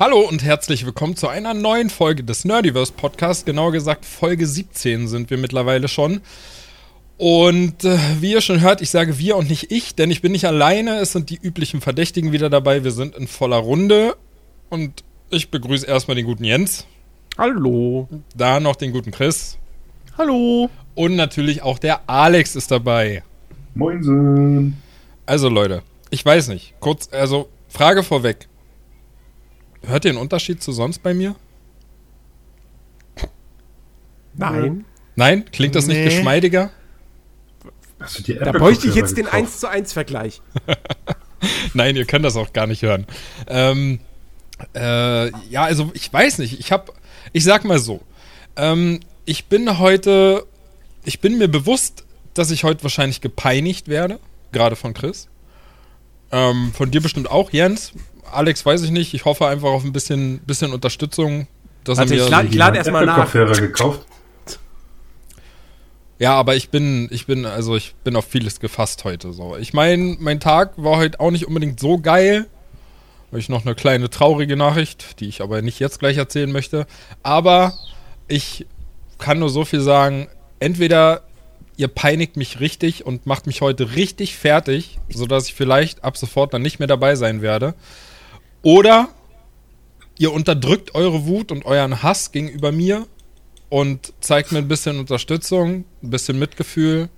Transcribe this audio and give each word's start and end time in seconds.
Hallo 0.00 0.20
und 0.20 0.44
herzlich 0.44 0.86
willkommen 0.86 1.16
zu 1.16 1.26
einer 1.26 1.54
neuen 1.54 1.90
Folge 1.90 2.22
des 2.22 2.44
Nerdiverse 2.44 2.92
Podcasts. 2.92 3.44
Genauer 3.44 3.72
gesagt, 3.72 4.04
Folge 4.04 4.46
17 4.46 5.08
sind 5.08 5.28
wir 5.28 5.38
mittlerweile 5.38 5.88
schon. 5.88 6.20
Und 7.16 7.84
äh, 7.84 7.98
wie 8.20 8.30
ihr 8.30 8.40
schon 8.40 8.60
hört, 8.60 8.80
ich 8.80 8.90
sage 8.90 9.18
wir 9.18 9.36
und 9.36 9.50
nicht 9.50 9.72
ich, 9.72 9.96
denn 9.96 10.12
ich 10.12 10.22
bin 10.22 10.30
nicht 10.30 10.44
alleine. 10.44 10.98
Es 11.00 11.10
sind 11.10 11.30
die 11.30 11.40
üblichen 11.42 11.80
Verdächtigen 11.80 12.30
wieder 12.30 12.48
dabei. 12.48 12.84
Wir 12.84 12.92
sind 12.92 13.16
in 13.16 13.26
voller 13.26 13.56
Runde. 13.56 14.16
Und 14.70 15.02
ich 15.30 15.50
begrüße 15.50 15.84
erstmal 15.84 16.14
den 16.14 16.26
guten 16.26 16.44
Jens. 16.44 16.86
Hallo. 17.36 18.06
Da 18.36 18.60
noch 18.60 18.76
den 18.76 18.92
guten 18.92 19.10
Chris. 19.10 19.58
Hallo. 20.16 20.70
Und 20.94 21.16
natürlich 21.16 21.62
auch 21.62 21.80
der 21.80 22.08
Alex 22.08 22.54
ist 22.54 22.70
dabei. 22.70 23.24
Moinsen. 23.74 24.80
Also 25.26 25.48
Leute, 25.48 25.82
ich 26.10 26.24
weiß 26.24 26.46
nicht. 26.46 26.74
Kurz, 26.78 27.08
also 27.10 27.48
Frage 27.68 28.04
vorweg. 28.04 28.47
Hört 29.86 30.04
ihr 30.04 30.10
einen 30.10 30.18
Unterschied 30.18 30.62
zu 30.62 30.72
sonst 30.72 31.02
bei 31.02 31.14
mir? 31.14 31.34
Nein. 34.34 34.84
Nein? 35.16 35.44
Klingt 35.50 35.74
das 35.74 35.86
nicht 35.86 35.98
Nee. 35.98 36.04
geschmeidiger? 36.04 36.70
Du 38.16 38.22
die 38.22 38.34
Da 38.34 38.52
bräuchte 38.52 38.86
ich 38.86 38.94
jetzt 38.94 39.16
den 39.16 39.24
gekauft? 39.24 39.42
1 39.42 39.60
zu 39.60 39.68
1 39.68 39.92
Vergleich. 39.92 40.40
Nein, 41.74 41.96
ihr 41.96 42.04
könnt 42.04 42.24
das 42.24 42.36
auch 42.36 42.52
gar 42.52 42.66
nicht 42.66 42.82
hören. 42.82 43.06
Ähm, 43.48 44.00
äh, 44.74 45.30
ja, 45.50 45.64
also 45.64 45.90
ich 45.94 46.12
weiß 46.12 46.38
nicht. 46.38 46.60
Ich 46.60 46.70
habe, 46.70 46.92
ich 47.32 47.44
sag 47.44 47.64
mal 47.64 47.78
so, 47.78 48.00
ähm, 48.56 49.00
ich 49.24 49.46
bin 49.46 49.78
heute, 49.78 50.46
ich 51.04 51.20
bin 51.20 51.38
mir 51.38 51.48
bewusst, 51.48 52.04
dass 52.34 52.50
ich 52.50 52.62
heute 52.64 52.82
wahrscheinlich 52.84 53.20
gepeinigt 53.20 53.88
werde, 53.88 54.20
gerade 54.52 54.76
von 54.76 54.94
Chris. 54.94 55.28
Ähm, 56.30 56.72
von 56.74 56.90
dir 56.90 57.00
bestimmt 57.00 57.30
auch, 57.30 57.50
Jens. 57.50 57.92
Alex 58.32 58.64
weiß 58.66 58.82
ich 58.82 58.90
nicht. 58.90 59.14
Ich 59.14 59.24
hoffe 59.24 59.46
einfach 59.46 59.68
auf 59.68 59.84
ein 59.84 59.92
bisschen, 59.92 60.38
bisschen 60.40 60.72
Unterstützung. 60.72 61.46
Dass 61.84 61.98
Warte, 61.98 62.14
er 62.14 62.18
ich 62.18 62.24
mir, 62.24 62.30
lad- 62.30 62.46
ich 62.46 62.54
lade 62.54 62.76
erst 62.78 62.90
mal 62.90 62.98
Apple 63.02 63.06
nach. 63.06 63.16
Kopfhörer 63.22 63.52
gekauft. 63.60 64.00
Ja, 66.18 66.34
aber 66.34 66.56
ich 66.56 66.70
bin, 66.70 67.08
ich 67.12 67.26
bin, 67.26 67.46
also 67.46 67.76
ich 67.76 67.94
bin 68.02 68.16
auf 68.16 68.24
vieles 68.24 68.58
gefasst 68.58 69.04
heute. 69.04 69.32
So, 69.32 69.56
ich 69.56 69.72
meine, 69.72 70.16
mein 70.18 70.40
Tag 70.40 70.72
war 70.76 70.96
heute 70.96 71.20
auch 71.20 71.30
nicht 71.30 71.46
unbedingt 71.46 71.78
so 71.78 71.98
geil. 71.98 72.46
Habe 73.28 73.38
ich 73.38 73.48
noch 73.48 73.64
eine 73.64 73.74
kleine 73.74 74.10
traurige 74.10 74.56
Nachricht, 74.56 75.20
die 75.20 75.28
ich 75.28 75.42
aber 75.42 75.62
nicht 75.62 75.78
jetzt 75.78 76.00
gleich 76.00 76.16
erzählen 76.16 76.50
möchte. 76.50 76.86
Aber 77.22 77.74
ich 78.26 78.66
kann 79.18 79.38
nur 79.38 79.50
so 79.50 79.64
viel 79.64 79.80
sagen: 79.80 80.28
Entweder 80.58 81.22
ihr 81.76 81.88
peinigt 81.88 82.36
mich 82.36 82.58
richtig 82.58 83.06
und 83.06 83.26
macht 83.26 83.46
mich 83.46 83.60
heute 83.60 83.94
richtig 83.94 84.36
fertig, 84.36 84.98
sodass 85.10 85.46
ich 85.46 85.54
vielleicht 85.54 86.02
ab 86.02 86.16
sofort 86.16 86.52
dann 86.52 86.62
nicht 86.62 86.80
mehr 86.80 86.88
dabei 86.88 87.14
sein 87.14 87.42
werde. 87.42 87.74
Oder 88.68 89.08
ihr 90.18 90.30
unterdrückt 90.30 90.94
eure 90.94 91.24
Wut 91.26 91.50
und 91.52 91.64
euren 91.64 92.02
Hass 92.02 92.32
gegenüber 92.32 92.70
mir 92.70 93.06
und 93.70 94.12
zeigt 94.20 94.52
mir 94.52 94.58
ein 94.58 94.68
bisschen 94.68 94.98
Unterstützung, 94.98 95.86
ein 96.02 96.10
bisschen 96.10 96.38
Mitgefühl. 96.38 97.08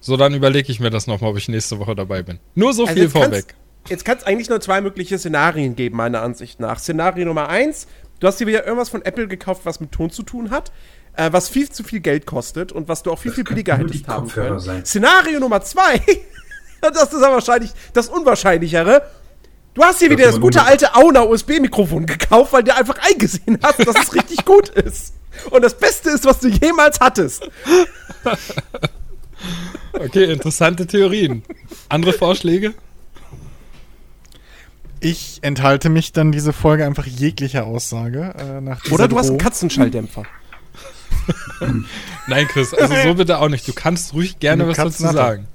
So, 0.00 0.16
dann 0.16 0.34
überlege 0.34 0.72
ich 0.72 0.80
mir 0.80 0.90
das 0.90 1.06
nochmal, 1.06 1.30
ob 1.30 1.36
ich 1.36 1.46
nächste 1.48 1.78
Woche 1.78 1.94
dabei 1.94 2.22
bin. 2.24 2.40
Nur 2.56 2.72
so 2.72 2.82
Also 2.82 2.94
viel 2.94 3.04
jetzt 3.04 3.12
kann's- 3.12 3.24
vorweg. 3.26 3.54
Jetzt 3.88 4.04
kann 4.04 4.18
es 4.18 4.24
eigentlich 4.24 4.48
nur 4.48 4.60
zwei 4.60 4.80
mögliche 4.80 5.16
Szenarien 5.16 5.76
geben, 5.76 5.96
meiner 5.96 6.22
Ansicht 6.22 6.58
nach. 6.58 6.80
Szenario 6.80 7.24
Nummer 7.24 7.48
eins: 7.48 7.86
Du 8.18 8.26
hast 8.26 8.40
dir 8.40 8.48
wieder 8.48 8.64
irgendwas 8.64 8.88
von 8.88 9.02
Apple 9.04 9.28
gekauft, 9.28 9.60
was 9.62 9.78
mit 9.78 9.92
Ton 9.92 10.10
zu 10.10 10.24
tun 10.24 10.50
hat, 10.50 10.72
äh, 11.14 11.30
was 11.32 11.48
viel 11.48 11.70
zu 11.70 11.84
viel 11.84 12.00
Geld 12.00 12.26
kostet 12.26 12.72
und 12.72 12.88
was 12.88 13.04
du 13.04 13.12
auch 13.12 13.18
viel, 13.20 13.30
viel 13.30 13.44
könnten 13.44 13.62
billiger 13.62 13.76
hättest 13.78 14.08
haben 14.08 14.26
können. 14.28 14.58
sein. 14.58 14.84
Szenario 14.84 15.38
Nummer 15.38 15.60
zwei: 15.62 16.00
Das 16.80 17.12
ist 17.12 17.22
aber 17.22 17.34
wahrscheinlich 17.34 17.70
das 17.92 18.08
Unwahrscheinlichere. 18.08 19.02
Du 19.76 19.84
hast 19.84 20.00
dir 20.00 20.10
wieder 20.10 20.24
Das 20.24 20.40
gute 20.40 20.64
alte 20.64 20.94
Auna 20.94 21.22
USB-Mikrofon 21.24 22.06
gekauft, 22.06 22.54
weil 22.54 22.64
du 22.64 22.74
einfach 22.74 22.96
eingesehen 22.98 23.58
hast, 23.62 23.86
dass 23.86 23.94
es 23.94 24.14
richtig 24.14 24.44
gut 24.46 24.70
ist. 24.70 25.12
Und 25.50 25.62
das 25.62 25.76
Beste 25.76 26.08
ist, 26.10 26.24
was 26.24 26.40
du 26.40 26.48
jemals 26.48 26.98
hattest. 26.98 27.48
Okay, 29.92 30.32
interessante 30.32 30.86
Theorien. 30.86 31.42
Andere 31.90 32.14
Vorschläge? 32.14 32.72
Ich 35.00 35.40
enthalte 35.42 35.90
mich 35.90 36.12
dann 36.12 36.32
diese 36.32 36.54
Folge 36.54 36.86
einfach 36.86 37.04
jeglicher 37.04 37.66
Aussage. 37.66 38.34
Äh, 38.38 38.92
Oder 38.92 39.08
du 39.08 39.18
hast 39.18 39.28
einen. 39.28 39.38
Katzenschalldämpfer. 39.38 40.22
Nein, 42.28 42.48
Chris, 42.48 42.72
also 42.72 42.94
so 43.02 43.14
bitte 43.14 43.38
auch 43.38 43.48
nicht. 43.50 43.68
Du 43.68 43.74
kannst 43.74 44.14
ruhig 44.14 44.38
gerne 44.38 44.66
was 44.66 44.78
dazu 44.78 45.02
sagen. 45.02 45.48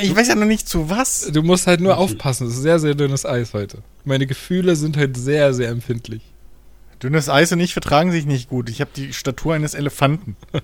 Ich 0.00 0.16
weiß 0.16 0.28
ja 0.28 0.34
noch 0.34 0.46
nicht 0.46 0.68
zu 0.68 0.88
was. 0.88 1.30
Du 1.32 1.42
musst 1.42 1.66
halt 1.66 1.80
nur 1.80 1.98
aufpassen. 1.98 2.46
Es 2.46 2.54
ist 2.54 2.62
sehr, 2.62 2.78
sehr 2.78 2.94
dünnes 2.94 3.26
Eis 3.26 3.52
heute. 3.52 3.78
Meine 4.04 4.26
Gefühle 4.26 4.74
sind 4.76 4.96
halt 4.96 5.16
sehr, 5.16 5.52
sehr 5.52 5.68
empfindlich. 5.68 6.22
Dünnes 7.02 7.28
Eis 7.28 7.52
und 7.52 7.60
ich 7.60 7.72
vertragen 7.72 8.10
sich 8.12 8.24
nicht 8.24 8.48
gut. 8.48 8.70
Ich 8.70 8.80
habe 8.80 8.90
die 8.96 9.12
Statur 9.12 9.54
eines 9.54 9.74
Elefanten. 9.74 10.36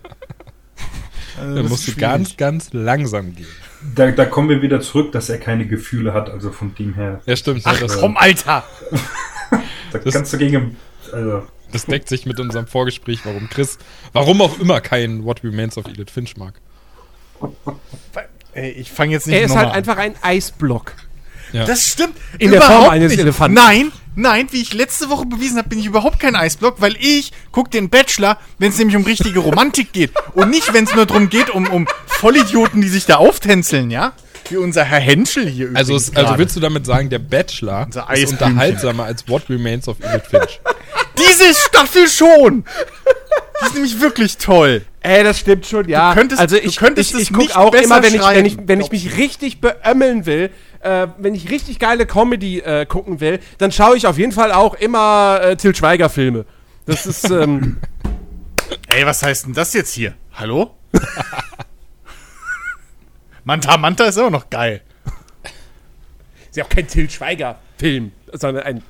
Also, 1.41 1.55
Dann 1.55 1.63
das 1.63 1.71
musst 1.71 1.87
du 1.87 1.95
ganz, 1.95 2.37
ganz 2.37 2.73
langsam 2.73 3.37
gehen. 3.37 3.47
Da, 3.95 4.11
da 4.11 4.25
kommen 4.25 4.49
wir 4.49 4.61
wieder 4.61 4.81
zurück, 4.81 5.13
dass 5.13 5.29
er 5.29 5.39
keine 5.39 5.69
Gefühle 5.69 6.13
hat, 6.13 6.29
also 6.31 6.51
vom 6.51 6.75
Team 6.75 6.95
her. 6.95 7.21
Ja, 7.27 7.37
stimmt. 7.37 7.61
Ach 7.65 7.79
das, 7.79 7.97
komm, 8.01 8.17
Alter! 8.17 8.65
Da 9.93 9.99
Das- 9.99 10.15
kannst 10.15 10.33
du 10.33 10.39
gegen. 10.39 10.77
Also, 11.13 11.47
das 11.71 11.87
deckt 11.87 12.09
sich 12.09 12.27
mit 12.27 12.41
unserem 12.41 12.67
Vorgespräch, 12.67 13.21
warum 13.25 13.49
Chris, 13.49 13.79
warum 14.13 14.43
auch 14.43 14.59
immer 14.59 14.81
kein 14.81 15.23
What 15.25 15.45
Remains 15.45 15.79
of 15.79 15.87
Edith 15.87 16.11
Finch 16.11 16.37
mag. 16.37 16.55
Ey, 18.53 18.71
ich 18.71 18.91
fange 18.91 19.13
jetzt 19.13 19.27
nicht 19.27 19.37
Er 19.37 19.43
ist 19.45 19.55
halt 19.57 19.69
an. 19.69 19.75
einfach 19.75 19.97
ein 19.99 20.15
Eisblock. 20.23 20.95
Ja. 21.53 21.65
Das 21.65 21.87
stimmt. 21.89 22.15
In 22.39 22.51
der 22.51 22.61
überhaupt 22.61 22.81
Form 22.85 22.91
eines 22.93 23.13
nicht. 23.13 23.21
Elefanten. 23.21 23.55
Nein, 23.55 23.93
nein, 24.17 24.49
wie 24.51 24.61
ich 24.61 24.75
letzte 24.75 25.09
Woche 25.09 25.25
bewiesen 25.27 25.57
habe, 25.59 25.69
bin 25.71 25.79
ich 25.79 25.87
überhaupt 25.87 26.21
kein 26.21 26.37
Eisblock, 26.37 26.81
weil 26.81 26.95
ich 27.01 27.33
gucke 27.53 27.71
den 27.71 27.89
Bachelor, 27.89 28.39
wenn 28.59 28.71
es 28.71 28.79
nämlich 28.79 28.97
um 28.97 29.05
richtige 29.05 29.39
Romantik 29.39 29.93
geht. 29.93 30.13
Und 30.35 30.51
nicht, 30.51 30.73
wenn 30.75 30.85
es 30.85 30.95
nur 30.95 31.07
darum 31.07 31.31
geht, 31.31 31.49
um, 31.51 31.67
um 31.69 31.87
Vollidioten, 32.07 32.83
die 32.83 32.89
sich 32.89 33.07
da 33.07 33.17
auftänzeln, 33.17 33.91
ja? 33.91 34.13
Wie 34.51 34.57
unser 34.57 34.85
Herr 34.85 35.01
Henschel 35.01 35.47
hier 35.49 35.71
Also, 35.75 35.93
übrigens 35.93 36.09
also 36.17 36.27
gerade. 36.27 36.39
willst 36.39 36.57
du 36.57 36.61
damit 36.61 36.87
sagen, 36.87 37.11
der 37.11 37.19
Bachelor 37.19 37.85
Unser 37.87 38.15
ist 38.15 38.33
unterhaltsamer 38.33 39.05
als 39.05 39.29
What 39.29 39.49
Remains 39.51 39.89
of 39.89 39.99
Edith 40.01 40.27
Finch? 40.31 40.61
Diese 41.19 41.55
Staffel 41.55 42.09
schon! 42.09 42.65
Die 43.61 43.67
ist 43.67 43.75
nämlich 43.75 44.01
wirklich 44.01 44.37
toll. 44.39 44.83
Ey, 45.01 45.23
das 45.23 45.39
stimmt 45.39 45.65
schon, 45.65 45.89
ja. 45.89 46.13
könntest- 46.13 46.41
also 46.41 46.57
du 46.57 46.63
ich, 46.63 46.77
könntest 46.77 47.11
ich, 47.11 47.17
es 47.17 47.23
ich 47.23 47.29
guck 47.33 47.43
nicht 47.43 47.57
auch 47.57 47.73
immer, 47.75 48.03
wenn 48.03 48.15
ich, 48.15 48.21
wenn, 48.21 48.45
ich, 48.45 48.59
wenn 48.67 48.81
ich 48.81 48.91
mich 48.91 49.17
richtig 49.17 49.61
beömmeln 49.61 50.27
will, 50.27 50.51
äh, 50.81 51.07
wenn 51.19 51.35
ich 51.37 51.51
richtig 51.51 51.79
geile 51.79 52.05
Comedy 52.05 52.59
äh, 52.61 52.85
gucken 52.85 53.21
will, 53.21 53.39
dann 53.59 53.71
schaue 53.71 53.97
ich 53.97 54.07
auf 54.09 54.19
jeden 54.19 54.33
Fall 54.33 54.51
auch 54.53 54.75
immer 54.75 55.41
äh, 55.43 55.57
Til 55.57 55.75
Schweiger 55.75 56.09
Filme. 56.09 56.47
Das 56.87 57.07
ist, 57.07 57.31
ähm, 57.31 57.77
Ey, 58.89 59.07
was 59.07 59.23
heißt 59.23 59.47
denn 59.47 59.55
das 59.55 59.73
jetzt 59.73 59.93
hier? 59.95 60.15
Hallo? 60.35 60.75
Manta 63.45 63.77
Manta 63.77 64.05
ist 64.05 64.19
auch 64.19 64.31
noch 64.31 64.51
geil. 64.51 64.83
ist 66.51 66.57
ja 66.57 66.65
auch 66.65 66.69
kein 66.69 66.87
Til 66.87 67.09
Schweiger 67.09 67.59
Film, 67.79 68.13
sondern 68.33 68.65
ein 68.65 68.83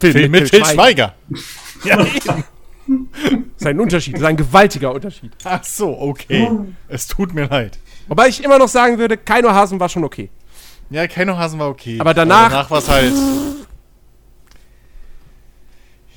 Film, 0.00 0.12
Film 0.12 0.30
mit 0.32 0.50
Til 0.50 0.64
Schweiger. 0.64 1.14
Ja, 1.84 1.98
eben. 2.04 3.49
Das 3.60 3.66
ist 3.66 3.74
ein 3.74 3.80
Unterschied, 3.80 4.14
das 4.14 4.22
ist 4.22 4.26
ein 4.26 4.36
gewaltiger 4.38 4.90
Unterschied. 4.94 5.32
Ach 5.44 5.62
so, 5.62 5.98
okay. 6.00 6.48
Es 6.88 7.06
tut 7.06 7.34
mir 7.34 7.44
leid. 7.44 7.78
Wobei 8.08 8.28
ich 8.28 8.42
immer 8.42 8.58
noch 8.58 8.68
sagen 8.68 8.96
würde, 8.96 9.18
Keino 9.18 9.50
Hasen 9.50 9.78
war 9.78 9.90
schon 9.90 10.02
okay. 10.02 10.30
Ja, 10.88 11.06
Keino 11.06 11.36
Hasen 11.36 11.58
war 11.58 11.68
okay. 11.68 11.98
Aber 12.00 12.14
danach- 12.14 12.48
danach 12.50 12.70
war 12.70 12.78
es 12.78 12.88
halt. 12.88 13.12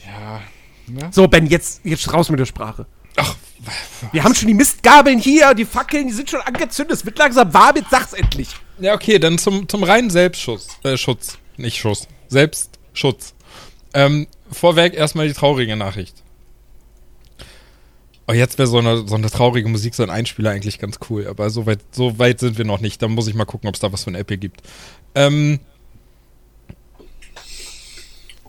Ja. 0.05 0.41
Ne? 0.87 1.09
So, 1.11 1.27
Ben, 1.27 1.45
jetzt, 1.47 1.81
jetzt 1.83 2.11
raus 2.13 2.29
mit 2.29 2.39
der 2.39 2.45
Sprache. 2.45 2.85
Ach, 3.17 3.35
Wir 4.11 4.23
haben 4.23 4.33
schon 4.35 4.47
die 4.47 4.53
Mistgabeln 4.53 5.19
hier, 5.19 5.53
die 5.53 5.65
Fackeln, 5.65 6.07
die 6.07 6.13
sind 6.13 6.29
schon 6.29 6.41
angezündet. 6.41 6.97
Es 6.97 7.05
wird 7.05 7.17
langsam 7.17 7.53
warm, 7.53 7.75
jetzt 7.75 7.89
sag's 7.91 8.13
endlich. 8.13 8.49
ja, 8.79 8.93
okay, 8.93 9.19
dann 9.19 9.37
zum, 9.37 9.67
zum 9.69 9.83
reinen 9.83 10.09
Selbstschutz. 10.09 10.67
Äh, 10.83 10.97
Schutz. 10.97 11.37
Nicht 11.57 11.77
Schuss. 11.77 12.07
Selbstschutz. 12.29 13.33
Ähm, 13.93 14.27
vorweg 14.51 14.93
erstmal 14.93 15.27
die 15.27 15.33
traurige 15.33 15.75
Nachricht. 15.75 16.22
Oh, 18.33 18.35
jetzt 18.35 18.57
wäre 18.57 18.67
so 18.67 18.79
eine, 18.79 19.07
so 19.07 19.13
eine 19.13 19.29
traurige 19.29 19.69
Musik, 19.69 19.93
so 19.93 20.01
ein 20.01 20.09
Einspieler 20.09 20.49
eigentlich 20.49 20.79
ganz 20.79 20.99
cool. 21.07 21.27
Aber 21.27 21.51
so 21.51 21.67
weit, 21.67 21.81
so 21.91 22.17
weit 22.17 22.39
sind 22.39 22.57
wir 22.57 22.65
noch 22.65 22.79
nicht. 22.79 22.99
Da 22.99 23.07
muss 23.07 23.27
ich 23.27 23.35
mal 23.35 23.45
gucken, 23.45 23.67
ob 23.67 23.75
es 23.75 23.81
da 23.81 23.93
was 23.93 24.03
von 24.03 24.15
Apple 24.15 24.39
gibt. 24.39 24.63
Ähm, 25.13 25.59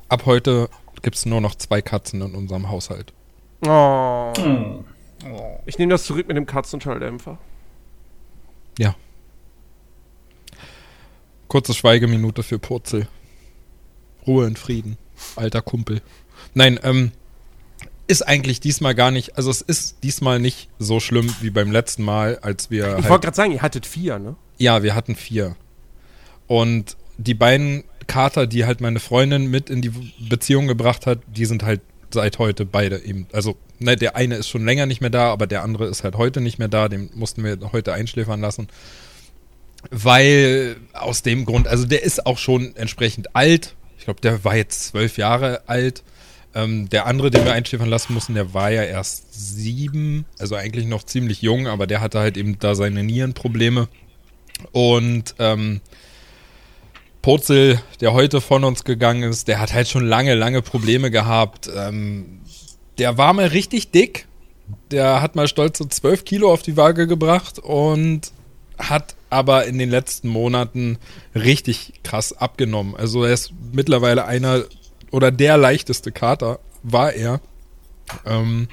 ab 0.09 0.25
heute 0.25 0.71
gibt 1.03 1.17
es 1.17 1.27
nur 1.27 1.43
noch 1.43 1.55
zwei 1.57 1.83
Katzen 1.83 2.23
in 2.23 2.35
unserem 2.35 2.71
Haushalt. 2.71 3.13
Oh. 3.67 4.33
hm. 4.39 4.85
Ich 5.67 5.77
nehme 5.77 5.93
das 5.93 6.05
zurück 6.05 6.29
mit 6.29 6.37
dem 6.39 6.47
Katzenschalldämpfer. 6.47 7.39
Ja. 8.79 8.95
Kurze 11.49 11.75
Schweigeminute 11.75 12.43
für 12.43 12.59
Purzel. 12.59 13.07
Ruhe 14.27 14.47
und 14.47 14.59
Frieden. 14.59 14.97
Alter 15.37 15.61
Kumpel. 15.61 16.01
Nein, 16.55 16.81
ähm, 16.83 17.13
ist 18.07 18.23
eigentlich 18.23 18.61
diesmal 18.61 18.95
gar 18.95 19.11
nicht, 19.11 19.37
also 19.37 19.51
es 19.51 19.63
ist 19.63 20.03
diesmal 20.03 20.39
nicht 20.39 20.69
so 20.79 21.01
schlimm 21.01 21.35
wie 21.41 21.51
beim 21.51 21.73
letzten 21.73 22.03
Mal, 22.03 22.39
als 22.41 22.71
wir 22.71 22.87
Ich 22.87 22.95
halt, 22.95 23.09
wollte 23.09 23.27
gerade 23.27 23.37
sagen, 23.37 23.53
ihr 23.53 23.63
hattet 23.63 23.87
vier, 23.87 24.19
ne? 24.19 24.37
ja, 24.59 24.83
wir 24.83 24.95
hatten 24.95 25.17
vier. 25.17 25.57
Und 26.47 26.97
die 27.17 27.35
beiden 27.35 27.85
Kater, 28.07 28.47
die 28.47 28.67
halt 28.67 28.81
meine 28.81 29.01
Freundin 29.01 29.51
mit 29.51 29.71
in 29.71 29.81
die 29.81 29.93
Beziehung 30.29 30.67
gebracht 30.67 31.07
hat, 31.07 31.21
die 31.27 31.47
sind 31.47 31.63
halt 31.63 31.81
seit 32.13 32.39
heute 32.39 32.65
beide 32.65 32.99
eben. 32.99 33.27
Also, 33.33 33.57
ne, 33.79 33.97
der 33.97 34.17
eine 34.17 34.37
ist 34.37 34.49
schon 34.49 34.65
länger 34.65 34.87
nicht 34.87 35.01
mehr 35.01 35.11
da, 35.11 35.33
aber 35.33 35.47
der 35.47 35.63
andere 35.63 35.87
ist 35.87 36.05
halt 36.05 36.17
heute 36.17 36.41
nicht 36.41 36.59
mehr 36.59 36.69
da. 36.69 36.89
Den 36.89 37.11
mussten 37.15 37.43
wir 37.43 37.59
heute 37.73 37.93
einschläfern 37.93 38.41
lassen. 38.41 38.69
Weil 39.91 40.77
aus 40.93 41.23
dem 41.23 41.45
Grund, 41.45 41.69
also 41.69 41.85
der 41.85 42.03
ist 42.03 42.27
auch 42.27 42.39
schon 42.39 42.75
entsprechend 42.77 43.35
alt. 43.35 43.75
Ich 43.99 44.05
glaube, 44.05 44.21
der 44.21 44.45
war 44.45 44.57
jetzt 44.57 44.89
zwölf 44.89 45.19
Jahre 45.19 45.63
alt. 45.67 46.03
Ähm, 46.55 46.89
der 46.89 47.07
andere, 47.07 47.31
den 47.31 47.45
wir 47.45 47.53
einschläfern 47.53 47.89
lassen 47.89 48.15
mussten, 48.15 48.35
der 48.35 48.55
war 48.55 48.71
ja 48.71 48.83
erst 48.83 49.35
sieben, 49.35 50.25
also 50.39 50.55
eigentlich 50.55 50.87
noch 50.87 51.03
ziemlich 51.03 51.43
jung, 51.43 51.67
aber 51.67 51.87
der 51.87 52.01
hatte 52.01 52.21
halt 52.21 52.37
eben 52.37 52.59
da 52.59 52.75
seine 52.75 53.03
Nierenprobleme. 53.03 53.89
Und 54.73 55.35
ähm, 55.39 55.81
Purzel, 57.23 57.81
der 58.01 58.13
heute 58.13 58.41
von 58.41 58.65
uns 58.65 58.85
gegangen 58.85 59.23
ist, 59.25 59.49
der 59.49 59.59
hat 59.59 59.73
halt 59.73 59.89
schon 59.89 60.07
lange, 60.07 60.35
lange 60.35 60.63
Probleme 60.63 61.11
gehabt. 61.11 61.69
Ähm, 61.75 62.41
der 62.99 63.19
war 63.19 63.33
mal 63.33 63.47
richtig 63.47 63.91
dick. 63.91 64.27
Der 64.91 65.23
hat 65.23 65.35
mal 65.35 65.49
stolz 65.49 65.79
so 65.79 65.85
12 65.85 66.25
Kilo 66.25 66.53
auf 66.53 66.63
die 66.63 66.77
Waage 66.77 67.07
gebracht 67.07 67.59
und 67.59 68.31
hat 68.79 69.15
aber 69.31 69.67
in 69.67 69.79
den 69.79 69.91
letzten 69.91 70.29
Monaten 70.29 70.99
richtig 71.35 71.95
krass 72.03 72.33
abgenommen. 72.33 72.95
Also 72.95 73.25
er 73.25 73.33
ist 73.33 73.53
mittlerweile 73.73 74.27
einer 74.27 74.65
oder 75.15 75.31
der 75.31 75.57
leichteste 75.57 76.11
Kater 76.11 76.59
war 76.83 77.13
er. 77.13 77.41
Ähm, 78.27 78.67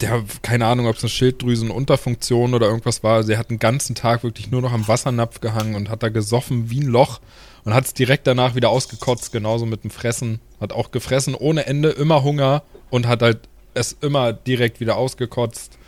der, 0.00 0.22
keine 0.42 0.66
Ahnung, 0.66 0.86
ob 0.86 0.96
es 0.96 1.02
eine 1.02 1.10
Schilddrüsenunterfunktion 1.10 2.54
oder 2.54 2.68
irgendwas 2.68 3.02
war. 3.02 3.24
Sie 3.24 3.36
hat 3.36 3.50
den 3.50 3.58
ganzen 3.58 3.96
Tag 3.96 4.22
wirklich 4.22 4.52
nur 4.52 4.62
noch 4.62 4.72
am 4.72 4.86
Wassernapf 4.86 5.40
gehangen 5.40 5.74
und 5.74 5.88
hat 5.88 6.04
da 6.04 6.08
gesoffen 6.08 6.70
wie 6.70 6.80
ein 6.80 6.86
Loch 6.86 7.20
und 7.64 7.74
hat 7.74 7.86
es 7.86 7.94
direkt 7.94 8.28
danach 8.28 8.54
wieder 8.54 8.68
ausgekotzt, 8.70 9.32
genauso 9.32 9.66
mit 9.66 9.82
dem 9.82 9.90
Fressen. 9.90 10.40
Hat 10.60 10.72
auch 10.72 10.92
gefressen 10.92 11.34
ohne 11.34 11.66
Ende, 11.66 11.88
immer 11.88 12.22
Hunger 12.22 12.62
und 12.88 13.08
hat 13.08 13.22
halt 13.22 13.48
es 13.74 13.96
immer 14.00 14.32
direkt 14.32 14.78
wieder 14.78 14.96
ausgekotzt. 14.96 15.78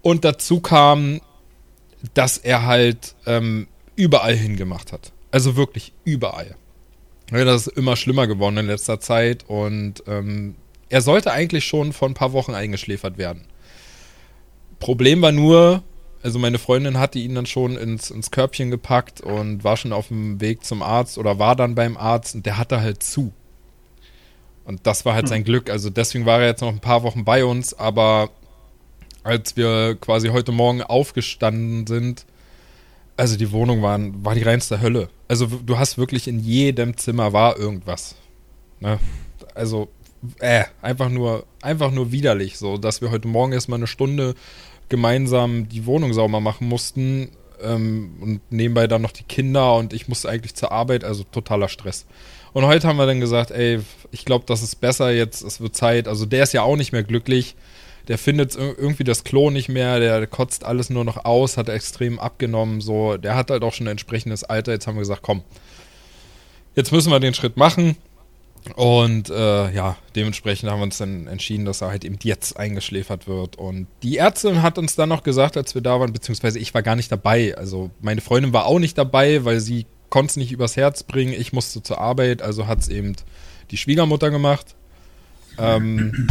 Und 0.00 0.24
dazu 0.24 0.60
kam, 0.60 1.20
dass 2.14 2.38
er 2.38 2.66
halt 2.66 3.16
ähm, 3.26 3.66
überall 3.96 4.36
hingemacht 4.36 4.92
hat. 4.92 5.12
Also 5.32 5.56
wirklich 5.56 5.92
überall. 6.04 6.54
Das 7.30 7.66
ist 7.66 7.76
immer 7.76 7.96
schlimmer 7.96 8.26
geworden 8.26 8.56
in 8.56 8.66
letzter 8.66 9.00
Zeit 9.00 9.44
und 9.48 10.02
ähm, 10.06 10.54
er 10.88 11.02
sollte 11.02 11.30
eigentlich 11.32 11.64
schon 11.64 11.92
vor 11.92 12.08
ein 12.08 12.14
paar 12.14 12.32
Wochen 12.32 12.54
eingeschläfert 12.54 13.18
werden. 13.18 13.44
Problem 14.80 15.20
war 15.20 15.32
nur, 15.32 15.82
also 16.22 16.38
meine 16.38 16.58
Freundin 16.58 16.98
hatte 16.98 17.18
ihn 17.18 17.34
dann 17.34 17.46
schon 17.46 17.76
ins, 17.76 18.10
ins 18.10 18.30
Körbchen 18.30 18.70
gepackt 18.70 19.20
und 19.20 19.64
war 19.64 19.76
schon 19.76 19.92
auf 19.92 20.08
dem 20.08 20.40
Weg 20.40 20.64
zum 20.64 20.82
Arzt 20.82 21.18
oder 21.18 21.38
war 21.38 21.56
dann 21.56 21.74
beim 21.74 21.96
Arzt 21.96 22.34
und 22.34 22.46
der 22.46 22.56
hatte 22.56 22.80
halt 22.80 23.02
zu. 23.02 23.32
Und 24.64 24.86
das 24.86 25.04
war 25.04 25.14
halt 25.14 25.24
hm. 25.24 25.28
sein 25.28 25.44
Glück. 25.44 25.70
Also 25.70 25.90
deswegen 25.90 26.26
war 26.26 26.40
er 26.40 26.48
jetzt 26.48 26.60
noch 26.60 26.68
ein 26.68 26.80
paar 26.80 27.02
Wochen 27.02 27.24
bei 27.24 27.44
uns, 27.44 27.74
aber 27.74 28.30
als 29.22 29.56
wir 29.56 29.96
quasi 30.00 30.28
heute 30.28 30.52
Morgen 30.52 30.82
aufgestanden 30.82 31.86
sind, 31.86 32.24
also 33.18 33.36
die 33.36 33.50
Wohnung 33.50 33.82
war, 33.82 33.98
war 34.22 34.34
die 34.34 34.42
reinste 34.42 34.80
Hölle. 34.80 35.08
Also 35.26 35.46
du 35.46 35.76
hast 35.76 35.98
wirklich 35.98 36.28
in 36.28 36.38
jedem 36.38 36.96
Zimmer 36.96 37.32
war 37.32 37.58
irgendwas. 37.58 38.14
Ne? 38.80 38.98
Also 39.54 39.88
äh, 40.38 40.64
einfach 40.80 41.08
nur, 41.08 41.44
einfach 41.60 41.90
nur 41.90 42.12
widerlich, 42.12 42.58
so, 42.58 42.78
dass 42.78 43.02
wir 43.02 43.10
heute 43.10 43.26
Morgen 43.26 43.52
erstmal 43.52 43.78
eine 43.78 43.88
Stunde 43.88 44.34
gemeinsam 44.88 45.68
die 45.68 45.84
Wohnung 45.84 46.12
sauber 46.12 46.40
machen 46.40 46.68
mussten 46.68 47.30
ähm, 47.60 48.12
und 48.20 48.40
nebenbei 48.50 48.86
dann 48.86 49.02
noch 49.02 49.12
die 49.12 49.24
Kinder 49.24 49.74
und 49.74 49.92
ich 49.92 50.06
musste 50.06 50.28
eigentlich 50.28 50.54
zur 50.54 50.70
Arbeit, 50.70 51.02
also 51.02 51.24
totaler 51.24 51.68
Stress. 51.68 52.06
Und 52.52 52.66
heute 52.66 52.86
haben 52.86 52.98
wir 52.98 53.06
dann 53.06 53.20
gesagt, 53.20 53.50
ey, 53.50 53.80
ich 54.12 54.24
glaube, 54.24 54.44
das 54.46 54.62
ist 54.62 54.76
besser 54.76 55.10
jetzt, 55.10 55.42
es 55.42 55.60
wird 55.60 55.74
Zeit. 55.74 56.06
Also 56.06 56.24
der 56.24 56.44
ist 56.44 56.54
ja 56.54 56.62
auch 56.62 56.76
nicht 56.76 56.92
mehr 56.92 57.02
glücklich. 57.02 57.56
Der 58.08 58.18
findet 58.18 58.56
irgendwie 58.56 59.04
das 59.04 59.22
Klo 59.22 59.50
nicht 59.50 59.68
mehr, 59.68 60.00
der 60.00 60.26
kotzt 60.26 60.64
alles 60.64 60.90
nur 60.90 61.04
noch 61.04 61.24
aus, 61.24 61.56
hat 61.56 61.68
extrem 61.68 62.18
abgenommen, 62.18 62.80
so. 62.80 63.16
Der 63.18 63.36
hat 63.36 63.50
halt 63.50 63.62
auch 63.62 63.74
schon 63.74 63.86
ein 63.86 63.92
entsprechendes 63.92 64.44
Alter. 64.44 64.72
Jetzt 64.72 64.86
haben 64.86 64.96
wir 64.96 65.02
gesagt, 65.02 65.22
komm, 65.22 65.42
jetzt 66.74 66.90
müssen 66.90 67.10
wir 67.10 67.20
den 67.20 67.34
Schritt 67.34 67.56
machen. 67.56 67.96
Und 68.76 69.30
äh, 69.30 69.70
ja, 69.72 69.96
dementsprechend 70.14 70.70
haben 70.70 70.80
wir 70.80 70.84
uns 70.84 70.98
dann 70.98 71.26
entschieden, 71.26 71.64
dass 71.64 71.80
er 71.80 71.88
halt 71.88 72.04
eben 72.04 72.18
jetzt 72.22 72.56
eingeschläfert 72.56 73.28
wird. 73.28 73.56
Und 73.56 73.86
die 74.02 74.18
Ärztin 74.18 74.62
hat 74.62 74.78
uns 74.78 74.94
dann 74.94 75.08
noch 75.08 75.22
gesagt, 75.22 75.56
als 75.56 75.74
wir 75.74 75.82
da 75.82 76.00
waren, 76.00 76.12
beziehungsweise 76.12 76.58
ich 76.58 76.74
war 76.74 76.82
gar 76.82 76.96
nicht 76.96 77.10
dabei. 77.10 77.56
Also 77.56 77.90
meine 78.00 78.20
Freundin 78.20 78.52
war 78.52 78.66
auch 78.66 78.78
nicht 78.78 78.98
dabei, 78.98 79.44
weil 79.44 79.60
sie 79.60 79.86
konnte 80.10 80.30
es 80.30 80.36
nicht 80.36 80.52
übers 80.52 80.76
Herz 80.76 81.02
bringen. 81.02 81.32
Ich 81.32 81.52
musste 81.52 81.82
zur 81.82 81.98
Arbeit, 81.98 82.42
also 82.42 82.66
hat 82.66 82.80
es 82.80 82.88
eben 82.88 83.14
die 83.70 83.76
Schwiegermutter 83.76 84.30
gemacht. 84.30 84.74
Ähm, 85.58 86.28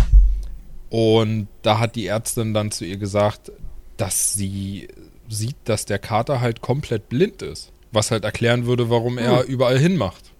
und 0.89 1.47
da 1.61 1.79
hat 1.79 1.95
die 1.95 2.07
Ärztin 2.07 2.53
dann 2.53 2.71
zu 2.71 2.85
ihr 2.85 2.97
gesagt, 2.97 3.51
dass 3.97 4.33
sie 4.33 4.87
sieht, 5.27 5.57
dass 5.65 5.85
der 5.85 5.99
Kater 5.99 6.39
halt 6.39 6.61
komplett 6.61 7.09
blind 7.09 7.41
ist. 7.41 7.71
Was 7.91 8.11
halt 8.11 8.23
erklären 8.23 8.65
würde, 8.65 8.89
warum 8.89 9.17
er 9.17 9.41
hm. 9.41 9.47
überall 9.47 9.79
hinmacht. 9.79 10.31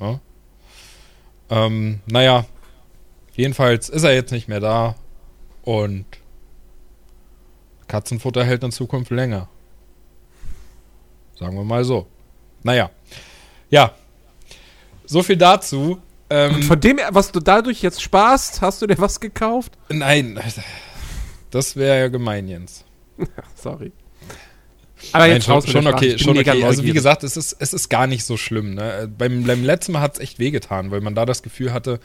Ja? 0.00 0.20
Ähm, 1.50 2.00
naja, 2.06 2.46
jedenfalls 3.34 3.88
ist 3.88 4.04
er 4.04 4.14
jetzt 4.14 4.32
nicht 4.32 4.48
mehr 4.48 4.60
da 4.60 4.96
und 5.62 6.06
Katzenfutter 7.86 8.44
hält 8.44 8.64
in 8.64 8.72
Zukunft 8.72 9.10
länger. 9.10 9.48
Sagen 11.38 11.56
wir 11.56 11.64
mal 11.64 11.84
so. 11.84 12.06
Naja, 12.62 12.90
ja. 13.68 13.92
So 15.04 15.22
viel 15.22 15.36
dazu. 15.36 16.00
Ähm, 16.32 16.54
und 16.54 16.64
von 16.64 16.80
dem, 16.80 16.98
was 17.10 17.30
du 17.30 17.40
dadurch 17.40 17.82
jetzt 17.82 18.02
sparst, 18.02 18.62
hast 18.62 18.80
du 18.80 18.86
dir 18.86 18.98
was 18.98 19.20
gekauft? 19.20 19.72
Nein, 19.90 20.40
das 21.50 21.76
wäre 21.76 21.98
ja 21.98 22.08
gemein, 22.08 22.48
Jens. 22.48 22.86
Sorry. 23.54 23.92
Aber 25.12 25.26
jetzt 25.26 25.46
Nein, 25.46 25.62
schon, 25.62 25.70
schon 25.70 25.86
okay, 25.88 26.18
schon 26.18 26.38
okay. 26.38 26.64
Also 26.64 26.84
wie 26.84 26.92
gesagt, 26.92 27.22
es 27.22 27.36
ist, 27.36 27.56
es 27.58 27.74
ist 27.74 27.90
gar 27.90 28.06
nicht 28.06 28.24
so 28.24 28.38
schlimm. 28.38 28.74
Ne? 28.74 29.12
Beim, 29.18 29.44
beim 29.44 29.62
letzten 29.62 29.92
Mal 29.92 30.00
hat 30.00 30.14
es 30.14 30.20
echt 30.20 30.38
wehgetan, 30.38 30.90
weil 30.90 31.02
man 31.02 31.14
da 31.14 31.26
das 31.26 31.42
Gefühl 31.42 31.74
hatte, 31.74 32.00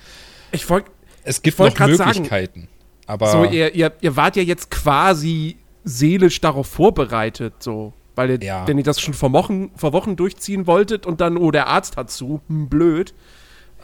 ich 0.52 0.70
wollt, 0.70 0.86
es 1.24 1.42
gibt 1.42 1.58
noch 1.58 1.80
Möglichkeiten. 1.80 2.62
Sagen, 2.62 2.68
aber 3.06 3.32
so, 3.32 3.46
ihr, 3.46 3.74
ihr, 3.76 3.94
ihr 4.02 4.16
wart 4.18 4.36
ja 4.36 4.44
jetzt 4.44 4.72
quasi 4.72 5.58
seelisch 5.86 6.42
darauf 6.42 6.68
vorbereitet, 6.68 7.54
so. 7.60 7.94
Weil 8.16 8.32
ihr, 8.32 8.40
ja. 8.42 8.68
wenn 8.68 8.78
ihr 8.78 8.84
das 8.84 9.00
schon 9.00 9.14
vor 9.14 9.32
Wochen, 9.32 9.72
vor 9.76 9.94
Wochen 9.94 10.18
durchziehen 10.18 10.68
wolltet 10.68 11.06
und 11.06 11.22
dann, 11.22 11.38
oh, 11.38 11.52
der 11.52 11.68
Arzt 11.68 11.96
hat 11.96 12.12
zu, 12.12 12.42
hm, 12.50 12.68
blöd. 12.68 13.14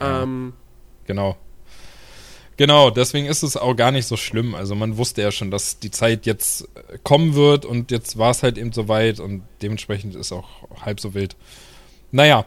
Ja. 0.00 0.22
Ähm, 0.22 0.52
genau. 1.06 1.36
Genau, 2.56 2.90
deswegen 2.90 3.26
ist 3.26 3.42
es 3.42 3.56
auch 3.56 3.74
gar 3.74 3.90
nicht 3.90 4.06
so 4.06 4.16
schlimm. 4.16 4.54
Also 4.54 4.74
man 4.74 4.96
wusste 4.96 5.22
ja 5.22 5.32
schon, 5.32 5.50
dass 5.50 5.80
die 5.80 5.90
Zeit 5.90 6.24
jetzt 6.24 6.68
äh, 6.74 6.98
kommen 7.02 7.34
wird 7.34 7.64
und 7.64 7.90
jetzt 7.90 8.16
war 8.16 8.30
es 8.30 8.42
halt 8.42 8.58
eben 8.58 8.72
so 8.72 8.86
weit 8.86 9.18
und 9.18 9.42
dementsprechend 9.60 10.14
ist 10.14 10.30
auch 10.30 10.48
halb 10.84 11.00
so 11.00 11.14
wild. 11.14 11.36
Naja. 12.12 12.46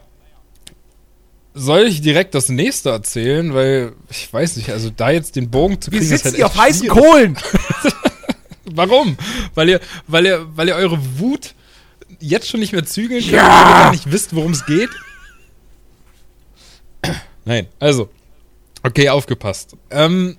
Soll 1.52 1.86
ich 1.86 2.00
direkt 2.00 2.34
das 2.34 2.48
nächste 2.48 2.90
erzählen? 2.90 3.52
Weil, 3.52 3.92
ich 4.10 4.32
weiß 4.32 4.56
nicht, 4.56 4.70
also 4.70 4.90
da 4.90 5.10
jetzt 5.10 5.36
den 5.36 5.50
Bogen 5.50 5.80
zu 5.80 5.90
kriegen, 5.90 6.02
Wir 6.02 6.08
sitzen 6.08 6.28
ist 6.28 6.34
halt 6.34 6.44
auf 6.44 6.56
heißen 6.56 6.88
Kohlen! 6.88 7.36
Warum? 8.64 9.16
Weil 9.54 9.68
ihr, 9.70 9.80
weil 10.06 10.26
ihr, 10.26 10.46
weil 10.54 10.68
ihr 10.68 10.76
eure 10.76 10.98
Wut 11.18 11.54
jetzt 12.20 12.48
schon 12.48 12.60
nicht 12.60 12.72
mehr 12.72 12.84
zügeln 12.84 13.20
könnt, 13.20 13.32
ja! 13.32 13.42
weil 13.42 13.70
ihr 13.70 13.82
gar 13.82 13.90
nicht 13.90 14.10
wisst, 14.10 14.34
worum 14.34 14.52
es 14.52 14.64
geht? 14.66 14.90
Nein, 17.48 17.66
also, 17.78 18.10
Okay, 18.82 19.08
aufgepasst. 19.08 19.76
Ähm, 19.90 20.36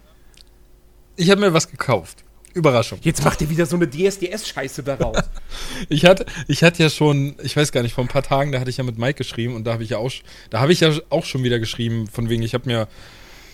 ich 1.15 1.29
habe 1.29 1.41
mir 1.41 1.53
was 1.53 1.69
gekauft. 1.69 2.23
Überraschung. 2.53 2.99
Jetzt 3.03 3.23
macht 3.23 3.41
ihr 3.41 3.49
wieder 3.49 3.65
so 3.65 3.75
eine 3.75 3.85
DSDS-Scheiße 3.85 4.81
daraus. 4.81 5.17
ich, 5.89 6.05
hatte, 6.05 6.25
ich 6.47 6.63
hatte 6.63 6.81
ja 6.81 6.89
schon, 6.89 7.35
ich 7.43 7.55
weiß 7.55 7.71
gar 7.71 7.83
nicht, 7.83 7.93
vor 7.93 8.03
ein 8.03 8.07
paar 8.07 8.23
Tagen, 8.23 8.51
da 8.51 8.59
hatte 8.59 8.69
ich 8.69 8.77
ja 8.77 8.83
mit 8.83 8.97
Mike 8.97 9.15
geschrieben 9.15 9.55
und 9.55 9.65
da 9.65 9.73
habe 9.73 9.83
ich 9.83 9.91
ja 9.91 9.97
auch, 9.97 10.11
da 10.49 10.59
habe 10.59 10.71
ich 10.71 10.79
ja 10.79 10.91
auch 11.09 11.25
schon 11.25 11.43
wieder 11.43 11.59
geschrieben, 11.59 12.07
von 12.07 12.29
wegen, 12.29 12.41
ich 12.41 12.53
habe 12.53 12.67
mir 12.67 12.87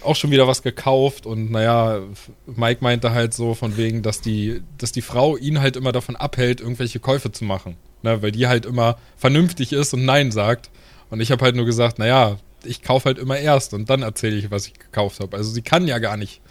auch 0.01 0.15
schon 0.15 0.31
wieder 0.31 0.47
was 0.47 0.61
gekauft 0.61 1.25
und 1.25 1.51
naja, 1.51 1.99
Mike 2.45 2.83
meinte 2.83 3.11
halt 3.11 3.33
so 3.33 3.53
von 3.53 3.75
wegen, 3.75 4.01
dass 4.01 4.21
die, 4.21 4.61
dass 4.77 4.91
die 4.91 5.01
Frau 5.01 5.35
ihn 5.35 5.59
halt 5.59 5.75
immer 5.75 5.91
davon 5.91 6.15
abhält, 6.15 6.61
irgendwelche 6.61 6.99
Käufe 6.99 7.31
zu 7.31 7.43
machen. 7.43 7.75
Ne, 8.03 8.21
weil 8.21 8.31
die 8.31 8.47
halt 8.47 8.67
immer 8.67 8.97
vernünftig 9.17 9.73
ist 9.73 9.93
und 9.95 10.05
Nein 10.05 10.31
sagt. 10.31 10.69
Und 11.09 11.21
ich 11.21 11.31
habe 11.31 11.43
halt 11.43 11.55
nur 11.55 11.65
gesagt, 11.65 11.97
naja, 11.97 12.37
ich 12.65 12.81
kaufe 12.81 13.05
halt 13.05 13.17
immer 13.17 13.37
erst 13.37 13.73
und 13.73 13.89
dann 13.89 14.01
erzähle 14.01 14.35
ich, 14.35 14.51
was 14.51 14.67
ich 14.67 14.73
gekauft 14.73 15.19
habe. 15.19 15.37
Also 15.37 15.51
sie 15.51 15.61
kann 15.61 15.87
ja 15.87 15.99
gar 15.99 16.17
nicht, 16.17 16.41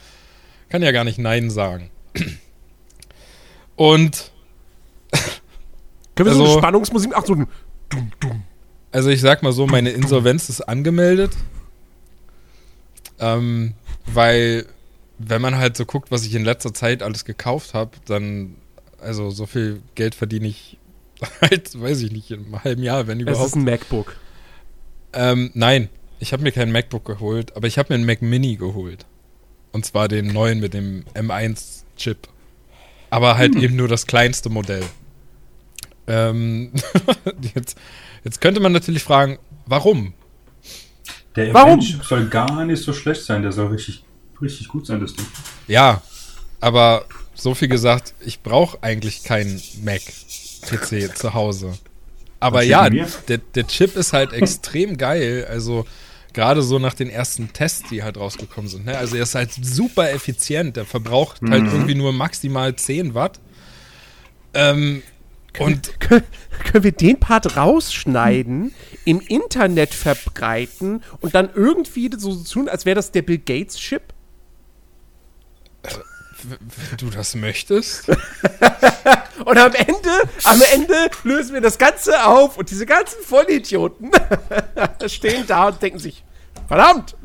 kann 0.68 0.83
ja 0.83 0.92
gar 0.92 1.04
nicht 1.04 1.18
Nein 1.18 1.50
sagen. 1.50 1.90
Und 3.76 4.30
können 6.14 6.28
wir 6.28 6.33
also, 6.33 6.47
so 6.47 6.52
eine 6.52 6.61
Spannungsmusik, 6.61 7.12
ach 7.14 7.26
so, 7.26 7.35
dumm, 7.35 8.12
dumm. 8.21 8.42
Also 8.92 9.11
ich 9.11 9.21
sag 9.21 9.42
mal 9.42 9.52
so, 9.52 9.66
meine 9.66 9.90
Insolvenz 9.90 10.49
ist 10.49 10.61
angemeldet, 10.61 11.33
ähm, 13.18 13.75
weil 14.06 14.66
wenn 15.18 15.42
man 15.42 15.56
halt 15.56 15.76
so 15.76 15.85
guckt, 15.85 16.11
was 16.11 16.25
ich 16.25 16.35
in 16.35 16.44
letzter 16.44 16.73
Zeit 16.73 17.02
alles 17.02 17.25
gekauft 17.25 17.75
habe, 17.75 17.90
dann 18.06 18.56
also 19.00 19.30
so 19.30 19.47
viel 19.47 19.83
Geld 19.94 20.14
verdiene 20.14 20.49
ich 20.49 20.78
halt, 21.40 21.80
weiß 21.80 22.02
ich 22.02 22.12
nicht, 22.12 22.30
in 22.30 22.44
einem 22.44 22.64
halben 22.64 22.83
Jahr, 22.83 23.06
wenn 23.06 23.21
überhaupt. 23.21 23.40
Es 23.40 23.49
ist 23.49 23.56
ein 23.56 23.64
MacBook. 23.64 24.16
Ähm, 25.12 25.50
nein, 25.54 25.88
ich 26.25 26.33
habe 26.33 26.43
mir 26.43 26.52
kein 26.52 26.73
MacBook 26.73 27.04
geholt, 27.04 27.54
aber 27.54 27.66
ich 27.66 27.76
habe 27.76 27.93
mir 27.93 27.97
einen 27.97 28.07
Mac 28.07 28.23
Mini 28.23 28.57
geholt. 28.57 29.04
Und 29.73 29.85
zwar 29.85 30.09
den 30.09 30.28
neuen 30.28 30.59
mit 30.59 30.73
dem 30.73 31.04
M1-Chip. 31.12 32.16
Aber 33.11 33.37
halt 33.37 33.54
eben 33.57 33.76
nur 33.76 33.88
das 33.88 34.07
kleinste 34.07 34.49
Modell. 34.49 34.85
Ähm, 36.07 36.73
jetzt, 37.54 37.76
jetzt 38.25 38.40
könnte 38.40 38.61
man 38.61 38.73
natürlich 38.73 39.02
fragen, 39.02 39.38
warum? 39.66 40.14
Der 41.37 41.52
Warum? 41.52 41.81
M1 41.81 42.02
soll 42.02 42.26
gar 42.31 42.64
nicht 42.64 42.83
so 42.83 42.95
schlecht 42.95 43.23
sein. 43.23 43.43
Der 43.43 43.52
soll 43.52 43.66
richtig, 43.66 44.02
richtig 44.40 44.69
gut 44.69 44.87
sein, 44.87 45.00
das 45.00 45.14
Ding. 45.14 45.26
Ja, 45.69 46.00
aber 46.59 47.04
so 47.35 47.54
viel 47.54 47.69
gesagt, 47.69 48.14
ich 48.25 48.40
brauche 48.40 48.83
eigentlich 48.83 49.25
keinen 49.25 49.61
Mac-PC 49.83 51.19
zu 51.19 51.35
Hause. 51.35 51.75
Aber 52.40 52.62
ja, 52.62 52.88
der, 52.88 53.38
der 53.38 53.66
Chip 53.66 53.95
ist 53.95 54.14
halt 54.14 54.33
extrem 54.43 54.97
geil. 54.97 55.47
Also 55.50 55.85
gerade 56.34 56.62
so 56.62 56.78
nach 56.78 56.94
den 56.94 57.08
ersten 57.08 57.52
Tests, 57.52 57.88
die 57.88 58.02
halt 58.02 58.18
rausgekommen 58.18 58.68
sind. 58.68 58.84
Ne? 58.86 58.98
Also 58.98 59.16
er 59.16 59.22
ist 59.22 59.34
halt 59.34 59.52
super 59.52 60.12
effizient. 60.12 60.76
Der 60.76 60.84
verbraucht 60.84 61.40
halt 61.42 61.64
irgendwie 61.64 61.94
nur 61.94 62.12
maximal 62.12 62.74
10 62.76 63.14
Watt. 63.14 63.40
Ähm, 64.52 65.02
und 65.58 66.00
Können, 66.00 66.24
können 66.64 66.84
wir 66.84 66.92
den 66.92 67.20
Part 67.20 67.56
rausschneiden, 67.56 68.74
im 69.04 69.20
Internet 69.20 69.94
verbreiten 69.94 71.02
und 71.20 71.34
dann 71.34 71.48
irgendwie 71.54 72.10
so 72.16 72.34
tun, 72.42 72.68
als 72.68 72.84
wäre 72.84 72.96
das 72.96 73.12
der 73.12 73.22
Bill 73.22 73.38
Gates 73.38 73.76
Chip? 73.76 74.02
Wenn 76.48 76.96
du 76.98 77.10
das 77.10 77.34
möchtest, 77.34 78.08
Und 79.44 79.58
am 79.58 79.72
Ende, 79.74 80.10
am 80.44 80.62
Ende 80.72 80.94
lösen 81.24 81.54
wir 81.54 81.60
das 81.60 81.78
Ganze 81.78 82.26
auf 82.26 82.56
und 82.56 82.70
diese 82.70 82.86
ganzen 82.86 83.22
Vollidioten 83.22 84.10
stehen 85.06 85.44
da 85.46 85.68
und 85.68 85.82
denken 85.82 85.98
sich, 85.98 86.24
verdammt, 86.68 87.16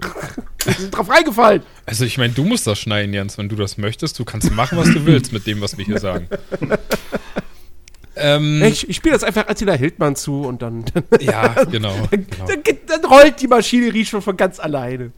wir 0.63 0.73
sind 0.73 0.91
drauf 0.91 1.09
reingefallen. 1.09 1.63
also 1.85 2.05
ich 2.05 2.17
meine, 2.17 2.33
du 2.33 2.43
musst 2.43 2.67
das 2.67 2.79
schneiden, 2.79 3.13
Jens, 3.13 3.37
wenn 3.37 3.47
du 3.47 3.55
das 3.55 3.77
möchtest. 3.77 4.17
Du 4.19 4.25
kannst 4.25 4.51
machen, 4.51 4.77
was 4.77 4.87
du 4.87 5.05
willst 5.05 5.31
mit 5.31 5.45
dem, 5.47 5.61
was 5.61 5.77
wir 5.77 5.85
hier 5.85 5.99
sagen. 5.99 6.27
ähm, 8.15 8.63
Ich, 8.63 8.89
ich 8.89 8.95
spiele 8.97 9.13
das 9.13 9.23
einfach 9.23 9.47
Attila 9.47 9.73
Hildmann 9.73 10.15
zu 10.15 10.41
und 10.41 10.61
dann, 10.61 10.85
ja, 11.21 11.63
genau. 11.65 11.95
genau. 12.11 12.47
dann, 12.47 12.63
dann 12.87 13.05
rollt 13.05 13.39
die 13.39 13.47
Maschinerie 13.47 14.05
schon 14.05 14.21
von 14.21 14.35
ganz 14.35 14.59
alleine. 14.59 15.11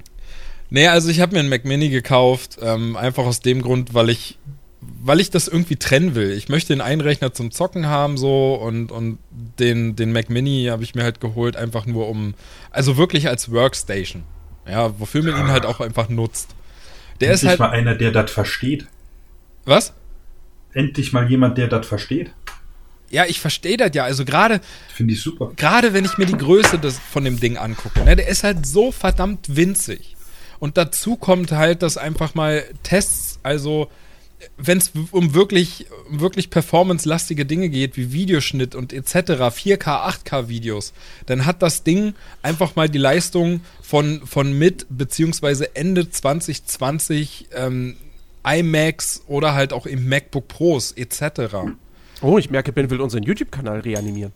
Nee, 0.73 0.87
also 0.87 1.09
ich 1.09 1.19
habe 1.19 1.33
mir 1.33 1.39
einen 1.39 1.49
Mac 1.49 1.65
Mini 1.65 1.89
gekauft, 1.89 2.57
ähm, 2.61 2.95
einfach 2.95 3.25
aus 3.25 3.41
dem 3.41 3.61
Grund, 3.61 3.93
weil 3.93 4.09
ich, 4.09 4.39
weil 4.79 5.19
ich 5.19 5.29
das 5.29 5.49
irgendwie 5.49 5.75
trennen 5.75 6.15
will. 6.15 6.31
Ich 6.31 6.47
möchte 6.47 6.73
den 6.73 6.79
einen 6.79 7.01
Rechner 7.01 7.33
zum 7.33 7.51
Zocken 7.51 7.87
haben 7.87 8.17
so 8.17 8.55
und, 8.55 8.89
und 8.89 9.19
den, 9.59 9.97
den 9.97 10.13
Mac 10.13 10.29
Mini 10.29 10.67
habe 10.71 10.83
ich 10.83 10.95
mir 10.95 11.03
halt 11.03 11.19
geholt, 11.19 11.57
einfach 11.57 11.85
nur 11.85 12.07
um, 12.07 12.35
also 12.71 12.95
wirklich 12.95 13.27
als 13.27 13.51
Workstation. 13.51 14.23
Ja, 14.65 14.97
wofür 14.97 15.21
man 15.23 15.37
ihn 15.37 15.49
halt 15.49 15.65
auch 15.65 15.81
einfach 15.81 16.07
nutzt. 16.07 16.55
Der 17.19 17.33
ist 17.33 17.43
Endlich 17.43 17.59
halt, 17.59 17.59
mal 17.59 17.77
einer, 17.77 17.95
der 17.95 18.11
das 18.11 18.31
versteht. 18.31 18.87
was? 19.65 19.93
Endlich 20.73 21.11
mal 21.11 21.29
jemand, 21.29 21.57
der 21.57 21.67
das 21.67 21.85
versteht. 21.85 22.31
Ja, 23.09 23.25
ich 23.25 23.41
verstehe 23.41 23.75
das 23.75 23.91
ja. 23.93 24.05
Also 24.05 24.23
gerade, 24.23 24.61
Finde 24.95 25.15
ich 25.15 25.21
super. 25.21 25.51
gerade 25.57 25.91
wenn 25.93 26.05
ich 26.05 26.17
mir 26.17 26.25
die 26.25 26.37
Größe 26.37 26.79
des, 26.79 26.97
von 26.97 27.25
dem 27.25 27.41
Ding 27.41 27.57
angucke, 27.57 28.05
ne, 28.05 28.15
der 28.15 28.29
ist 28.29 28.45
halt 28.45 28.65
so 28.65 28.93
verdammt 28.93 29.57
winzig. 29.57 30.15
Und 30.61 30.77
dazu 30.77 31.15
kommt 31.15 31.51
halt, 31.51 31.81
dass 31.81 31.97
einfach 31.97 32.35
mal 32.35 32.63
Tests, 32.83 33.39
also 33.41 33.89
wenn 34.57 34.77
es 34.77 34.91
um 35.09 35.33
wirklich, 35.33 35.87
um 36.07 36.19
wirklich 36.19 36.51
performance-lastige 36.51 37.47
Dinge 37.47 37.67
geht, 37.69 37.97
wie 37.97 38.13
Videoschnitt 38.13 38.75
und 38.75 38.93
etc., 38.93 39.15
4K, 39.15 39.79
8K 39.79 40.49
Videos, 40.49 40.93
dann 41.25 41.47
hat 41.47 41.63
das 41.63 41.81
Ding 41.81 42.13
einfach 42.43 42.75
mal 42.75 42.87
die 42.89 42.99
Leistung 42.99 43.61
von, 43.81 44.21
von 44.27 44.53
mit 44.53 44.85
beziehungsweise 44.89 45.75
Ende 45.75 46.11
2020 46.11 47.47
ähm, 47.55 47.97
iMacs 48.45 49.23
oder 49.25 49.55
halt 49.55 49.73
auch 49.73 49.87
im 49.87 50.07
MacBook 50.07 50.47
Pros 50.47 50.91
etc. 50.91 51.55
Oh, 52.21 52.37
ich 52.37 52.51
merke, 52.51 52.71
Ben 52.71 52.91
will 52.91 53.01
unseren 53.01 53.23
YouTube-Kanal 53.23 53.79
reanimieren. 53.79 54.31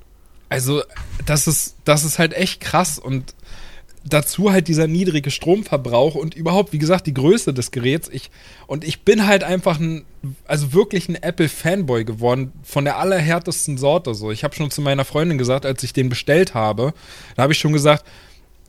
Also, 0.50 0.82
das 1.27 1.46
ist, 1.46 1.75
das 1.86 2.03
ist 2.03 2.17
halt 2.17 2.34
echt 2.34 2.62
krass 2.62 2.98
und 2.98 3.36
dazu 4.07 4.51
halt 4.51 4.67
dieser 4.67 4.88
niedrige 4.88 5.31
Stromverbrauch 5.31 6.15
und 6.15 6.35
überhaupt, 6.35 6.74
wie 6.74 6.77
gesagt, 6.77 7.07
die 7.07 7.13
Größe 7.13 7.53
des 7.53 7.71
Geräts. 7.71 8.07
Ich, 8.09 8.29
und 8.67 8.83
ich 8.83 9.01
bin 9.01 9.25
halt 9.25 9.43
einfach 9.43 9.79
ein, 9.79 10.05
also 10.45 10.74
wirklich 10.74 11.09
ein 11.09 11.15
Apple-Fanboy 11.15 12.05
geworden, 12.05 12.53
von 12.63 12.85
der 12.85 12.97
allerhärtesten 12.97 13.77
Sorte. 13.77 14.13
So, 14.13 14.31
ich 14.31 14.43
habe 14.43 14.55
schon 14.55 14.69
zu 14.69 14.81
meiner 14.81 15.05
Freundin 15.05 15.38
gesagt, 15.38 15.65
als 15.65 15.81
ich 15.83 15.91
den 15.91 16.09
bestellt 16.09 16.53
habe, 16.53 16.93
da 17.35 17.43
habe 17.43 17.53
ich 17.53 17.59
schon 17.59 17.74
gesagt, 17.74 18.05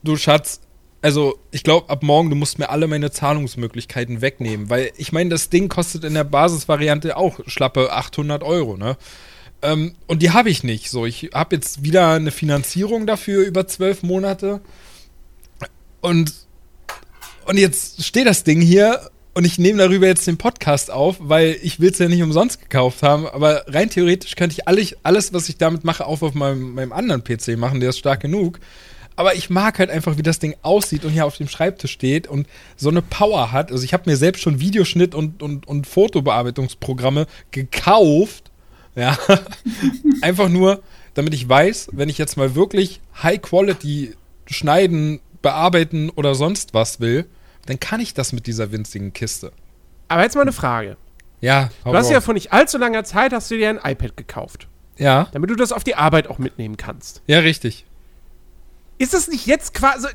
du 0.03 0.17
Schatz, 0.17 0.61
also 1.03 1.39
ich 1.51 1.63
glaube, 1.63 1.91
ab 1.91 2.03
morgen, 2.03 2.31
du 2.31 2.37
musst 2.37 2.59
mir 2.59 2.71
alle 2.71 2.89
meine 2.89 3.11
Zahlungsmöglichkeiten 3.11 4.23
wegnehmen, 4.23 4.71
weil 4.71 4.91
ich 4.97 5.13
meine, 5.13 5.31
das 5.31 5.51
Ding 5.51 5.69
kostet 5.69 6.05
in 6.05 6.15
der 6.15 6.25
Basisvariante 6.25 7.17
auch 7.17 7.41
schlappe 7.47 7.93
800 7.93 8.43
Euro, 8.43 8.77
ne? 8.77 8.97
Ähm, 9.63 9.95
und 10.07 10.23
die 10.23 10.31
habe 10.31 10.51
ich 10.51 10.65
nicht. 10.65 10.91
So, 10.91 11.07
ich 11.07 11.31
habe 11.33 11.57
jetzt 11.57 11.83
wieder 11.83 12.13
eine 12.13 12.31
Finanzierung 12.31 13.07
dafür 13.07 13.45
über 13.47 13.67
zwölf 13.67 14.03
Monate. 14.03 14.61
Und, 16.07 16.33
und 17.47 17.59
jetzt 17.59 18.05
steht 18.05 18.29
das 18.29 18.45
Ding 18.45 18.61
hier 18.61 19.11
und 19.35 19.45
ich 19.45 19.59
nehme 19.59 19.81
darüber 19.81 20.07
jetzt 20.07 20.25
den 20.29 20.37
Podcast 20.39 20.89
auf, 20.89 21.17
weil 21.19 21.57
ich 21.63 21.81
will 21.81 21.91
es 21.91 21.99
ja 21.99 22.07
nicht 22.09 22.23
umsonst 22.23 22.61
gekauft 22.61 23.03
haben. 23.03 23.27
Aber 23.27 23.65
rein 23.67 23.91
theoretisch 23.91 24.37
könnte 24.37 24.55
ich 24.57 24.69
alles, 24.69 24.97
alles 25.03 25.33
was 25.33 25.49
ich 25.49 25.59
damit 25.59 25.83
mache, 25.83 26.07
auch 26.07 26.23
auf 26.23 26.35
meinem, 26.35 26.75
meinem 26.75 26.93
anderen 26.93 27.25
PC 27.25 27.59
machen, 27.59 27.81
der 27.81 27.89
ist 27.89 27.99
stark 27.99 28.21
genug. 28.21 28.61
Aber 29.17 29.35
ich 29.35 29.51
mag 29.51 29.81
halt 29.81 29.91
einfach, 29.91 30.17
wie 30.17 30.23
das 30.23 30.39
Ding 30.39 30.55
aussieht 30.63 31.05
und 31.05 31.11
hier 31.11 31.27
auf 31.27 31.39
dem 31.39 31.49
Schreibtisch 31.49 31.91
steht 31.91 32.29
und 32.29 32.47
so 32.77 32.89
eine 32.89 33.03
Power 33.03 33.51
hat. 33.51 33.73
Also 33.73 33.83
ich 33.83 33.93
habe 33.93 34.09
mir 34.09 34.17
selbst 34.17 34.43
schon 34.43 34.61
Videoschnitt 34.61 35.13
und, 35.13 35.43
und, 35.43 35.67
und 35.67 35.89
Fotobearbeitungsprogramme 35.89 37.27
gekauft. 37.51 38.53
Ja. 38.95 39.19
einfach 40.23 40.49
nur, 40.49 40.85
damit 41.15 41.35
ich 41.35 41.49
weiß, 41.49 41.89
wenn 41.91 42.09
ich 42.09 42.17
jetzt 42.17 42.37
mal 42.37 42.55
wirklich 42.55 43.01
High 43.25 43.43
Quality 43.43 44.15
schneiden, 44.47 45.21
bearbeiten 45.51 46.11
oder 46.11 46.35
sonst 46.35 46.75
was 46.75 46.99
will, 47.01 47.27
dann 47.67 47.79
kann 47.79 48.01
ich 48.01 48.15
das 48.15 48.33
mit 48.33 48.47
dieser 48.49 48.73
winzigen 48.73 49.13
Kiste. 49.13 49.53
Aber 50.09 50.23
jetzt 50.23 50.35
mal 50.35 50.43
eine 50.43 50.53
Frage. 50.53 50.97
Ja, 51.41 51.71
hau 51.85 51.93
Du 51.93 51.99
hast 51.99 52.11
ja 52.11 52.17
raus. 52.17 52.25
vor 52.25 52.35
nicht 52.35 52.53
allzu 52.53 52.79
langer 52.79 53.05
Zeit 53.05 53.33
hast 53.33 53.51
du 53.51 53.57
dir 53.57 53.69
ein 53.71 53.79
iPad 53.93 54.17
gekauft, 54.17 54.67
ja, 54.99 55.29
damit 55.33 55.51
du 55.51 55.55
das 55.55 55.71
auf 55.71 55.85
die 55.85 55.95
Arbeit 55.95 56.27
auch 56.29 56.39
mitnehmen 56.39 56.77
kannst. 56.77 57.23
ja, 57.27 57.39
richtig. 57.41 57.85
Ist 58.99 59.13
das 59.15 59.29
nicht 59.29 59.47
jetzt 59.47 59.75
quasi, 59.75 60.09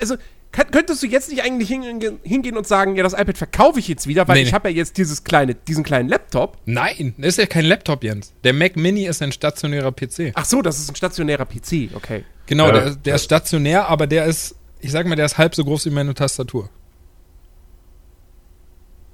also 0.00 0.16
kann, 0.50 0.70
könntest 0.72 1.02
du 1.02 1.06
jetzt 1.06 1.30
nicht 1.30 1.42
eigentlich 1.44 1.68
hingehen, 1.68 2.18
hingehen 2.24 2.56
und 2.56 2.66
sagen, 2.66 2.96
ja, 2.96 3.02
das 3.04 3.12
iPad 3.12 3.38
verkaufe 3.38 3.78
ich 3.78 3.86
jetzt 3.88 4.06
wieder, 4.08 4.26
weil 4.28 4.34
Nee, 4.36 4.42
ich 4.42 4.48
nee. 4.48 4.54
habe 4.54 4.70
ja 4.70 4.76
jetzt 4.76 4.96
dieses 4.98 5.22
kleine, 5.24 5.54
diesen 5.54 5.84
kleinen 5.84 6.08
Laptop. 6.08 6.58
Nein, 6.66 7.14
das 7.18 7.28
ist 7.28 7.38
ja 7.38 7.46
kein 7.46 7.64
Laptop, 7.64 8.02
Jens. 8.04 8.32
Der 8.42 8.52
Mac 8.52 8.74
Mini 8.76 9.06
ist 9.06 9.22
ein 9.22 9.30
stationärer 9.32 9.92
PC. 9.92 10.32
Ach 10.34 10.44
so, 10.44 10.62
das 10.62 10.78
ist 10.80 10.90
ein 10.90 10.96
stationärer 10.96 11.44
PC, 11.46 11.90
okay. 11.94 12.24
Genau, 12.46 12.66
Ja, 12.66 12.72
der, 12.72 12.90
der 12.96 13.14
ist 13.14 13.24
stationär, 13.24 13.88
aber 13.88 14.06
der 14.08 14.24
ist, 14.26 14.56
ich 14.84 14.92
sag 14.92 15.06
mal, 15.06 15.16
der 15.16 15.24
ist 15.24 15.38
halb 15.38 15.54
so 15.54 15.64
groß 15.64 15.86
wie 15.86 15.90
meine 15.90 16.12
Tastatur. 16.14 16.68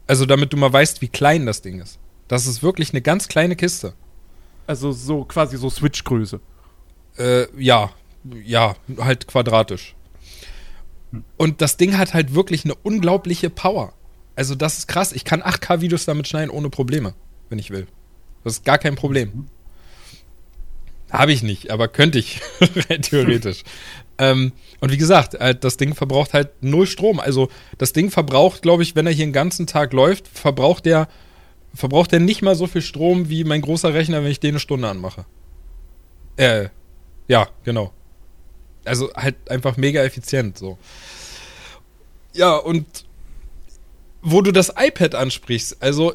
Also, 0.07 0.27
damit 0.27 0.53
du 0.53 0.57
mal 0.57 0.73
weißt, 0.73 1.01
wie 1.01 1.09
klein 1.09 1.47
das 1.47 1.63
Ding 1.63 1.81
ist. 1.81 2.01
Das 2.27 2.47
ist 2.47 2.63
wirklich 2.63 2.91
eine 2.93 3.01
ganz 3.01 3.29
kleine 3.29 3.55
Kiste. 3.55 3.95
Also 4.67 4.93
so 4.93 5.25
quasi 5.25 5.57
so 5.57 5.71
Switch-Größe. 5.71 6.41
Äh, 7.19 7.47
ja, 7.57 7.91
ja, 8.45 8.77
halt 8.99 9.27
quadratisch. 9.27 9.95
Und 11.37 11.61
das 11.61 11.77
Ding 11.77 11.99
hat 11.99 12.15
halt 12.15 12.35
wirklich 12.35 12.65
eine 12.65 12.75
unglaubliche 12.77 13.51
Power. 13.51 13.93
Also 14.37 14.55
das 14.55 14.79
ist 14.79 14.87
krass. 14.89 15.13
Ich 15.13 15.25
kann 15.25 15.43
8K-Videos 15.43 16.05
damit 16.05 16.29
schneiden 16.29 16.51
ohne 16.51 16.71
Probleme, 16.71 17.15
wenn 17.49 17.59
ich 17.59 17.71
will. 17.71 17.87
Das 18.45 18.55
ist 18.55 18.65
gar 18.65 18.79
kein 18.79 18.95
Problem. 18.95 19.47
Habe 21.11 21.33
ich 21.33 21.43
nicht, 21.43 21.71
aber 21.71 21.89
könnte 21.89 22.21
ich, 22.21 22.41
theoretisch. 23.03 23.65
ähm, 24.21 24.53
und 24.81 24.93
wie 24.93 24.99
gesagt, 24.99 25.35
äh, 25.37 25.55
das 25.55 25.79
Ding 25.79 25.95
verbraucht 25.95 26.35
halt 26.35 26.51
null 26.61 26.87
Strom. 26.87 27.19
Also 27.19 27.49
das 27.79 27.95
Ding 27.95 28.11
verbraucht, 28.11 28.61
glaube 28.61 28.83
ich, 28.83 28.95
wenn 28.95 29.07
er 29.07 29.13
hier 29.13 29.25
den 29.25 29.33
ganzen 29.33 29.67
Tag 29.67 29.95
läuft, 29.95 30.29
verbraucht 30.29 30.85
der, 30.85 31.09
verbraucht 31.75 32.13
der 32.13 32.21
nicht 32.21 32.43
mal 32.43 32.55
so 32.55 32.67
viel 32.67 32.83
Strom 32.83 33.31
wie 33.31 33.45
mein 33.45 33.63
großer 33.63 33.95
Rechner, 33.95 34.23
wenn 34.23 34.31
ich 34.31 34.39
den 34.39 34.51
eine 34.51 34.61
Stunde 34.61 34.89
anmache. 34.89 35.25
Äh, 36.37 36.69
ja, 37.29 37.49
genau. 37.65 37.93
Also 38.85 39.11
halt 39.15 39.37
einfach 39.51 39.79
mega 39.79 40.03
effizient 40.03 40.59
so. 40.59 40.77
Ja, 42.35 42.57
und 42.57 43.07
wo 44.21 44.43
du 44.43 44.53
das 44.53 44.75
iPad 44.77 45.15
ansprichst, 45.15 45.83
also 45.83 46.13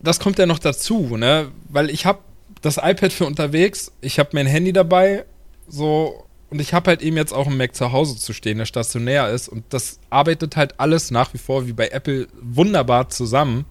das 0.00 0.18
kommt 0.18 0.38
ja 0.38 0.46
noch 0.46 0.58
dazu, 0.58 1.18
ne? 1.18 1.52
Weil 1.68 1.90
ich 1.90 2.06
habe 2.06 2.20
das 2.62 2.78
iPad 2.78 3.12
für 3.12 3.26
unterwegs, 3.26 3.92
ich 4.00 4.18
habe 4.18 4.30
mein 4.32 4.46
Handy 4.46 4.72
dabei, 4.72 5.26
so 5.68 6.21
und 6.52 6.60
ich 6.60 6.74
habe 6.74 6.90
halt 6.90 7.00
eben 7.00 7.16
jetzt 7.16 7.32
auch 7.32 7.46
einen 7.46 7.56
Mac 7.56 7.74
zu 7.74 7.92
Hause 7.92 8.14
zu 8.16 8.34
stehen, 8.34 8.58
der 8.58 8.66
stationär 8.66 9.30
ist 9.30 9.48
und 9.48 9.64
das 9.70 10.00
arbeitet 10.10 10.54
halt 10.54 10.78
alles 10.78 11.10
nach 11.10 11.32
wie 11.32 11.38
vor 11.38 11.66
wie 11.66 11.72
bei 11.72 11.88
Apple 11.88 12.28
wunderbar 12.42 13.08
zusammen. 13.08 13.64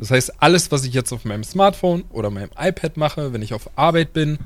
Das 0.00 0.10
heißt, 0.10 0.42
alles, 0.42 0.72
was 0.72 0.84
ich 0.84 0.92
jetzt 0.92 1.12
auf 1.12 1.24
meinem 1.24 1.44
Smartphone 1.44 2.02
oder 2.10 2.30
meinem 2.30 2.50
iPad 2.58 2.96
mache, 2.96 3.32
wenn 3.32 3.40
ich 3.40 3.54
auf 3.54 3.70
Arbeit 3.76 4.12
bin, 4.12 4.38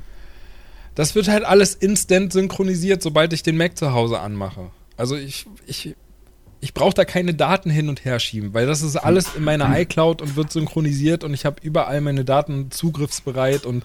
das 0.93 1.15
wird 1.15 1.29
halt 1.29 1.43
alles 1.43 1.73
instant 1.73 2.31
synchronisiert, 2.31 3.01
sobald 3.01 3.33
ich 3.33 3.41
den 3.41 3.57
Mac 3.57 3.75
zu 3.75 3.91
Hause 3.91 4.19
anmache. 4.19 4.69
Also 4.95 5.15
ich, 5.15 5.47
ich, 5.65 5.95
ich 6.59 6.75
brauche 6.75 6.93
da 6.93 7.05
keine 7.05 7.33
Daten 7.33 7.71
hin 7.71 7.89
und 7.89 8.05
her 8.05 8.19
schieben, 8.19 8.53
weil 8.53 8.67
das 8.67 8.83
ist 8.83 8.97
alles 8.97 9.33
in 9.33 9.43
meiner 9.43 9.79
iCloud 9.79 10.21
und 10.21 10.35
wird 10.35 10.51
synchronisiert 10.51 11.23
und 11.23 11.33
ich 11.33 11.45
habe 11.45 11.55
überall 11.63 12.01
meine 12.01 12.23
Daten 12.23 12.69
zugriffsbereit 12.69 13.65
und 13.65 13.83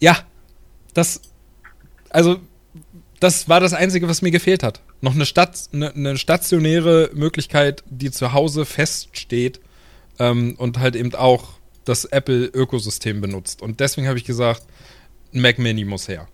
ja, 0.00 0.16
das, 0.94 1.20
also 2.10 2.38
das 3.20 3.48
war 3.48 3.60
das 3.60 3.72
Einzige, 3.72 4.08
was 4.08 4.22
mir 4.22 4.30
gefehlt 4.30 4.62
hat. 4.62 4.80
Noch 5.00 5.14
eine, 5.14 5.26
Stat 5.26 5.68
eine, 5.72 5.92
eine 5.94 6.16
stationäre 6.18 7.10
Möglichkeit, 7.14 7.82
die 7.88 8.10
zu 8.10 8.32
Hause 8.32 8.64
feststeht 8.64 9.60
ähm, 10.18 10.54
und 10.58 10.78
halt 10.78 10.96
eben 10.96 11.14
auch 11.14 11.54
das 11.84 12.04
Apple-Ökosystem 12.04 13.20
benutzt. 13.20 13.62
Und 13.62 13.80
deswegen 13.80 14.06
habe 14.08 14.18
ich 14.18 14.24
gesagt, 14.24 14.62
ein 15.34 15.40
Mac 15.40 15.58
Mini 15.58 15.84
muss 15.84 16.08
her. 16.08 16.28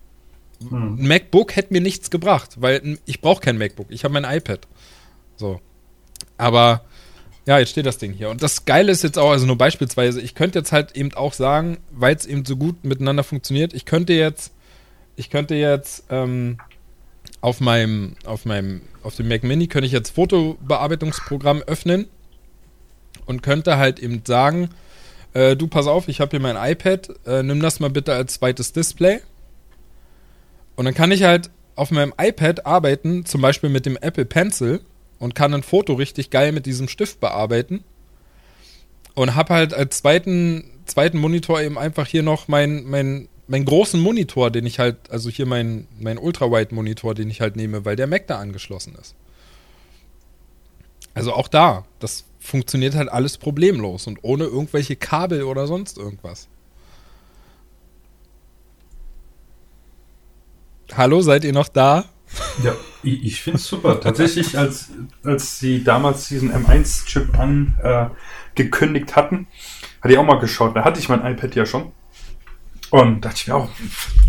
Hm. 0.69 0.99
Ein 0.99 1.07
MacBook 1.07 1.55
hätte 1.55 1.73
mir 1.73 1.81
nichts 1.81 2.09
gebracht, 2.09 2.61
weil 2.61 2.99
ich 3.05 3.21
brauche 3.21 3.41
kein 3.41 3.57
MacBook. 3.57 3.87
Ich 3.89 4.03
habe 4.03 4.13
mein 4.13 4.23
iPad. 4.23 4.67
So. 5.37 5.59
Aber 6.37 6.85
ja, 7.45 7.59
jetzt 7.59 7.69
steht 7.69 7.85
das 7.85 7.97
Ding 7.97 8.13
hier. 8.13 8.29
Und 8.29 8.41
das 8.41 8.65
Geile 8.65 8.91
ist 8.91 9.03
jetzt 9.03 9.17
auch, 9.17 9.31
also 9.31 9.45
nur 9.45 9.57
beispielsweise, 9.57 10.21
ich 10.21 10.35
könnte 10.35 10.59
jetzt 10.59 10.71
halt 10.71 10.95
eben 10.95 11.13
auch 11.13 11.33
sagen, 11.33 11.77
weil 11.91 12.15
es 12.15 12.25
eben 12.25 12.45
so 12.45 12.57
gut 12.57 12.83
miteinander 12.83 13.23
funktioniert, 13.23 13.73
ich 13.73 13.85
könnte 13.85 14.13
jetzt, 14.13 14.51
ich 15.15 15.29
könnte 15.29 15.55
jetzt 15.55 16.05
ähm, 16.09 16.57
auf 17.41 17.61
meinem, 17.61 18.15
auf 18.25 18.45
meinem, 18.45 18.81
auf 19.03 19.15
dem 19.15 19.27
Mac 19.27 19.43
Mini 19.43 19.67
könnte 19.67 19.87
ich 19.87 19.93
jetzt 19.93 20.11
Fotobearbeitungsprogramm 20.15 21.61
öffnen 21.61 22.07
und 23.25 23.43
könnte 23.43 23.77
halt 23.77 23.99
eben 23.99 24.21
sagen, 24.25 24.69
äh, 25.33 25.55
du 25.55 25.67
pass 25.67 25.87
auf, 25.87 26.07
ich 26.07 26.21
habe 26.21 26.31
hier 26.31 26.39
mein 26.39 26.55
iPad, 26.57 27.09
äh, 27.25 27.43
nimm 27.43 27.59
das 27.59 27.79
mal 27.79 27.89
bitte 27.89 28.13
als 28.13 28.35
zweites 28.35 28.73
Display. 28.73 29.19
Und 30.75 30.85
dann 30.85 30.93
kann 30.93 31.11
ich 31.11 31.23
halt 31.23 31.49
auf 31.75 31.91
meinem 31.91 32.13
iPad 32.17 32.65
arbeiten, 32.65 33.25
zum 33.25 33.41
Beispiel 33.41 33.69
mit 33.69 33.85
dem 33.85 33.97
Apple 33.97 34.25
Pencil 34.25 34.81
und 35.19 35.35
kann 35.35 35.53
ein 35.53 35.63
Foto 35.63 35.93
richtig 35.93 36.29
geil 36.29 36.51
mit 36.51 36.65
diesem 36.65 36.87
Stift 36.87 37.19
bearbeiten. 37.19 37.83
Und 39.13 39.35
habe 39.35 39.53
halt 39.53 39.73
als 39.73 39.97
zweiten, 39.97 40.65
zweiten 40.85 41.17
Monitor 41.17 41.61
eben 41.61 41.77
einfach 41.77 42.07
hier 42.07 42.23
noch 42.23 42.47
mein, 42.47 42.83
mein, 42.85 43.29
meinen 43.47 43.65
großen 43.65 43.99
Monitor, 43.99 44.51
den 44.51 44.65
ich 44.65 44.79
halt, 44.79 44.97
also 45.09 45.29
hier 45.29 45.45
mein, 45.45 45.87
mein 45.99 46.17
Ultrawide-Monitor, 46.17 47.13
den 47.13 47.29
ich 47.29 47.41
halt 47.41 47.55
nehme, 47.55 47.85
weil 47.85 47.95
der 47.95 48.07
Mac 48.07 48.27
da 48.27 48.39
angeschlossen 48.39 48.95
ist. 48.99 49.15
Also 51.13 51.33
auch 51.33 51.47
da, 51.47 51.85
das 51.99 52.25
funktioniert 52.39 52.95
halt 52.95 53.09
alles 53.09 53.37
problemlos 53.37 54.07
und 54.07 54.19
ohne 54.21 54.45
irgendwelche 54.45 54.95
Kabel 54.95 55.43
oder 55.43 55.67
sonst 55.67 55.97
irgendwas. 55.97 56.47
Hallo, 60.93 61.21
seid 61.21 61.43
ihr 61.43 61.53
noch 61.53 61.69
da? 61.69 62.05
Ja, 62.63 62.75
ich, 63.01 63.23
ich 63.23 63.41
finde 63.41 63.57
es 63.57 63.67
super. 63.67 63.99
Tatsächlich, 63.99 64.57
als, 64.57 64.89
als 65.23 65.59
sie 65.59 65.83
damals 65.83 66.27
diesen 66.27 66.51
M1-Chip 66.51 67.37
angekündigt 67.37 69.11
äh, 69.11 69.13
hatten, 69.13 69.47
hatte 70.01 70.13
ich 70.13 70.19
auch 70.19 70.25
mal 70.25 70.39
geschaut. 70.39 70.75
Da 70.75 70.83
hatte 70.83 70.99
ich 70.99 71.09
mein 71.09 71.25
iPad 71.25 71.55
ja 71.55 71.65
schon. 71.65 71.91
Und 72.95 73.25
dachte 73.25 73.35
ich 73.35 73.47
mir 73.47 73.55
auch, 73.55 73.67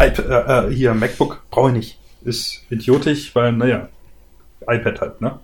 iPad, 0.00 0.18
äh, 0.18 0.70
äh, 0.70 0.74
hier, 0.74 0.92
MacBook 0.92 1.44
brauche 1.52 1.68
ich 1.68 1.74
nicht. 1.74 1.98
Ist 2.24 2.64
idiotisch, 2.68 3.32
weil, 3.36 3.52
naja, 3.52 3.88
iPad 4.66 5.00
halt, 5.00 5.20
ne? 5.20 5.38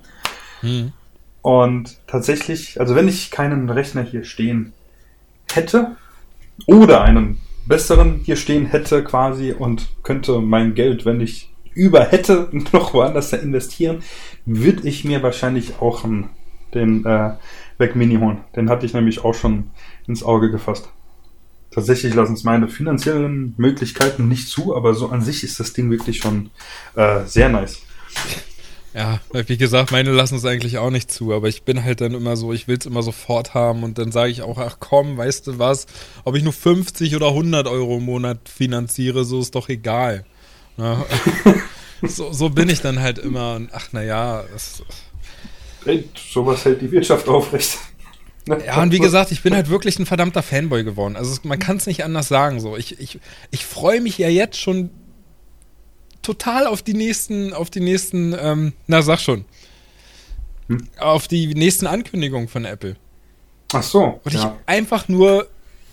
Hm. 0.61 0.93
Und 1.41 1.99
tatsächlich, 2.09 2.81
also 2.81 2.97
wenn 2.97 3.07
ich 3.07 3.31
keinen 3.31 3.71
Rechner 3.71 4.03
hier 4.03 4.25
stehen 4.25 4.73
hätte 5.53 5.97
oder 6.67 7.03
einen 7.03 7.39
besseren 7.65 8.23
hier 8.25 8.35
stehen 8.35 8.67
hätte 8.67 9.05
quasi 9.05 9.53
und 9.53 9.91
könnte 10.03 10.41
mein 10.41 10.75
Geld, 10.75 11.05
wenn 11.05 11.21
ich 11.21 11.55
über 11.75 12.05
hätte, 12.05 12.49
noch 12.73 12.93
woanders 12.93 13.33
investieren, 13.33 14.03
würde 14.47 14.89
ich 14.89 15.05
mir 15.05 15.23
wahrscheinlich 15.23 15.81
auch 15.81 16.03
den 16.75 17.05
äh, 17.05 17.35
Mac 17.79 17.95
Mini 17.95 18.17
holen. 18.17 18.41
Den 18.57 18.69
hatte 18.69 18.85
ich 18.85 18.95
nämlich 18.95 19.25
auch 19.25 19.35
schon 19.35 19.71
ins 20.09 20.25
Auge 20.25 20.51
gefasst. 20.51 20.91
Tatsächlich 21.73 22.15
lassen 22.15 22.35
es 22.35 22.45
meine 22.45 22.69
finanziellen 22.69 23.55
Möglichkeiten 23.57 24.29
nicht 24.29 24.49
zu, 24.49 24.77
aber 24.77 24.95
so 24.95 25.09
an 25.09 25.23
sich 25.23 25.43
ist 25.43 25.59
das 25.59 25.73
Ding 25.73 25.91
wirklich 25.91 26.19
schon 26.19 26.51
äh, 26.95 27.25
sehr 27.25 27.49
nice. 27.49 27.81
Ja, 28.95 29.21
wie 29.33 29.57
gesagt, 29.57 29.91
meine 29.91 30.11
lassen 30.11 30.35
es 30.35 30.45
eigentlich 30.45 30.77
auch 30.77 30.91
nicht 30.91 31.11
zu, 31.11 31.33
aber 31.33 31.49
ich 31.49 31.63
bin 31.63 31.83
halt 31.83 32.03
dann 32.03 32.13
immer 32.13 32.37
so, 32.37 32.53
ich 32.53 32.69
will 32.69 32.77
es 32.79 32.85
immer 32.85 33.03
sofort 33.03 33.55
haben 33.55 33.85
und 33.85 33.97
dann 33.97 34.13
sage 34.13 34.31
ich 34.31 34.43
auch, 34.43 34.59
ach 34.59 34.77
komm, 34.81 35.17
weißt 35.17 35.47
du 35.47 35.59
was, 35.59 35.87
ob 36.25 36.37
ich 36.37 36.43
nur 36.43 36.53
50 36.53 37.17
oder 37.17 37.29
100 37.29 37.67
Euro 37.69 37.97
im 37.97 38.05
Monat 38.05 38.51
finanziere, 38.51 39.25
so 39.25 39.41
ist 39.41 39.55
doch 39.55 39.71
egal. 39.71 40.27
Ja, 40.77 41.07
so, 42.03 42.33
so, 42.33 42.51
bin 42.51 42.69
ich 42.69 42.83
dann 42.83 43.01
halt 43.01 43.19
immer 43.19 43.55
und 43.55 43.71
ach 43.73 43.93
naja, 43.93 44.45
sowas 46.33 46.65
hält 46.67 46.83
die 46.83 46.93
Wirtschaft 46.93 47.29
aufrecht. 47.29 47.79
Ja, 48.49 48.83
und 48.83 48.93
wie 48.93 48.99
gesagt, 49.01 49.33
ich 49.33 49.43
bin 49.43 49.55
halt 49.55 49.69
wirklich 49.69 49.99
ein 49.99 50.07
verdammter 50.07 50.43
Fanboy 50.43 50.85
geworden. 50.85 51.17
Also 51.17 51.39
man 51.45 51.59
kann 51.59 51.77
es 51.77 51.87
nicht 51.87 52.05
anders 52.05 52.29
sagen. 52.29 52.61
So, 52.61 52.77
ich, 52.77 52.99
ich, 53.01 53.19
ich 53.51 53.65
freue 53.65 54.01
mich 54.01 54.19
ja 54.19 54.29
jetzt 54.29 54.59
schon 54.59 54.91
total 56.23 56.67
auf 56.67 56.83
die 56.83 56.95
nächsten, 56.95 57.53
auf 57.53 57.71
die 57.71 57.81
nächsten, 57.81 58.35
ähm, 58.39 58.73
na 58.87 59.03
sag 59.03 59.21
schon, 59.21 59.45
hm? 60.69 60.89
auf 60.99 61.29
die 61.29 61.55
nächsten 61.55 61.87
Ankündigungen 61.87 62.49
von 62.49 62.65
Apple. 62.65 62.97
Ach 63.73 63.83
so. 63.83 64.21
Und 64.23 64.33
ja. 64.33 64.41
ich 64.41 64.69
einfach 64.69 65.09
nur 65.09 65.49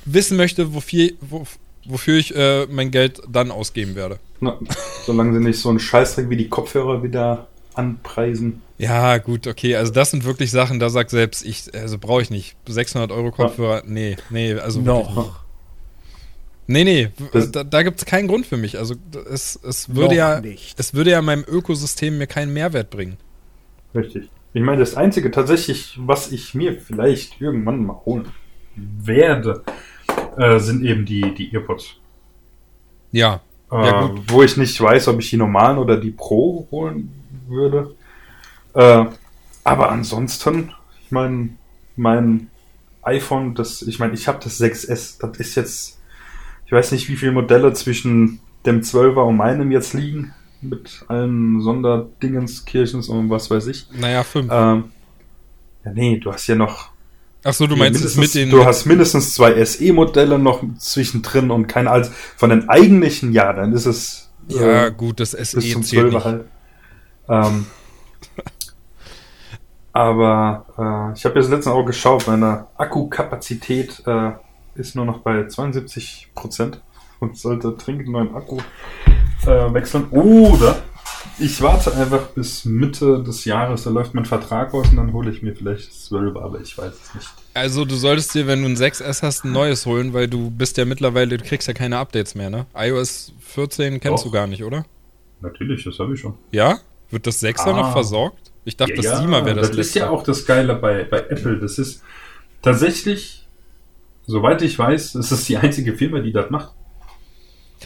wissen 0.05 0.37
möchte, 0.37 0.73
wofür, 0.73 1.11
wo, 1.21 1.45
wofür 1.85 2.17
ich 2.17 2.35
äh, 2.35 2.67
mein 2.67 2.91
Geld 2.91 3.21
dann 3.29 3.51
ausgeben 3.51 3.95
werde. 3.95 4.19
Na, 4.39 4.57
solange 5.05 5.33
sie 5.33 5.43
nicht 5.43 5.59
so 5.59 5.69
einen 5.69 5.79
Scheißdreck 5.79 6.29
wie 6.29 6.37
die 6.37 6.49
Kopfhörer 6.49 7.03
wieder 7.03 7.47
anpreisen. 7.73 8.61
Ja, 8.79 9.17
gut, 9.17 9.45
okay. 9.45 9.75
Also 9.75 9.91
das 9.91 10.09
sind 10.09 10.23
wirklich 10.23 10.51
Sachen, 10.51 10.79
da 10.79 10.89
sagt 10.89 11.09
selbst 11.09 11.45
ich, 11.45 11.73
also 11.75 11.97
brauche 11.99 12.21
ich 12.21 12.29
nicht. 12.29 12.55
600 12.65 13.11
Euro 13.11 13.29
Kopfhörer, 13.31 13.83
nee, 13.85 14.15
nee, 14.29 14.53
also 14.53 14.79
Noch. 14.79 15.41
Nee, 16.65 16.83
nee, 16.83 17.09
da, 17.51 17.63
da 17.63 17.83
gibt 17.83 17.97
es 17.97 18.05
keinen 18.05 18.27
Grund 18.27 18.45
für 18.45 18.55
mich. 18.55 18.77
Also 18.77 18.95
es, 19.29 19.59
es 19.67 19.93
würde 19.95 20.15
ja 20.15 20.39
nicht. 20.39 20.79
es 20.79 20.93
würde 20.93 21.11
ja 21.11 21.21
meinem 21.21 21.43
Ökosystem 21.45 22.17
mir 22.17 22.27
keinen 22.27 22.53
Mehrwert 22.53 22.89
bringen. 22.89 23.17
Richtig. 23.93 24.29
Ich 24.53 24.61
meine, 24.61 24.79
das 24.79 24.95
Einzige 24.95 25.29
tatsächlich, 25.29 25.97
was 25.99 26.31
ich 26.31 26.53
mir 26.53 26.79
vielleicht 26.79 27.41
irgendwann 27.41 27.85
mal 27.85 27.99
holen 28.05 28.29
werde, 28.75 29.63
äh, 30.37 30.59
sind 30.59 30.85
eben 30.85 31.05
die, 31.05 31.33
die 31.33 31.53
Earpods. 31.53 31.95
Ja. 33.11 33.41
Äh, 33.71 33.75
ja. 33.75 34.11
Wo 34.27 34.43
ich 34.43 34.55
nicht 34.55 34.79
weiß, 34.79 35.07
ob 35.09 35.19
ich 35.19 35.31
die 35.31 35.37
normalen 35.37 35.79
oder 35.79 35.97
die 35.97 36.11
Pro 36.11 36.67
holen 36.71 37.11
würde. 37.47 37.95
Äh, 38.79 39.05
aber 39.63 39.89
ansonsten, 39.89 40.71
ich 41.03 41.11
meine, 41.11 41.49
mein 41.95 42.49
iPhone, 43.01 43.55
das, 43.55 43.81
ich 43.81 43.99
meine, 43.99 44.13
ich 44.13 44.27
habe 44.27 44.39
das 44.43 44.59
6S, 44.59 45.19
das 45.19 45.37
ist 45.37 45.55
jetzt 45.55 45.99
ich 46.69 46.73
weiß 46.73 46.91
nicht, 46.91 47.09
wie 47.09 47.15
viele 47.15 47.31
Modelle 47.31 47.73
zwischen 47.73 48.41
dem 48.63 48.81
12er 48.81 49.23
und 49.23 49.37
meinem 49.37 49.71
jetzt 49.71 49.93
liegen. 49.95 50.35
Mit 50.61 51.03
allen 51.07 51.61
Sonderdingens, 51.61 52.63
Kirchens 52.63 53.09
und 53.09 53.31
was 53.31 53.49
weiß 53.49 53.65
ich. 53.65 53.87
Naja, 53.91 54.23
fünf. 54.23 54.51
Ähm, 54.51 54.91
ja, 55.83 55.91
nee, 55.91 56.19
du 56.19 56.31
hast 56.31 56.45
ja 56.45 56.53
noch. 56.53 56.91
Ach 57.43 57.53
so, 57.53 57.65
du 57.65 57.75
meinst 57.75 58.05
es 58.05 58.17
mit 58.17 58.35
den. 58.35 58.51
Du 58.51 58.65
hast 58.65 58.85
mindestens 58.85 59.33
zwei 59.33 59.65
SE-Modelle 59.65 60.37
noch 60.37 60.61
zwischendrin 60.77 61.49
und 61.49 61.65
keine 61.65 61.89
als 61.89 62.11
von 62.37 62.51
den 62.51 62.69
eigentlichen, 62.69 63.33
ja, 63.33 63.51
dann 63.51 63.73
ist 63.73 63.87
es. 63.87 64.29
Ja, 64.49 64.85
äh, 64.85 64.91
gut, 64.91 65.19
das 65.19 65.31
SE 65.31 65.55
bis 65.55 65.71
zum 65.71 65.81
12er 65.81 66.23
halt. 66.23 66.45
Ähm, 67.29 67.65
aber 69.99 70.65
äh, 70.77 71.17
ich 71.17 71.25
habe 71.25 71.37
jetzt 71.37 71.49
letztens 71.49 71.67
auch 71.75 71.83
geschaut, 71.83 72.25
meine 72.25 72.67
Akkukapazität 72.77 74.01
äh, 74.05 74.31
ist 74.75 74.95
nur 74.95 75.03
noch 75.03 75.19
bei 75.19 75.45
72 75.45 76.29
Prozent 76.33 76.81
und 77.19 77.35
sollte 77.35 77.73
dringend 77.73 78.03
einen 78.03 78.13
neuen 78.13 78.33
Akku 78.33 78.59
äh, 79.45 79.73
wechseln. 79.73 80.05
Oder 80.11 80.77
ich 81.37 81.61
warte 81.61 81.93
einfach 81.97 82.27
bis 82.27 82.63
Mitte 82.63 83.21
des 83.23 83.43
Jahres, 83.43 83.83
da 83.83 83.89
läuft 83.89 84.13
mein 84.13 84.23
Vertrag 84.23 84.73
aus 84.73 84.87
und 84.89 84.95
dann 84.95 85.11
hole 85.11 85.31
ich 85.31 85.41
mir 85.41 85.53
vielleicht 85.53 85.89
das 85.89 86.05
12, 86.05 86.37
aber 86.37 86.61
ich 86.61 86.77
weiß 86.77 86.93
es 86.93 87.15
nicht. 87.15 87.29
Also 87.53 87.83
du 87.83 87.95
solltest 87.95 88.33
dir, 88.33 88.47
wenn 88.47 88.61
du 88.61 88.69
ein 88.69 88.77
6S 88.77 89.21
hast, 89.21 89.43
ein 89.43 89.51
neues 89.51 89.85
holen, 89.85 90.13
weil 90.13 90.29
du 90.29 90.49
bist 90.49 90.77
ja 90.77 90.85
mittlerweile, 90.85 91.37
du 91.37 91.43
kriegst 91.43 91.67
ja 91.67 91.73
keine 91.73 91.97
Updates 91.97 92.35
mehr, 92.35 92.49
ne? 92.49 92.67
iOS 92.73 93.33
14 93.41 93.99
kennst 93.99 94.23
Doch. 94.23 94.29
du 94.29 94.31
gar 94.31 94.47
nicht, 94.47 94.63
oder? 94.63 94.85
Natürlich, 95.41 95.83
das 95.83 95.99
habe 95.99 96.13
ich 96.13 96.21
schon. 96.21 96.35
Ja? 96.51 96.79
Wird 97.09 97.27
das 97.27 97.43
6er 97.43 97.71
ah. 97.71 97.73
noch 97.73 97.91
versorgt? 97.91 98.49
Ich 98.69 98.77
dachte, 98.77 98.93
ja, 98.93 99.01
das 99.01 99.21
7er 99.21 99.45
wäre 99.45 99.55
das 99.55 99.67
Das 99.69 99.77
letzte. 99.77 99.81
ist 99.81 99.95
ja 99.95 100.09
auch 100.09 100.23
das 100.23 100.45
Geile 100.45 100.75
bei, 100.75 101.03
bei 101.03 101.19
Apple. 101.19 101.59
Das 101.59 101.77
ist 101.77 102.03
tatsächlich 102.61 103.39
Soweit 104.29 104.61
ich 104.61 104.77
weiß, 104.77 105.15
ist 105.15 105.31
es 105.31 105.45
die 105.45 105.57
einzige 105.57 105.95
Firma, 105.95 106.19
die 106.19 106.31
das 106.31 106.51
macht. 106.51 106.75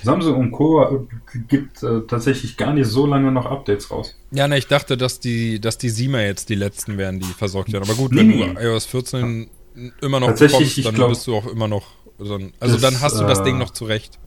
Samsung 0.03 0.35
und 0.37 0.51
Co. 0.51 1.07
gibt 1.47 1.81
äh, 1.81 2.01
tatsächlich 2.05 2.57
gar 2.57 2.73
nicht 2.73 2.87
so 2.87 3.05
lange 3.05 3.31
noch 3.31 3.45
Updates 3.45 3.89
raus. 3.89 4.17
Ja, 4.31 4.49
ne, 4.49 4.57
ich 4.57 4.67
dachte, 4.67 4.97
dass 4.97 5.21
die, 5.21 5.61
dass 5.61 5.77
die 5.77 5.87
Sima 5.87 6.19
jetzt 6.19 6.49
die 6.49 6.55
letzten 6.55 6.97
wären, 6.97 7.21
die 7.21 7.27
versorgt 7.27 7.71
werden. 7.71 7.85
Aber 7.85 7.93
gut, 7.93 8.11
nee, 8.11 8.19
wenn 8.19 8.27
nee. 8.27 8.53
du 8.55 8.59
iOS 8.59 8.85
14 8.87 9.47
ja. 9.75 9.89
immer 10.01 10.19
noch 10.19 10.37
bekommst, 10.37 10.85
dann 10.85 10.95
glaub, 10.95 11.11
bist 11.11 11.25
du 11.27 11.35
auch 11.37 11.47
immer 11.47 11.69
noch. 11.69 11.85
Also, 12.19 12.37
also 12.59 12.73
das, 12.75 12.81
dann 12.81 12.99
hast 12.99 13.21
du 13.21 13.23
das 13.23 13.39
äh, 13.39 13.43
Ding 13.45 13.57
noch 13.57 13.69
zurecht. 13.69 14.19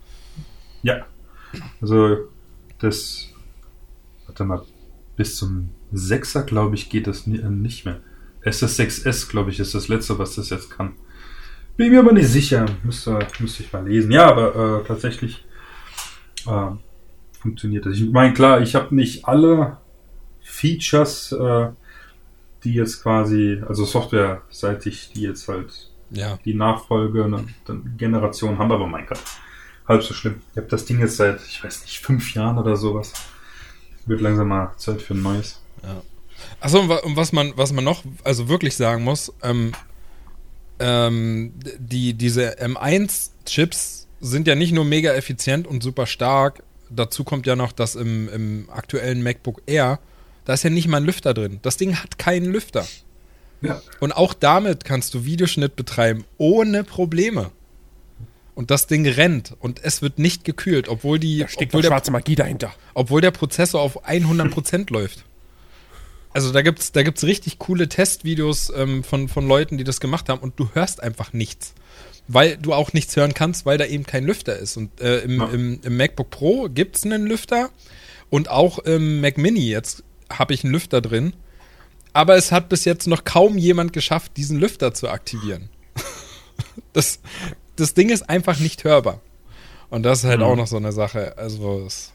Ja. 0.82 1.04
Also 1.82 2.16
das, 2.78 3.28
warte 4.24 4.44
mal, 4.44 4.62
bis 5.16 5.36
zum 5.36 5.68
6er, 5.92 6.42
glaube 6.42 6.74
ich, 6.74 6.90
geht 6.90 7.06
das 7.06 7.26
äh, 7.26 7.30
nicht 7.30 7.84
mehr. 7.84 8.00
SS6S, 8.44 9.28
glaube 9.28 9.50
ich, 9.50 9.58
ist 9.60 9.74
das 9.74 9.88
letzte, 9.88 10.18
was 10.18 10.36
das 10.36 10.50
jetzt 10.50 10.70
kann. 10.70 10.92
Bin 11.76 11.90
mir 11.90 12.00
aber 12.00 12.12
nicht 12.12 12.28
sicher. 12.28 12.66
Müsste, 12.84 13.18
müsste 13.40 13.62
ich 13.62 13.72
mal 13.72 13.86
lesen. 13.86 14.10
Ja, 14.10 14.26
aber 14.30 14.80
äh, 14.82 14.86
tatsächlich 14.86 15.44
äh, 16.46 16.68
funktioniert 17.40 17.84
das. 17.86 17.96
Ich 17.96 18.10
meine, 18.10 18.32
klar, 18.34 18.60
ich 18.60 18.74
habe 18.74 18.94
nicht 18.94 19.26
alle 19.26 19.78
Features, 20.42 21.32
äh, 21.32 21.68
die 22.64 22.74
jetzt 22.74 23.02
quasi, 23.02 23.62
also 23.66 23.84
softwareseitig, 23.84 25.10
die 25.14 25.22
jetzt 25.22 25.48
halt 25.48 25.90
Ja. 26.10 26.38
die 26.44 26.54
Nachfolge 26.54 27.28
dann 27.66 27.94
Generation 27.98 28.58
haben, 28.58 28.72
aber 28.72 28.86
mein 28.86 29.06
Gott, 29.06 29.20
halb 29.86 30.02
so 30.02 30.14
schlimm. 30.14 30.40
Ich 30.52 30.56
habe 30.56 30.68
das 30.68 30.84
Ding 30.84 30.98
jetzt 31.00 31.16
seit, 31.16 31.40
ich 31.46 31.62
weiß 31.62 31.82
nicht, 31.82 31.98
fünf 31.98 32.32
Jahren 32.34 32.58
oder 32.58 32.76
sowas. 32.76 33.12
Wird 34.06 34.20
langsam 34.20 34.48
mal 34.48 34.72
Zeit 34.76 35.02
für 35.02 35.14
ein 35.14 35.22
neues. 35.22 35.60
Achso, 36.60 36.80
und 36.80 36.88
wa- 36.88 36.96
und 37.04 37.16
was 37.16 37.32
man, 37.32 37.52
was 37.56 37.72
man 37.72 37.84
noch, 37.84 38.04
also 38.24 38.48
wirklich 38.48 38.76
sagen 38.76 39.04
muss, 39.04 39.32
ähm, 39.42 39.72
ähm, 40.78 41.52
die, 41.78 42.14
diese 42.14 42.58
M1-Chips 42.60 44.06
sind 44.20 44.46
ja 44.46 44.54
nicht 44.54 44.72
nur 44.72 44.84
mega 44.84 45.12
effizient 45.14 45.66
und 45.66 45.82
super 45.82 46.06
stark. 46.06 46.62
Dazu 46.90 47.24
kommt 47.24 47.46
ja 47.46 47.56
noch, 47.56 47.72
dass 47.72 47.94
im, 47.94 48.28
im 48.28 48.68
aktuellen 48.70 49.22
MacBook 49.22 49.62
Air, 49.66 49.98
da 50.44 50.52
ist 50.54 50.62
ja 50.62 50.70
nicht 50.70 50.88
mal 50.88 50.98
ein 50.98 51.04
Lüfter 51.04 51.34
drin. 51.34 51.58
Das 51.62 51.76
Ding 51.76 51.96
hat 51.96 52.18
keinen 52.18 52.46
Lüfter. 52.52 52.86
Ja. 53.62 53.80
Und 54.00 54.12
auch 54.12 54.34
damit 54.34 54.84
kannst 54.84 55.14
du 55.14 55.24
Videoschnitt 55.24 55.76
betreiben, 55.76 56.24
ohne 56.38 56.84
Probleme. 56.84 57.50
Und 58.54 58.70
das 58.70 58.86
Ding 58.86 59.06
rennt 59.06 59.54
und 59.60 59.82
es 59.84 60.00
wird 60.00 60.18
nicht 60.18 60.44
gekühlt, 60.44 60.88
obwohl 60.88 61.18
die, 61.18 61.40
Da 61.40 61.48
steckt 61.48 61.70
obwohl 61.70 61.82
doch 61.82 61.88
der 61.88 61.94
schwarze 61.96 62.10
Magie 62.10 62.36
dahinter. 62.36 62.72
obwohl 62.94 63.20
der 63.20 63.30
Prozessor 63.30 63.80
auf 63.82 64.06
100% 64.06 64.90
läuft. 64.92 65.24
Also 66.36 66.52
da 66.52 66.60
gibt's 66.60 66.92
da 66.92 67.02
gibt's 67.02 67.24
richtig 67.24 67.58
coole 67.58 67.88
Testvideos 67.88 68.70
ähm, 68.76 69.02
von, 69.02 69.26
von 69.28 69.48
Leuten, 69.48 69.78
die 69.78 69.84
das 69.84 70.00
gemacht 70.00 70.28
haben 70.28 70.40
und 70.42 70.60
du 70.60 70.68
hörst 70.74 71.02
einfach 71.02 71.32
nichts. 71.32 71.72
Weil 72.28 72.58
du 72.58 72.74
auch 72.74 72.92
nichts 72.92 73.16
hören 73.16 73.32
kannst, 73.32 73.64
weil 73.64 73.78
da 73.78 73.86
eben 73.86 74.04
kein 74.04 74.24
Lüfter 74.24 74.54
ist. 74.58 74.76
Und 74.76 75.00
äh, 75.00 75.20
im, 75.20 75.40
Ja. 75.40 75.48
im, 75.48 75.80
im 75.82 75.96
MacBook 75.96 76.28
Pro 76.28 76.68
gibt's 76.68 77.04
einen 77.04 77.26
Lüfter 77.26 77.70
und 78.28 78.50
auch 78.50 78.78
im 78.80 79.22
Mac 79.22 79.38
Mini 79.38 79.66
jetzt 79.66 80.04
habe 80.30 80.52
ich 80.52 80.62
einen 80.62 80.74
Lüfter 80.74 81.00
drin. 81.00 81.32
Aber 82.12 82.36
es 82.36 82.52
hat 82.52 82.68
bis 82.68 82.84
jetzt 82.84 83.06
noch 83.06 83.24
kaum 83.24 83.56
jemand 83.56 83.94
geschafft, 83.94 84.32
diesen 84.36 84.58
Lüfter 84.60 84.92
zu 84.92 85.08
aktivieren. 85.08 85.70
das, 86.92 87.20
das 87.76 87.94
Ding 87.94 88.10
ist 88.10 88.28
einfach 88.28 88.58
nicht 88.60 88.84
hörbar. 88.84 89.22
Und 89.88 90.02
das 90.02 90.18
ist 90.18 90.24
halt 90.24 90.40
Mhm. 90.40 90.44
auch 90.44 90.56
noch 90.56 90.66
so 90.66 90.76
eine 90.76 90.92
Sache. 90.92 91.38
Also, 91.38 91.84
es, 91.86 92.12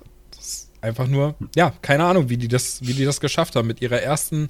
einfach 0.81 1.07
nur, 1.07 1.35
ja, 1.55 1.73
keine 1.81 2.05
Ahnung, 2.05 2.29
wie 2.29 2.37
die 2.37 2.47
das, 2.47 2.81
wie 2.81 2.93
die 2.93 3.05
das 3.05 3.21
geschafft 3.21 3.55
haben 3.55 3.67
mit 3.67 3.81
ihrer 3.81 4.01
ersten 4.01 4.49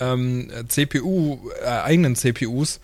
ähm, 0.00 0.50
CPU, 0.68 1.38
äh, 1.62 1.66
eigenen 1.66 2.14
CPUs. 2.14 2.80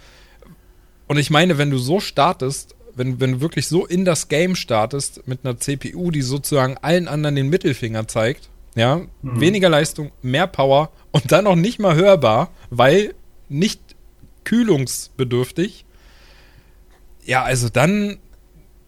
Und 1.06 1.18
ich 1.18 1.30
meine, 1.30 1.58
wenn 1.58 1.70
du 1.70 1.78
so 1.78 2.00
startest, 2.00 2.74
wenn, 2.94 3.20
wenn 3.20 3.32
du 3.32 3.40
wirklich 3.40 3.68
so 3.68 3.86
in 3.86 4.04
das 4.04 4.28
Game 4.28 4.56
startest 4.56 5.26
mit 5.26 5.40
einer 5.44 5.58
CPU, 5.58 6.10
die 6.10 6.22
sozusagen 6.22 6.76
allen 6.78 7.08
anderen 7.08 7.36
den 7.36 7.48
Mittelfinger 7.48 8.08
zeigt, 8.08 8.50
ja, 8.74 9.00
weniger 9.22 9.68
Leistung, 9.68 10.12
mehr 10.22 10.46
Power 10.46 10.92
und 11.10 11.32
dann 11.32 11.44
noch 11.44 11.56
nicht 11.56 11.78
mal 11.78 11.96
hörbar, 11.96 12.50
weil 12.70 13.14
nicht 13.48 13.80
kühlungsbedürftig. 14.44 15.84
Ja, 17.24 17.42
also 17.42 17.68
dann, 17.68 18.18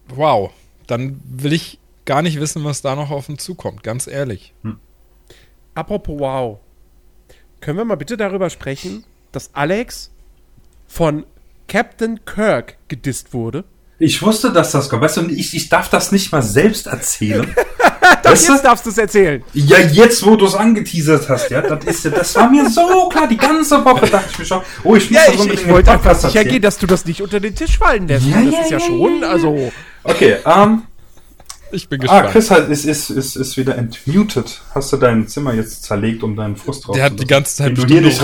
wow, 0.07 0.51
dann 0.87 1.19
will 1.25 1.53
ich 1.53 1.79
gar 2.05 2.21
nicht 2.21 2.39
wissen, 2.39 2.63
was 2.63 2.81
da 2.81 2.95
noch 2.95 3.11
auf 3.11 3.29
uns 3.29 3.43
zukommt, 3.43 3.83
ganz 3.83 4.07
ehrlich. 4.07 4.53
Apropos 5.73 6.19
wow. 6.19 6.59
Können 7.59 7.77
wir 7.77 7.85
mal 7.85 7.95
bitte 7.95 8.17
darüber 8.17 8.49
sprechen, 8.49 9.05
dass 9.31 9.53
Alex 9.53 10.11
von 10.87 11.25
Captain 11.67 12.25
Kirk 12.25 12.77
gedisst 12.87 13.33
wurde? 13.33 13.63
Ich 13.99 14.21
wusste, 14.23 14.51
dass 14.51 14.71
das 14.71 14.89
kommt. 14.89 15.03
Weißt 15.03 15.17
du, 15.17 15.27
ich, 15.27 15.55
ich 15.55 15.69
darf 15.69 15.89
das 15.89 16.11
nicht 16.11 16.31
mal 16.31 16.41
selbst 16.41 16.87
erzählen. 16.87 17.55
Doch, 18.23 18.31
Weißt 18.31 18.49
du? 18.49 18.53
jetzt 18.53 18.65
darfst 18.65 18.85
du 18.85 18.89
es 18.89 18.97
erzählen. 18.97 19.43
Ja, 19.53 19.79
jetzt, 19.79 20.25
wo 20.25 20.35
du 20.35 20.45
es 20.45 20.55
angeteasert 20.55 21.29
hast, 21.29 21.49
ja, 21.49 21.61
das 21.61 21.85
ist 21.85 22.05
ja, 22.05 22.11
das 22.11 22.35
war 22.35 22.49
mir 22.49 22.69
so 22.69 23.09
klar. 23.09 23.27
Die 23.27 23.37
ganze 23.37 23.83
Woche 23.83 24.07
dachte 24.07 24.27
ich 24.31 24.39
mir 24.39 24.45
schon, 24.45 24.61
oh, 24.83 24.95
ich 24.95 25.09
muss 25.09 25.19
Ja, 25.19 25.31
das 25.31 25.45
ich, 25.45 25.67
wollte 25.67 25.91
einfach 25.91 26.15
sicher 26.15 26.43
gehen, 26.43 26.61
dass 26.61 26.77
du 26.77 26.87
das 26.87 27.05
nicht 27.05 27.21
unter 27.21 27.39
den 27.39 27.55
Tisch 27.55 27.77
fallen 27.77 28.07
lässt. 28.07 28.27
Ja, 28.27 28.41
das 28.41 28.53
ja, 28.53 28.61
ist 28.61 28.71
ja, 28.71 28.77
ja, 28.77 28.85
schon, 28.85 29.23
also. 29.23 29.71
Okay, 30.03 30.37
ähm, 30.45 30.83
Ich 31.71 31.89
bin 31.89 31.99
ah, 32.01 32.03
gespannt. 32.03 32.31
Chris 32.31 32.51
halt 32.51 32.69
ist, 32.69 32.85
ist, 32.85 33.09
ist, 33.09 33.35
ist 33.35 33.57
wieder 33.57 33.77
entmutet. 33.77 34.61
Hast 34.75 34.91
du 34.91 34.97
dein 34.97 35.27
Zimmer 35.27 35.53
jetzt 35.53 35.83
zerlegt, 35.83 36.23
um 36.23 36.35
deinen 36.35 36.55
Frust 36.55 36.87
Der 36.93 37.05
hat 37.05 37.19
die 37.19 37.27
ganze 37.27 37.55
Zeit 37.55 37.77
du 37.77 37.85
hier 37.85 38.01
nicht 38.01 38.21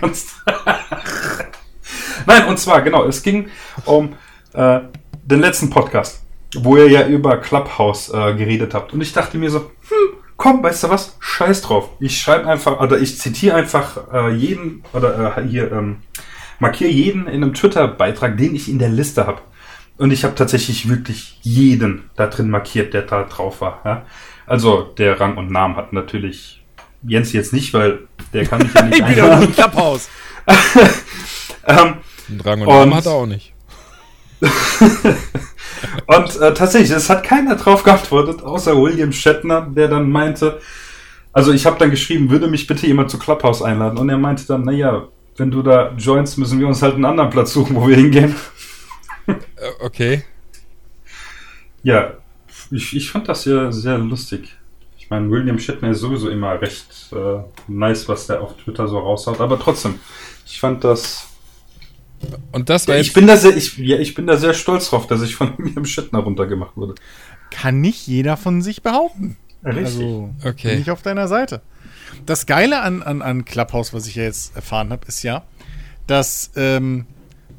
kannst. 0.00 0.28
Nein, 2.26 2.46
und 2.46 2.58
zwar, 2.58 2.82
genau, 2.82 3.04
es 3.04 3.22
ging 3.22 3.48
um 3.84 4.14
äh, 4.52 4.80
den 5.24 5.40
letzten 5.40 5.70
Podcast, 5.70 6.22
wo 6.54 6.76
ihr 6.76 6.88
ja 6.88 7.06
über 7.06 7.38
Clubhouse 7.38 8.10
äh, 8.10 8.34
geredet 8.34 8.74
habt. 8.74 8.92
Und 8.92 9.00
ich 9.00 9.12
dachte 9.12 9.38
mir 9.38 9.50
so, 9.50 9.60
hm, 9.60 10.18
komm, 10.36 10.62
weißt 10.62 10.84
du 10.84 10.90
was? 10.90 11.16
Scheiß 11.20 11.62
drauf. 11.62 11.90
Ich 12.00 12.18
schreibe 12.20 12.46
einfach, 12.46 12.80
oder 12.80 12.98
ich 12.98 13.18
zitiere 13.18 13.56
einfach 13.56 14.12
äh, 14.12 14.30
jeden, 14.34 14.84
oder 14.92 15.36
äh, 15.38 15.42
hier, 15.42 15.72
ähm, 15.72 15.98
markiere 16.58 16.90
jeden 16.90 17.26
in 17.26 17.42
einem 17.42 17.54
Twitter-Beitrag, 17.54 18.36
den 18.36 18.54
ich 18.54 18.68
in 18.68 18.78
der 18.78 18.88
Liste 18.88 19.26
habe. 19.26 19.40
Und 19.98 20.12
ich 20.12 20.24
habe 20.24 20.34
tatsächlich 20.34 20.88
wirklich 20.88 21.38
jeden 21.42 22.08
da 22.16 22.26
drin 22.28 22.50
markiert, 22.50 22.94
der 22.94 23.02
da 23.02 23.24
drauf 23.24 23.60
war. 23.60 23.80
Ja? 23.84 24.06
Also 24.46 24.82
der 24.96 25.18
Rang 25.20 25.36
und 25.36 25.50
Namen 25.50 25.76
hat 25.76 25.92
natürlich 25.92 26.62
Jens 27.02 27.32
jetzt 27.32 27.52
nicht, 27.52 27.74
weil 27.74 28.00
der 28.32 28.46
kann 28.46 28.60
mich 28.62 28.72
ja 28.74 28.82
nicht 28.86 28.98
Ich 29.00 29.04
bin 29.04 29.14
nicht 29.38 29.48
im 29.48 29.52
Klapphaus. 29.54 30.08
ähm, 31.66 31.94
Einen 32.28 32.38
Drang 32.38 32.60
und, 32.62 32.66
Und- 32.68 32.74
Namen 32.74 32.94
hat 32.94 33.06
er 33.06 33.12
auch 33.12 33.26
nicht. 33.26 33.52
Und 36.06 36.36
äh, 36.40 36.54
tatsächlich, 36.54 36.90
es 36.90 37.10
hat 37.10 37.24
keiner 37.24 37.56
drauf 37.56 37.82
geantwortet, 37.82 38.42
außer 38.42 38.80
William 38.80 39.12
Shatner, 39.12 39.62
der 39.62 39.88
dann 39.88 40.10
meinte, 40.10 40.60
also 41.32 41.52
ich 41.52 41.66
habe 41.66 41.78
dann 41.78 41.90
geschrieben, 41.90 42.30
würde 42.30 42.48
mich 42.48 42.66
bitte 42.66 42.86
jemand 42.86 43.10
zu 43.10 43.18
Clubhouse 43.18 43.62
einladen. 43.62 43.98
Und 43.98 44.08
er 44.08 44.18
meinte 44.18 44.46
dann, 44.46 44.64
naja, 44.64 45.04
wenn 45.36 45.50
du 45.50 45.62
da 45.62 45.92
joinst, 45.96 46.38
müssen 46.38 46.58
wir 46.58 46.66
uns 46.66 46.82
halt 46.82 46.94
einen 46.94 47.04
anderen 47.04 47.30
Platz 47.30 47.52
suchen, 47.52 47.76
wo 47.76 47.86
wir 47.86 47.96
hingehen. 47.96 48.34
Äh, 49.60 49.84
okay. 49.84 50.24
Ja, 51.82 52.14
ich, 52.70 52.94
ich 52.96 53.10
fand 53.10 53.28
das 53.28 53.44
ja 53.44 53.70
sehr 53.72 53.98
lustig. 53.98 54.56
Ich 54.98 55.10
meine, 55.10 55.30
William 55.30 55.58
Shatner 55.58 55.90
ist 55.90 56.00
sowieso 56.00 56.28
immer 56.28 56.60
recht 56.60 57.12
äh, 57.12 57.40
nice, 57.66 58.08
was 58.08 58.26
der 58.26 58.42
auf 58.42 58.56
Twitter 58.56 58.88
so 58.88 58.98
raushaut. 58.98 59.40
Aber 59.40 59.58
trotzdem, 59.58 59.98
ich 60.44 60.60
fand 60.60 60.84
das. 60.84 61.28
Und 62.52 62.68
das 62.68 62.88
war 62.88 62.98
Ich 62.98 63.06
jetzt, 63.06 63.14
bin 63.14 63.26
da 63.26 63.36
sehr, 63.36 63.56
ich, 63.56 63.78
ja, 63.78 63.96
ich 63.98 64.14
bin 64.14 64.26
da 64.26 64.36
sehr 64.36 64.52
stolz 64.52 64.90
drauf, 64.90 65.06
dass 65.06 65.22
ich 65.22 65.34
von 65.36 65.54
William 65.58 65.84
Shatner 65.84 66.18
runtergemacht 66.18 66.76
wurde. 66.76 66.94
Kann 67.50 67.80
nicht 67.80 68.06
jeder 68.06 68.36
von 68.36 68.60
sich 68.60 68.82
behaupten. 68.82 69.36
Richtig. 69.64 69.84
Also 69.84 70.34
Okay. 70.44 70.72
bin 70.72 70.80
ich 70.82 70.90
auf 70.90 71.02
deiner 71.02 71.28
Seite. 71.28 71.62
Das 72.26 72.46
Geile 72.46 72.80
an, 72.82 73.02
an, 73.02 73.22
an 73.22 73.44
Clubhouse, 73.44 73.94
was 73.94 74.06
ich 74.06 74.16
ja 74.16 74.24
jetzt 74.24 74.54
erfahren 74.56 74.90
habe, 74.90 75.06
ist 75.06 75.22
ja, 75.22 75.44
dass 76.06 76.50
ähm, 76.56 77.06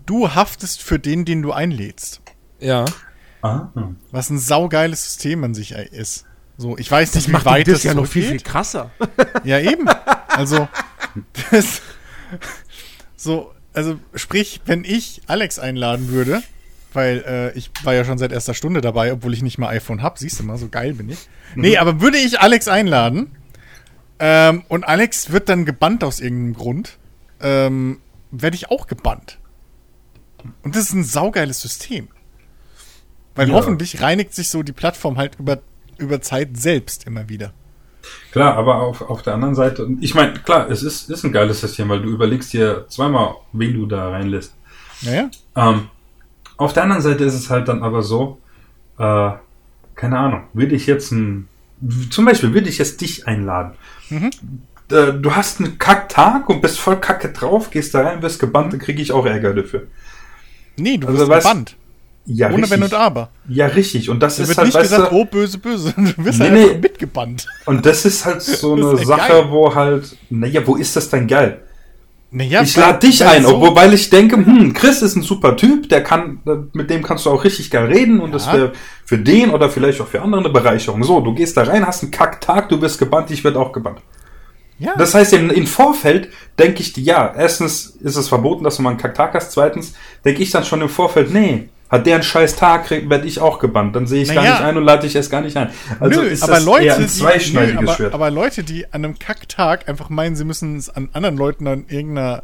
du 0.09 0.29
haftest 0.33 0.81
für 0.81 0.99
den, 0.99 1.25
den 1.25 1.41
du 1.41 1.51
einlädst. 1.51 2.21
ja. 2.59 2.85
Ah. 3.41 3.69
Was 4.11 4.29
ein 4.29 4.37
saugeiles 4.37 5.05
System 5.05 5.45
an 5.45 5.53
sich 5.53 5.71
ist. 5.71 6.25
So, 6.57 6.77
ich 6.77 6.91
weiß 6.91 7.15
nicht, 7.15 7.27
Das 7.27 7.31
macht 7.31 7.45
wie 7.45 7.49
weit 7.51 7.67
das 7.67 7.75
das 7.75 7.83
ja 7.83 7.93
noch 7.93 8.05
viel, 8.05 8.27
viel 8.27 8.41
krasser. 8.41 8.91
Ja, 9.45 9.59
eben. 9.59 9.87
Also, 10.27 10.67
das, 11.51 11.81
so, 13.15 13.53
also, 13.71 13.97
sprich, 14.13 14.59
wenn 14.65 14.83
ich 14.83 15.21
Alex 15.27 15.57
einladen 15.57 16.09
würde, 16.09 16.43
weil 16.91 17.23
äh, 17.25 17.57
ich 17.57 17.71
war 17.83 17.93
ja 17.93 18.03
schon 18.03 18.17
seit 18.17 18.33
erster 18.33 18.53
Stunde 18.53 18.81
dabei, 18.81 19.13
obwohl 19.13 19.33
ich 19.33 19.41
nicht 19.41 19.57
mal 19.57 19.69
iPhone 19.69 20.03
hab, 20.03 20.17
siehst 20.19 20.37
du 20.41 20.43
mal, 20.43 20.57
so 20.57 20.67
geil 20.67 20.93
bin 20.95 21.07
ich. 21.07 21.29
Nee, 21.55 21.77
aber 21.77 22.01
würde 22.01 22.17
ich 22.17 22.41
Alex 22.41 22.67
einladen 22.67 23.31
ähm, 24.19 24.63
und 24.67 24.83
Alex 24.83 25.31
wird 25.31 25.47
dann 25.47 25.63
gebannt 25.63 26.03
aus 26.03 26.19
irgendeinem 26.19 26.55
Grund, 26.55 26.97
ähm, 27.39 28.01
werde 28.31 28.55
ich 28.55 28.69
auch 28.69 28.87
gebannt. 28.87 29.39
Und 30.63 30.75
das 30.75 30.83
ist 30.83 30.93
ein 30.93 31.03
saugeiles 31.03 31.61
System. 31.61 32.07
Weil 33.35 33.49
Ja. 33.49 33.55
hoffentlich 33.55 34.01
reinigt 34.01 34.33
sich 34.33 34.49
so 34.49 34.63
die 34.63 34.71
Plattform 34.71 35.17
halt 35.17 35.37
über, 35.39 35.59
über 35.97 36.21
Zeit 36.21 36.57
selbst 36.57 37.05
immer 37.07 37.29
wieder. 37.29 37.53
Klar, 38.31 38.55
aber 38.55 38.81
auf, 38.81 39.01
auf 39.01 39.21
der 39.21 39.33
anderen 39.33 39.55
Seite, 39.55 39.87
ich 39.99 40.15
meine, 40.15 40.33
klar, 40.33 40.69
es 40.69 40.83
ist, 40.83 41.09
ist 41.09 41.23
ein 41.23 41.31
geiles 41.31 41.59
System, 41.61 41.89
weil 41.89 42.01
du 42.01 42.09
überlegst 42.09 42.53
dir 42.53 42.85
zweimal, 42.89 43.35
wen 43.53 43.73
du 43.73 43.85
da 43.85 44.09
reinlässt. 44.09 44.53
Naja. 45.01 45.29
Ähm, 45.55 45.89
auf 46.57 46.73
der 46.73 46.83
anderen 46.83 47.01
Seite 47.01 47.23
ist 47.23 47.33
es 47.35 47.49
halt 47.49 47.67
dann 47.67 47.83
aber 47.83 48.01
so, 48.01 48.39
äh, 48.97 49.31
keine 49.95 50.17
Ahnung, 50.17 50.43
würde 50.53 50.75
ich 50.75 50.87
jetzt 50.87 51.11
ein, 51.11 51.47
zum 52.09 52.25
Beispiel 52.25 52.53
würde 52.53 52.69
ich 52.69 52.77
jetzt 52.77 52.99
dich 53.01 53.27
einladen. 53.27 53.73
Mhm. 54.09 54.31
Äh, 54.91 55.13
Du 55.13 55.35
hast 55.35 55.59
einen 55.59 55.77
Kacktag 55.77 56.49
und 56.49 56.61
bist 56.61 56.79
voll 56.79 56.99
kacke 56.99 57.31
drauf, 57.31 57.69
gehst 57.69 57.93
da 57.93 58.01
rein, 58.01 58.21
wirst 58.21 58.39
gebannt, 58.39 58.73
dann 58.73 58.79
kriege 58.79 59.01
ich 59.01 59.11
auch 59.11 59.25
Ärger 59.25 59.53
dafür. 59.53 59.87
Nee, 60.79 60.97
du 60.97 61.07
Also 61.07 61.19
wirst 61.27 61.31
weißt- 61.31 61.41
gebannt. 61.49 61.75
Ja, 62.25 62.47
Ohne 62.47 62.57
richtig. 62.57 62.71
Wenn 62.71 62.83
und 62.83 62.93
Aber. 62.93 63.29
Ja, 63.47 63.65
richtig. 63.67 64.09
Und 64.09 64.19
das 64.21 64.35
Da 64.35 64.43
ist 64.43 64.49
wird 64.49 64.57
halt, 64.59 64.67
nicht 64.67 64.79
gesagt, 64.81 65.11
du, 65.11 65.15
oh, 65.15 65.25
böse, 65.25 65.57
böse. 65.57 65.93
Du 65.97 66.25
wirst 66.25 66.39
Nee, 66.39 66.49
halt 66.49 66.73
nee. 66.73 66.77
mitgebannt. 66.79 67.47
und 67.65 67.83
das 67.85 68.05
ist 68.05 68.23
halt 68.25 68.41
so 68.43 68.73
eine 68.75 68.97
Sache, 69.03 69.29
geil. 69.33 69.45
wo 69.49 69.73
halt, 69.73 70.15
naja, 70.29 70.61
wo 70.65 70.75
ist 70.75 70.95
das 70.95 71.09
denn 71.09 71.27
geil? 71.27 71.61
Naja, 72.31 72.61
ich 72.61 72.77
lade 72.77 72.99
dich 73.07 73.25
ein, 73.25 73.41
so- 73.41 73.55
obwohl, 73.55 73.75
weil 73.75 73.91
ich 73.95 74.11
denke, 74.11 74.35
hm, 74.35 74.73
Chris 74.73 75.01
ist 75.01 75.15
ein 75.15 75.23
super 75.23 75.57
Typ, 75.57 75.89
der 75.89 76.03
kann, 76.03 76.39
mit 76.73 76.91
dem 76.91 77.01
kannst 77.01 77.25
du 77.25 77.31
auch 77.31 77.43
richtig 77.43 77.71
geil 77.71 77.85
reden 77.87 78.19
und 78.19 78.31
das 78.31 78.45
wäre 78.53 78.73
für 79.03 79.17
den 79.17 79.49
oder 79.49 79.67
vielleicht 79.67 79.99
auch 79.99 80.07
für 80.07 80.21
andere 80.21 80.41
eine 80.41 80.49
Bereicherung. 80.49 81.03
So, 81.03 81.21
du 81.21 81.33
gehst 81.33 81.57
da 81.57 81.63
rein, 81.63 81.87
hast 81.87 82.03
einen 82.03 82.11
Kacktag, 82.11 82.69
du 82.69 82.79
wirst 82.79 82.99
gebannt, 82.99 83.31
ich 83.31 83.43
werde 83.43 83.59
auch 83.59 83.71
gebannt. 83.71 83.97
Ja. 84.79 84.93
Das 84.97 85.13
heißt, 85.13 85.33
im, 85.33 85.49
im 85.49 85.67
Vorfeld 85.67 86.29
denke 86.57 86.81
ich, 86.81 86.95
ja, 86.97 87.33
erstens 87.37 87.85
ist 88.01 88.15
es 88.15 88.29
verboten, 88.29 88.63
dass 88.63 88.77
du 88.77 88.81
mal 88.81 88.91
einen 88.91 88.99
Kacktag 88.99 89.33
hast, 89.33 89.51
zweitens 89.51 89.93
denke 90.23 90.41
ich 90.41 90.51
dann 90.51 90.63
schon 90.63 90.81
im 90.81 90.89
Vorfeld, 90.89 91.33
nee, 91.33 91.67
hat 91.89 92.05
der 92.05 92.15
einen 92.15 92.23
scheiß 92.23 92.55
Tag, 92.55 92.89
werde 92.91 93.25
ich 93.27 93.39
auch 93.41 93.59
gebannt, 93.59 93.95
dann 93.95 94.05
sehe 94.07 94.21
ich 94.21 94.29
gar 94.29 94.43
Naja. 94.43 94.51
nicht 94.55 94.61
ein 94.63 94.77
und 94.77 94.83
lade 94.83 95.05
ich 95.07 95.15
erst 95.15 95.31
gar 95.31 95.41
nicht 95.41 95.57
ein. 95.57 95.69
Also 95.99 96.21
nö, 96.21 96.27
ist 96.27 96.43
aber 96.43 96.53
das 96.53 96.65
Leute, 96.65 96.85
eher 96.85 96.95
ein 96.95 97.01
die, 97.01 97.07
zweischneidiges 97.07 97.81
nö, 97.81 97.87
aber, 97.87 97.95
Schwert. 97.95 98.13
aber 98.13 98.31
Leute, 98.31 98.63
die 98.63 98.85
an 98.85 99.03
einem 99.03 99.19
Kacktag 99.19 99.89
einfach 99.89 100.09
meinen, 100.09 100.35
sie 100.35 100.45
müssen 100.45 100.77
es 100.77 100.89
an 100.89 101.09
anderen 101.13 101.35
Leuten 101.35 101.67
an 101.67 101.85
irgendeiner 101.89 102.43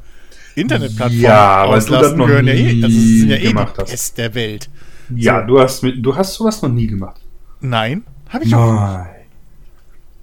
Internetplattform 0.56 1.22
Ja, 1.22 1.60
weil 1.70 1.80
du 1.80 1.86
das 1.86 1.86
auslassen, 1.92 2.18
noch 2.18 2.28
gehören 2.28 2.48
ja 2.48 2.54
eh, 2.54 2.84
also 2.84 2.98
sie 3.00 3.20
sind 3.20 3.30
ja 3.30 3.36
eh 3.38 3.48
die 3.54 3.56
hast. 3.56 3.74
Pest 3.76 4.18
der 4.18 4.34
Welt. 4.36 4.70
ja, 5.16 5.42
du 5.42 5.60
hast, 5.60 5.84
du 5.84 6.16
hast 6.16 6.34
sowas 6.34 6.62
noch 6.62 6.70
nie 6.70 6.88
gemacht. 6.88 7.22
Nein, 7.62 8.04
habe 8.30 8.44
ich 8.46 8.56
auch. 8.56 8.74
Nein. 8.74 9.08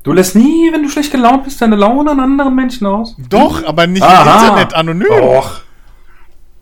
Du 0.02 0.12
lässt 0.12 0.34
nie, 0.34 0.72
wenn 0.72 0.82
du 0.82 0.88
schlecht 0.88 1.12
gelaunt 1.12 1.44
bist, 1.44 1.60
deine 1.62 1.76
Laune 1.76 2.10
an 2.10 2.20
anderen 2.20 2.54
Menschen 2.56 2.86
aus? 2.86 3.14
Doch, 3.28 3.64
aber 3.64 3.86
nicht 3.86 4.02
Aha. 4.02 4.22
im 4.22 4.48
Internet, 4.52 4.74
anonym. 4.74 5.10
Och. 5.12 5.60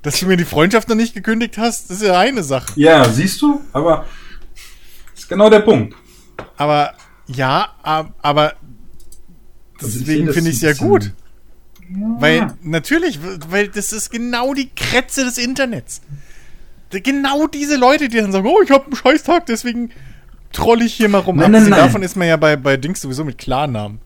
Dass 0.02 0.20
du 0.20 0.26
mir 0.26 0.36
die 0.36 0.44
Freundschaft 0.44 0.88
noch 0.88 0.96
nicht 0.96 1.14
gekündigt 1.14 1.56
hast, 1.58 1.90
ist 1.90 2.02
ja 2.02 2.18
eine 2.18 2.42
Sache. 2.42 2.72
Ja, 2.76 3.08
siehst 3.08 3.40
du? 3.42 3.60
Aber 3.72 4.04
ist 5.14 5.28
genau 5.28 5.48
der 5.50 5.60
Punkt. 5.60 5.94
Aber 6.56 6.94
ja, 7.26 7.68
ab- 7.82 8.12
aber 8.22 8.54
deswegen 9.80 10.32
finde 10.32 10.50
ich 10.50 10.56
es 10.56 10.62
ja 10.62 10.72
gut. 10.74 11.12
Weil, 12.18 12.54
natürlich, 12.62 13.18
weil 13.48 13.68
das 13.68 13.92
ist 13.92 14.10
genau 14.10 14.54
die 14.54 14.68
Krätze 14.70 15.24
des 15.24 15.38
Internets. 15.38 16.02
Genau 16.90 17.46
diese 17.46 17.76
Leute, 17.76 18.08
die 18.08 18.16
dann 18.18 18.32
sagen, 18.32 18.46
oh, 18.46 18.62
ich 18.62 18.70
habe 18.70 18.84
einen 18.86 18.96
Scheißtag, 18.96 19.46
deswegen 19.46 19.90
troll 20.52 20.82
ich 20.82 20.94
hier 20.94 21.08
mal 21.08 21.18
rum. 21.18 21.36
Nein, 21.36 21.52
nein, 21.52 21.62
nein. 21.68 21.78
davon 21.78 22.02
ist 22.02 22.16
man 22.16 22.28
ja 22.28 22.36
bei, 22.36 22.56
bei 22.56 22.76
Dings 22.76 23.00
sowieso 23.00 23.24
mit 23.24 23.38
Klarnamen. 23.38 24.00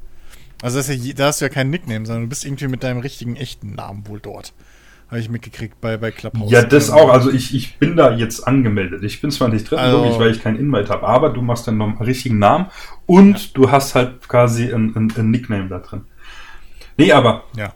Also 0.63 0.79
das 0.79 0.89
ist 0.89 1.05
ja, 1.05 1.13
da 1.15 1.27
hast 1.27 1.41
du 1.41 1.45
ja 1.45 1.49
keinen 1.51 1.71
Nickname, 1.71 2.07
sondern 2.07 2.23
du 2.25 2.29
bist 2.29 2.45
irgendwie 2.45 2.69
mit 2.69 2.83
deinem 2.83 3.01
richtigen, 3.01 3.37
echten 3.37 3.75
Namen 3.75 4.07
wohl 4.09 4.21
dort. 4.21 4.53
Habe 5.09 5.21
ich 5.21 5.29
mitgekriegt 5.29 5.81
bei, 5.83 5.99
bei 5.99 6.11
Clubhouse. 6.11 6.51
Ja, 6.51 6.63
das 6.63 6.89
auch. 6.91 7.11
Also 7.11 7.31
ich, 7.31 7.55
ich 7.55 7.77
bin 7.79 7.97
da 7.97 8.13
jetzt 8.15 8.41
angemeldet. 8.49 9.05
Ich 9.05 9.21
bin 9.21 9.31
zwar 9.31 9.49
nicht 9.49 9.71
drin, 9.71 9.79
Also- 9.79 9.99
logisch, 10.03 10.19
weil 10.19 10.31
ich 10.31 10.43
keinen 10.43 10.59
Invite 10.59 10.89
habe, 10.89 11.07
aber 11.07 11.29
du 11.31 11.43
machst 11.43 11.67
dann 11.69 11.77
noch 11.77 11.87
einen 11.89 11.99
richtigen 11.99 12.39
Namen 12.39 12.67
und 13.07 13.57
du 13.57 13.71
hast 13.71 13.95
halt 13.95 14.27
quasi 14.29 14.73
ein, 14.73 14.95
ein, 14.97 15.13
ein 15.17 15.31
Nickname 15.31 15.69
da 15.69 15.81
drin. 15.81 16.03
Nee, 16.97 17.13
aber 17.13 17.45
Ja. 17.57 17.75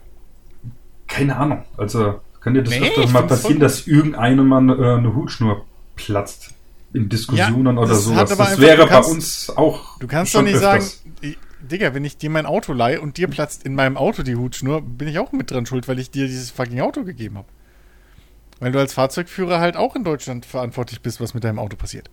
keine 1.07 1.35
Ahnung. 1.37 1.65
Also 1.77 2.21
kann 2.41 2.53
dir 2.55 2.63
das 2.63 2.73
Nee, 2.79 2.87
öfter 2.89 3.07
mal 3.09 3.23
passieren, 3.27 3.59
dass 3.59 3.85
irgendeinem 3.85 4.47
mal 4.47 4.67
äh, 4.69 4.97
eine 4.97 5.13
Hutschnur 5.13 5.65
platzt 5.95 6.55
in 6.93 7.09
Diskussionen 7.09 7.75
Ja, 7.77 7.81
oder 7.83 7.95
sowas. 7.95 8.29
Das 8.35 8.59
wäre 8.59 8.77
du 8.77 8.83
bei 8.83 8.89
kannst- 8.89 9.09
uns 9.11 9.49
auch. 9.55 9.99
Du 9.99 10.07
kannst 10.07 10.33
doch 10.35 10.41
nicht 10.41 10.57
sagen, 10.57 10.83
öfters. 10.83 11.03
ich- 11.21 11.37
Digga, 11.61 11.93
wenn 11.93 12.05
ich 12.05 12.17
dir 12.17 12.29
mein 12.29 12.45
Auto 12.45 12.71
leihe 12.73 13.01
und 13.01 13.17
dir 13.17 13.27
platzt 13.27 13.63
in 13.65 13.75
meinem 13.75 13.97
Auto 13.97 14.23
die 14.23 14.35
Hutschnur, 14.35 14.81
bin 14.81 15.07
ich 15.07 15.19
auch 15.19 15.31
mit 15.33 15.51
dran 15.51 15.65
schuld, 15.65 15.87
weil 15.87 15.99
ich 15.99 16.09
dir 16.09 16.25
dieses 16.25 16.49
fucking 16.51 16.79
Auto 16.79 17.03
gegeben 17.03 17.37
habe. 17.37 17.47
Weil 18.59 18.71
du 18.71 18.79
als 18.79 18.93
Fahrzeugführer 18.93 19.59
halt 19.59 19.75
auch 19.75 19.95
in 19.95 20.03
Deutschland 20.03 20.45
verantwortlich 20.45 21.01
bist, 21.01 21.19
was 21.21 21.33
mit 21.33 21.43
deinem 21.43 21.59
Auto 21.59 21.75
passiert. 21.77 22.09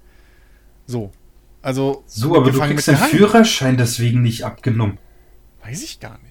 So. 0.87 1.11
Also. 1.63 2.03
So, 2.07 2.37
aber 2.37 2.51
du 2.51 2.61
kriegst 2.61 2.87
den. 2.89 2.97
Führerschein 2.97 3.77
deswegen 3.77 4.23
nicht 4.23 4.45
abgenommen. 4.45 4.99
Weiß 5.65 5.83
ich 5.83 5.99
gar 6.01 6.19
nicht. 6.25 6.26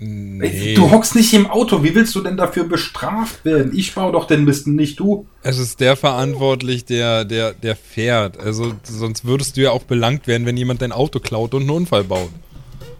Nee. 0.00 0.74
Du 0.74 0.90
hockst 0.92 1.16
nicht 1.16 1.34
im 1.34 1.48
Auto. 1.48 1.82
Wie 1.82 1.94
willst 1.94 2.14
du 2.14 2.20
denn 2.22 2.36
dafür 2.36 2.64
bestraft 2.64 3.44
werden? 3.44 3.72
Ich 3.76 3.94
baue 3.94 4.12
doch 4.12 4.26
den 4.26 4.44
Mist, 4.44 4.68
nicht 4.68 5.00
du. 5.00 5.26
Es 5.42 5.58
ist 5.58 5.80
der 5.80 5.96
verantwortlich, 5.96 6.84
der, 6.84 7.24
der, 7.24 7.52
der 7.52 7.74
fährt. 7.74 8.38
Also 8.38 8.74
sonst 8.84 9.24
würdest 9.24 9.56
du 9.56 9.62
ja 9.62 9.72
auch 9.72 9.82
belangt 9.82 10.26
werden, 10.28 10.46
wenn 10.46 10.56
jemand 10.56 10.82
dein 10.82 10.92
Auto 10.92 11.18
klaut 11.18 11.52
und 11.54 11.62
einen 11.62 11.70
Unfall 11.70 12.04
baut. 12.04 12.30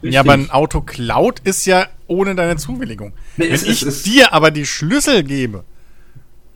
Ja, 0.02 0.20
aber 0.20 0.32
ein 0.32 0.50
Auto 0.50 0.80
klaut 0.80 1.40
ist 1.40 1.66
ja 1.66 1.86
ohne 2.08 2.34
deine 2.34 2.56
Zuwilligung. 2.56 3.12
Nee, 3.36 3.46
Wenn 3.46 3.54
es- 3.54 3.62
ich 3.64 3.82
es- 3.82 4.02
dir 4.02 4.32
aber 4.32 4.50
die 4.50 4.66
Schlüssel 4.66 5.22
gebe, 5.22 5.64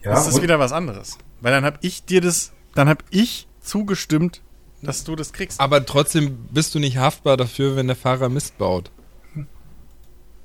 ja, 0.04 0.14
ist 0.18 0.26
das 0.26 0.42
wieder 0.42 0.58
was 0.58 0.72
anderes. 0.72 1.18
Weil 1.40 1.52
dann 1.52 1.64
habe 1.64 1.78
ich 1.82 2.04
dir 2.04 2.20
das, 2.20 2.52
dann 2.74 2.88
habe 2.88 3.04
ich 3.10 3.46
zugestimmt, 3.60 4.40
dass 4.80 5.04
du 5.04 5.14
das 5.16 5.32
kriegst. 5.32 5.60
Aber 5.60 5.84
trotzdem 5.86 6.36
bist 6.52 6.74
du 6.74 6.78
nicht 6.80 6.96
haftbar 6.98 7.36
dafür, 7.36 7.76
wenn 7.76 7.86
der 7.86 7.96
Fahrer 7.96 8.28
Mist 8.28 8.58
baut. 8.58 8.90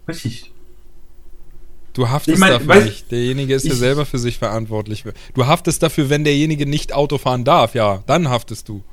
Richtig. 0.07 0.51
Du 1.93 2.07
haftest 2.09 2.35
Ich 2.35 2.39
mein, 2.39 2.51
dafür 2.51 2.75
weißt- 2.75 2.85
nicht. 2.85 3.11
Derjenige 3.11 3.55
ist 3.55 3.65
ja 3.65 3.73
selber 3.73 4.05
für 4.05 4.19
sich 4.19 4.37
verantwortlich. 4.37 5.03
Du 5.33 5.47
haftest 5.47 5.81
dafür, 5.81 6.09
wenn 6.09 6.23
derjenige 6.23 6.65
nicht 6.67 6.93
Auto 6.93 7.17
fahren 7.17 7.43
darf. 7.43 7.73
Ja, 7.73 8.03
dann 8.05 8.29
haftest 8.29 8.69
du. 8.69 8.83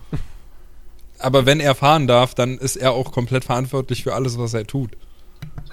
Aber 1.18 1.44
wenn 1.46 1.60
er 1.60 1.74
fahren 1.74 2.06
darf, 2.06 2.34
dann 2.34 2.56
ist 2.58 2.76
er 2.76 2.92
auch 2.92 3.12
komplett 3.12 3.44
verantwortlich 3.44 4.02
für 4.02 4.14
alles, 4.14 4.38
was 4.38 4.54
er 4.54 4.66
tut. 4.66 4.90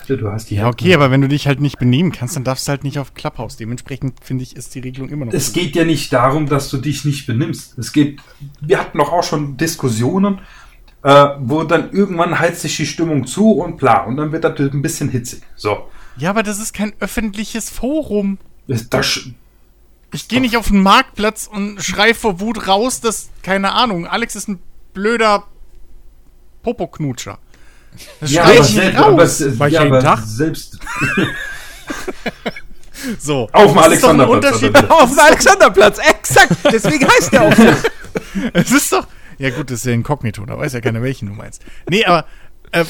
Du 0.07 0.29
hast 0.29 0.49
die 0.49 0.55
Ja, 0.55 0.67
okay, 0.67 0.93
aber 0.93 1.09
wenn 1.11 1.21
du 1.21 1.27
dich 1.29 1.47
halt 1.47 1.61
nicht 1.61 1.79
benehmen 1.79 2.11
kannst, 2.11 2.35
dann 2.35 2.43
darfst 2.43 2.67
du 2.67 2.71
halt 2.71 2.83
nicht 2.83 2.99
auf 2.99 3.13
Clubhouse. 3.13 3.55
Dementsprechend 3.55 4.15
finde 4.21 4.43
ich, 4.43 4.55
ist 4.57 4.75
die 4.75 4.79
Regelung 4.79 5.07
immer 5.09 5.25
noch. 5.25 5.33
Es 5.33 5.53
geht 5.53 5.75
ja 5.75 5.85
nicht 5.85 6.11
darum, 6.11 6.47
dass 6.47 6.69
du 6.69 6.77
dich 6.77 7.05
nicht 7.05 7.27
benimmst. 7.27 7.77
Es 7.77 7.93
geht, 7.93 8.19
wir 8.59 8.77
hatten 8.79 8.97
doch 8.97 9.11
auch 9.13 9.23
schon 9.23 9.55
Diskussionen, 9.57 10.39
äh, 11.03 11.27
wo 11.39 11.63
dann 11.63 11.91
irgendwann 11.91 12.37
heizt 12.39 12.61
sich 12.61 12.75
die 12.77 12.85
Stimmung 12.85 13.25
zu 13.25 13.51
und 13.53 13.77
bla. 13.77 14.03
Und 14.03 14.17
dann 14.17 14.31
wird 14.31 14.43
das 14.43 14.57
ein 14.59 14.81
bisschen 14.81 15.09
hitzig. 15.09 15.41
So. 15.55 15.89
ja, 16.17 16.29
aber 16.29 16.43
das 16.43 16.59
ist 16.59 16.73
kein 16.73 16.93
öffentliches 16.99 17.69
Forum. 17.69 18.37
Das, 18.67 18.87
das, 18.89 19.21
Ich 20.13 20.27
gehe 20.27 20.41
nicht 20.41 20.57
auf 20.57 20.67
den 20.67 20.83
Marktplatz 20.83 21.47
und 21.51 21.81
schrei 21.83 22.13
vor 22.13 22.39
Wut 22.39 22.67
raus, 22.67 23.01
dass, 23.01 23.29
keine 23.43 23.73
Ahnung, 23.73 24.05
Alex 24.07 24.35
ist 24.35 24.47
ein 24.47 24.59
blöder 24.93 25.45
Popoknutscher. 26.63 27.39
Das 28.19 28.31
ja, 28.31 28.43
aber, 28.43 28.53
ich 28.53 28.59
nicht 28.59 28.73
selbst, 28.73 28.97
aber, 28.99 29.21
raus. 29.23 29.37
se- 29.39 29.67
ja, 29.69 29.81
aber 29.81 29.99
Tag? 29.99 30.19
selbst 30.25 30.79
So. 33.19 33.49
auf 33.51 33.73
dem 33.73 33.75
Das 33.81 33.93
ist 33.93 34.03
doch 34.03 34.09
ein 34.09 34.19
Alexanderplatz. 34.21 34.45
Unterschied. 34.55 34.75
aber- 34.75 34.95
Auf 35.03 35.09
dem 35.09 35.19
Alexanderplatz, 35.19 35.97
exakt. 35.97 36.55
Deswegen 36.71 37.07
heißt 37.07 37.33
der 37.33 37.41
auch 37.41 37.55
so. 37.55 37.63
Es 38.53 38.71
ist 38.71 38.91
doch. 38.91 39.07
Ja, 39.41 39.49
gut, 39.49 39.71
das 39.71 39.79
ist 39.79 39.85
ja 39.85 39.93
inkognito, 39.93 40.45
da 40.45 40.55
weiß 40.55 40.73
ja 40.73 40.81
keiner, 40.81 41.01
welchen 41.01 41.27
du 41.27 41.33
meinst. 41.33 41.63
Nee, 41.89 42.05
aber 42.05 42.27
äh, 42.71 42.85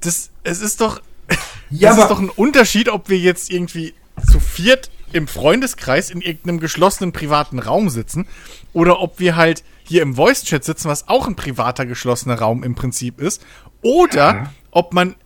das, 0.00 0.30
es 0.42 0.60
ist 0.60 0.80
doch. 0.80 1.00
Ja, 1.70 1.90
es 1.90 1.98
ist 1.98 2.08
doch 2.08 2.20
ein 2.20 2.28
Unterschied, 2.28 2.88
ob 2.88 3.08
wir 3.08 3.18
jetzt 3.18 3.50
irgendwie 3.50 3.94
zu 4.30 4.38
viert 4.38 4.90
im 5.12 5.26
Freundeskreis 5.26 6.10
in 6.10 6.20
irgendeinem 6.20 6.60
geschlossenen 6.60 7.10
privaten 7.10 7.58
Raum 7.58 7.88
sitzen 7.88 8.28
oder 8.72 9.00
ob 9.00 9.18
wir 9.18 9.34
halt 9.34 9.64
hier 9.82 10.02
im 10.02 10.14
Voice-Chat 10.14 10.62
sitzen, 10.62 10.88
was 10.88 11.08
auch 11.08 11.26
ein 11.26 11.34
privater 11.34 11.84
geschlossener 11.86 12.38
Raum 12.38 12.62
im 12.62 12.76
Prinzip 12.76 13.20
ist. 13.20 13.44
Oder 13.82 14.52
ob 14.70 14.92
man, 14.92 15.16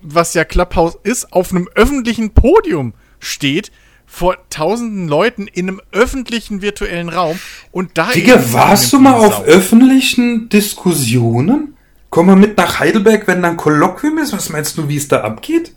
was 0.00 0.32
ja 0.32 0.44
Clubhouse 0.44 0.96
ist, 1.02 1.32
auf 1.32 1.50
einem 1.50 1.68
öffentlichen 1.74 2.32
Podium 2.32 2.94
steht 3.18 3.70
vor 4.14 4.36
tausenden 4.50 5.08
Leuten 5.08 5.46
in 5.46 5.68
einem 5.68 5.80
öffentlichen 5.90 6.60
virtuellen 6.60 7.08
Raum 7.08 7.38
und 7.70 7.92
da 7.96 8.10
Digga, 8.12 8.52
warst 8.52 8.92
du 8.92 8.98
mal 8.98 9.14
auf 9.14 9.36
Sau. 9.36 9.44
öffentlichen 9.44 10.50
Diskussionen? 10.50 11.76
Komm 12.10 12.26
mal 12.26 12.36
mit 12.36 12.58
nach 12.58 12.78
Heidelberg, 12.78 13.26
wenn 13.26 13.40
da 13.40 13.48
ein 13.48 13.56
Kolloquium 13.56 14.18
ist. 14.18 14.34
Was 14.34 14.50
meinst 14.50 14.76
du, 14.76 14.86
wie 14.88 14.98
es 14.98 15.08
da 15.08 15.22
abgeht? 15.22 15.72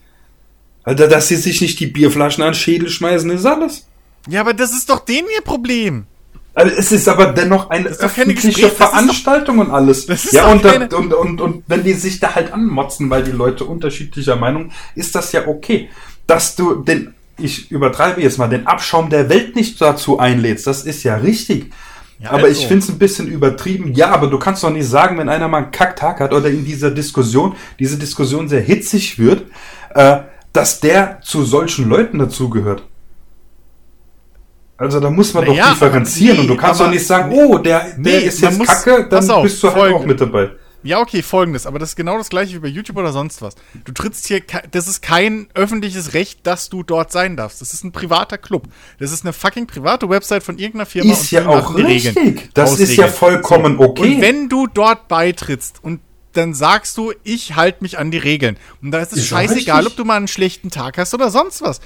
Alter, 0.83 1.07
dass 1.07 1.29
sie 1.29 1.37
sich 1.37 1.61
nicht 1.61 1.79
die 1.79 1.87
Bierflaschen 1.87 2.43
an 2.43 2.49
den 2.49 2.55
Schädel 2.55 2.89
schmeißen, 2.89 3.29
ist 3.29 3.45
alles. 3.45 3.87
Ja, 4.27 4.41
aber 4.41 4.53
das 4.53 4.73
ist 4.73 4.89
doch 4.89 4.99
denen 4.99 5.29
ihr 5.33 5.41
Problem. 5.41 6.05
Also 6.53 6.75
es 6.75 6.91
ist 6.91 7.07
aber 7.07 7.27
dennoch 7.27 7.69
eine 7.69 7.87
öffentliche 7.87 8.49
Gespräch- 8.49 8.65
ist 8.67 8.79
doch- 8.81 8.89
Veranstaltung 8.89 9.59
und 9.59 9.71
alles. 9.71 10.07
ja, 10.33 10.47
und, 10.51 10.61
keine- 10.61 10.89
und, 10.89 11.13
und, 11.13 11.39
und 11.39 11.63
wenn 11.67 11.85
die 11.85 11.93
sich 11.93 12.19
da 12.19 12.35
halt 12.35 12.51
anmotzen, 12.51 13.09
weil 13.09 13.23
die 13.23 13.31
Leute 13.31 13.63
unterschiedlicher 13.63 14.35
Meinung, 14.35 14.71
ist 14.93 15.15
das 15.15 15.31
ja 15.31 15.47
okay. 15.47 15.89
Dass 16.27 16.55
du 16.57 16.75
den, 16.75 17.13
ich 17.37 17.69
übertreibe 17.71 18.21
jetzt 18.21 18.37
mal, 18.37 18.47
den 18.47 18.65
Abschaum 18.67 19.09
der 19.09 19.29
Welt 19.29 19.55
nicht 19.55 19.79
dazu 19.81 20.19
einlädst, 20.19 20.67
das 20.67 20.83
ist 20.83 21.03
ja 21.03 21.15
richtig. 21.17 21.71
Ja, 22.19 22.29
aber 22.31 22.43
also. 22.45 22.59
ich 22.61 22.67
finde 22.67 22.83
es 22.83 22.89
ein 22.89 22.97
bisschen 22.97 23.27
übertrieben. 23.27 23.93
Ja, 23.93 24.11
aber 24.11 24.27
du 24.27 24.39
kannst 24.39 24.63
doch 24.63 24.69
nicht 24.69 24.87
sagen, 24.87 25.17
wenn 25.17 25.27
einer 25.27 25.49
mal 25.49 25.63
einen 25.63 25.71
Kacktag 25.71 26.21
hat 26.21 26.33
oder 26.33 26.49
in 26.49 26.63
dieser 26.63 26.91
Diskussion, 26.91 27.55
diese 27.77 27.97
Diskussion 27.97 28.47
sehr 28.47 28.61
hitzig 28.61 29.19
wird, 29.19 29.43
äh, 29.93 30.19
dass 30.53 30.79
der 30.79 31.19
zu 31.21 31.43
solchen 31.43 31.89
Leuten 31.89 32.17
dazugehört. 32.19 32.83
Also 34.77 34.99
da 34.99 35.09
muss 35.09 35.33
man 35.33 35.45
doch 35.45 35.53
differenzieren 35.53 36.33
aber- 36.37 36.41
und 36.41 36.47
du 36.47 36.53
nee, 36.53 36.59
kannst 36.59 36.81
doch 36.81 36.89
nicht 36.89 37.05
sagen, 37.05 37.31
oh, 37.33 37.57
der, 37.57 37.79
der 37.81 37.93
Nee, 37.97 38.17
ist 38.19 38.41
jetzt 38.41 38.57
muss- 38.57 38.67
kacke, 38.67 39.07
dann 39.09 39.29
auf, 39.29 39.43
bist 39.43 39.61
du 39.63 39.67
halt 39.67 39.77
folgende- 39.77 39.99
auch 40.01 40.05
mit 40.05 40.21
dabei. 40.21 40.49
Ja, 40.85 40.99
okay, 40.99 41.23
folgendes, 41.23 41.65
aber 41.65 41.79
das 41.79 41.89
ist 41.89 41.95
genau 41.95 42.17
das 42.17 42.29
gleiche 42.29 42.53
wie 42.55 42.59
bei 42.59 42.67
YouTube 42.67 42.95
oder 42.97 43.11
sonst 43.11 43.41
was. 43.41 43.55
Du 43.85 43.91
trittst 43.91 44.27
hier, 44.27 44.41
das 44.69 44.87
ist 44.87 45.01
kein 45.01 45.47
öffentliches 45.55 46.13
Recht, 46.13 46.45
dass 46.45 46.69
du 46.69 46.83
dort 46.83 47.11
sein 47.11 47.35
darfst. 47.35 47.59
Das 47.59 47.73
ist 47.73 47.83
ein 47.83 47.91
privater 47.91 48.37
Club. 48.37 48.67
Das 48.99 49.11
ist 49.11 49.25
eine 49.25 49.33
fucking 49.33 49.65
private 49.65 50.07
Website 50.09 50.43
von 50.43 50.59
irgendeiner 50.59 50.85
Firma. 50.85 51.11
Ist 51.11 51.31
ja 51.31 51.47
auch 51.47 51.75
die 51.75 51.81
Regeln, 51.81 52.15
richtig. 52.15 52.49
Das 52.53 52.73
ist 52.73 52.81
Hausregeln. 52.81 53.07
ja 53.07 53.13
vollkommen 53.13 53.79
okay. 53.79 54.15
Und 54.15 54.21
wenn 54.21 54.47
du 54.47 54.67
dort 54.67 55.07
beitrittst 55.07 55.83
und 55.83 56.01
dann 56.33 56.53
sagst 56.53 56.97
du, 56.97 57.13
ich 57.23 57.55
halte 57.55 57.81
mich 57.81 57.97
an 57.97 58.11
die 58.11 58.17
Regeln. 58.17 58.57
Und 58.81 58.91
da 58.91 58.99
ist 58.99 59.11
es 59.13 59.19
Ist 59.19 59.27
scheißegal, 59.27 59.77
richtig. 59.77 59.93
ob 59.93 59.97
du 59.97 60.05
mal 60.05 60.17
einen 60.17 60.27
schlechten 60.27 60.69
Tag 60.69 60.97
hast 60.99 61.13
oder 61.15 61.31
sonst 61.31 61.61
was. 61.63 61.79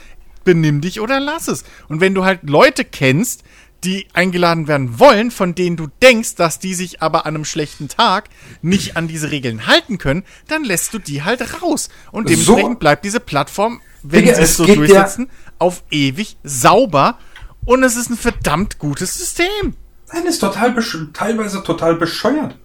Benimm 0.44 0.82
dich 0.82 1.00
oder 1.00 1.20
lass 1.20 1.48
es. 1.48 1.64
Und 1.88 2.02
wenn 2.02 2.16
du 2.16 2.26
halt 2.26 2.40
Leute 2.50 2.84
kennst, 2.84 3.44
die 3.84 4.08
eingeladen 4.14 4.68
werden 4.68 5.00
wollen, 5.00 5.32
von 5.32 5.56
denen 5.56 5.78
du 5.78 5.88
denkst, 6.02 6.36
dass 6.36 6.60
die 6.60 6.74
sich 6.74 7.02
aber 7.02 7.26
an 7.26 7.36
einem 7.36 7.46
schlechten 7.46 7.88
Tag 7.88 8.30
nicht 8.62 8.98
an 8.98 9.08
diese 9.08 9.32
Regeln 9.32 9.68
halten 9.68 9.98
können, 9.98 10.24
dann 10.48 10.64
lässt 10.64 10.94
du 10.94 11.00
die 11.00 11.24
halt 11.24 11.62
raus. 11.62 11.90
Und 12.12 12.28
So. 12.30 12.34
dementsprechend 12.36 12.80
bleibt 12.80 13.06
diese 13.06 13.20
Plattform, 13.20 13.82
wenn 14.04 14.24
Digga, 14.24 14.36
sie 14.36 14.42
es 14.42 14.58
so 14.58 14.66
geht 14.66 14.76
ja- 14.78 14.86
durchsetzen, 14.86 15.30
auf 15.60 15.84
ewig 15.92 16.38
sauber. 16.44 17.18
Und 17.66 17.84
es 17.84 17.96
ist 17.96 18.10
ein 18.10 18.18
verdammt 18.18 18.80
gutes 18.80 19.14
System. 19.16 19.76
Nein, 20.12 20.26
ist 20.26 20.40
total 20.40 20.76
teilweise 21.14 21.64
total 21.64 21.96
bescheuert. 21.96 22.58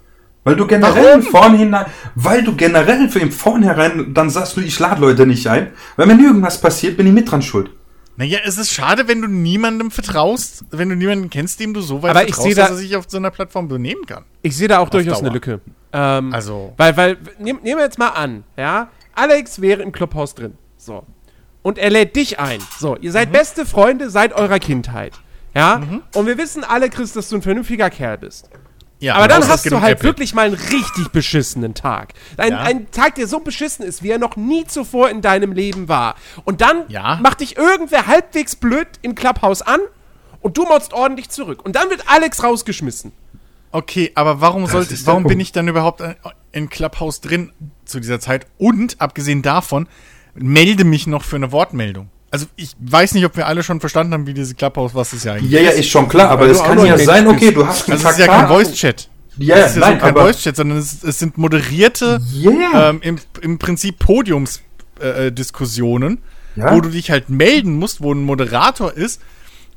Weil 0.45 0.57
du 0.57 0.67
generell 0.67 1.15
im 1.15 1.23
Vornhinein, 1.23 1.87
weil 2.15 2.43
du 2.45 2.55
generell 2.55 3.09
für 3.09 3.19
im 3.19 3.33
Vornherein, 3.33 4.13
dann 4.13 4.29
sagst 4.29 4.57
du, 4.57 4.61
ich 4.61 4.79
lade 4.79 5.01
Leute 5.01 5.27
nicht 5.27 5.47
ein, 5.47 5.73
weil 5.97 6.07
wenn 6.09 6.23
irgendwas 6.23 6.61
passiert, 6.61 6.99
bin 6.99 7.07
ich 7.07 7.13
mit 7.15 7.31
dran 7.31 7.41
schuld. 7.41 7.71
Naja, 8.17 8.39
es 8.45 8.59
ist 8.59 8.71
schade, 8.73 9.09
wenn 9.09 9.21
du 9.23 9.29
niemandem 9.29 9.91
vertraust, 9.91 10.65
wenn 10.71 10.89
du 10.89 10.95
niemanden 10.95 11.31
kennst, 11.31 11.59
dem 11.59 11.75
du 11.75 11.81
so 11.81 12.03
weit 12.03 12.11
Aber 12.13 12.21
vertraust, 12.21 12.57
da- 12.59 12.63
dass 12.63 12.71
er 12.71 12.77
sich 12.77 12.97
auf 12.97 13.07
so 13.09 13.17
einer 13.17 13.31
Plattform 13.33 13.67
benehmen 13.69 14.07
kann. 14.07 14.25
Ich 14.43 14.57
sehe 14.57 14.69
da 14.69 14.79
auch 14.79 14.89
durchaus 14.89 15.15
Dauer. 15.19 15.25
eine 15.27 15.35
Lücke. 15.35 15.61
Ähm, 15.93 16.33
Also- 16.33 16.73
Weil, 16.77 16.97
weil, 16.97 17.17
nehm- 17.39 17.61
nehmen 17.63 17.79
wir 17.79 17.85
jetzt 17.85 17.99
mal 17.99 18.11
an, 18.11 18.45
ja, 18.57 18.89
Alex 19.15 19.61
wäre 19.61 19.83
im 19.83 19.91
Clubhaus 19.93 20.35
drin. 20.35 20.55
So. 20.77 21.05
Und 21.63 21.79
er 21.79 21.91
lädt 21.91 22.15
dich 22.15 22.39
ein. 22.39 22.61
So, 22.79 22.97
ihr 22.97 23.11
Mhm. 23.11 23.13
seid 23.15 23.33
beste 23.33 23.65
Freunde 23.67 24.11
seit 24.11 24.33
eurer 24.33 24.59
Kindheit. 24.59 25.13
Ja? 25.55 25.83
Und 26.15 26.27
wir 26.27 26.37
wissen 26.37 26.63
alle, 26.65 26.91
Chris, 26.91 27.13
dass 27.13 27.29
du 27.29 27.37
ein 27.37 27.43
vernünftiger 27.43 27.89
Kerl 27.91 28.19
bist. 28.19 28.51
Ja, 29.05 29.17
Aber 29.17 29.29
dann 29.29 29.47
hast 29.47 29.71
du 29.71 29.81
halt 29.81 29.99
Apple. 29.99 30.09
wirklich 30.09 30.35
mal 30.35 30.47
einen 30.47 30.55
richtig 30.55 31.09
beschissenen 31.13 31.75
Tag. 31.75 32.15
Ein, 32.39 32.53
Ja. 32.53 32.59
ein 32.61 32.91
Tag, 32.91 33.17
der 33.17 33.27
so 33.29 33.41
beschissen 33.41 33.85
ist, 33.85 34.03
wie 34.03 34.11
er 34.11 34.19
noch 34.19 34.37
nie 34.37 34.65
zuvor 34.67 35.11
in 35.11 35.21
deinem 35.21 35.53
Leben 35.53 35.89
war. 35.89 36.15
Und 36.45 36.61
dann 36.63 36.85
Ja. 36.89 37.19
macht 37.23 37.41
dich 37.41 37.57
irgendwer 37.57 38.07
halbwegs 38.07 38.57
blöd 38.57 38.89
im 39.03 39.15
Clubhaus 39.15 39.61
an 39.63 39.81
und 40.41 40.57
du 40.57 40.65
motzt 40.65 40.93
ordentlich 40.95 41.29
zurück. 41.29 41.65
Und 41.65 41.77
dann 41.77 41.91
wird 41.91 42.05
Alex 42.09 42.43
rausgeschmissen. 42.43 43.13
Okay, 43.73 44.13
aber 44.15 44.41
warum 44.41 44.67
sollte, 44.67 44.95
warum 45.07 45.25
bin 45.25 45.41
ich 45.41 45.53
dann 45.53 45.67
überhaupt 45.69 46.01
äh, 46.01 46.15
in 46.53 46.69
Clubhouse 46.71 47.21
drin 47.21 47.53
zu 47.85 47.99
dieser 48.01 48.21
Zeit? 48.21 48.47
Und 48.57 49.01
abgesehen 49.01 49.43
davon, 49.43 49.89
melde 50.35 50.85
mich 50.85 51.07
noch 51.07 51.25
für 51.25 51.37
eine 51.37 51.51
Wortmeldung. 51.53 52.09
Also 52.35 52.47
ich 52.57 52.71
weiß 52.81 53.15
nicht, 53.15 53.25
ob 53.25 53.37
wir 53.37 53.47
alle 53.47 53.63
schon 53.63 53.79
verstanden 53.79 54.13
haben, 54.13 54.27
wie 54.27 54.35
dieses 54.35 54.57
Clubhouse, 54.57 54.93
was 54.93 55.13
es 55.13 55.23
ja 55.23 55.35
eigentlich 55.35 55.53
Ja, 55.53 55.61
ja, 55.61 55.71
ist 55.71 55.89
schon 55.89 56.09
klar, 56.09 56.31
aber 56.31 56.47
es 56.49 56.61
kann 56.61 56.85
ja 56.85 56.95
ein 56.95 56.99
sein, 57.05 57.29
okay, 57.29 57.53
du 57.53 57.65
hast 57.65 57.89
einen 57.89 57.93
Also 57.93 58.09
es 58.09 58.15
ist 58.19 58.19
ja 58.19 58.27
kein 58.27 58.49
Voice-Chat. 58.49 59.09
Ja, 59.39 59.57
Es 59.59 59.71
ist 59.71 59.77
ja 59.77 59.81
nein, 59.83 60.01
so 60.01 60.05
kein 60.07 60.15
Voice-Chat, 60.17 60.57
sondern 60.57 60.79
es, 60.79 61.05
es 61.05 61.21
sind 61.21 61.39
moderierte, 61.39 62.21
Yeah. 62.35 62.91
ähm, 62.91 62.99
im, 63.03 63.19
im 63.41 63.59
Prinzip 63.59 64.01
Podiumsdiskussionen, 64.01 65.27
äh, 65.29 65.31
Diskussionen, 65.31 66.19
Ja. 66.57 66.75
wo 66.75 66.81
du 66.81 66.89
dich 66.89 67.13
halt 67.13 67.29
melden 67.31 67.77
musst, 67.77 68.01
wo 68.03 68.13
ein 68.13 68.25
Moderator 68.25 68.93
ist 68.93 69.21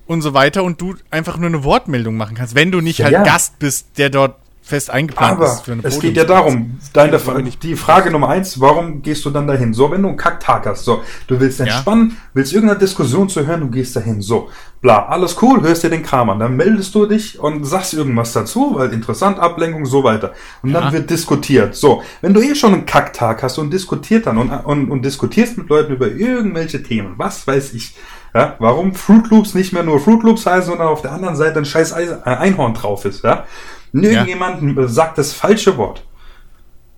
und 0.08 0.24
so 0.24 0.34
weiter 0.34 0.64
und 0.64 0.82
du 0.82 0.96
einfach 1.12 1.38
nur 1.38 1.50
eine 1.50 1.64
Wortmeldung 1.64 2.18
machen 2.18 2.36
kannst, 2.36 2.56
wenn 2.56 2.72
du 2.72 2.82
nicht 2.82 2.98
Ja, 2.98 3.06
halt 3.06 3.14
ja. 3.14 3.24
Gast 3.24 3.60
bist, 3.60 4.00
der 4.00 4.10
dort 4.10 4.36
fest 4.68 4.90
eingeplant 4.90 5.34
Aber 5.34 5.46
ist. 5.46 5.64
es 5.84 6.00
geht 6.00 6.18
ja 6.18 6.26
darum, 6.26 6.78
deine, 6.92 7.18
die 7.64 7.76
Frage 7.78 8.12
Nummer 8.12 8.30
eins, 8.30 8.60
warum 8.60 9.02
gehst 9.02 9.24
du 9.24 9.30
dann 9.30 9.48
dahin? 9.48 9.74
So, 9.74 9.90
wenn 9.92 10.02
du 10.02 10.10
einen 10.10 10.18
Kacktag 10.18 10.66
hast, 10.66 10.84
so, 10.84 11.02
du 11.28 11.40
willst 11.40 11.60
entspannen, 11.62 12.18
willst 12.34 12.52
irgendeine 12.54 12.80
Diskussion 12.80 13.30
zu 13.30 13.48
hören, 13.48 13.62
du 13.62 13.70
gehst 13.70 13.96
dahin, 13.96 14.22
so, 14.22 14.50
bla, 14.82 15.06
alles 15.06 15.42
cool, 15.42 15.62
hörst 15.62 15.84
dir 15.84 15.90
den 15.90 16.04
Kram 16.04 16.30
an, 16.30 16.40
dann 16.40 16.56
meldest 16.58 16.94
du 16.96 17.06
dich 17.06 17.40
und 17.40 17.64
sagst 17.66 17.94
irgendwas 17.94 18.34
dazu, 18.34 18.76
weil 18.76 18.92
interessant, 18.92 19.40
Ablenkung, 19.40 19.86
so 19.86 20.04
weiter. 20.04 20.34
Und 20.62 20.74
dann 20.74 20.84
Ja. 20.86 20.92
wird 20.92 21.10
diskutiert. 21.10 21.74
So, 21.76 22.04
wenn 22.22 22.34
du 22.34 22.42
eh 22.42 22.54
schon 22.54 22.74
einen 22.74 22.86
Kacktag 22.86 23.44
hast 23.44 23.58
und 23.58 23.72
diskutiert 23.72 24.28
dann 24.28 24.38
und, 24.38 24.52
und, 24.52 24.92
und 24.92 25.06
diskutierst 25.06 25.58
mit 25.58 25.70
Leuten 25.70 25.94
über 25.94 26.08
irgendwelche 26.08 26.84
Themen, 26.84 27.14
was 27.18 27.48
weiß 27.48 27.74
ich, 27.74 27.96
ja, 28.34 28.56
warum 28.60 28.94
Fruit 28.94 29.28
Loops 29.30 29.54
nicht 29.54 29.72
mehr 29.72 29.84
nur 29.84 30.00
Fruit 30.02 30.22
Loops 30.24 30.46
heißen, 30.46 30.70
sondern 30.70 30.90
auf 30.90 31.02
der 31.02 31.14
anderen 31.14 31.36
Seite 31.38 31.58
ein 31.60 31.66
scheiß 31.66 31.94
äh, 31.94 32.18
Einhorn 32.26 32.74
drauf 32.74 33.06
ist, 33.06 33.24
ja. 33.24 33.46
Und 33.94 34.04
Irgendjemand 34.04 34.78
äh, 34.78 34.88
sagt 34.88 35.18
das 35.18 35.34
falsche 35.34 35.78
Wort. 35.78 36.04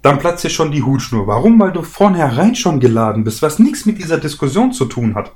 Dann 0.02 0.18
platzt 0.18 0.44
dir 0.44 0.50
schon 0.50 0.72
die 0.72 0.84
Hutschnur. 0.84 1.28
Warum? 1.28 1.60
Weil 1.60 1.72
du 1.72 1.84
vornherein 1.84 2.56
schon 2.56 2.80
geladen 2.80 3.24
bist, 3.24 3.42
was 3.42 3.60
nichts 3.60 3.86
mit 3.86 3.98
dieser 3.98 4.18
Diskussion 4.18 4.72
zu 4.72 4.86
tun 4.86 5.16
hat. 5.16 5.34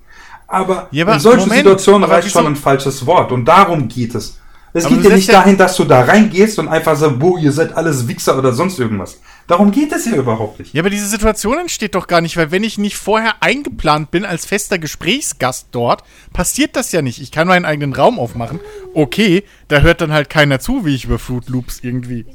Aber, 0.48 0.88
Ja, 0.92 1.04
aber 1.04 1.16
in 1.16 1.20
solchen 1.20 1.50
Moment, 1.50 1.58
Situationen 1.58 2.10
reicht 2.10 2.32
schon 2.32 2.48
ein 2.48 2.56
falsches 2.56 3.06
Wort. 3.06 3.32
Und 3.32 3.46
darum 3.46 3.88
geht 3.88 4.16
es. 4.16 4.40
Es 4.76 4.88
geht 4.88 5.04
ja 5.04 5.16
nicht 5.16 5.32
dahin, 5.32 5.58
dass 5.58 5.76
du 5.76 5.84
da 5.84 6.02
reingehst 6.02 6.58
und 6.58 6.68
einfach 6.68 6.96
sagst, 6.98 7.22
wo, 7.22 7.38
ihr 7.38 7.52
seid 7.52 7.78
alles 7.78 8.08
Wichser 8.08 8.38
oder 8.38 8.54
sonst 8.54 8.80
irgendwas. 8.80 9.20
Darum 9.46 9.72
geht 9.72 9.92
es 9.92 10.06
ja 10.06 10.16
überhaupt 10.16 10.60
nicht. 10.60 10.74
Ja, 10.74 10.82
aber 10.82 10.90
diese 10.90 11.08
Situation 11.08 11.60
entsteht 11.60 11.94
doch 11.94 12.08
gar 12.08 12.22
nicht, 12.22 12.38
weil 12.38 12.50
wenn 12.50 12.64
ich 12.64 12.80
nicht 12.80 12.98
vorher 12.98 13.36
eingeplant 13.42 14.10
bin 14.10 14.26
als 14.26 14.46
fester 14.46 14.80
Gesprächsgast 14.80 15.68
dort, 15.72 16.04
passiert 16.32 16.76
das 16.76 16.92
ja 16.92 17.04
nicht. 17.04 17.22
Ich 17.22 17.32
kann 17.32 17.48
meinen 17.48 17.66
eigenen 17.66 17.94
Raum 17.94 18.18
aufmachen. 18.18 18.60
Okay, 18.96 19.44
da 19.68 19.82
hört 19.82 20.02
dann 20.02 20.12
halt 20.12 20.30
keiner 20.30 20.60
zu, 20.60 20.86
wie 20.86 20.96
ich 20.96 21.06
über 21.06 21.20
Fruit 21.20 21.48
Loops 21.50 21.80
irgendwie 21.84 22.26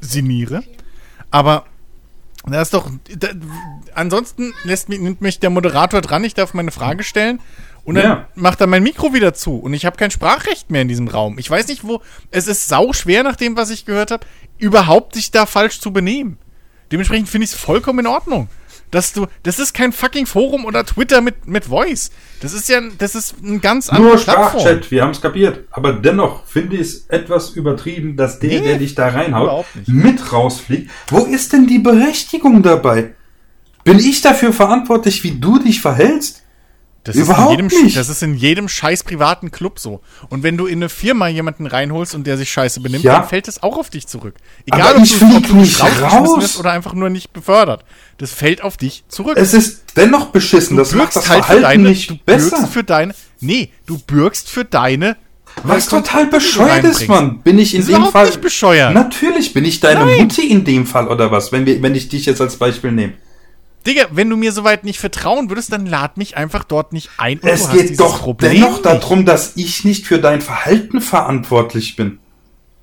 sinniere. 0.00 0.64
Aber 1.30 1.64
da 2.46 2.62
ist 2.62 2.74
doch. 2.74 2.90
Da, 3.16 3.28
ansonsten 3.94 4.54
lässt 4.64 4.88
mich, 4.88 5.00
nimmt 5.00 5.20
mich 5.20 5.40
der 5.40 5.50
Moderator 5.50 6.00
dran, 6.00 6.24
ich 6.24 6.34
darf 6.34 6.54
meine 6.54 6.70
Frage 6.70 7.04
stellen. 7.04 7.40
Und 7.88 7.94
dann 7.94 8.04
Ja. 8.04 8.28
macht 8.34 8.60
er 8.60 8.66
mein 8.66 8.82
Mikro 8.82 9.14
wieder 9.14 9.32
zu. 9.32 9.56
Und 9.56 9.72
ich 9.72 9.86
habe 9.86 9.96
kein 9.96 10.10
Sprachrecht 10.10 10.70
mehr 10.70 10.82
in 10.82 10.88
diesem 10.88 11.08
Raum. 11.08 11.38
Ich 11.38 11.50
weiß 11.50 11.68
nicht, 11.68 11.84
wo. 11.84 12.02
Es 12.30 12.46
ist 12.46 12.68
sau 12.68 12.92
schwer, 12.92 13.22
nach 13.22 13.34
dem, 13.36 13.56
was 13.56 13.70
ich 13.70 13.86
gehört 13.86 14.10
habe, 14.10 14.26
überhaupt 14.58 15.14
sich 15.14 15.30
da 15.30 15.46
falsch 15.46 15.80
zu 15.80 15.90
benehmen. 15.90 16.36
Dementsprechend 16.92 17.30
finde 17.30 17.46
ich 17.46 17.52
es 17.52 17.56
vollkommen 17.58 18.00
in 18.00 18.06
Ordnung. 18.06 18.48
Dass 18.90 19.14
du. 19.14 19.26
Das 19.42 19.58
ist 19.58 19.72
kein 19.72 19.92
fucking 19.92 20.26
Forum 20.26 20.66
oder 20.66 20.84
Twitter 20.84 21.22
mit, 21.22 21.46
mit 21.46 21.64
Voice. 21.64 22.10
Das 22.42 22.52
ist 22.52 22.68
ja. 22.68 22.82
Das 22.98 23.14
ist 23.14 23.36
ein 23.42 23.62
ganz 23.62 23.90
Nur 23.90 23.96
andere 23.96 24.16
Plattform. 24.18 24.60
Sprachchat, 24.60 24.90
wir 24.90 25.02
haben 25.02 25.12
es 25.12 25.22
kapiert. 25.22 25.64
Aber 25.70 25.94
dennoch 25.94 26.44
finde 26.44 26.74
ich 26.76 26.82
es 26.82 27.06
etwas 27.08 27.50
übertrieben, 27.50 28.16
dass 28.16 28.38
der, 28.38 28.50
Nee, 28.50 28.60
der 28.68 28.76
dich 28.76 28.96
da 28.96 29.08
reinhaut, 29.08 29.64
mit 29.86 30.30
rausfliegt. 30.30 30.90
Wo 31.08 31.24
ist 31.24 31.54
denn 31.54 31.66
die 31.66 31.78
Berechtigung 31.78 32.62
dabei? 32.62 33.14
Bin 33.84 33.98
ich 33.98 34.20
dafür 34.20 34.52
verantwortlich, 34.52 35.24
wie 35.24 35.40
du 35.40 35.58
dich 35.58 35.80
verhältst? 35.80 36.42
Das 37.08 37.16
ist, 37.16 37.22
Überhaupt 37.22 37.58
in 37.58 37.68
jedem, 37.70 37.84
nicht. 37.84 37.96
das 37.96 38.10
ist 38.10 38.22
in 38.22 38.34
jedem 38.34 38.68
scheiß 38.68 39.02
privaten 39.02 39.50
Club 39.50 39.78
so. 39.78 40.00
Und 40.28 40.42
wenn 40.42 40.58
du 40.58 40.66
in 40.66 40.78
eine 40.80 40.90
Firma 40.90 41.26
jemanden 41.28 41.66
reinholst 41.66 42.14
und 42.14 42.26
der 42.26 42.36
sich 42.36 42.52
scheiße 42.52 42.80
benimmt, 42.80 43.02
Ja. 43.02 43.20
dann 43.20 43.28
fällt 43.28 43.48
es 43.48 43.62
auch 43.62 43.78
auf 43.78 43.88
dich 43.88 44.06
zurück. 44.06 44.34
Aber 44.70 44.96
ich 45.02 45.14
flieg 45.16 45.48
du 45.48 45.56
nicht 45.56 45.80
raus. 46.02 46.58
oder 46.58 46.72
einfach 46.72 46.92
nur 46.92 47.08
nicht 47.08 47.32
befördert. 47.32 47.84
Das 48.18 48.30
fällt 48.32 48.62
auf 48.62 48.76
dich 48.76 49.04
zurück. 49.08 49.38
Es 49.38 49.54
ist 49.54 49.84
dennoch 49.96 50.26
beschissen. 50.26 50.76
das 50.76 50.92
macht 50.92 51.16
das 51.16 51.28
halt 51.30 51.46
Verhalten 51.46 51.82
nicht 51.82 52.10
du 52.10 52.18
besser. 52.26 52.56
bürgst 52.58 52.72
für 52.74 52.84
deine, 52.84 53.14
nee, 53.40 53.70
du 53.86 53.98
bürgst 53.98 54.50
für 54.50 54.64
deine, 54.66 55.16
Was 55.62 55.86
total 55.88 56.26
du 56.26 56.32
bescheuert 56.32 56.84
ist. 56.84 57.08
Mann. 57.08 57.38
Bin 57.40 57.58
ich 57.58 57.74
in 57.74 57.80
Ist 57.80 57.88
dem 57.90 58.04
Fall. 58.06 58.26
nicht 58.26 58.40
bescheuert. 58.42 58.92
Natürlich 58.92 59.54
bin 59.54 59.64
ich 59.64 59.80
deine 59.80 60.04
Nein. 60.04 60.18
Mutti 60.18 60.42
in 60.46 60.64
dem 60.64 60.86
Fall 60.86 61.08
oder 61.08 61.30
was, 61.30 61.52
wenn, 61.52 61.64
wir, 61.64 61.82
wenn 61.82 61.94
ich 61.94 62.08
dich 62.10 62.26
jetzt 62.26 62.40
als 62.42 62.56
Beispiel 62.56 62.92
nehme. 62.92 63.14
Digga, 63.86 64.06
wenn 64.10 64.28
du 64.28 64.36
mir 64.36 64.52
soweit 64.52 64.84
nicht 64.84 64.98
vertrauen 64.98 65.48
würdest, 65.48 65.72
dann 65.72 65.86
lad 65.86 66.16
mich 66.16 66.36
einfach 66.36 66.64
dort 66.64 66.92
nicht 66.92 67.10
ein. 67.16 67.40
Es 67.42 67.70
geht 67.70 67.98
doch 67.98 68.20
Problem 68.20 68.52
dennoch 68.52 68.72
nicht. 68.72 68.84
darum, 68.84 69.24
dass 69.24 69.52
ich 69.56 69.84
nicht 69.84 70.06
für 70.06 70.18
dein 70.18 70.40
Verhalten 70.40 71.00
verantwortlich 71.00 71.96
bin. 71.96 72.18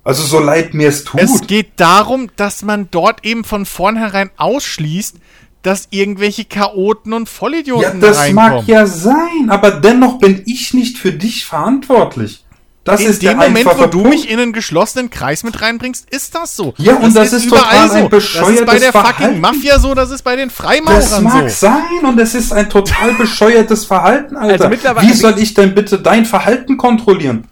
Also 0.04 0.22
so 0.22 0.38
leid 0.38 0.72
mir 0.72 0.88
es 0.88 1.04
tut. 1.04 1.20
Es 1.20 1.46
geht 1.46 1.72
darum, 1.76 2.30
dass 2.36 2.62
man 2.62 2.88
dort 2.90 3.24
eben 3.24 3.42
von 3.42 3.66
vornherein 3.66 4.30
ausschließt, 4.36 5.16
dass 5.62 5.88
irgendwelche 5.90 6.44
Chaoten 6.44 7.12
und 7.12 7.28
ja, 7.28 7.34
Vollidioten 7.34 8.00
das 8.00 8.18
reinkommen. 8.18 8.54
mag 8.58 8.68
ja 8.68 8.86
sein, 8.86 9.48
aber 9.48 9.72
dennoch 9.72 10.18
bin 10.20 10.42
ich 10.46 10.72
nicht 10.74 10.96
für 10.96 11.12
dich 11.12 11.44
verantwortlich. 11.44 12.44
Das 12.86 13.00
in 13.00 13.08
ist 13.10 13.20
dem 13.22 13.38
der 13.38 13.48
Moment, 13.48 13.66
wo 13.66 13.84
du 13.86 14.02
Punkt. 14.02 14.08
mich 14.08 14.30
in 14.30 14.38
einen 14.40 14.52
geschlossenen 14.52 15.10
Kreis 15.10 15.42
mit 15.44 15.60
reinbringst, 15.60 16.08
ist 16.10 16.34
das 16.34 16.56
so. 16.56 16.72
Ja, 16.78 16.96
und 16.96 17.14
das 17.14 17.32
ist 17.32 17.48
total 17.48 17.64
ein 17.66 17.74
Das 17.74 17.84
ist 17.94 18.00
bei 18.02 18.08
bescheuertes 18.08 18.80
der 18.80 18.92
fucking 18.92 19.12
Verhalten. 19.14 19.40
Mafia 19.40 19.78
so, 19.78 19.94
das 19.94 20.10
ist 20.10 20.22
bei 20.22 20.36
den 20.36 20.48
Das 20.48 20.56
Freimaurern 20.56 21.24
mag 21.24 21.50
so. 21.50 21.66
sein 21.66 22.04
und 22.04 22.18
es 22.20 22.34
ist 22.34 22.52
ein 22.52 22.70
total 22.70 23.12
bescheuertes 23.18 23.84
Verhalten, 23.84 24.36
Alter. 24.36 24.52
Also 24.52 24.68
mittlerweile- 24.68 25.08
Wie 25.08 25.12
soll 25.12 25.38
ich 25.38 25.54
denn 25.54 25.74
bitte 25.74 25.98
dein 25.98 26.24
Verhalten 26.24 26.76
kontrollieren? 26.76 27.48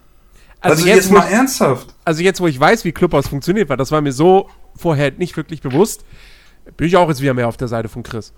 Also, 0.60 0.86
jetzt, 0.86 1.10
wo 1.10 1.14
mal 1.14 1.26
ich- 1.26 1.32
ernsthaft. 1.34 1.88
also 2.06 2.22
jetzt, 2.22 2.40
wo 2.40 2.46
ich 2.46 2.58
weiß, 2.58 2.84
wie 2.86 2.92
Clubhouse 2.92 3.28
funktioniert, 3.28 3.68
weil 3.68 3.76
das 3.76 3.90
war 3.90 4.00
mir 4.00 4.12
so 4.12 4.48
vorher 4.76 5.10
nicht 5.12 5.36
wirklich 5.36 5.60
bewusst, 5.60 6.04
bin 6.78 6.86
ich 6.86 6.96
auch 6.96 7.08
jetzt 7.08 7.20
wieder 7.20 7.34
mehr 7.34 7.48
auf 7.48 7.58
der 7.58 7.68
Seite 7.68 7.88
von 7.90 8.02
Chris. 8.02 8.32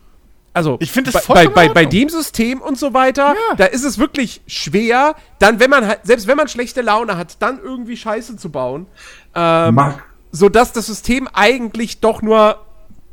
Also, 0.57 0.79
Ich 0.81 0.91
finde 0.91 1.11
bei, 1.13 1.19
das 1.19 1.27
bei, 1.29 1.35
vollkommen 1.45 1.55
bei, 1.55 1.69
bei 1.69 1.85
dem 1.85 2.09
System 2.09 2.63
und 2.63 2.79
so 2.79 2.95
weiter, 2.95 3.35
Ja. 3.51 3.57
da 3.57 3.65
ist 3.67 3.85
es 3.85 3.99
wirklich 3.99 4.41
schwer, 4.47 5.15
dann, 5.39 5.61
wenn 5.61 5.69
man 5.69 5.87
halt, 5.87 6.01
selbst 6.05 6.27
wenn 6.27 6.37
man 6.39 6.49
schlechte 6.49 6.81
Laune 6.81 7.19
hat, 7.19 7.37
dann 7.43 7.61
irgendwie 7.63 7.95
Scheiße 7.97 8.37
zu 8.39 8.51
bauen. 8.51 8.87
Ähm, 9.35 9.75
Mag, 9.75 10.03
sodass 10.33 10.73
das 10.73 10.87
System 10.87 11.29
eigentlich 11.33 12.01
doch 12.01 12.23
nur. 12.23 12.65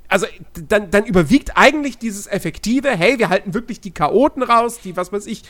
Also, 0.08 0.26
dann, 0.70 0.90
dann 0.90 1.06
überwiegt 1.06 1.58
eigentlich 1.58 1.98
dieses 1.98 2.28
Effektive, 2.28 2.90
hey, 2.92 3.20
wir 3.20 3.28
halten 3.30 3.54
wirklich 3.54 3.82
die 3.82 3.92
Chaoten 3.92 4.42
raus, 4.44 4.80
die, 4.84 4.96
was 4.96 5.12
weiß 5.12 5.26
ich, 5.28 5.44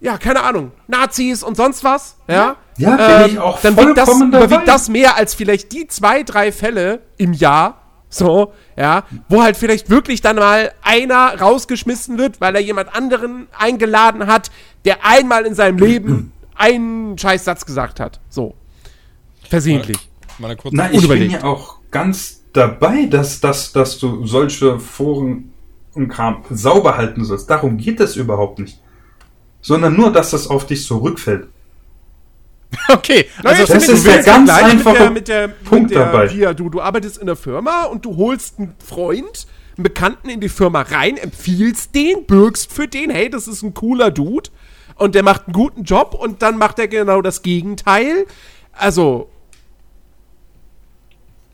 ja, 0.00 0.18
keine 0.18 0.42
Ahnung, 0.42 0.72
Nazis 0.88 1.42
und 1.44 1.56
sonst 1.56 1.84
was, 1.84 2.16
ja. 2.26 2.56
Ja, 2.78 2.96
bin 3.26 3.32
ich 3.34 3.38
auch 3.38 3.60
dann 3.60 3.76
wiegt 3.76 3.96
das, 3.98 4.08
vollkommen 4.08 4.32
dabei. 4.32 4.46
überwiegt 4.46 4.66
das 4.68 4.88
mehr 4.88 5.16
als 5.16 5.34
vielleicht 5.34 5.70
die 5.72 5.86
zwei, 5.86 6.22
drei 6.24 6.50
Fälle 6.50 7.02
im 7.18 7.32
Jahr, 7.34 7.81
so, 8.12 8.52
ja, 8.76 9.04
wo 9.28 9.42
halt 9.42 9.56
vielleicht 9.56 9.88
wirklich 9.88 10.20
dann 10.20 10.36
mal 10.36 10.72
einer 10.82 11.40
rausgeschmissen 11.40 12.18
wird, 12.18 12.40
weil 12.40 12.54
er 12.54 12.60
jemand 12.60 12.94
anderen 12.94 13.48
eingeladen 13.58 14.26
hat, 14.26 14.50
der 14.84 15.04
einmal 15.04 15.46
in 15.46 15.54
seinem 15.54 15.78
Leben 15.78 16.32
einen 16.54 17.16
Scheißsatz 17.16 17.64
gesagt 17.64 18.00
hat. 18.00 18.20
So. 18.28 18.54
Versehentlich. 19.48 19.98
Mal 20.38 20.48
eine 20.48 20.56
kurze 20.56 20.76
Na, 20.76 20.92
ich 20.92 21.08
bin 21.08 21.30
ja 21.30 21.44
auch 21.44 21.78
ganz 21.90 22.42
dabei, 22.52 23.06
dass, 23.06 23.40
dass, 23.40 23.72
dass 23.72 23.98
du 23.98 24.26
solche 24.26 24.78
Foren 24.78 25.52
und 25.94 26.08
Kram 26.08 26.44
sauber 26.50 26.96
halten 26.96 27.24
sollst. 27.24 27.48
Darum 27.48 27.78
geht 27.78 28.00
es 28.00 28.16
überhaupt 28.16 28.58
nicht. 28.58 28.78
Sondern 29.62 29.96
nur, 29.96 30.12
dass 30.12 30.30
das 30.30 30.48
auf 30.48 30.66
dich 30.66 30.84
zurückfällt. 30.84 31.48
Okay, 32.88 33.26
also 33.44 33.66
das 33.72 33.88
ist 33.88 34.06
der 34.06 34.22
ganz 34.22 34.48
einfache 34.50 35.10
mit 35.10 35.28
der, 35.28 35.48
mit 35.48 35.56
der, 35.60 35.68
Punkt 35.68 35.90
mit 35.90 35.98
der, 35.98 36.06
dabei. 36.06 36.28
Hier, 36.28 36.54
du, 36.54 36.68
du 36.70 36.80
arbeitest 36.80 37.18
in 37.18 37.26
der 37.26 37.36
Firma 37.36 37.84
und 37.84 38.04
du 38.04 38.16
holst 38.16 38.58
einen 38.58 38.74
Freund, 38.84 39.46
einen 39.76 39.82
Bekannten 39.84 40.28
in 40.28 40.40
die 40.40 40.48
Firma 40.48 40.82
rein, 40.82 41.16
empfiehlst 41.16 41.94
den, 41.94 42.24
bürgst 42.26 42.72
für 42.72 42.88
den, 42.88 43.10
hey, 43.10 43.28
das 43.30 43.46
ist 43.48 43.62
ein 43.62 43.74
cooler 43.74 44.10
Dude 44.10 44.50
und 44.96 45.14
der 45.14 45.22
macht 45.22 45.46
einen 45.46 45.52
guten 45.54 45.84
Job 45.84 46.14
und 46.14 46.42
dann 46.42 46.56
macht 46.58 46.78
er 46.78 46.88
genau 46.88 47.20
das 47.22 47.42
Gegenteil. 47.42 48.26
Also, 48.72 49.28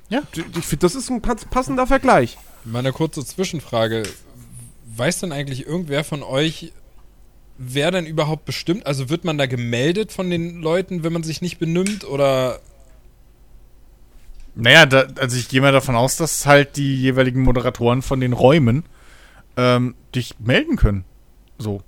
Ja. 0.09 0.23
ich 0.35 0.43
finde, 0.65 0.79
das 0.87 0.95
ist 0.95 1.11
ein 1.11 1.21
pass- 1.21 1.45
passender 1.45 1.87
Vergleich. 1.87 2.39
Mal 2.65 2.81
eine 2.81 2.93
kurze 2.93 3.25
Zwischenfrage. 3.25 4.03
Weiß 4.97 5.21
denn 5.21 5.33
eigentlich 5.33 5.67
irgendwer 5.67 6.03
von 6.05 6.23
euch, 6.23 6.73
wer 7.59 7.91
denn 7.91 8.07
überhaupt 8.07 8.45
bestimmt? 8.45 8.87
Also 8.87 9.11
wird 9.11 9.25
man 9.25 9.37
da 9.37 9.47
gemeldet 9.47 10.13
von 10.13 10.31
den 10.31 10.63
Leuten, 10.63 11.03
wenn 11.03 11.13
man 11.13 11.25
sich 11.25 11.43
nicht 11.43 11.59
benimmt? 11.59 12.05
Oder 12.05 12.61
Naja, 14.55 14.87
da, 14.87 15.09
also 15.19 15.37
ich 15.37 15.49
gehe 15.49 15.61
mal 15.61 15.73
davon 15.73 15.97
aus, 15.97 16.17
dass 16.17 16.47
halt 16.47 16.77
die 16.77 16.97
jeweiligen 16.97 17.43
Moderatoren 17.43 18.03
von 18.03 18.21
den 18.21 18.33
Räumen 18.33 18.85
ähm, 19.57 19.95
dich 20.15 20.37
melden 20.39 20.77
können. 20.77 21.05
So. 21.59 21.83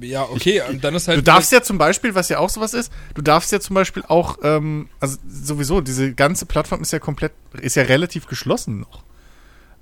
ja, 0.00 0.22
okay, 0.22 0.62
dann 0.80 0.94
ist 0.94 1.08
halt. 1.08 1.18
Du 1.18 1.22
darfst 1.22 1.50
ja 1.50 1.60
zum 1.62 1.76
Beispiel, 1.76 2.14
was 2.14 2.28
ja 2.28 2.38
auch 2.38 2.48
sowas 2.48 2.74
ist, 2.74 2.92
du 3.14 3.22
darfst 3.22 3.50
ja 3.50 3.58
zum 3.58 3.74
Beispiel 3.74 4.04
auch, 4.06 4.38
ähm, 4.44 4.88
also 5.00 5.18
sowieso, 5.28 5.80
diese 5.80 6.14
ganze 6.14 6.46
Plattform 6.46 6.82
ist 6.82 6.92
ja 6.92 7.00
komplett, 7.00 7.32
ist 7.60 7.74
ja 7.74 7.82
relativ 7.82 8.26
geschlossen 8.26 8.80
noch. 8.80 9.02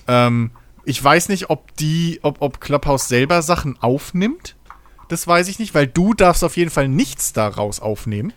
Ähm, 0.09 0.53
ich 0.85 1.03
weiß 1.03 1.29
nicht, 1.29 1.51
ob 1.51 1.75
die, 1.77 2.21
ob, 2.23 2.41
ob 2.41 2.61
Clubhouse 2.61 3.09
selber 3.09 3.43
Sachen 3.43 3.77
aufnimmt. 3.81 4.57
Das 5.09 5.27
weiß 5.27 5.49
ich 5.49 5.59
nicht, 5.59 5.75
weil 5.75 5.87
du 5.87 6.15
darfst 6.15 6.45
auf 6.45 6.57
jeden 6.57 6.71
Fall 6.71 6.89
nichts 6.89 7.33
daraus 7.33 7.81
aufnehmen. 7.81 8.33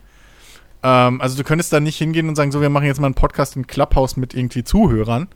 Ähm, 0.82 1.22
also 1.22 1.38
du 1.38 1.44
könntest 1.44 1.72
da 1.72 1.80
nicht 1.80 1.98
hingehen 1.98 2.28
und 2.28 2.36
sagen, 2.36 2.52
so, 2.52 2.62
wir 2.62 2.70
machen 2.70 2.86
jetzt 2.88 3.00
mal 3.00 3.08
einen 3.08 3.16
Podcast 3.16 3.56
in 3.56 3.68
Clubhouse 3.68 4.18
mit 4.18 4.34
irgendwie 4.34 4.64
Zuhörern. 4.64 5.28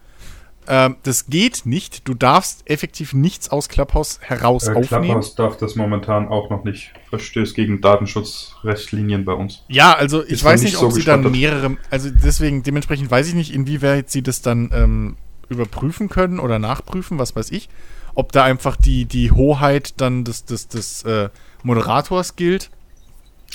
Ähm, 0.69 0.97
das 1.03 1.27
geht 1.27 1.65
nicht. 1.65 2.07
Du 2.07 2.13
darfst 2.13 2.69
effektiv 2.69 3.13
nichts 3.13 3.49
aus 3.49 3.69
Clubhouse 3.69 4.19
heraus 4.21 4.67
Äh, 4.67 4.71
aufnehmen. 4.71 5.03
Clubhouse 5.05 5.35
darf 5.35 5.57
das 5.57 5.75
momentan 5.75 6.27
auch 6.27 6.49
noch 6.49 6.65
nicht. 6.65 6.91
Verstößt 7.09 7.55
gegen 7.55 7.79
Datenschutzrichtlinien 7.79 9.23
bei 9.23 9.31
uns. 9.33 9.63
Ja, 9.69 9.93
also 9.93 10.23
ich 10.25 10.31
Ist 10.31 10.43
weiß 10.43 10.61
nicht, 10.61 10.71
nicht 10.71 10.79
so 10.81 10.87
ob 10.87 10.91
sie 10.91 11.03
dann 11.03 11.31
mehrere, 11.31 11.77
also 11.89 12.09
deswegen, 12.09 12.63
dementsprechend 12.63 13.09
weiß 13.09 13.29
ich 13.29 13.33
nicht, 13.33 13.53
inwieweit 13.53 14.09
sie 14.09 14.21
das 14.21 14.41
dann 14.41 14.69
ähm, 14.73 15.15
überprüfen 15.49 16.09
können 16.09 16.39
oder 16.39 16.59
nachprüfen, 16.59 17.19
was 17.19 17.35
weiß 17.35 17.51
ich. 17.51 17.69
Ob 18.15 18.31
da 18.31 18.43
einfach 18.43 18.75
die, 18.75 19.05
die 19.05 19.31
Hoheit 19.31 19.93
dann 20.01 20.23
des, 20.23 20.45
des, 20.45 20.67
des 20.67 21.03
äh, 21.03 21.29
Moderators 21.63 22.35
gilt. 22.35 22.69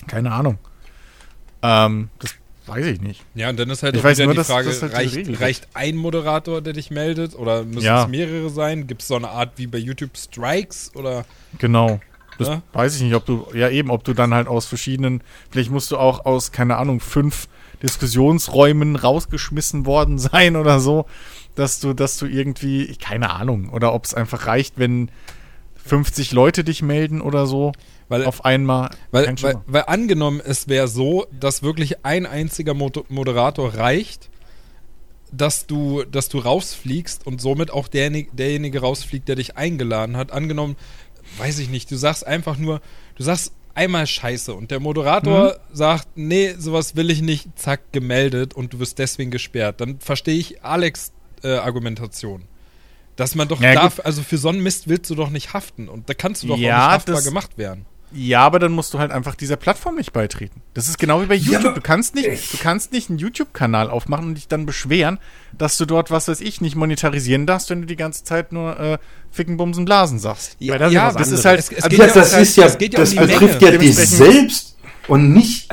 Keine 0.06 0.32
Ahnung. 0.32 0.58
Ähm, 1.62 2.10
das 2.18 2.34
weiß 2.66 2.86
ich 2.86 3.00
nicht. 3.00 3.24
Ja, 3.34 3.50
und 3.50 3.58
dann 3.58 3.70
ist 3.70 3.82
halt 3.82 3.94
Ich 3.94 4.00
auch 4.00 4.04
weiß 4.04 4.18
nur, 4.18 4.34
die 4.34 4.44
Frage, 4.44 4.68
dass 4.68 4.82
halt 4.82 4.92
die 4.92 4.96
reicht, 4.96 5.40
reicht 5.40 5.68
ein 5.74 5.96
Moderator, 5.96 6.60
der 6.60 6.72
dich 6.72 6.90
meldet? 6.90 7.34
Oder 7.34 7.64
müssen 7.64 7.84
Ja. 7.86 8.02
es 8.04 8.08
mehrere 8.08 8.50
sein? 8.50 8.86
Gibt 8.86 9.02
es 9.02 9.08
so 9.08 9.16
eine 9.16 9.28
Art 9.28 9.52
wie 9.56 9.66
bei 9.66 9.78
YouTube 9.78 10.16
Strikes? 10.16 10.92
Oder 10.94 11.24
Genau. 11.58 12.00
Das 12.38 12.48
Ja. 12.48 12.62
weiß 12.72 12.96
ich 12.96 13.02
nicht, 13.02 13.14
ob 13.14 13.26
du, 13.26 13.46
ja 13.54 13.68
eben, 13.68 13.90
ob 13.90 14.04
du 14.04 14.14
dann 14.14 14.32
halt 14.32 14.48
aus 14.48 14.66
verschiedenen, 14.66 15.22
vielleicht 15.50 15.70
musst 15.70 15.90
du 15.90 15.98
auch 15.98 16.24
aus, 16.24 16.50
keine 16.50 16.76
Ahnung, 16.76 17.00
fünf 17.00 17.46
Diskussionsräumen 17.82 18.96
rausgeschmissen 18.96 19.86
worden 19.86 20.18
sein 20.18 20.56
oder 20.56 20.80
so, 20.80 21.06
dass 21.54 21.80
du, 21.80 21.92
dass 21.92 22.16
du 22.18 22.26
irgendwie, 22.26 22.96
keine 22.96 23.30
Ahnung, 23.30 23.70
oder 23.70 23.94
ob 23.94 24.04
es 24.04 24.14
einfach 24.14 24.46
reicht, 24.46 24.78
wenn 24.78 25.10
50 25.84 26.32
Leute 26.32 26.64
dich 26.64 26.82
melden 26.82 27.20
oder 27.20 27.46
so, 27.46 27.72
weil, 28.08 28.24
auf 28.24 28.44
einmal. 28.44 28.90
weil, 29.10 29.34
weil, 29.40 29.56
weil 29.66 29.84
angenommen, 29.86 30.40
es 30.44 30.68
wäre 30.68 30.88
so, 30.88 31.26
dass 31.38 31.62
wirklich 31.62 32.04
ein 32.04 32.26
einziger 32.26 32.74
Moderator 32.74 33.74
reicht, 33.74 34.30
dass 35.32 35.66
du, 35.66 36.04
dass 36.04 36.28
du 36.28 36.38
rausfliegst 36.38 37.26
und 37.26 37.40
somit 37.40 37.70
auch 37.70 37.88
derjenige, 37.88 38.30
derjenige 38.32 38.80
rausfliegt, 38.80 39.28
der 39.28 39.36
dich 39.36 39.56
eingeladen 39.56 40.16
hat. 40.16 40.30
Angenommen, 40.30 40.76
weiß 41.38 41.58
ich 41.58 41.70
nicht, 41.70 41.90
du 41.90 41.96
sagst 41.96 42.26
einfach 42.26 42.58
nur, 42.58 42.80
du 43.16 43.22
sagst 43.22 43.52
einmal 43.74 44.06
Scheiße 44.06 44.52
und 44.54 44.70
der 44.70 44.80
Moderator 44.80 45.58
sagt, 45.72 46.08
nee, 46.14 46.54
sowas 46.58 46.96
will 46.96 47.10
ich 47.10 47.22
nicht, 47.22 47.58
zack, 47.58 47.92
gemeldet 47.92 48.52
und 48.52 48.74
du 48.74 48.78
wirst 48.78 48.98
deswegen 48.98 49.30
gesperrt. 49.30 49.80
Dann 49.80 49.98
verstehe 50.00 50.36
ich 50.36 50.62
Alex 50.62 51.12
äh, 51.44 51.56
Argumentation. 51.56 52.42
Dass 53.16 53.34
man 53.34 53.46
doch 53.48 53.60
Ja, 53.60 53.74
darf, 53.74 54.00
also 54.04 54.22
für 54.22 54.38
so 54.38 54.48
einen 54.48 54.62
Mist 54.62 54.88
willst 54.88 55.10
du 55.10 55.14
doch 55.14 55.28
nicht 55.30 55.52
haften 55.52 55.88
und 55.88 56.08
da 56.08 56.14
kannst 56.14 56.42
du 56.42 56.46
doch 56.48 56.56
Ja, 56.56 56.76
auch 56.78 56.86
nicht 56.86 56.94
haftbar 56.94 57.14
das- 57.16 57.24
gemacht 57.24 57.58
werden. 57.58 57.84
Ja, 58.14 58.40
aber 58.40 58.58
dann 58.58 58.72
musst 58.72 58.92
du 58.92 58.98
halt 58.98 59.10
einfach 59.10 59.34
dieser 59.34 59.56
Plattform 59.56 59.94
nicht 59.96 60.12
beitreten. 60.12 60.60
Das 60.74 60.86
ist 60.86 60.98
genau 60.98 61.22
wie 61.22 61.26
bei 61.26 61.34
YouTube. 61.34 61.64
aber 61.64 61.72
du 61.74 61.80
kannst 61.80 62.14
nicht, 62.14 62.52
du 62.52 62.58
kannst 62.58 62.92
nicht 62.92 63.08
einen 63.08 63.18
YouTube-Kanal 63.18 63.88
aufmachen 63.88 64.26
und 64.26 64.34
dich 64.34 64.48
dann 64.48 64.66
beschweren, 64.66 65.18
dass 65.56 65.78
du 65.78 65.86
dort, 65.86 66.10
was 66.10 66.28
weiß 66.28 66.42
ich, 66.42 66.60
nicht 66.60 66.76
monetarisieren 66.76 67.46
darfst, 67.46 67.70
wenn 67.70 67.80
du 67.80 67.86
die 67.86 67.96
ganze 67.96 68.22
Zeit 68.24 68.52
nur 68.52 68.78
äh, 68.78 68.98
Ficken, 69.30 69.56
Bumsen, 69.56 69.86
Blasen 69.86 70.18
sagst. 70.18 70.56
Ja, 70.58 70.76
das, 70.76 70.92
ja, 70.92 71.08
ist, 71.08 71.20
das 71.20 71.28
ist 71.30 71.44
halt- 71.46 71.58
es- 71.60 71.70
es 71.72 71.76
also 71.84 71.88
geht 71.88 71.98
Ja, 72.00 72.06
ja- 72.06 72.12
das 72.12 72.32
halt- 72.34 72.42
ist 72.42 72.56
ja, 72.56 72.66
ja 72.66 72.68
um 72.74 72.90
das 72.90 73.10
die 73.10 73.16
betrifft 73.16 73.60
Menge. 73.62 73.72
ja 73.72 73.78
dich 73.78 73.94
selbst 73.96 74.76
und 75.08 75.32
nicht. 75.32 75.72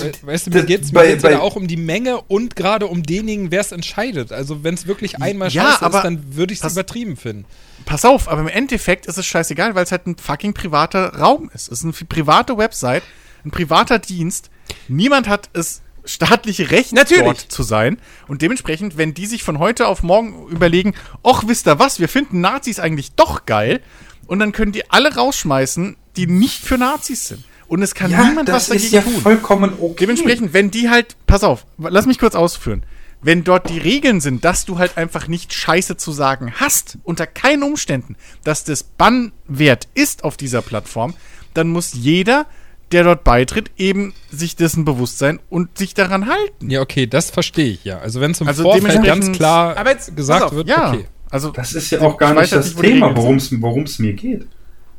We- 0.00 0.12
Weißt 0.22 0.46
du, 0.46 0.50
mir 0.50 0.64
geht 0.64 0.82
es 0.82 0.92
ja 1.22 1.40
auch 1.40 1.56
um 1.56 1.66
die 1.68 1.76
Menge 1.76 2.20
und 2.22 2.56
gerade 2.56 2.86
um 2.86 3.02
denjenigen, 3.02 3.50
wer 3.50 3.60
es 3.60 3.72
entscheidet. 3.72 4.32
Also 4.32 4.64
wenn 4.64 4.74
es 4.74 4.86
wirklich 4.86 5.20
einmal 5.22 5.50
Ja, 5.50 5.72
scheiße 5.72 5.82
aber 5.84 5.98
ist, 5.98 6.04
dann 6.04 6.36
würde 6.36 6.52
ich 6.54 6.62
es 6.62 6.72
übertrieben 6.72 7.16
finden. 7.16 7.44
Pass 7.84 8.04
auf, 8.04 8.28
aber 8.28 8.40
im 8.40 8.48
Endeffekt 8.48 9.06
ist 9.06 9.18
es 9.18 9.26
scheißegal, 9.26 9.74
weil 9.74 9.84
es 9.84 9.92
halt 9.92 10.06
ein 10.06 10.16
fucking 10.16 10.52
privater 10.54 11.14
Raum 11.16 11.50
ist. 11.54 11.70
Es 11.72 11.82
ist 11.82 11.84
eine 11.84 11.92
private 11.92 12.58
Website, 12.58 13.02
ein 13.44 13.50
privater 13.50 13.98
Dienst. 13.98 14.50
Niemand 14.88 15.28
hat 15.28 15.48
es 15.52 15.82
staatliche 16.04 16.70
Recht, 16.70 16.92
Natürlich. 16.94 17.22
dort 17.24 17.40
zu 17.40 17.62
sein. 17.62 17.98
Und 18.28 18.40
dementsprechend, 18.42 18.96
wenn 18.96 19.14
die 19.14 19.26
sich 19.26 19.42
von 19.42 19.58
heute 19.58 19.86
auf 19.88 20.02
morgen 20.02 20.48
überlegen, 20.48 20.94
ach, 21.22 21.44
wisst 21.46 21.66
ihr 21.68 21.78
was, 21.78 22.00
wir 22.00 22.08
finden 22.08 22.40
Nazis 22.40 22.80
eigentlich 22.80 23.12
doch 23.12 23.44
geil, 23.46 23.80
und 24.26 24.40
dann 24.40 24.52
können 24.52 24.72
die 24.72 24.90
alle 24.90 25.14
rausschmeißen, 25.14 25.96
die 26.16 26.26
nicht 26.26 26.62
für 26.62 26.76
Nazis 26.76 27.28
sind. 27.28 27.44
Und 27.68 27.82
es 27.82 27.94
kann 27.94 28.10
Ja, 28.10 28.24
niemand 28.24 28.48
das 28.48 28.70
was 28.70 28.76
ist 28.82 28.92
dagegen 28.92 29.06
ja 29.08 29.12
tun. 29.12 29.22
vollkommen 29.22 29.72
okay. 29.80 29.96
Dementsprechend, 30.00 30.52
wenn 30.54 30.70
die 30.70 30.88
halt, 30.88 31.16
pass 31.26 31.44
auf, 31.44 31.66
lass 31.78 32.06
mich 32.06 32.18
kurz 32.18 32.34
ausführen. 32.34 32.82
Wenn 33.20 33.44
dort 33.44 33.68
die 33.68 33.78
Regeln 33.78 34.20
sind, 34.20 34.44
dass 34.44 34.64
du 34.64 34.78
halt 34.78 34.96
einfach 34.96 35.28
nicht 35.28 35.52
Scheiße 35.52 35.96
zu 35.96 36.12
sagen 36.12 36.52
hast, 36.56 36.98
unter 37.04 37.26
keinen 37.26 37.62
Umständen, 37.64 38.16
dass 38.44 38.64
das 38.64 38.82
Bannwert 38.84 39.88
ist 39.94 40.24
auf 40.24 40.36
dieser 40.36 40.62
Plattform, 40.62 41.14
dann 41.52 41.68
muss 41.68 41.92
jeder, 41.94 42.46
der 42.92 43.04
dort 43.04 43.24
beitritt, 43.24 43.70
eben 43.76 44.14
sich 44.30 44.56
dessen 44.56 44.84
bewusst 44.84 45.18
sein 45.18 45.40
und 45.50 45.76
sich 45.76 45.94
daran 45.94 46.26
halten. 46.28 46.70
Ja, 46.70 46.80
okay, 46.80 47.06
das 47.06 47.30
verstehe 47.30 47.72
ich 47.72 47.84
ja. 47.84 47.98
Also 47.98 48.20
wenn 48.20 48.30
es 48.30 48.40
im 48.40 48.48
Also 48.48 48.62
Vorfeld 48.62 49.04
ganz 49.04 49.32
klar 49.32 49.76
Aber 49.76 49.90
jetzt- 49.90 50.16
gesagt 50.16 50.44
auf, 50.44 50.52
wird, 50.52 50.68
Ja, 50.68 50.90
okay. 50.92 51.04
also 51.28 51.50
Das 51.50 51.74
ist 51.74 51.90
ja 51.90 52.00
auch 52.00 52.16
gar 52.16 52.32
nicht 52.34 52.52
das 52.52 52.74
Thema, 52.76 53.14
worum 53.16 53.36
es 53.82 53.98
mir 53.98 54.12
geht. 54.14 54.46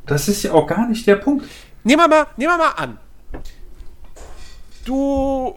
Das 0.06 0.28
ist 0.28 0.42
ja 0.44 0.52
auch 0.52 0.66
gar 0.66 0.86
nicht 0.88 1.06
der 1.06 1.16
Punkt. 1.16 1.46
Nehmen 1.84 2.02
wir 2.02 2.08
mal, 2.08 2.26
nehmen 2.36 2.52
wir 2.52 2.58
mal 2.58 2.70
an. 2.70 2.98
Du, 4.84 5.54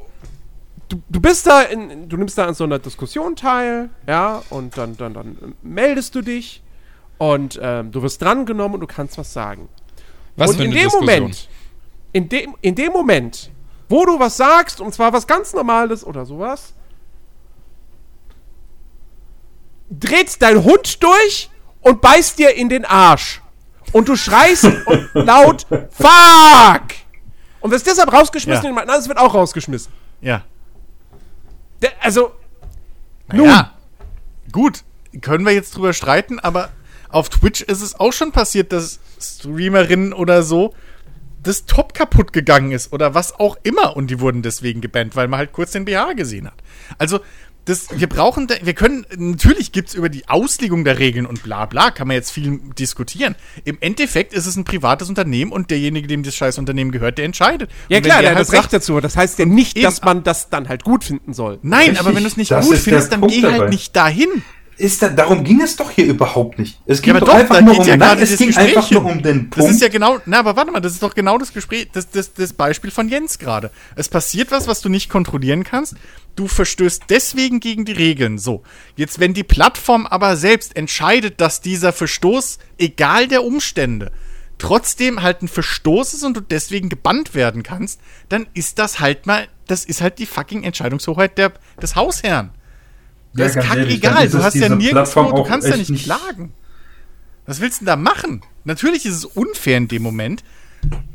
du, 0.88 1.02
du 1.10 1.20
bist 1.20 1.46
da 1.48 1.62
in, 1.64 2.08
du 2.08 2.18
nimmst 2.18 2.38
da 2.38 2.46
an 2.46 2.54
so 2.54 2.64
einer 2.64 2.80
Diskussion 2.80 3.36
teil, 3.36 3.90
ja, 4.08 4.42
und 4.50 4.78
dann, 4.78 4.96
dann, 4.98 5.14
dann 5.14 5.56
meldest 5.62 6.16
du 6.16 6.22
dich 6.22 6.62
und 7.18 7.60
ähm, 7.62 7.92
du 7.92 8.02
wirst 8.02 8.22
drangenommen 8.22 8.76
und 8.76 8.82
du 8.82 8.88
kannst 8.88 9.18
was 9.18 9.34
sagen. 9.34 9.70
Was 10.36 10.52
und 10.52 10.58
für 10.58 10.64
in 10.64 10.72
eine 10.72 10.80
dem 10.80 10.84
Diskussion? 10.86 11.20
Moment, 11.20 11.50
in 12.12 12.30
dem, 12.30 12.56
in 12.62 12.76
dem 12.76 12.92
Moment, 12.94 13.52
wo 13.90 14.06
du 14.06 14.20
was 14.20 14.38
sagst, 14.38 14.82
und 14.82 14.94
zwar 14.94 15.14
was 15.14 15.28
ganz 15.28 15.54
Normales 15.54 16.06
oder 16.06 16.26
sowas, 16.26 16.74
dreht 19.90 20.42
dein 20.42 20.64
Hund 20.64 21.04
durch 21.04 21.50
und 21.82 22.02
beißt 22.02 22.40
dir 22.40 22.56
in 22.56 22.70
den 22.70 22.86
Arsch. 22.86 23.43
Und 23.94 24.10
du 24.10 24.16
schreist 24.18 24.66
und 24.66 25.10
laut 25.14 25.66
Fuck! 25.92 26.82
Und 27.62 27.72
wirst 27.72 27.88
deshalb 27.88 28.12
rausgeschmissen 28.12 28.64
Ja. 28.64 28.70
und 28.70 28.76
jemand 28.76 28.90
anderes 28.90 29.08
wird 29.08 29.18
auch 29.18 29.34
rausgeschmissen. 29.34 29.92
ja. 30.22 30.44
Der, 31.82 31.92
also, 32.02 32.32
Ja, 33.34 33.74
gut, 34.52 34.84
können 35.22 35.46
wir 35.46 35.52
jetzt 35.54 35.76
drüber 35.76 35.94
streiten, 35.94 36.40
aber 36.40 36.70
auf 37.10 37.30
Twitch 37.30 37.62
ist 37.62 37.82
es 37.82 38.00
auch 38.00 38.12
schon 38.14 38.32
passiert, 38.32 38.72
dass 38.72 39.00
Streamerinnen 39.22 40.14
oder 40.14 40.44
so 40.44 40.74
das 41.42 41.66
Top 41.66 41.94
kaputt 41.94 42.32
gegangen 42.32 42.72
ist 42.72 42.94
oder 42.94 43.14
was 43.16 43.38
auch 43.38 43.58
immer 43.64 43.98
und 43.98 44.08
die 44.08 44.20
wurden 44.22 44.42
deswegen 44.44 44.80
gebannt, 44.80 45.16
weil 45.18 45.28
man 45.28 45.40
halt 45.40 45.52
kurz 45.52 45.72
den 45.72 45.84
BH 45.86 46.14
gesehen 46.14 46.48
hat. 46.48 46.56
Also, 46.98 47.20
das, 47.66 47.88
wir 47.98 48.08
brauchen, 48.08 48.48
wir 48.62 48.74
können, 48.74 49.06
natürlich 49.18 49.72
gibt's 49.72 49.94
über 49.94 50.10
die 50.10 50.28
Auslegung 50.28 50.84
der 50.84 51.00
Regeln 51.00 51.26
und 51.26 51.44
bla 51.44 51.66
bla, 51.66 51.92
kann 51.92 52.08
man 52.08 52.16
jetzt 52.16 52.32
viel 52.32 52.60
diskutieren. 52.78 53.36
Im 53.64 53.78
Endeffekt 53.80 54.34
ist 54.34 54.46
es 54.46 54.56
ein 54.58 54.66
privates 54.66 55.08
Unternehmen 55.08 55.52
und 55.52 55.72
derjenige, 55.72 56.08
dem 56.08 56.24
das 56.24 56.36
scheiß 56.36 56.58
Unternehmen 56.58 56.92
gehört, 56.92 57.18
der 57.18 57.26
entscheidet. 57.26 57.72
ja 57.88 58.02
klar, 58.02 58.22
der 58.22 58.32
der 58.32 58.40
hat 58.40 58.48
das 58.48 58.52
Recht 58.52 58.74
dazu. 58.74 59.00
Das 59.00 59.16
heißt 59.16 59.40
ja 59.40 59.46
nicht, 59.46 59.78
Eben. 59.78 59.86
dass 59.86 60.02
man 60.02 60.24
das 60.24 60.50
dann 60.50 60.68
halt 60.68 60.84
gut 60.84 61.06
finden 61.06 61.34
soll. 61.34 61.60
Nein, 61.62 61.82
Richtig, 61.92 62.00
aber 62.02 62.16
wenn 62.16 62.24
du 62.24 62.28
es 62.28 62.38
nicht 62.38 62.52
das 62.52 62.68
gut 62.68 62.78
findest, 62.78 63.12
dann 63.14 63.22
Punkt 63.22 63.36
geh 63.36 63.42
dabei. 63.42 63.60
halt 63.60 63.70
nicht 63.70 63.96
dahin. 63.96 64.44
Ist 64.78 65.02
da, 65.02 65.10
darum 65.10 65.44
ging 65.44 65.62
es 65.62 65.76
doch 65.76 65.92
hier 65.92 66.06
überhaupt 66.06 66.58
nicht. 66.58 66.80
Es 66.86 67.02
ging 67.02 67.14
Ja, 67.14 67.20
doch, 67.20 67.28
doch, 67.28 67.36
einfach 67.36 67.62
nur 67.62 67.80
um, 67.80 67.86
ja 67.86 67.96
nein, 67.96 68.18
es 68.20 68.32
das 68.32 68.40
ging 68.40 68.48
Gespräch 68.48 68.76
einfach 68.78 68.92
nur 68.92 69.06
um 69.06 69.22
den 69.22 69.50
Das 69.50 69.60
ist 69.60 69.66
Punkt. 69.70 69.82
ja 69.82 69.88
genau, 69.90 70.20
na, 70.26 70.40
aber 70.40 70.56
warte 70.56 70.72
mal, 70.72 70.80
das 70.80 70.94
ist 70.94 71.04
doch 71.04 71.14
genau 71.14 71.38
das 71.38 71.54
Gespräch, 71.54 71.90
das, 71.94 72.10
das, 72.10 72.34
das 72.34 72.54
Beispiel 72.54 72.90
von 72.92 73.08
Jens 73.08 73.38
gerade. 73.38 73.72
Es 73.96 74.10
passiert 74.10 74.52
was, 74.52 74.68
was 74.68 74.82
du 74.82 74.90
nicht 74.90 75.10
kontrollieren 75.10 75.64
kannst. 75.64 75.96
Du 76.36 76.48
verstößt 76.48 77.04
deswegen 77.10 77.60
gegen 77.60 77.86
die 77.86 77.92
Regeln. 77.92 78.40
So. 78.40 78.64
Jetzt, 78.96 79.20
wenn 79.20 79.34
die 79.36 79.44
Plattform 79.44 80.08
aber 80.08 80.36
selbst 80.36 80.76
entscheidet, 80.76 81.40
dass 81.40 81.62
dieser 81.62 81.94
Verstoß, 81.94 82.58
egal 82.80 83.28
der 83.28 83.44
Umstände, 83.44 84.12
trotzdem 84.58 85.22
halt 85.22 85.42
ein 85.44 85.48
Verstoß 85.48 86.14
ist 86.16 86.24
und 86.24 86.36
du 86.36 86.42
deswegen 86.42 86.90
gebannt 86.90 87.36
werden 87.36 87.62
kannst, 87.64 88.00
dann 88.30 88.48
ist 88.54 88.80
das 88.80 89.00
halt 89.00 89.28
mal, 89.28 89.48
das 89.68 89.86
ist 89.86 90.02
halt 90.02 90.20
die 90.20 90.26
fucking 90.26 90.64
Entscheidungshoheit 90.64 91.38
der, 91.38 91.54
des 91.82 91.96
Hausherrn. 91.96 92.52
Ja, 93.36 93.46
Das 93.48 93.56
ist 93.56 93.64
kackegal. 93.64 94.30
Du 94.30 94.44
hast 94.44 94.56
ja 94.56 94.70
nirgendwo, 94.70 95.32
du 95.32 95.44
kannst 95.44 95.68
ja 95.68 95.76
nicht 95.78 96.04
klagen. 96.04 96.54
Was 97.46 97.60
willst 97.60 97.82
du 97.82 97.86
denn 97.86 97.88
da 97.88 97.96
machen? 97.98 98.42
Natürlich 98.64 99.06
ist 99.06 99.16
es 99.16 99.26
unfair 99.26 99.78
in 99.78 99.88
dem 99.88 100.02
Moment, 100.04 100.44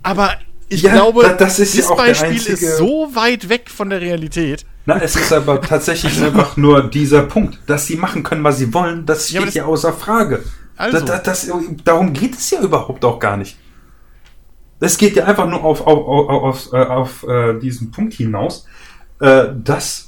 aber 0.03 0.33
ich 0.69 0.83
Ja, 0.83 0.93
glaube, 0.93 1.23
da- 1.23 1.33
das 1.33 1.59
ist 1.59 1.75
ja 1.75 1.81
dieses 1.81 1.89
der 1.89 1.95
Beispiel 1.97 2.29
einzige- 2.33 2.53
ist 2.53 2.77
so 2.77 3.09
weit 3.15 3.49
weg 3.49 3.71
von 3.71 3.89
der 3.89 4.01
Realität. 4.03 4.67
Na, 4.85 4.99
es 5.01 5.17
ist 5.17 5.33
aber 5.33 5.61
tatsächlich 5.63 6.21
einfach 6.23 6.57
nur 6.59 6.89
dieser 6.91 7.23
Punkt, 7.23 7.59
dass 7.67 7.87
sie 7.87 7.97
machen 7.97 8.23
können, 8.23 8.45
was 8.45 8.59
sie 8.59 8.75
wollen, 8.75 9.07
das 9.07 9.31
Ja, 9.31 9.41
steht 9.43 9.55
ja, 9.55 9.63
das- 9.63 9.71
außer 9.71 9.93
Frage. 9.95 10.43
Also. 10.77 10.99
Da, 11.01 11.05
da, 11.05 11.19
das, 11.19 11.51
darum 11.85 12.13
geht 12.13 12.35
es 12.35 12.51
ja 12.51 12.61
überhaupt 12.61 13.05
auch 13.05 13.19
gar 13.19 13.37
nicht. 13.39 13.57
Es 14.81 14.97
geht 14.99 15.17
ja 15.17 15.25
einfach 15.25 15.47
nur 15.49 15.65
auf, 15.65 15.81
auf, 15.81 16.07
auf, 16.07 16.29
auf, 16.29 16.73
äh, 16.73 16.77
auf 16.85 17.23
äh, 17.27 17.59
diesen 17.59 17.91
Punkt 17.91 18.15
hinaus, 18.15 18.67
äh, 19.21 19.47
dass 19.57 20.08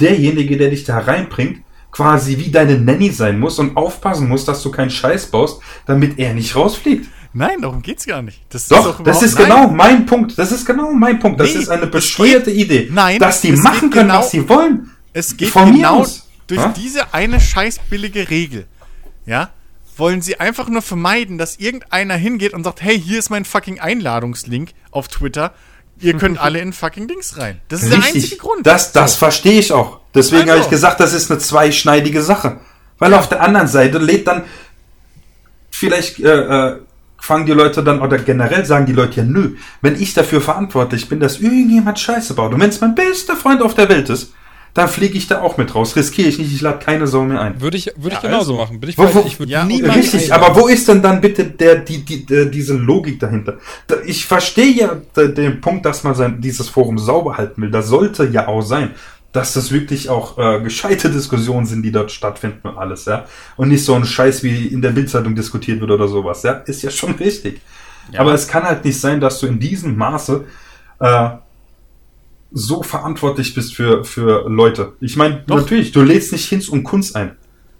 derjenige, 0.00 0.56
der 0.56 0.70
dich 0.70 0.84
da 0.84 0.98
reinbringt, 0.98 1.60
quasi 1.90 2.38
wie 2.38 2.50
deine 2.50 2.78
Nanny 2.78 3.10
sein 3.10 3.38
muss 3.38 3.58
und 3.58 3.76
aufpassen 3.76 4.28
muss, 4.28 4.44
dass 4.44 4.62
du 4.62 4.70
keinen 4.70 4.90
Scheiß 4.90 5.26
baust, 5.26 5.60
damit 5.86 6.18
er 6.18 6.34
nicht 6.34 6.56
rausfliegt. 6.56 7.08
Nein, 7.32 7.62
darum 7.62 7.82
geht's 7.82 8.06
gar 8.06 8.22
nicht. 8.22 8.40
Das 8.50 8.68
Doch, 8.68 8.98
das 8.98 9.00
überhaupt- 9.00 9.22
ist 9.24 9.34
nein. 9.38 9.44
genau 9.48 9.68
mein 9.68 10.06
Punkt. 10.06 10.38
Das 10.38 10.52
ist 10.52 10.64
genau 10.64 10.92
mein 10.92 11.18
Punkt. 11.18 11.40
Das 11.40 11.52
Nee, 11.54 11.60
ist 11.62 11.68
eine 11.68 11.84
es 11.84 11.90
bescheuerte 11.90 12.52
geht- 12.52 12.64
Idee. 12.64 12.88
Nein, 12.92 13.18
dass 13.18 13.40
die 13.40 13.52
machen 13.52 13.90
können, 13.90 14.08
genau- 14.08 14.20
was 14.20 14.30
sie 14.30 14.48
wollen. 14.48 14.90
Es 15.12 15.36
geht 15.36 15.48
Von 15.50 15.70
mir 15.70 15.78
genau 15.78 16.00
aus. 16.00 16.28
durch 16.46 16.60
Ja? 16.60 16.72
diese 16.76 17.12
eine 17.14 17.40
scheiß 17.40 17.80
billige 17.90 18.30
Regel. 18.30 18.66
Ja? 19.26 19.50
Wollen 19.96 20.22
sie 20.22 20.38
einfach 20.40 20.68
nur 20.68 20.82
vermeiden, 20.82 21.38
dass 21.38 21.56
irgendeiner 21.56 22.14
hingeht 22.16 22.52
und 22.52 22.64
sagt, 22.64 22.82
hey, 22.82 23.00
hier 23.00 23.18
ist 23.18 23.30
mein 23.30 23.44
fucking 23.44 23.78
Einladungslink 23.80 24.70
auf 24.90 25.06
Twitter. 25.08 25.52
Ihr 26.00 26.16
könnt 26.16 26.38
alle 26.38 26.60
in 26.60 26.72
fucking 26.72 27.06
Dings 27.08 27.38
rein. 27.38 27.60
Das 27.68 27.82
ist 27.82 27.92
der 27.92 28.02
einzige 28.02 28.36
Grund. 28.36 28.66
Das, 28.66 28.92
das 28.92 29.14
verstehe 29.14 29.58
ich 29.58 29.72
auch. 29.72 30.00
Deswegen 30.14 30.42
Also. 30.42 30.52
habe 30.52 30.60
ich 30.62 30.70
gesagt, 30.70 31.00
das 31.00 31.12
ist 31.12 31.30
eine 31.30 31.38
zweischneidige 31.40 32.22
Sache. 32.22 32.60
Weil 32.98 33.14
auf 33.14 33.28
der 33.28 33.42
anderen 33.42 33.68
Seite 33.68 33.98
lädt 33.98 34.26
dann 34.26 34.44
vielleicht 35.70 36.20
äh, 36.20 36.30
äh, 36.30 36.80
fangen 37.18 37.46
die 37.46 37.52
Leute 37.52 37.82
dann 37.82 38.00
oder 38.00 38.18
generell 38.18 38.64
sagen 38.64 38.86
die 38.86 38.92
Leute 38.92 39.20
ja 39.20 39.26
nö, 39.26 39.56
wenn 39.80 40.00
ich 40.00 40.14
dafür 40.14 40.40
verantwortlich 40.40 41.08
bin, 41.08 41.20
dass 41.20 41.40
irgendjemand 41.40 41.98
Scheiße 41.98 42.34
baut 42.34 42.52
und 42.52 42.60
wenn 42.60 42.68
es 42.68 42.80
mein 42.80 42.94
bester 42.94 43.34
Freund 43.34 43.62
auf 43.62 43.74
der 43.74 43.88
Welt 43.88 44.10
ist, 44.10 44.32
dann 44.74 44.88
fliege 44.88 45.16
ich 45.16 45.28
da 45.28 45.40
auch 45.40 45.56
mit 45.56 45.74
raus. 45.74 45.94
Riskiere 45.96 46.28
ich 46.28 46.38
nicht, 46.38 46.52
ich 46.52 46.60
lade 46.60 46.78
keine 46.84 47.06
Sau 47.06 47.22
mehr 47.22 47.40
ein. 47.40 47.60
Würde 47.60 47.76
ich, 47.76 47.86
würde 47.96 48.08
ich 48.08 48.14
Ja, 48.14 48.28
genauso 48.28 48.52
also. 48.52 48.62
machen. 48.64 48.80
Bin 48.80 48.90
ich, 48.90 48.98
Wo- 48.98 49.14
wo- 49.14 49.24
ich 49.26 49.38
würde 49.38 49.52
ja, 49.52 49.64
niemanden 49.64 50.00
Richtig, 50.00 50.32
einladen. 50.32 50.52
aber 50.52 50.60
wo 50.60 50.66
ist 50.66 50.88
denn 50.88 51.00
dann 51.00 51.20
bitte 51.20 51.44
der, 51.44 51.76
die, 51.76 52.04
die, 52.04 52.26
die, 52.26 52.50
diese 52.50 52.74
Logik 52.74 53.20
dahinter? 53.20 53.58
Da- 53.86 53.96
Ich 54.04 54.26
verstehe 54.26 54.72
ja 54.72 55.00
den 55.26 55.60
Punkt, 55.60 55.86
dass 55.86 56.02
man 56.04 56.14
sein, 56.14 56.40
dieses 56.40 56.68
Forum 56.68 56.98
sauber 56.98 57.36
halten 57.38 57.62
will. 57.62 57.70
Das 57.70 57.86
sollte 57.88 58.24
ja 58.26 58.48
auch 58.48 58.62
sein, 58.62 58.90
dass 59.32 59.52
das 59.52 59.72
wirklich 59.72 60.08
auch 60.10 60.38
äh, 60.38 60.60
gescheite 60.60 61.08
Diskussionen 61.10 61.66
sind, 61.66 61.82
die 61.82 61.90
dort 61.92 62.10
stattfinden 62.12 62.68
und 62.68 62.76
alles, 62.78 63.04
ja. 63.04 63.24
Und 63.56 63.68
nicht 63.68 63.84
so 63.84 63.94
ein 63.94 64.04
Scheiß, 64.04 64.42
wie 64.44 64.66
in 64.66 64.80
der 64.82 64.90
Bildzeitung 64.90 65.34
diskutiert 65.34 65.80
wird 65.80 65.90
oder 65.90 66.06
sowas, 66.08 66.42
ja. 66.44 66.52
Ist 66.52 66.82
ja 66.82 66.90
schon 66.90 67.12
richtig. 67.16 67.60
Aber 68.16 68.34
es 68.34 68.46
kann 68.48 68.64
halt 68.64 68.84
nicht 68.84 69.00
sein, 69.00 69.20
dass 69.20 69.40
du 69.40 69.46
in 69.46 69.58
diesem 69.58 69.96
Maße 69.96 70.44
äh, 71.00 71.28
so 72.54 72.84
verantwortlich 72.84 73.52
bist 73.52 73.74
für, 73.74 74.04
für 74.04 74.48
Leute. 74.48 74.92
Ich 75.00 75.16
meine, 75.16 75.42
natürlich, 75.48 75.90
du 75.90 76.02
lädst 76.02 76.32
nicht 76.32 76.48
Hinz 76.48 76.68
und 76.68 76.84
Kunst 76.84 77.16
ein. 77.16 77.36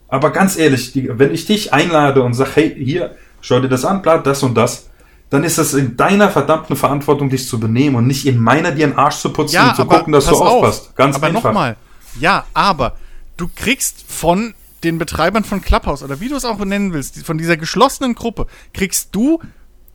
Aber 0.08 0.30
ganz 0.30 0.58
ehrlich, 0.58 0.92
die, 0.92 1.08
wenn 1.16 1.32
ich 1.32 1.46
dich 1.46 1.72
einlade 1.72 2.22
und 2.22 2.34
sag, 2.34 2.56
hey, 2.56 2.74
hier, 2.76 3.14
schau 3.40 3.60
dir 3.60 3.68
das 3.68 3.84
an, 3.84 4.02
bla, 4.02 4.18
das 4.18 4.42
und 4.42 4.54
das, 4.54 4.90
dann 5.30 5.44
ist 5.44 5.58
es 5.58 5.74
in 5.74 5.96
deiner 5.96 6.28
verdammten 6.28 6.76
Verantwortung, 6.76 7.30
dich 7.30 7.48
zu 7.48 7.58
benehmen 7.58 7.96
und 7.96 8.06
nicht 8.08 8.26
in 8.26 8.38
meiner, 8.38 8.72
dir 8.72 8.86
einen 8.86 8.96
Arsch 8.96 9.16
zu 9.16 9.32
putzen 9.32 9.60
und 9.60 9.76
zu 9.76 9.86
gucken, 9.86 10.12
dass 10.12 10.24
du 10.26 10.32
pass 10.32 10.40
auf. 10.40 10.48
aufpasst. 10.48 10.96
Ganz 10.96 11.16
aber 11.16 11.26
einfach. 11.28 11.44
nochmal. 11.44 11.76
Ja, 12.18 12.44
aber 12.52 12.96
du 13.36 13.48
kriegst 13.54 14.04
von 14.08 14.54
den 14.82 14.98
Betreibern 14.98 15.44
von 15.44 15.62
Clubhouse 15.62 16.02
oder 16.02 16.20
wie 16.20 16.28
du 16.28 16.36
es 16.36 16.44
auch 16.44 16.58
nennen 16.58 16.92
willst, 16.92 17.24
von 17.24 17.38
dieser 17.38 17.56
geschlossenen 17.56 18.14
Gruppe, 18.14 18.46
kriegst 18.72 19.14
du 19.14 19.40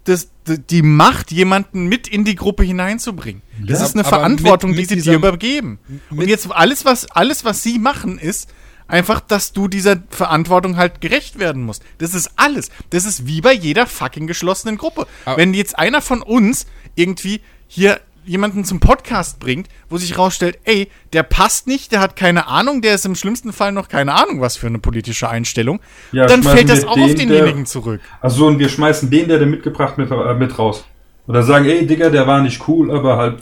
das, 0.05 0.29
die, 0.47 0.81
Macht, 0.81 1.31
jemanden 1.31 1.87
mit 1.87 2.07
in 2.07 2.23
die 2.25 2.35
Gruppe 2.35 2.63
hineinzubringen. 2.63 3.41
Das 3.61 3.79
Ja, 3.79 3.85
ist 3.85 3.93
eine 3.95 4.03
Verantwortung, 4.03 4.71
mit- 4.71 4.79
mit 4.79 4.89
die 4.91 4.95
sie 5.01 5.09
dir 5.09 5.15
übergeben. 5.17 5.79
Und 6.09 6.27
jetzt 6.27 6.51
alles, 6.51 6.85
was 6.85 7.09
alles, 7.11 7.45
was 7.45 7.61
sie 7.63 7.77
machen, 7.79 8.17
ist 8.17 8.49
einfach, 8.87 9.19
dass 9.19 9.53
du 9.53 9.67
dieser 9.67 10.01
Verantwortung 10.09 10.77
halt 10.77 10.99
gerecht 11.01 11.37
werden 11.37 11.63
musst. 11.63 11.83
Das 11.99 12.13
ist 12.15 12.31
alles. 12.37 12.69
Das 12.89 13.05
ist 13.05 13.27
wie 13.27 13.41
bei 13.41 13.53
jeder 13.53 13.85
fucking 13.85 14.25
geschlossenen 14.25 14.77
Gruppe. 14.77 15.05
Aber- 15.25 15.37
Wenn 15.37 15.53
jetzt 15.53 15.77
einer 15.77 16.01
von 16.01 16.21
uns 16.23 16.65
irgendwie 16.95 17.41
hier 17.67 17.99
jemanden 18.25 18.63
zum 18.65 18.79
Podcast 18.79 19.39
bringt, 19.39 19.67
wo 19.89 19.97
sich 19.97 20.17
rausstellt, 20.17 20.59
ey, 20.65 20.89
der 21.13 21.23
passt 21.23 21.67
nicht, 21.67 21.91
der 21.91 21.99
hat 21.99 22.15
keine 22.15 22.47
Ahnung, 22.47 22.81
der 22.81 22.95
ist 22.95 23.05
im 23.05 23.15
schlimmsten 23.15 23.53
Fall 23.53 23.71
noch 23.71 23.87
keine 23.89 24.13
Ahnung, 24.13 24.41
was 24.41 24.57
für 24.57 24.67
eine 24.67 24.79
politische 24.79 25.29
Einstellung, 25.29 25.79
Ja, 26.11 26.25
dann 26.27 26.43
fällt 26.43 26.69
das 26.69 26.85
auch 26.85 26.91
auf 26.97 27.13
den, 27.15 27.29
denjenigen 27.29 27.57
der- 27.57 27.65
zurück. 27.65 28.01
Also 28.21 28.45
und 28.47 28.59
wir 28.59 28.69
schmeißen 28.69 29.09
den, 29.09 29.27
der 29.27 29.39
den 29.39 29.49
mitgebracht 29.49 29.97
mit, 29.97 30.11
äh, 30.11 30.33
mit 30.35 30.57
raus. 30.59 30.85
Oder 31.27 31.43
sagen, 31.43 31.65
ey, 31.65 31.85
Digga, 31.85 32.09
der 32.09 32.25
war 32.27 32.41
nicht 32.41 32.67
cool, 32.67 32.91
aber 32.91 33.17
halt. 33.17 33.37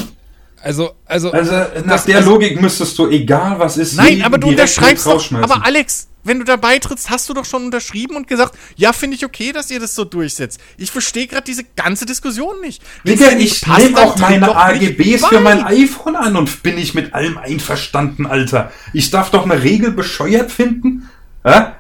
Also, 0.68 0.92
also, 1.06 1.32
Also 1.32 1.52
nach 1.54 1.84
das- 1.86 2.06
der 2.06 2.18
also- 2.18 2.32
Logik 2.32 2.60
müsstest 2.60 3.00
du, 3.00 3.08
egal 3.08 3.58
was 3.58 3.78
ist, 3.78 3.96
Nein, 3.96 4.22
aber 4.22 4.38
du 4.38 4.50
unterschreibst 4.50 5.06
doch. 5.06 5.32
Aber 5.42 5.66
Alex, 5.66 6.10
wenn 6.26 6.40
du 6.40 6.44
da 6.44 6.58
beitrittst, 6.58 7.10
hast 7.10 7.30
du 7.30 7.34
doch 7.34 7.46
schon 7.46 7.64
unterschrieben 7.64 8.18
und 8.18 8.28
gesagt, 8.28 8.54
ja, 8.76 8.92
finde 8.92 9.16
ich 9.16 9.24
okay, 9.24 9.54
dass 9.54 9.72
ihr 9.72 9.80
das 9.80 9.96
so 9.96 10.04
durchsetzt. 10.04 10.60
Ich 10.78 10.92
verstehe 10.92 11.26
gerade 11.26 11.46
diese 11.46 11.64
ganze 11.64 12.06
Diskussion 12.06 12.60
nicht. 12.60 12.84
Digga, 13.08 13.30
ich 13.38 13.66
nehme 13.66 13.98
auch 14.02 14.18
meine 14.18 14.54
AGBs 14.54 15.26
für 15.28 15.40
mein 15.40 15.64
iPhone 15.64 16.18
an 16.18 16.36
und 16.36 16.64
bin 16.64 16.78
ich 16.78 16.94
mit 16.94 17.14
allem 17.14 17.38
einverstanden, 17.38 18.26
Alter. 18.26 18.70
Ich 18.92 19.10
darf 19.10 19.32
doch 19.32 19.46
eine 19.46 19.64
Regel 19.64 19.92
bescheuert 19.92 20.52
finden? 20.52 21.10
Ja? 21.46 21.78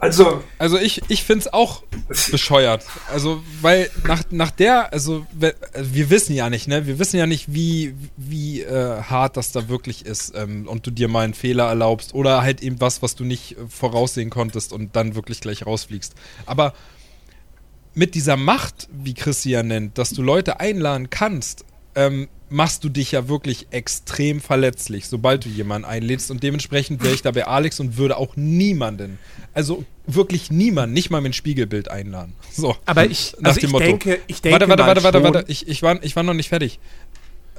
Also, 0.00 0.42
Also 0.58 0.78
ich, 0.78 1.02
ich 1.08 1.22
finde 1.24 1.40
es 1.40 1.52
auch 1.52 1.82
bescheuert. 2.30 2.84
Also, 3.12 3.42
weil 3.60 3.90
nach, 4.06 4.22
nach 4.30 4.50
der, 4.50 4.92
also 4.92 5.26
wir 5.32 6.10
wissen 6.10 6.34
ja 6.34 6.48
nicht, 6.48 6.68
ne? 6.68 6.86
Wir 6.86 6.98
wissen 6.98 7.18
ja 7.18 7.26
nicht, 7.26 7.52
wie, 7.52 7.94
wie 8.16 8.62
äh, 8.62 9.02
hart 9.02 9.36
das 9.36 9.52
da 9.52 9.68
wirklich 9.68 10.06
ist 10.06 10.34
ähm, 10.34 10.66
und 10.66 10.86
du 10.86 10.90
dir 10.90 11.08
mal 11.08 11.24
einen 11.24 11.34
Fehler 11.34 11.68
erlaubst 11.68 12.14
oder 12.14 12.42
halt 12.42 12.62
eben 12.62 12.80
was, 12.80 13.02
was 13.02 13.14
du 13.14 13.24
nicht 13.24 13.58
äh, 13.58 13.66
voraussehen 13.68 14.30
konntest 14.30 14.72
und 14.72 14.96
dann 14.96 15.14
wirklich 15.14 15.40
gleich 15.40 15.66
rausfliegst. 15.66 16.14
Aber 16.46 16.72
mit 17.92 18.14
dieser 18.14 18.36
Macht, 18.36 18.88
wie 18.90 19.14
Chris 19.14 19.42
sie 19.42 19.50
ja 19.50 19.62
nennt, 19.62 19.98
dass 19.98 20.10
du 20.10 20.22
Leute 20.22 20.60
einladen 20.60 21.10
kannst, 21.10 21.66
ähm, 21.94 22.28
machst 22.50 22.84
du 22.84 22.88
dich 22.88 23.12
ja 23.12 23.28
wirklich 23.28 23.68
extrem 23.70 24.40
verletzlich, 24.40 25.08
sobald 25.08 25.44
du 25.44 25.48
jemanden 25.48 25.86
einlädst. 25.86 26.30
Und 26.30 26.42
dementsprechend 26.42 27.02
wäre 27.02 27.14
ich 27.14 27.22
da 27.22 27.30
bei 27.30 27.46
Alex 27.46 27.80
und 27.80 27.96
würde 27.96 28.16
auch 28.16 28.36
niemanden, 28.36 29.18
also 29.54 29.84
wirklich 30.06 30.50
niemanden, 30.50 30.92
nicht 30.92 31.10
mal 31.10 31.20
mit 31.20 31.34
Spiegelbild 31.34 31.90
einladen. 31.90 32.34
So. 32.52 32.76
Aber 32.86 33.06
ich, 33.06 33.36
Nach 33.38 33.50
also 33.50 33.60
dem 33.60 33.66
ich 33.66 33.72
Motto. 33.72 33.84
denke, 33.84 34.20
ich 34.26 34.42
denke 34.42 34.68
warte, 34.68 34.68
warte, 34.68 34.86
warte, 34.86 35.22
warte, 35.22 35.34
warte. 35.34 35.44
Ich, 35.50 35.68
ich, 35.68 35.82
war, 35.82 36.02
ich 36.02 36.16
war 36.16 36.22
noch 36.22 36.34
nicht 36.34 36.48
fertig. 36.48 36.80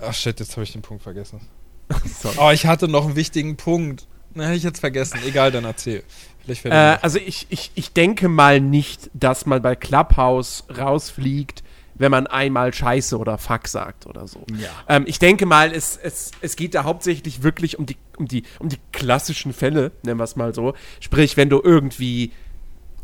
Ach 0.01 0.13
shit, 0.13 0.39
jetzt 0.39 0.51
habe 0.51 0.63
ich 0.63 0.73
den 0.73 0.81
Punkt 0.81 1.03
vergessen. 1.03 1.39
Sorry. 2.21 2.35
Oh, 2.39 2.51
ich 2.51 2.65
hatte 2.65 2.87
noch 2.87 3.05
einen 3.05 3.15
wichtigen 3.15 3.57
Punkt. 3.57 4.07
Na, 4.33 4.45
hätte 4.45 4.57
ich 4.57 4.63
jetzt 4.63 4.79
vergessen. 4.79 5.19
Egal, 5.25 5.51
dann 5.51 5.65
erzähl. 5.65 6.03
Äh, 6.47 6.69
also 6.69 7.19
ich, 7.19 7.47
ich, 7.49 7.71
ich 7.75 7.93
denke 7.93 8.27
mal 8.27 8.59
nicht, 8.59 9.09
dass 9.13 9.45
man 9.45 9.61
bei 9.61 9.75
Clubhouse 9.75 10.63
rausfliegt, 10.75 11.63
wenn 12.01 12.11
man 12.11 12.25
einmal 12.25 12.73
Scheiße 12.73 13.17
oder 13.17 13.37
Fuck 13.37 13.67
sagt 13.67 14.07
oder 14.07 14.27
so. 14.27 14.43
Ja. 14.57 14.69
Ähm, 14.89 15.03
ich 15.05 15.19
denke 15.19 15.45
mal, 15.45 15.71
es, 15.71 15.97
es, 16.01 16.31
es 16.41 16.55
geht 16.55 16.73
da 16.73 16.83
hauptsächlich 16.83 17.43
wirklich 17.43 17.77
um 17.77 17.85
die, 17.85 17.95
um, 18.17 18.27
die, 18.27 18.43
um 18.57 18.69
die 18.69 18.79
klassischen 18.91 19.53
Fälle, 19.53 19.91
nennen 20.03 20.19
wir 20.19 20.23
es 20.23 20.35
mal 20.35 20.53
so. 20.53 20.73
Sprich, 20.99 21.37
wenn 21.37 21.49
du 21.49 21.61
irgendwie 21.63 22.31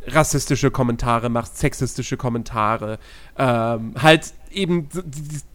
rassistische 0.07 0.71
Kommentare 0.71 1.29
machst, 1.29 1.59
sexistische 1.59 2.17
Kommentare, 2.17 2.97
ähm, 3.37 3.93
halt 4.01 4.33
eben, 4.51 4.89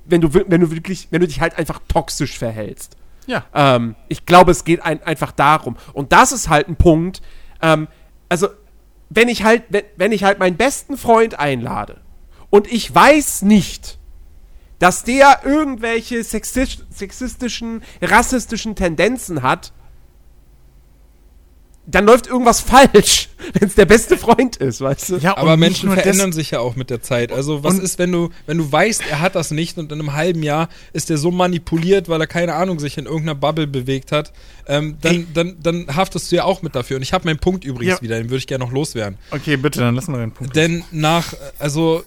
wenn 0.04 0.20
du, 0.20 0.32
wenn 0.32 0.60
du 0.60 0.70
wirklich, 0.70 1.08
wenn 1.10 1.20
du 1.20 1.26
dich 1.26 1.40
halt 1.40 1.58
einfach 1.58 1.80
toxisch 1.88 2.38
verhältst. 2.38 2.96
Ja. 3.26 3.44
Ähm, 3.54 3.96
ich 4.08 4.24
glaube, 4.24 4.52
es 4.52 4.64
geht 4.64 4.82
ein, 4.82 5.02
einfach 5.02 5.32
darum. 5.32 5.76
Und 5.94 6.12
das 6.12 6.30
ist 6.30 6.48
halt 6.48 6.68
ein 6.68 6.76
Punkt. 6.76 7.22
Ähm, 7.60 7.88
also, 8.28 8.48
wenn 9.10 9.28
ich 9.28 9.42
halt, 9.42 9.64
wenn, 9.70 9.84
wenn 9.96 10.12
ich 10.12 10.22
halt 10.22 10.38
meinen 10.38 10.56
besten 10.56 10.96
Freund 10.96 11.40
einlade 11.40 12.01
und 12.52 12.70
ich 12.70 12.94
weiß 12.94 13.42
nicht, 13.42 13.96
dass 14.78 15.04
der 15.04 15.40
irgendwelche 15.42 16.22
sexis 16.22 16.84
sexistischen, 16.94 17.82
rassistischen 18.02 18.76
Tendenzen 18.76 19.42
hat, 19.42 19.72
dann 21.86 22.04
läuft 22.04 22.26
irgendwas 22.26 22.60
falsch, 22.60 23.30
wenn 23.54 23.68
es 23.68 23.74
der 23.74 23.86
beste 23.86 24.18
Freund 24.18 24.56
ist, 24.56 24.82
weißt 24.82 25.08
du? 25.10 25.16
Ja, 25.16 25.36
Aber 25.36 25.56
Menschen 25.56 25.90
verändern 25.90 26.32
sich 26.32 26.50
ja 26.50 26.60
auch 26.60 26.76
mit 26.76 26.90
der 26.90 27.00
Zeit. 27.00 27.32
Also 27.32 27.64
was 27.64 27.78
ist, 27.78 27.98
wenn 27.98 28.12
du, 28.12 28.28
wenn 28.46 28.58
du 28.58 28.70
weißt, 28.70 29.02
er 29.08 29.20
hat 29.20 29.34
das 29.34 29.50
nicht 29.50 29.78
und 29.78 29.90
in 29.90 29.98
einem 29.98 30.12
halben 30.12 30.42
Jahr 30.42 30.68
ist 30.92 31.10
er 31.10 31.16
so 31.16 31.30
manipuliert, 31.30 32.10
weil 32.10 32.20
er 32.20 32.26
keine 32.26 32.54
Ahnung 32.54 32.78
sich 32.78 32.98
in 32.98 33.06
irgendeiner 33.06 33.34
Bubble 33.34 33.66
bewegt 33.66 34.12
hat, 34.12 34.32
ähm, 34.66 34.98
dann, 35.00 35.14
Ey. 35.14 35.26
dann, 35.32 35.56
dann 35.62 35.96
haftest 35.96 36.30
du 36.30 36.36
ja 36.36 36.44
auch 36.44 36.60
mit 36.60 36.74
dafür. 36.74 36.96
Und 36.96 37.02
ich 37.02 37.14
habe 37.14 37.24
meinen 37.24 37.38
Punkt 37.38 37.64
übrigens 37.64 37.96
Ja. 37.96 38.02
wieder, 38.02 38.18
den 38.18 38.26
würde 38.26 38.38
ich 38.38 38.46
gerne 38.46 38.64
noch 38.64 38.72
loswerden. 38.72 39.18
Okay, 39.30 39.56
bitte, 39.56 39.80
dann 39.80 39.94
lassen 39.94 40.12
wir 40.12 40.18
den 40.20 40.32
Punkt. 40.32 40.54
Denn 40.54 40.84
nach, 40.92 41.34
also 41.58 42.04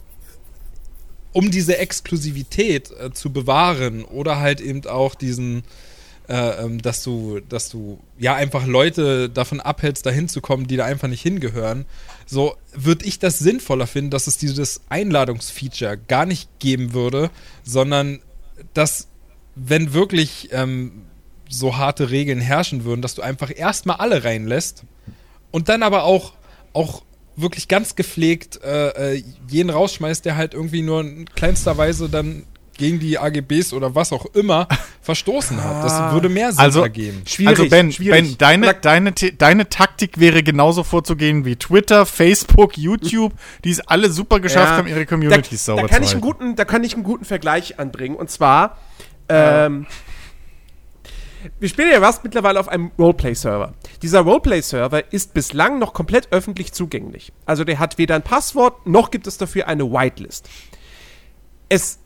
um 1.35 1.51
diese 1.51 1.77
Exklusivität 1.77 2.91
äh, 2.91 3.11
zu 3.11 3.33
bewahren 3.33 4.05
oder 4.05 4.39
halt 4.39 4.61
eben 4.61 4.85
auch 4.87 5.15
diesen, 5.15 5.63
äh, 6.29 6.63
ähm, 6.63 6.81
dass 6.81 7.03
du, 7.03 7.41
dass 7.41 7.67
du 7.67 7.99
ja 8.17 8.35
einfach 8.35 8.65
Leute 8.65 9.29
davon 9.29 9.59
abhältst, 9.59 10.05
da 10.05 10.11
hinzukommen, 10.11 10.65
die 10.65 10.77
da 10.77 10.85
einfach 10.85 11.09
nicht 11.09 11.21
hingehören, 11.21 11.87
so 12.25 12.55
würde 12.73 13.03
ich 13.03 13.19
das 13.19 13.37
sinnvoller 13.37 13.85
finden, 13.85 14.11
dass 14.11 14.27
es 14.27 14.37
dieses 14.37 14.79
Einladungsfeature 14.87 15.97
gar 15.97 16.25
nicht 16.25 16.47
geben 16.59 16.93
würde, 16.93 17.29
sondern 17.65 18.21
dass, 18.73 19.09
wenn 19.55 19.91
wirklich 19.91 20.47
ähm, 20.53 21.01
so 21.49 21.75
harte 21.75 22.11
Regeln 22.11 22.39
herrschen 22.39 22.85
würden, 22.85 23.01
dass 23.01 23.13
du 23.13 23.21
einfach 23.21 23.51
erstmal 23.53 23.97
alle 23.97 24.23
reinlässt 24.23 24.85
und 25.51 25.67
dann 25.67 25.83
aber 25.83 26.05
auch, 26.05 26.31
auch 26.71 27.03
wirklich 27.35 27.67
ganz 27.67 27.95
gepflegt 27.95 28.59
äh, 28.63 29.15
äh, 29.15 29.23
jeden 29.49 29.69
rausschmeißt, 29.69 30.23
der 30.25 30.35
halt 30.37 30.53
irgendwie 30.53 30.81
nur 30.81 31.01
in 31.01 31.25
kleinster 31.35 31.77
Weise 31.77 32.09
dann 32.09 32.43
gegen 32.77 32.99
die 32.99 33.17
AGBs 33.17 33.71
oder 33.71 33.95
was 33.95 34.11
auch 34.11 34.25
immer 34.35 34.67
verstoßen 35.01 35.63
hat. 35.63 35.83
Das 35.85 36.13
würde 36.13 36.27
mehr 36.27 36.51
Sinn 36.51 36.59
Also- 36.59 36.81
ergeben. 36.81 37.21
Schwierig, 37.25 37.57
also 37.59 37.69
Ben, 37.69 37.89
schwierig. 37.91 38.37
ben 38.37 38.37
deine, 38.37 38.73
deine, 38.73 39.11
deine 39.13 39.69
Taktik 39.69 40.19
wäre 40.19 40.43
genauso 40.43 40.83
vorzugehen 40.83 41.45
wie 41.45 41.55
Twitter, 41.55 42.05
Facebook, 42.05 42.77
YouTube, 42.77 43.31
die 43.63 43.69
es 43.71 43.79
alle 43.79 44.09
super 44.11 44.41
geschafft 44.41 44.71
Ja, 44.71 44.77
haben, 44.77 44.87
ihre 44.87 45.05
Communities 45.05 45.63
da, 45.63 45.73
sauber 45.75 45.81
da 45.83 45.87
kann 45.87 46.03
zu 46.03 46.09
ich 46.09 46.15
einen 46.15 46.23
halten. 46.23 46.37
guten, 46.39 46.55
Da 46.57 46.65
kann 46.65 46.83
ich 46.83 46.93
einen 46.95 47.03
guten 47.03 47.23
Vergleich 47.23 47.79
anbringen. 47.79 48.17
Und 48.17 48.29
zwar, 48.29 48.77
ähm, 49.29 49.85
wir 51.59 51.69
spielen 51.69 51.91
ja 51.91 52.05
Rust 52.05 52.23
mittlerweile 52.23 52.59
auf 52.59 52.67
einem 52.69 52.91
Roleplay-Server. 52.97 53.73
Dieser 54.01 54.21
Roleplay-Server 54.21 55.11
ist 55.13 55.33
bislang 55.33 55.79
noch 55.79 55.93
komplett 55.93 56.31
öffentlich 56.31 56.73
zugänglich. 56.73 57.31
Also 57.45 57.63
der 57.63 57.79
hat 57.79 57.97
weder 57.97 58.15
ein 58.15 58.21
Passwort, 58.21 58.87
noch 58.87 59.11
gibt 59.11 59.27
es 59.27 59.37
dafür 59.37 59.67
eine 59.67 59.91
Whitelist. 59.91 60.49
Es 61.69 61.99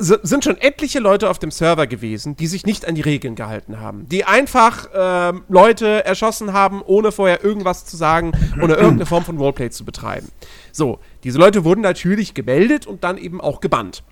sind 0.00 0.44
schon 0.44 0.56
etliche 0.58 1.00
Leute 1.00 1.28
auf 1.28 1.38
dem 1.38 1.50
Server 1.50 1.86
gewesen, 1.86 2.36
die 2.36 2.46
sich 2.46 2.64
nicht 2.64 2.88
an 2.88 2.94
die 2.94 3.02
Regeln 3.02 3.34
gehalten 3.34 3.78
haben. 3.78 4.08
Die 4.08 4.24
einfach 4.24 4.88
ähm, 4.94 5.44
Leute 5.48 6.04
erschossen 6.04 6.52
haben, 6.52 6.82
ohne 6.82 7.12
vorher 7.12 7.44
irgendwas 7.44 7.84
zu 7.84 7.96
sagen 7.96 8.32
oder 8.62 8.78
irgendeine 8.78 9.06
Form 9.06 9.24
von 9.24 9.36
Roleplay 9.36 9.70
zu 9.70 9.84
betreiben. 9.84 10.28
So, 10.72 10.98
diese 11.24 11.38
Leute 11.38 11.64
wurden 11.64 11.82
natürlich 11.82 12.32
gemeldet 12.32 12.86
und 12.86 13.04
dann 13.04 13.18
eben 13.18 13.40
auch 13.40 13.60
gebannt. 13.60 14.02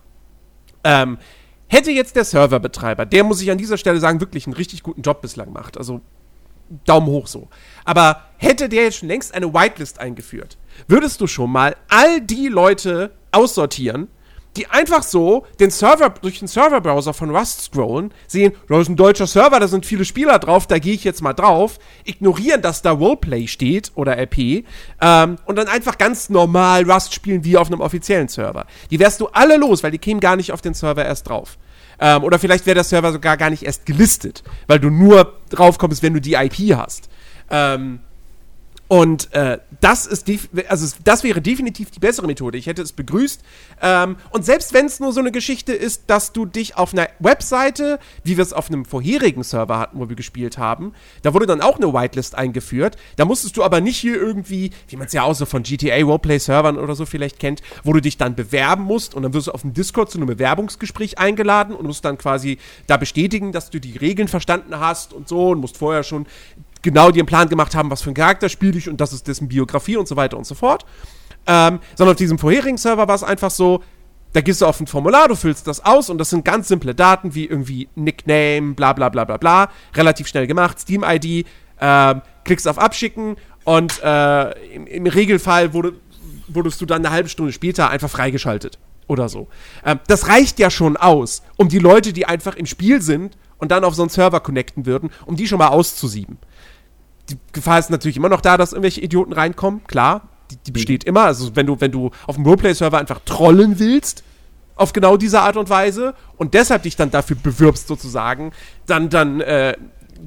Ähm, 0.84 1.18
hätte 1.74 1.90
jetzt 1.90 2.16
der 2.16 2.24
Serverbetreiber, 2.24 3.04
der 3.04 3.24
muss 3.24 3.42
ich 3.42 3.50
an 3.50 3.58
dieser 3.58 3.76
Stelle 3.76 4.00
sagen, 4.00 4.20
wirklich 4.20 4.46
einen 4.46 4.54
richtig 4.54 4.82
guten 4.82 5.02
Job 5.02 5.20
bislang 5.20 5.52
macht. 5.52 5.76
Also 5.76 6.00
Daumen 6.86 7.08
hoch 7.08 7.26
so. 7.26 7.48
Aber 7.84 8.22
hätte 8.36 8.68
der 8.68 8.84
jetzt 8.84 8.98
schon 8.98 9.08
längst 9.08 9.34
eine 9.34 9.52
Whitelist 9.52 10.00
eingeführt, 10.00 10.56
würdest 10.88 11.20
du 11.20 11.26
schon 11.26 11.50
mal 11.50 11.76
all 11.88 12.20
die 12.20 12.48
Leute 12.48 13.10
aussortieren, 13.32 14.08
die 14.56 14.68
einfach 14.68 15.02
so 15.02 15.46
den 15.58 15.70
Server 15.70 16.10
durch 16.10 16.38
den 16.38 16.46
Serverbrowser 16.46 17.12
von 17.12 17.34
Rust 17.34 17.62
scrollen, 17.62 18.14
sehen, 18.28 18.52
da 18.68 18.80
ist 18.80 18.88
ein 18.88 18.94
deutscher 18.94 19.26
Server, 19.26 19.58
da 19.58 19.66
sind 19.66 19.84
viele 19.84 20.04
Spieler 20.04 20.38
drauf, 20.38 20.68
da 20.68 20.78
gehe 20.78 20.94
ich 20.94 21.02
jetzt 21.02 21.22
mal 21.22 21.32
drauf, 21.32 21.78
ignorieren, 22.04 22.62
dass 22.62 22.80
da 22.80 22.92
Roleplay 22.92 23.48
steht 23.48 23.90
oder 23.96 24.16
RP 24.16 24.64
ähm, 25.00 25.36
und 25.44 25.56
dann 25.56 25.66
einfach 25.66 25.98
ganz 25.98 26.28
normal 26.30 26.88
Rust 26.88 27.14
spielen 27.14 27.44
wie 27.44 27.56
auf 27.56 27.66
einem 27.66 27.80
offiziellen 27.80 28.28
Server. 28.28 28.66
Die 28.92 29.00
wärst 29.00 29.20
du 29.20 29.26
alle 29.28 29.56
los, 29.56 29.82
weil 29.82 29.90
die 29.90 29.98
kämen 29.98 30.20
gar 30.20 30.36
nicht 30.36 30.52
auf 30.52 30.60
den 30.60 30.74
Server 30.74 31.04
erst 31.04 31.28
drauf. 31.28 31.58
Ähm, 32.00 32.24
oder 32.24 32.38
vielleicht 32.38 32.66
wäre 32.66 32.74
der 32.74 32.84
Server 32.84 33.12
sogar 33.12 33.36
gar 33.36 33.50
nicht 33.50 33.62
erst 33.62 33.86
gelistet, 33.86 34.42
weil 34.66 34.80
du 34.80 34.90
nur 34.90 35.40
drauf 35.50 35.78
kommst, 35.78 36.02
wenn 36.02 36.14
du 36.14 36.20
die 36.20 36.34
IP 36.34 36.76
hast. 36.76 37.08
Ähm, 37.50 38.00
und 38.86 39.32
äh, 39.32 39.58
das 39.80 40.06
ist 40.06 40.30
also 40.68 40.96
das 41.04 41.24
wäre 41.24 41.40
definitiv 41.40 41.90
die 41.90 42.00
bessere 42.00 42.26
Methode. 42.26 42.58
Ich 42.58 42.66
hätte 42.66 42.82
es 42.82 42.92
begrüßt. 42.92 43.42
Ähm, 43.80 44.16
und 44.30 44.44
selbst 44.44 44.74
wenn 44.74 44.86
es 44.86 45.00
nur 45.00 45.12
so 45.12 45.20
eine 45.20 45.32
Geschichte 45.32 45.72
ist, 45.72 46.04
dass 46.08 46.32
du 46.32 46.44
dich 46.44 46.76
auf 46.76 46.92
einer 46.92 47.08
Webseite, 47.18 47.98
wie 48.24 48.36
wir 48.36 48.42
es 48.42 48.52
auf 48.52 48.68
einem 48.68 48.84
vorherigen 48.84 49.42
Server 49.42 49.78
hatten, 49.78 49.98
wo 49.98 50.08
wir 50.10 50.16
gespielt 50.16 50.58
haben, 50.58 50.92
da 51.22 51.32
wurde 51.32 51.46
dann 51.46 51.62
auch 51.62 51.76
eine 51.76 51.94
Whitelist 51.94 52.34
eingeführt. 52.34 52.96
Da 53.16 53.24
musstest 53.24 53.56
du 53.56 53.64
aber 53.64 53.80
nicht 53.80 53.96
hier 53.96 54.16
irgendwie, 54.16 54.70
wie 54.88 54.96
man 54.96 55.06
es 55.06 55.14
ja 55.14 55.22
auch 55.22 55.34
so 55.34 55.46
von 55.46 55.62
GTA 55.62 56.04
Roleplay-Servern 56.04 56.76
oder 56.76 56.94
so 56.94 57.06
vielleicht 57.06 57.38
kennt, 57.38 57.62
wo 57.84 57.94
du 57.94 58.00
dich 58.00 58.18
dann 58.18 58.34
bewerben 58.34 58.84
musst 58.84 59.14
und 59.14 59.22
dann 59.22 59.32
wirst 59.32 59.46
du 59.46 59.52
auf 59.52 59.62
dem 59.62 59.72
Discord 59.72 60.10
zu 60.10 60.18
einem 60.18 60.26
Bewerbungsgespräch 60.26 61.18
eingeladen 61.18 61.74
und 61.74 61.86
musst 61.86 62.04
dann 62.04 62.18
quasi 62.18 62.58
da 62.86 62.98
bestätigen, 62.98 63.52
dass 63.52 63.70
du 63.70 63.80
die 63.80 63.96
Regeln 63.96 64.28
verstanden 64.28 64.78
hast 64.78 65.14
und 65.14 65.26
so 65.26 65.50
und 65.50 65.60
musst 65.60 65.78
vorher 65.78 66.02
schon 66.02 66.26
genau 66.84 67.08
einen 67.08 67.26
Plan 67.26 67.48
gemacht 67.48 67.74
haben, 67.74 67.90
was 67.90 68.02
für 68.02 68.10
ein 68.10 68.14
Charakter 68.14 68.48
spiele 68.48 68.78
ich 68.78 68.88
und 68.88 69.00
das 69.00 69.12
ist 69.12 69.26
dessen 69.26 69.48
Biografie 69.48 69.96
und 69.96 70.06
so 70.06 70.14
weiter 70.14 70.38
und 70.38 70.46
so 70.46 70.54
fort. 70.54 70.86
Ähm, 71.46 71.80
sondern 71.96 72.12
auf 72.12 72.18
diesem 72.18 72.38
vorherigen 72.38 72.78
Server 72.78 73.08
war 73.08 73.14
es 73.14 73.24
einfach 73.24 73.50
so, 73.50 73.82
da 74.32 74.40
gehst 74.40 74.60
du 74.60 74.66
auf 74.66 74.80
ein 74.80 74.86
Formular, 74.86 75.28
du 75.28 75.34
füllst 75.34 75.66
das 75.66 75.84
aus 75.84 76.10
und 76.10 76.18
das 76.18 76.30
sind 76.30 76.44
ganz 76.44 76.68
simple 76.68 76.94
Daten 76.94 77.34
wie 77.34 77.46
irgendwie 77.46 77.88
Nickname, 77.94 78.74
bla 78.74 78.92
bla 78.92 79.08
bla 79.08 79.24
bla 79.24 79.36
bla, 79.36 79.70
relativ 79.94 80.28
schnell 80.28 80.46
gemacht, 80.46 80.78
Steam-ID, 80.78 81.46
ähm, 81.80 82.22
klickst 82.44 82.68
auf 82.68 82.78
Abschicken 82.78 83.36
und 83.64 84.02
äh, 84.02 84.74
im, 84.74 84.86
im 84.86 85.06
Regelfall 85.06 85.72
wurde, 85.72 85.94
wurdest 86.48 86.80
du 86.80 86.86
dann 86.86 87.04
eine 87.04 87.14
halbe 87.14 87.28
Stunde 87.28 87.52
später 87.52 87.90
einfach 87.90 88.10
freigeschaltet 88.10 88.78
oder 89.06 89.28
so. 89.28 89.48
Ähm, 89.84 90.00
das 90.06 90.28
reicht 90.28 90.58
ja 90.58 90.70
schon 90.70 90.96
aus, 90.96 91.42
um 91.56 91.68
die 91.68 91.78
Leute, 91.78 92.12
die 92.12 92.26
einfach 92.26 92.56
im 92.56 92.66
Spiel 92.66 93.02
sind 93.02 93.36
und 93.58 93.70
dann 93.70 93.84
auf 93.84 93.94
so 93.94 94.02
einen 94.02 94.10
Server 94.10 94.40
connecten 94.40 94.86
würden, 94.86 95.10
um 95.26 95.36
die 95.36 95.46
schon 95.46 95.58
mal 95.58 95.68
auszusieben 95.68 96.38
die 97.30 97.36
Gefahr 97.52 97.78
ist 97.78 97.90
natürlich 97.90 98.16
immer 98.16 98.28
noch 98.28 98.40
da, 98.40 98.56
dass 98.56 98.72
irgendwelche 98.72 99.00
Idioten 99.00 99.32
reinkommen, 99.32 99.82
klar. 99.86 100.28
Die, 100.50 100.56
die 100.66 100.72
besteht 100.72 101.04
immer. 101.04 101.22
Also 101.24 101.56
wenn 101.56 101.66
du, 101.66 101.80
wenn 101.80 101.90
du 101.90 102.10
auf 102.26 102.36
dem 102.36 102.44
Roleplay-Server 102.44 102.98
einfach 102.98 103.20
trollen 103.24 103.78
willst, 103.78 104.22
auf 104.76 104.92
genau 104.92 105.16
diese 105.16 105.40
Art 105.40 105.56
und 105.56 105.70
Weise, 105.70 106.14
und 106.36 106.52
deshalb 106.54 106.82
dich 106.82 106.96
dann 106.96 107.10
dafür 107.10 107.36
bewirbst, 107.42 107.86
sozusagen, 107.88 108.52
dann, 108.86 109.08
dann, 109.08 109.40
äh, 109.40 109.74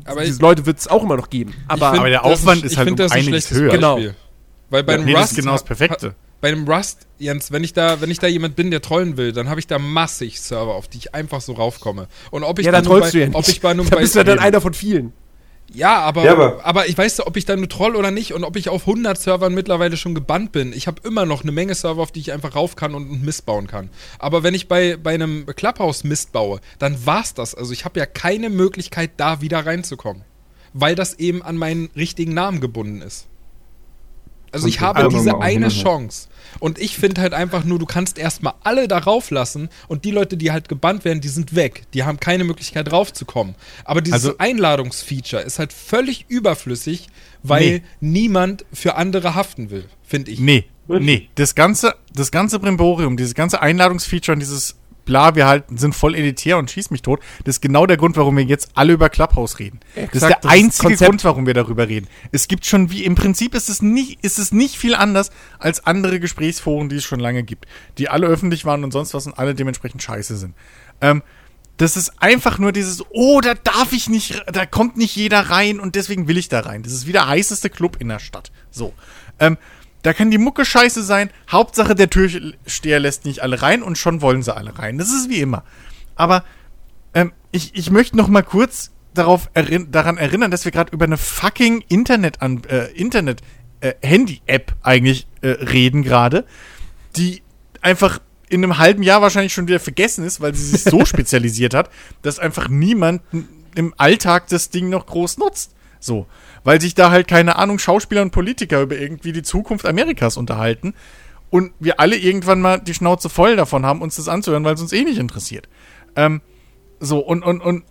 Aber 0.05 0.21
diese 0.21 0.35
ich- 0.37 0.41
Leute 0.41 0.65
wird 0.65 0.79
es 0.79 0.87
auch 0.87 1.03
immer 1.03 1.17
noch 1.17 1.29
geben. 1.29 1.53
Aber, 1.67 1.89
find, 1.89 1.99
Aber 1.99 2.09
der 2.09 2.21
das 2.23 2.31
Aufwand 2.31 2.63
ist 2.63 2.71
ich 2.71 2.77
halt 2.77 2.89
um 2.89 2.95
das 2.95 3.11
ein 3.11 3.19
einiges 3.19 3.29
schlechtes 3.47 3.57
höher. 3.59 3.71
Genau. 3.71 3.95
Beispiel. 3.95 4.15
Weil 4.69 4.83
bei 4.83 4.93
einem 4.95 5.05
Nee, 5.05 5.13
das 5.13 5.21
Rust 5.21 5.31
ist 5.33 5.37
genau 5.39 5.51
das 5.53 5.63
Perfekte. 5.63 6.15
Bei 6.41 6.49
einem 6.49 6.67
Rust, 6.67 7.07
Jens, 7.19 7.51
wenn 7.51 7.63
ich 7.63 7.73
da, 7.73 7.99
wenn 8.01 8.11
ich 8.11 8.19
da 8.19 8.27
jemand 8.27 8.55
bin, 8.55 8.69
der 8.69 8.81
trollen 8.81 9.17
will, 9.17 9.31
dann 9.33 9.49
habe 9.49 9.59
ich 9.59 9.67
da 9.67 9.79
massig 9.79 10.39
Server, 10.41 10.75
auf 10.75 10.87
die 10.87 10.97
ich 10.99 11.15
einfach 11.15 11.41
so 11.41 11.53
raufkomme. 11.53 12.07
Und 12.31 12.43
ob 12.43 12.59
ich 12.59 12.65
ja, 12.65 12.71
dann 12.71 12.83
dann 12.83 12.91
trollst 12.91 13.07
bei, 13.07 13.11
du 13.11 13.19
ja 13.19 13.25
nicht. 13.27 13.35
ob 13.35 13.47
ich 13.47 13.61
bei, 13.61 13.73
nur 13.73 13.85
da 13.85 13.95
bei 13.95 14.01
bist 14.01 14.15
du 14.15 14.19
ja 14.19 14.23
dann 14.23 14.39
einer 14.39 14.61
von 14.61 14.73
vielen. 14.73 15.13
Ja, 15.73 15.99
aber, 15.99 16.23
Ja, 16.23 16.31
aber, 16.33 16.65
aber- 16.65 16.87
ich 16.87 16.97
weiß 16.97 17.25
ob 17.25 17.35
ich 17.37 17.45
da 17.45 17.55
nur 17.55 17.69
troll 17.69 17.95
oder 17.95 18.11
nicht 18.11 18.33
und 18.33 18.43
ob 18.43 18.55
ich 18.55 18.69
auf 18.69 18.85
100 18.87 19.17
Servern 19.19 19.53
mittlerweile 19.53 19.97
schon 19.97 20.15
gebannt 20.15 20.51
bin. 20.51 20.73
Ich 20.73 20.87
habe 20.87 21.01
immer 21.03 21.25
noch 21.25 21.43
eine 21.43 21.51
Menge 21.51 21.75
Server, 21.75 22.01
auf 22.01 22.11
die 22.11 22.19
ich 22.21 22.31
einfach 22.31 22.55
rauf 22.55 22.75
kann 22.75 22.95
und 22.95 23.23
Mist 23.23 23.45
bauen 23.45 23.67
kann. 23.67 23.89
Aber 24.19 24.43
wenn 24.43 24.53
ich 24.53 24.67
bei, 24.67 24.97
bei 24.97 25.13
einem 25.13 25.45
Clubhouse 25.45 26.03
Mist 26.03 26.31
baue, 26.31 26.59
dann 26.79 27.05
war's 27.05 27.33
das. 27.33 27.53
Also 27.53 27.73
ich 27.73 27.85
habe 27.85 27.99
ja 27.99 28.05
keine 28.05 28.49
Möglichkeit, 28.49 29.11
da 29.17 29.41
wieder 29.41 29.65
reinzukommen. 29.65 30.23
Weil 30.73 30.95
das 30.95 31.15
eben 31.19 31.41
an 31.41 31.57
meinen 31.57 31.89
richtigen 31.95 32.33
Namen 32.33 32.59
gebunden 32.61 33.01
ist. 33.01 33.27
Also 34.51 34.67
ich 34.67 34.79
habe 34.79 35.07
diese 35.09 35.39
eine 35.39 35.65
hinterher. 35.67 35.83
Chance. 35.83 36.27
Und 36.59 36.79
ich 36.79 36.97
finde 36.97 37.21
halt 37.21 37.33
einfach 37.33 37.63
nur, 37.65 37.77
du 37.77 37.85
kannst 37.85 38.17
erstmal 38.17 38.53
alle 38.63 38.87
darauf 38.87 39.29
lassen 39.29 39.69
und 39.87 40.05
die 40.05 40.11
Leute, 40.11 40.37
die 40.37 40.51
halt 40.51 40.69
gebannt 40.69 41.05
werden, 41.05 41.21
die 41.21 41.27
sind 41.27 41.55
weg. 41.55 41.83
Die 41.93 42.03
haben 42.03 42.19
keine 42.19 42.43
Möglichkeit 42.45 42.89
draufzukommen. 42.91 43.55
Aber 43.83 44.01
dieses 44.01 44.25
Also- 44.25 44.37
Einladungsfeature 44.39 45.41
ist 45.43 45.59
halt 45.59 45.73
völlig 45.73 46.25
überflüssig, 46.29 47.07
weil 47.43 47.61
Nee. 47.69 47.81
niemand 47.99 48.65
für 48.73 48.95
andere 48.95 49.35
haften 49.35 49.69
will, 49.69 49.85
finde 50.03 50.31
ich. 50.31 50.39
Nee, 50.39 50.65
Nee, 50.89 51.27
das 51.35 51.53
ganze, 51.53 51.95
das 52.13 52.31
ganze 52.31 52.59
Brimborium, 52.59 53.17
dieses 53.17 53.33
ganze 53.35 53.61
Einladungsfeature 53.61 54.33
und 54.33 54.39
dieses 54.39 54.76
bla, 55.07 55.33
wir 55.33 55.47
halt 55.47 55.63
sind 55.75 55.95
voll 55.95 56.13
elitär 56.13 56.59
und 56.59 56.69
schieß 56.69 56.91
mich 56.91 57.01
tot, 57.01 57.19
das 57.43 57.55
ist 57.55 57.61
genau 57.61 57.87
der 57.87 57.97
Grund, 57.97 58.15
warum 58.15 58.37
wir 58.37 58.43
jetzt 58.43 58.69
alle 58.75 58.93
über 58.93 59.09
Clubhouse 59.09 59.57
reden. 59.57 59.79
das 59.95 60.03
ist 60.03 60.13
Exakt, 60.13 60.31
der 60.31 60.39
das 60.41 60.51
einzige 60.51 60.87
Konzept. 60.89 61.09
Grund, 61.09 61.23
warum 61.23 61.47
wir 61.47 61.55
darüber 61.55 61.87
reden. 61.87 62.07
Es 62.31 62.47
gibt 62.47 62.67
schon 62.67 62.91
wie, 62.91 63.03
im 63.03 63.15
Prinzip 63.15 63.55
ist 63.55 63.69
es 63.69 63.81
nicht, 63.81 64.23
ist 64.23 64.37
es 64.37 64.51
nicht 64.51 64.77
viel 64.77 64.93
anders 64.93 65.31
als 65.57 65.87
andere 65.87 66.19
Gesprächsforen, 66.19 66.89
die 66.89 66.97
es 66.97 67.05
schon 67.05 67.19
lange 67.19 67.41
gibt, 67.41 67.65
die 67.97 68.09
alle 68.09 68.27
öffentlich 68.27 68.65
waren 68.65 68.83
und 68.83 68.91
sonst 68.91 69.15
was 69.15 69.25
und 69.25 69.39
alle 69.39 69.55
dementsprechend 69.55 70.03
scheiße 70.03 70.37
sind. 70.37 70.53
Ähm, 71.01 71.23
das 71.77 71.95
ist 71.95 72.21
einfach 72.21 72.57
nur 72.57 72.71
dieses, 72.71 73.03
oh, 73.11 73.39
da 73.39 73.53
darf 73.53 73.93
ich 73.93 74.09
nicht, 74.09 74.43
da 74.51 74.65
kommt 74.65 74.97
nicht 74.97 75.15
jeder 75.15 75.41
rein 75.41 75.79
und 75.79 75.95
deswegen 75.95 76.27
will 76.27 76.37
ich 76.37 76.49
da 76.49 76.61
rein. 76.61 76.83
Das 76.83 76.91
ist 76.91 77.07
wie 77.07 77.11
der 77.11 77.27
heißeste 77.27 77.69
Club 77.69 77.97
in 77.99 78.09
der 78.09 78.19
Stadt. 78.19 78.51
So. 78.71 78.93
Ähm, 79.39 79.57
da 80.07 80.13
kann 80.13 80.31
die 80.31 80.37
Mucke 80.37 80.63
scheiße 80.63 81.03
sein. 81.03 81.31
Hauptsache, 81.51 81.93
der 81.93 82.09
Türsteher 82.09 83.01
lässt 83.01 83.25
nicht 83.25 83.41
alle 83.41 83.61
rein 83.61 83.83
und 83.83 83.97
schon 83.97 84.21
wollen 84.21 84.41
sie 84.41 84.55
alle 84.55 84.79
rein. 84.79 84.97
Das 84.97 85.09
ist 85.09 85.29
wie 85.29 85.41
immer. 85.41 85.65
Aber 86.15 86.45
ähm, 87.13 87.33
ich, 87.51 87.75
ich 87.75 87.91
möchte 87.91 88.15
noch 88.15 88.29
mal 88.29 88.41
kurz 88.41 88.91
darauf 89.13 89.49
erinn 89.53 89.91
daran 89.91 90.15
erinnern, 90.15 90.49
dass 90.49 90.63
wir 90.63 90.71
gerade 90.71 90.93
über 90.93 91.03
eine 91.03 91.17
fucking 91.17 91.83
Internet 91.89 92.41
an 92.41 92.61
äh, 92.69 92.85
Internet 92.93 93.41
äh, 93.81 93.95
Handy-App 94.01 94.75
eigentlich 94.81 95.27
äh, 95.41 95.49
reden 95.49 96.03
gerade, 96.03 96.45
die 97.17 97.41
einfach 97.81 98.21
in 98.47 98.63
einem 98.63 98.77
halben 98.77 99.03
Jahr 99.03 99.21
wahrscheinlich 99.21 99.53
schon 99.53 99.67
wieder 99.67 99.81
vergessen 99.81 100.23
ist, 100.23 100.39
weil 100.39 100.55
sie 100.55 100.67
sich 100.67 100.83
so 100.83 101.03
spezialisiert 101.05 101.73
hat, 101.73 101.89
dass 102.21 102.39
einfach 102.39 102.69
niemand 102.69 103.23
im 103.75 103.93
Alltag 103.97 104.47
das 104.47 104.69
Ding 104.69 104.87
noch 104.87 105.05
groß 105.05 105.37
nutzt. 105.37 105.73
So. 106.07 106.25
Weil 106.63 106.81
sich 106.81 106.95
da 106.95 107.11
halt, 107.11 107.27
keine 107.27 107.57
Ahnung, 107.57 107.77
Schauspieler 107.77 108.23
und 108.23 108.31
Politiker 108.31 108.81
über 108.81 108.97
irgendwie 108.97 109.33
die 109.33 109.43
Zukunft 109.43 109.85
Amerikas 109.85 110.37
unterhalten 110.37 110.95
und 111.49 111.73
wir 111.79 111.99
alle 111.99 112.15
irgendwann 112.15 112.61
mal 112.61 112.79
die 112.79 112.93
Schnauze 112.93 113.29
voll 113.29 113.55
davon 113.55 113.85
haben, 113.85 114.01
uns 114.01 114.15
das 114.15 114.27
anzuhören, 114.27 114.63
weil 114.63 114.73
es 114.73 114.81
uns 114.81 114.93
eh 114.93 115.03
nicht 115.03 115.19
interessiert. 115.19 115.67
Ähm, 116.15 116.41
so, 116.99 117.19
und, 117.19 117.43
und, 117.43 117.61
und 117.61 117.83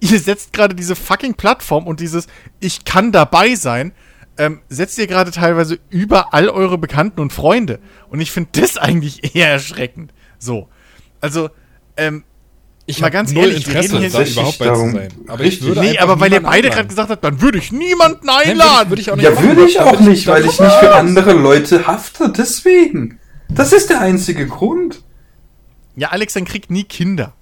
ihr 0.00 0.18
setzt 0.18 0.52
gerade 0.52 0.74
diese 0.74 0.96
fucking 0.96 1.34
Plattform 1.34 1.86
und 1.86 2.00
dieses 2.00 2.26
Ich 2.58 2.84
kann 2.84 3.12
dabei 3.12 3.54
sein, 3.54 3.92
ähm, 4.38 4.62
setzt 4.70 4.98
ihr 4.98 5.06
gerade 5.06 5.30
teilweise 5.30 5.78
über 5.90 6.32
all 6.32 6.48
eure 6.48 6.78
Bekannten 6.78 7.20
und 7.20 7.32
Freunde. 7.32 7.78
Und 8.08 8.20
ich 8.20 8.32
finde 8.32 8.50
das 8.60 8.76
eigentlich 8.78 9.36
eher 9.36 9.50
erschreckend. 9.50 10.12
So. 10.38 10.68
Also, 11.20 11.50
ähm, 11.98 12.24
Ich 12.90 13.00
Mal 13.00 13.06
habe 13.06 13.12
ganz 13.12 13.32
null 13.32 13.44
ehrlich, 13.44 13.66
wir 13.66 13.74
Interesse, 13.76 13.94
reden 13.94 14.10
hier 14.10 14.10
da 14.10 14.30
überhaupt 14.30 14.58
bei 14.58 14.64
zu 14.66 14.70
darum. 14.72 14.92
sein. 14.92 15.08
Aber 15.26 15.38
Richtig. 15.40 15.60
ich 15.60 15.66
würde 15.66 15.80
nee, 15.80 15.98
aber 15.98 16.20
weil 16.20 16.32
ihr 16.32 16.40
beide 16.40 16.54
einladen. 16.56 16.70
gerade 16.74 16.88
gesagt 16.88 17.10
habt, 17.10 17.24
dann 17.24 17.40
würde 17.40 17.58
ich 17.58 17.72
niemanden 17.72 18.26
Nein, 18.26 18.36
würde 18.38 18.50
einladen. 18.50 18.82
ich, 18.84 18.88
würde 18.90 19.00
ich 19.02 19.10
auch 19.10 19.16
nicht 19.16 19.24
Ja, 19.24 19.42
würde 19.42 19.64
ich 19.64 19.80
auch 19.80 20.00
nicht, 20.00 20.26
weil 20.26 20.44
ich 20.46 20.60
nicht 20.60 20.72
für 20.74 20.94
andere 20.94 21.32
Leute 21.32 21.86
hafte. 21.86 22.32
Deswegen. 22.36 23.18
Das 23.48 23.72
ist 23.72 23.90
der 23.90 24.00
einzige 24.00 24.46
Grund. 24.46 25.02
ja, 25.96 26.08
Alex, 26.08 26.34
dann 26.34 26.44
kriegt 26.44 26.70
nie 26.70 26.84
Kinder. 26.84 27.32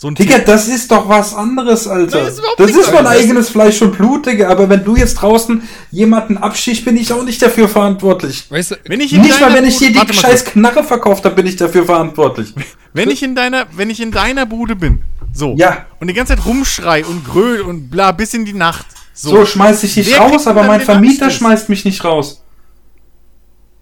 So 0.00 0.08
ein 0.08 0.14
Digga, 0.14 0.38
das 0.38 0.66
ist 0.66 0.90
doch 0.90 1.10
was 1.10 1.34
anderes, 1.34 1.86
Alter. 1.86 2.16
Nein, 2.16 2.24
das 2.24 2.32
ist 2.32 2.38
überhaupt 2.38 2.58
das 2.60 2.70
ist 2.70 2.90
mein 2.90 3.06
eigenes 3.06 3.50
Fleisch 3.50 3.82
und 3.82 3.98
Blut, 3.98 4.24
Digga. 4.24 4.48
Aber 4.48 4.66
wenn 4.70 4.82
du 4.82 4.96
jetzt 4.96 5.16
draußen 5.16 5.62
jemanden 5.90 6.38
abschichst, 6.38 6.86
bin 6.86 6.96
ich 6.96 7.12
auch 7.12 7.22
nicht 7.22 7.42
dafür 7.42 7.68
verantwortlich. 7.68 8.50
Weißt 8.50 8.70
du, 8.70 8.76
Wenn 8.84 9.02
ich 9.02 9.12
in 9.12 9.20
Nicht 9.20 9.38
mal, 9.42 9.52
wenn 9.52 9.66
ich 9.66 9.76
dir 9.76 9.92
die 9.92 10.14
scheiß 10.14 10.46
Knarre 10.46 10.84
verkauft 10.84 11.26
habe, 11.26 11.34
bin 11.34 11.46
ich 11.46 11.56
dafür 11.56 11.84
verantwortlich. 11.84 12.54
Wenn 12.94 13.10
ich 13.10 13.22
in 13.22 13.34
deiner, 13.36 13.66
wenn 13.76 13.88
ich 13.88 14.00
in 14.00 14.10
deiner 14.10 14.46
Bude 14.46 14.74
bin, 14.74 15.02
so, 15.32 15.54
Ja. 15.56 15.84
und 16.00 16.08
die 16.08 16.14
ganze 16.14 16.34
Zeit 16.34 16.44
rumschrei 16.44 17.04
und 17.04 17.24
gröl 17.24 17.60
und 17.60 17.88
bla 17.88 18.10
bis 18.10 18.34
in 18.34 18.44
die 18.44 18.52
Nacht, 18.54 18.86
so, 19.14 19.28
So, 19.30 19.46
schmeiß 19.46 19.84
ich 19.84 19.94
dich 19.94 20.18
raus, 20.18 20.48
aber 20.48 20.64
mein 20.64 20.80
Vermieter 20.80 21.30
schmeißt 21.30 21.68
mich 21.68 21.84
nicht 21.84 22.02
raus. 22.02 22.42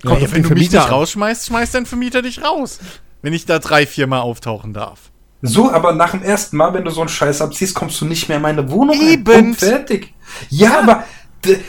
ja, 0.04 0.10
Kommt 0.10 0.20
ja, 0.20 0.26
wenn 0.32 0.34
du 0.34 0.38
mich 0.40 0.46
Vermieter 0.48 0.78
nicht 0.80 0.86
an. 0.88 0.92
rausschmeißt, 0.92 1.46
schmeißt 1.46 1.74
dein 1.74 1.86
Vermieter 1.86 2.20
dich 2.20 2.42
raus, 2.42 2.80
wenn 3.22 3.32
ich 3.32 3.46
da 3.46 3.60
drei, 3.60 3.86
vier 3.86 4.06
Mal 4.08 4.20
auftauchen 4.20 4.74
darf. 4.74 5.10
So, 5.40 5.70
aber 5.70 5.92
nach 5.92 6.10
dem 6.12 6.22
ersten 6.22 6.56
Mal, 6.56 6.74
wenn 6.74 6.84
du 6.84 6.90
so 6.90 7.00
einen 7.00 7.08
Scheiß 7.08 7.40
abziehst, 7.42 7.74
kommst 7.74 8.00
du 8.00 8.06
nicht 8.06 8.28
mehr 8.28 8.38
in 8.38 8.42
meine 8.42 8.70
Wohnung 8.70 8.98
rein. 8.98 9.08
Eben. 9.08 9.24
Punkt, 9.24 9.60
fertig. 9.60 10.12
Ja, 10.50 10.80
aber, 10.80 11.04
d- 11.44 11.60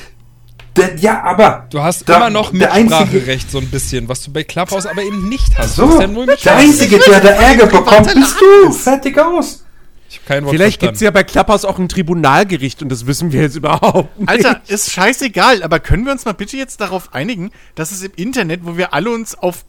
d- 0.75 0.95
ja, 0.97 1.21
aber. 1.23 1.67
du 1.69 1.81
hast 1.81 2.09
da- 2.09 2.17
immer 2.17 2.29
noch 2.31 2.51
Mitspracherecht, 2.51 3.51
so 3.51 3.59
ein 3.59 3.67
bisschen, 3.69 4.09
was 4.09 4.23
du 4.23 4.31
bei 4.33 4.43
Clubhouse 4.43 4.87
aber 4.87 5.03
eben 5.03 5.29
nicht 5.29 5.55
hast. 5.57 5.75
so, 5.75 5.99
ja 6.01 6.07
der 6.07 6.55
einzige, 6.55 6.97
der 6.99 7.19
da 7.21 7.29
Ärger 7.29 7.67
bekommt, 7.67 8.11
bist 8.13 8.35
du. 8.41 8.71
Fertig 8.71 9.17
aus. 9.19 9.63
Ich 10.09 10.17
hab 10.17 10.25
kein 10.25 10.43
Wort 10.43 10.55
Vielleicht 10.55 10.79
gibt 10.79 10.95
es 10.95 11.01
ja 11.01 11.11
bei 11.11 11.23
Clubhouse 11.23 11.65
auch 11.65 11.77
ein 11.77 11.87
Tribunalgericht 11.87 12.81
und 12.81 12.89
das 12.89 13.05
wissen 13.05 13.31
wir 13.31 13.41
jetzt 13.43 13.55
überhaupt 13.55 14.17
nicht. 14.19 14.27
Alter, 14.27 14.61
ist 14.67 14.91
scheißegal, 14.91 15.61
aber 15.61 15.79
können 15.79 16.05
wir 16.05 16.11
uns 16.11 16.25
mal 16.25 16.33
bitte 16.33 16.57
jetzt 16.57 16.81
darauf 16.81 17.13
einigen, 17.13 17.51
dass 17.75 17.91
es 17.91 18.01
im 18.01 18.13
Internet, 18.15 18.61
wo 18.63 18.75
wir 18.75 18.95
alle 18.95 19.11
uns 19.11 19.37
auf 19.37 19.65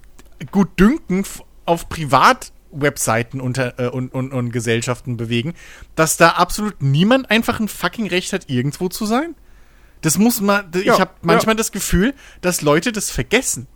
gut 0.51 0.69
dünken, 0.81 1.25
auf 1.67 1.91
Privatwebseiten 2.71 3.41
unter, 3.41 3.79
äh, 3.79 3.89
und, 3.89 4.13
und, 4.15 4.33
und 4.33 4.53
Gesellschaften 4.53 5.17
bewegen, 5.17 5.55
dass 5.97 6.17
da 6.17 6.31
absolut 6.31 6.83
niemand 6.83 7.31
einfach 7.31 7.61
ein 7.61 7.69
fucking 7.69 8.07
Recht 8.09 8.33
hat, 8.33 8.49
irgendwo 8.49 8.89
zu 8.89 9.07
sein? 9.07 9.35
Das 10.03 10.19
muss 10.19 10.41
man, 10.41 10.71
d- 10.71 10.83
Ja, 10.85 10.95
ich 10.95 11.01
habe 11.01 11.11
manchmal 11.23 11.57
das 11.57 11.73
Gefühl, 11.73 12.15
dass 12.41 12.63
Leute 12.63 12.93
das 12.93 13.11
vergessen. 13.11 13.67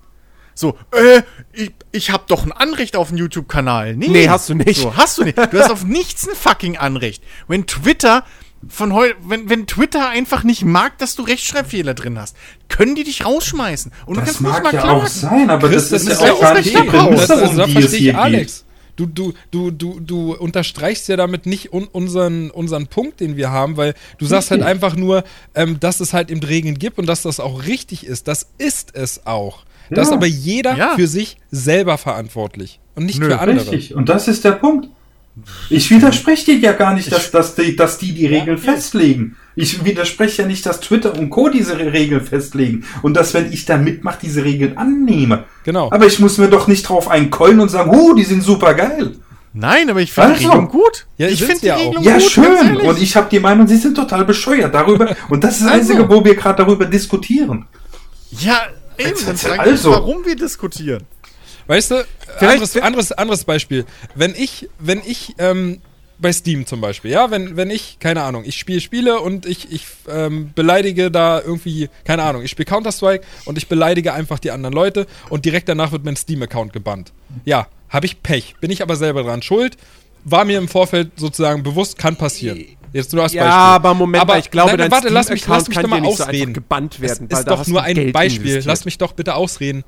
So, 0.55 0.79
äh, 0.93 1.23
ich, 1.53 1.73
ich 1.91 2.11
habe 2.11 2.25
doch 2.29 2.45
ein 2.45 2.53
Anrecht 2.53 2.97
auf 2.97 3.09
einen 3.09 3.19
YouTube-Kanal. 3.19 3.97
Nee, 3.97 4.09
Nee, 4.09 4.29
hast 4.29 4.49
du 4.49 4.55
nicht. 4.55 4.81
So, 4.81 4.97
hast 4.97 5.19
du 5.19 5.25
nicht. 5.25 5.37
Du 5.37 5.59
hast 5.59 5.71
auf 5.71 5.85
nichts 5.85 6.29
ein 6.29 6.35
fucking 6.37 6.77
Anrecht. 6.77 7.25
Wenn 7.49 7.67
Twitter 7.67 8.25
von 8.69 8.95
heute, 8.95 9.17
wenn, 9.27 9.51
wenn 9.51 9.67
Twitter 9.67 10.09
einfach 10.09 10.45
nicht 10.45 10.65
mag, 10.65 10.97
dass 10.99 11.17
du 11.17 11.23
Rechtschreibfehler 11.25 11.93
drin 11.93 12.19
hast, 12.19 12.37
können 12.69 12.95
die 12.95 13.05
dich 13.05 13.27
rausschmeißen. 13.27 13.93
Und 14.07 14.15
du 14.15 14.21
Das 14.21 14.27
kannst 14.29 14.41
nicht 14.43 14.51
mag 14.53 14.63
mal 14.63 14.73
ja 14.73 14.81
klagen. 14.81 15.01
auch 15.03 15.07
sein, 15.09 15.51
aber 15.51 15.69
Chris, 15.69 15.89
das 15.91 16.03
ist 16.03 16.09
ist 16.13 16.21
ja 16.21 16.29
ja 16.29 16.33
auch 16.33 16.41
gar 16.41 16.55
nicht 16.55 16.71
die 16.71 16.73
Das, 16.73 17.31
um 17.43 17.67
die 17.67 17.79
es 17.79 17.93
ich 17.93 17.99
hier. 17.99 18.19
Alex. 18.19 18.65
Du, 18.97 19.07
du, 19.07 19.33
du, 19.51 19.71
du, 19.71 19.99
du 20.01 20.35
unterstreichst 20.37 21.09
ja 21.09 21.17
damit 21.17 21.47
nicht 21.47 21.73
un 21.73 21.85
unseren, 21.89 22.51
unseren 22.51 22.87
Punkt, 22.87 23.21
den 23.21 23.37
wir 23.37 23.51
haben, 23.51 23.77
weil 23.77 23.95
du 24.19 24.27
sagst 24.27 24.51
halt 24.51 24.63
einfach 24.63 24.95
nur, 24.97 25.25
ähm, 25.55 25.81
dass 25.81 26.01
es 26.01 26.13
halt 26.13 26.31
eben 26.31 26.43
Regeln 26.43 26.79
gibt 26.79 26.99
und 26.99 27.07
dass 27.07 27.23
das 27.23 27.41
auch 27.41 27.67
richtig 27.67 28.07
ist. 28.07 28.29
Das 28.29 28.47
ist 28.59 28.95
es 28.95 29.27
auch. 29.27 29.65
Da 29.91 30.03
ist 30.03 30.09
Ja. 30.11 30.15
aber 30.15 30.27
jeder 30.27 30.77
Ja. 30.77 30.95
für 30.97 31.07
sich 31.09 31.37
selber 31.51 31.99
verantwortlich 31.99 32.81
und 32.95 33.05
nicht 33.07 33.19
Nö, 33.19 33.27
für 33.31 33.39
andere. 33.41 33.71
Richtig. 33.73 33.95
Und 33.95 34.09
das 34.09 34.29
ist 34.29 34.45
der 34.45 34.53
Punkt. 34.53 34.89
Ich 35.69 35.91
widerspreche 35.91 36.45
dir 36.53 36.59
ja 36.59 36.73
gar 36.73 36.95
nicht, 36.95 37.11
dass, 37.11 37.31
dass, 37.33 37.55
die, 37.57 37.75
dass 37.75 37.99
die 37.99 38.13
die 38.13 38.27
Regeln 38.27 38.57
festlegen. 38.59 39.37
Ich 39.57 39.85
widerspreche 39.85 40.43
ja 40.43 40.49
nicht, 40.49 40.65
dass 40.65 40.81
Twitter 40.81 41.17
und 41.19 41.31
Co. 41.31 41.49
diese 41.49 41.77
Re- 41.79 41.93
Regeln 41.93 42.25
festlegen. 42.25 42.85
Und 43.03 43.15
dass, 43.17 43.35
wenn 43.35 43.53
ich 43.53 43.65
da 43.65 43.77
mitmache, 43.77 44.19
diese 44.23 44.45
Regeln 44.45 44.77
annehme. 44.79 45.45
Genau. 45.65 45.91
Aber 45.91 46.07
ich 46.07 46.19
muss 46.21 46.39
mir 46.39 46.49
doch 46.49 46.69
nicht 46.69 46.89
drauf 46.89 47.09
einkeulen 47.11 47.61
und 47.61 47.69
sagen, 47.69 47.91
huh, 47.91 48.15
die 48.15 48.25
sind 48.25 48.43
super 48.43 48.75
geil. 48.75 49.17
Nein, 49.53 49.89
aber 49.91 50.01
ich 50.03 50.13
finde 50.13 50.31
die 50.31 50.35
Also. 50.37 50.49
Regelung 50.49 50.69
gut. 50.69 51.07
Ja, 51.19 51.29
ich 51.29 51.43
finde 51.45 51.61
die 51.61 51.67
ja 51.67 51.75
auch. 51.77 51.81
Regelung 51.81 52.05
Ja, 52.05 52.15
gut. 52.15 52.23
schön. 52.31 52.77
Und 52.79 53.01
ich 53.03 53.17
habe 53.17 53.29
die 53.31 53.41
Meinung, 53.41 53.67
sie 53.69 53.77
sind 53.77 53.95
total 53.97 54.25
bescheuert 54.25 54.75
darüber. 54.75 55.15
Und 55.31 55.43
das 55.45 55.55
ist 55.59 55.63
das 55.67 55.73
Also. 55.73 55.93
Einzige, 55.95 56.09
wo 56.09 56.25
wir 56.25 56.35
gerade 56.37 56.65
darüber 56.65 56.85
diskutieren. 56.87 57.65
ja, 58.41 58.61
eben, 58.99 59.15
dann 59.27 59.59
Also. 59.61 59.91
warum 59.91 60.25
wir 60.25 60.35
diskutieren. 60.37 61.05
Weißt 61.67 61.91
du, 61.93 62.07
anderes, 62.41 62.77
anderes, 62.77 63.13
anderes 63.13 63.45
Beispiel. 63.45 63.85
Wenn 64.15 64.35
ich, 64.35 64.69
wenn 64.79 65.01
ich, 65.07 65.35
ähm, 65.39 65.81
bei 66.19 66.33
Steam 66.33 66.65
zum 66.65 66.81
Beispiel, 66.81 67.11
ja, 67.11 67.31
wenn, 67.31 67.57
wenn 67.57 67.71
ich, 67.71 67.99
keine 67.99 68.23
Ahnung, 68.23 68.45
ich 68.47 68.57
spiele 68.57 68.81
Spiele 68.81 69.21
und 69.21 69.47
ich, 69.47 69.73
ich 69.73 69.85
ähm, 70.09 70.53
beleidige 70.55 71.11
da 71.11 71.41
irgendwie, 71.41 71.89
keine 72.05 72.23
Ahnung, 72.23 72.43
ich 72.43 72.51
spiele 72.53 72.67
Counter-Strike 72.67 73.25
und 73.47 73.59
ich 73.59 73.67
beleidige 73.69 74.13
einfach 74.15 74.39
die 74.39 74.53
anderen 74.53 74.75
Leute 74.75 75.07
und 75.29 75.45
direkt 75.45 75.69
danach 75.69 75.91
wird 75.91 76.05
mein 76.05 76.15
Steam-Account 76.17 76.73
gebannt. 76.73 77.13
Ja, 77.45 77.67
habe 77.89 78.07
ich 78.07 78.23
Pech, 78.23 78.55
bin 78.61 78.71
ich 78.71 78.81
aber 78.81 78.95
selber 78.95 79.25
dran 79.25 79.43
schuld, 79.43 79.77
war 80.25 80.45
mir 80.45 80.59
im 80.59 80.69
Vorfeld 80.69 81.11
sozusagen 81.17 81.63
bewusst, 81.65 81.99
kann 81.99 82.15
passieren. 82.17 82.65
Jetzt 82.93 83.13
nur 83.13 83.25
als 83.25 83.33
Ja, 83.33 83.43
Beispiel. 83.43 83.59
aber 83.61 83.95
Moment 83.95 84.27
mal, 84.29 84.39
ich 84.39 84.53
glaube, 84.53 84.77
nein, 84.77 84.91
warte, 84.93 85.09
lass 85.09 85.29
mich, 85.29 85.45
lass 85.49 85.67
mich 85.69 85.77
doch 85.79 85.89
mal 85.89 86.01
so 86.01 86.11
ausreden. 86.11 86.41
einfach 86.51 86.53
gebannt 86.55 87.01
werden, 87.01 87.27
Es 87.29 87.41
ist 87.41 87.49
doch 87.51 87.67
nur 87.67 87.83
ein 87.83 87.97
Geld 87.97 88.13
Beispiel. 88.13 88.41
investiert. 88.43 88.65
Lass 88.67 88.85
mich 88.85 88.99
doch 88.99 89.13
bitte 89.15 89.35
ausreden. 89.35 89.83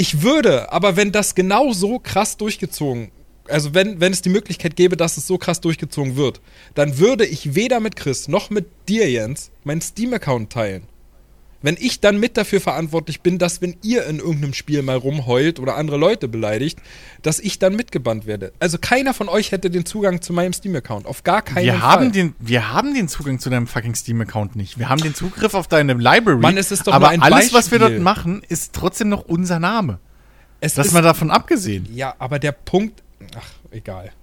Ich 0.00 0.22
würde, 0.22 0.70
aber 0.70 0.94
wenn 0.94 1.10
das 1.10 1.34
genau 1.34 1.72
so 1.72 1.98
krass 1.98 2.36
durchgezogen, 2.36 3.10
also 3.48 3.74
wenn, 3.74 4.00
wenn 4.00 4.12
es 4.12 4.22
die 4.22 4.28
Möglichkeit 4.28 4.76
gäbe, 4.76 4.96
dass 4.96 5.16
es 5.16 5.26
so 5.26 5.38
krass 5.38 5.60
durchgezogen 5.60 6.14
wird, 6.14 6.40
dann 6.76 6.98
würde 6.98 7.26
ich 7.26 7.56
weder 7.56 7.80
mit 7.80 7.96
Chris 7.96 8.28
noch 8.28 8.48
mit 8.48 8.66
dir, 8.88 9.10
Jens, 9.10 9.50
meinen 9.64 9.80
Steam-Account 9.80 10.52
teilen. 10.52 10.84
Wenn 11.60 11.76
ich 11.78 12.00
dann 12.00 12.20
mit 12.20 12.36
dafür 12.36 12.60
verantwortlich 12.60 13.20
bin, 13.20 13.38
dass 13.38 13.60
wenn 13.60 13.76
ihr 13.82 14.06
in 14.06 14.18
irgendeinem 14.20 14.54
Spiel 14.54 14.80
mal 14.82 14.96
rumheult 14.96 15.58
oder 15.58 15.74
andere 15.76 15.96
Leute 15.96 16.28
beleidigt, 16.28 16.78
dass 17.22 17.40
ich 17.40 17.58
dann 17.58 17.74
mitgebannt 17.74 18.26
werde. 18.26 18.52
Also 18.60 18.78
keiner 18.80 19.12
von 19.12 19.28
euch 19.28 19.50
hätte 19.50 19.68
den 19.68 19.84
Zugang 19.84 20.22
zu 20.22 20.32
meinem 20.32 20.52
Steam-Account. 20.52 21.06
Auf 21.06 21.24
gar 21.24 21.42
keinen 21.42 21.64
Wir 21.64 21.72
Fall. 21.74 21.82
haben, 21.82 22.12
den, 22.12 22.34
wir 22.38 22.72
haben 22.72 22.94
den 22.94 23.08
Zugang 23.08 23.40
zu 23.40 23.50
deinem 23.50 23.66
fucking 23.66 23.96
Steam-Account 23.96 24.54
nicht. 24.54 24.78
Wir 24.78 24.88
haben 24.88 25.02
den 25.02 25.16
Zugriff 25.16 25.54
auf 25.54 25.66
deine 25.66 25.94
Library. 25.94 26.38
Mann, 26.38 26.56
es 26.56 26.70
ist 26.70 26.86
doch 26.86 26.92
aber 26.92 27.08
ein 27.08 27.20
alles, 27.22 27.52
was 27.52 27.72
wir 27.72 27.80
Beispiel. 27.80 27.96
dort 27.96 28.04
machen, 28.04 28.42
ist 28.48 28.72
trotzdem 28.72 29.08
noch 29.08 29.22
unser 29.24 29.58
Name. 29.58 29.98
es 30.60 30.74
Das 30.74 30.86
ist, 30.88 30.92
mal 30.92 31.02
davon 31.02 31.30
abgesehen. 31.32 31.88
ja, 31.92 32.14
aber 32.20 32.38
der 32.38 32.52
Punkt, 32.52 33.02
ach, 33.36 33.48
egal. 33.70 34.12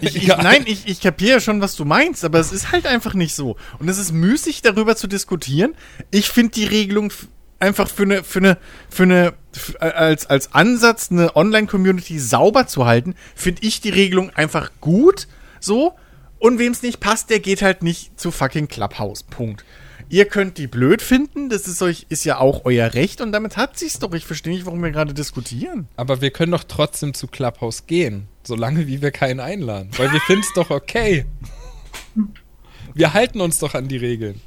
Ich, 0.00 0.16
ich, 0.16 0.26
nein, 0.28 0.64
ich, 0.66 0.86
ich 0.86 1.00
kapiere 1.00 1.34
ja 1.34 1.40
schon, 1.40 1.60
was 1.60 1.76
du 1.76 1.84
meinst, 1.84 2.24
aber 2.24 2.38
es 2.40 2.52
ist 2.52 2.72
halt 2.72 2.86
einfach 2.86 3.14
nicht 3.14 3.34
so. 3.34 3.56
Und 3.78 3.88
es 3.88 3.96
ist 3.96 4.12
müßig, 4.12 4.60
darüber 4.62 4.96
zu 4.96 5.06
diskutieren. 5.06 5.74
Ich 6.10 6.28
finde 6.28 6.52
die 6.52 6.64
Regelung 6.64 7.12
einfach 7.58 7.88
für 7.88 8.02
eine, 8.02 8.24
für 8.24 8.40
eine, 8.40 8.58
für 8.88 9.04
eine, 9.04 9.34
als, 9.78 10.26
als 10.26 10.52
Ansatz, 10.52 11.10
eine 11.10 11.34
Online-Community 11.36 12.18
sauber 12.18 12.66
zu 12.66 12.86
halten, 12.86 13.14
finde 13.34 13.62
ich 13.66 13.80
die 13.80 13.90
Regelung 13.90 14.30
einfach 14.30 14.70
gut, 14.80 15.28
so. 15.60 15.94
Und 16.38 16.58
wem 16.58 16.72
es 16.72 16.82
nicht 16.82 17.00
passt, 17.00 17.30
der 17.30 17.40
geht 17.40 17.62
halt 17.62 17.82
nicht 17.82 18.18
zu 18.18 18.30
fucking 18.30 18.68
Clubhouse. 18.68 19.24
Punkt. 19.24 19.64
Ihr 20.10 20.24
könnt 20.24 20.56
die 20.56 20.66
blöd 20.66 21.02
finden, 21.02 21.50
das 21.50 21.68
ist 21.68 21.82
euch, 21.82 22.06
ist 22.08 22.24
ja 22.24 22.38
auch 22.38 22.64
euer 22.64 22.94
Recht 22.94 23.20
und 23.20 23.30
damit 23.30 23.58
hat 23.58 23.78
sich's 23.78 23.98
doch. 23.98 24.12
Ich 24.14 24.24
verstehe 24.24 24.54
nicht, 24.54 24.64
warum 24.64 24.82
wir 24.82 24.90
gerade 24.90 25.12
diskutieren. 25.12 25.86
Aber 25.96 26.22
wir 26.22 26.30
können 26.30 26.52
doch 26.52 26.64
trotzdem 26.64 27.12
zu 27.12 27.26
Clubhouse 27.26 27.86
gehen, 27.86 28.26
solange 28.42 28.86
wie 28.86 29.02
wir 29.02 29.10
keinen 29.10 29.40
einladen. 29.40 29.90
Weil 29.98 30.10
wir 30.12 30.20
finden 30.20 30.42
es 30.42 30.52
doch 30.54 30.70
okay. 30.70 31.26
Wir 32.94 33.12
halten 33.12 33.40
uns 33.40 33.58
doch 33.58 33.74
an 33.74 33.88
die 33.88 33.98
Regeln. 33.98 34.40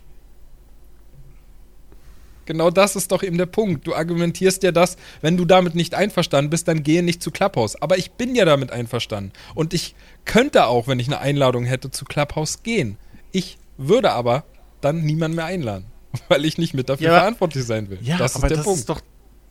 Genau 2.45 2.71
das 2.71 2.95
ist 2.95 3.11
doch 3.11 3.21
eben 3.21 3.37
der 3.37 3.45
Punkt. 3.45 3.85
Du 3.85 3.93
argumentierst 3.93 4.63
ja 4.63 4.71
das, 4.71 4.97
wenn 5.21 5.37
du 5.37 5.45
damit 5.45 5.75
nicht 5.75 5.93
einverstanden 5.93 6.49
bist, 6.49 6.67
dann 6.67 6.81
gehe 6.81 7.03
nicht 7.03 7.21
zu 7.21 7.29
Clubhouse. 7.29 7.79
Aber 7.81 7.99
ich 7.99 8.11
bin 8.11 8.33
ja 8.35 8.45
damit 8.45 8.71
einverstanden. 8.71 9.31
Und 9.53 9.75
ich 9.75 9.95
könnte 10.25 10.65
auch, 10.65 10.87
wenn 10.87 10.99
ich 10.99 11.07
eine 11.07 11.19
Einladung 11.19 11.65
hätte, 11.65 11.91
zu 11.91 12.03
Clubhouse 12.03 12.63
gehen. 12.63 12.97
Ich 13.31 13.57
würde 13.77 14.11
aber 14.11 14.43
dann 14.81 15.01
niemanden 15.03 15.35
mehr 15.35 15.45
einladen. 15.45 15.85
Weil 16.27 16.43
ich 16.45 16.57
nicht 16.57 16.73
mit 16.73 16.89
dafür 16.89 17.07
Ja, 17.07 17.19
verantwortlich 17.19 17.65
sein 17.65 17.89
will. 17.89 17.99
Ja, 18.01 18.17
das 18.17 18.35
aber 18.35 18.45
ist 18.47 18.49
der 18.49 18.57
das 18.57 18.65
Punkt. 18.65 18.79
ist 18.79 18.89
doch. 18.89 19.01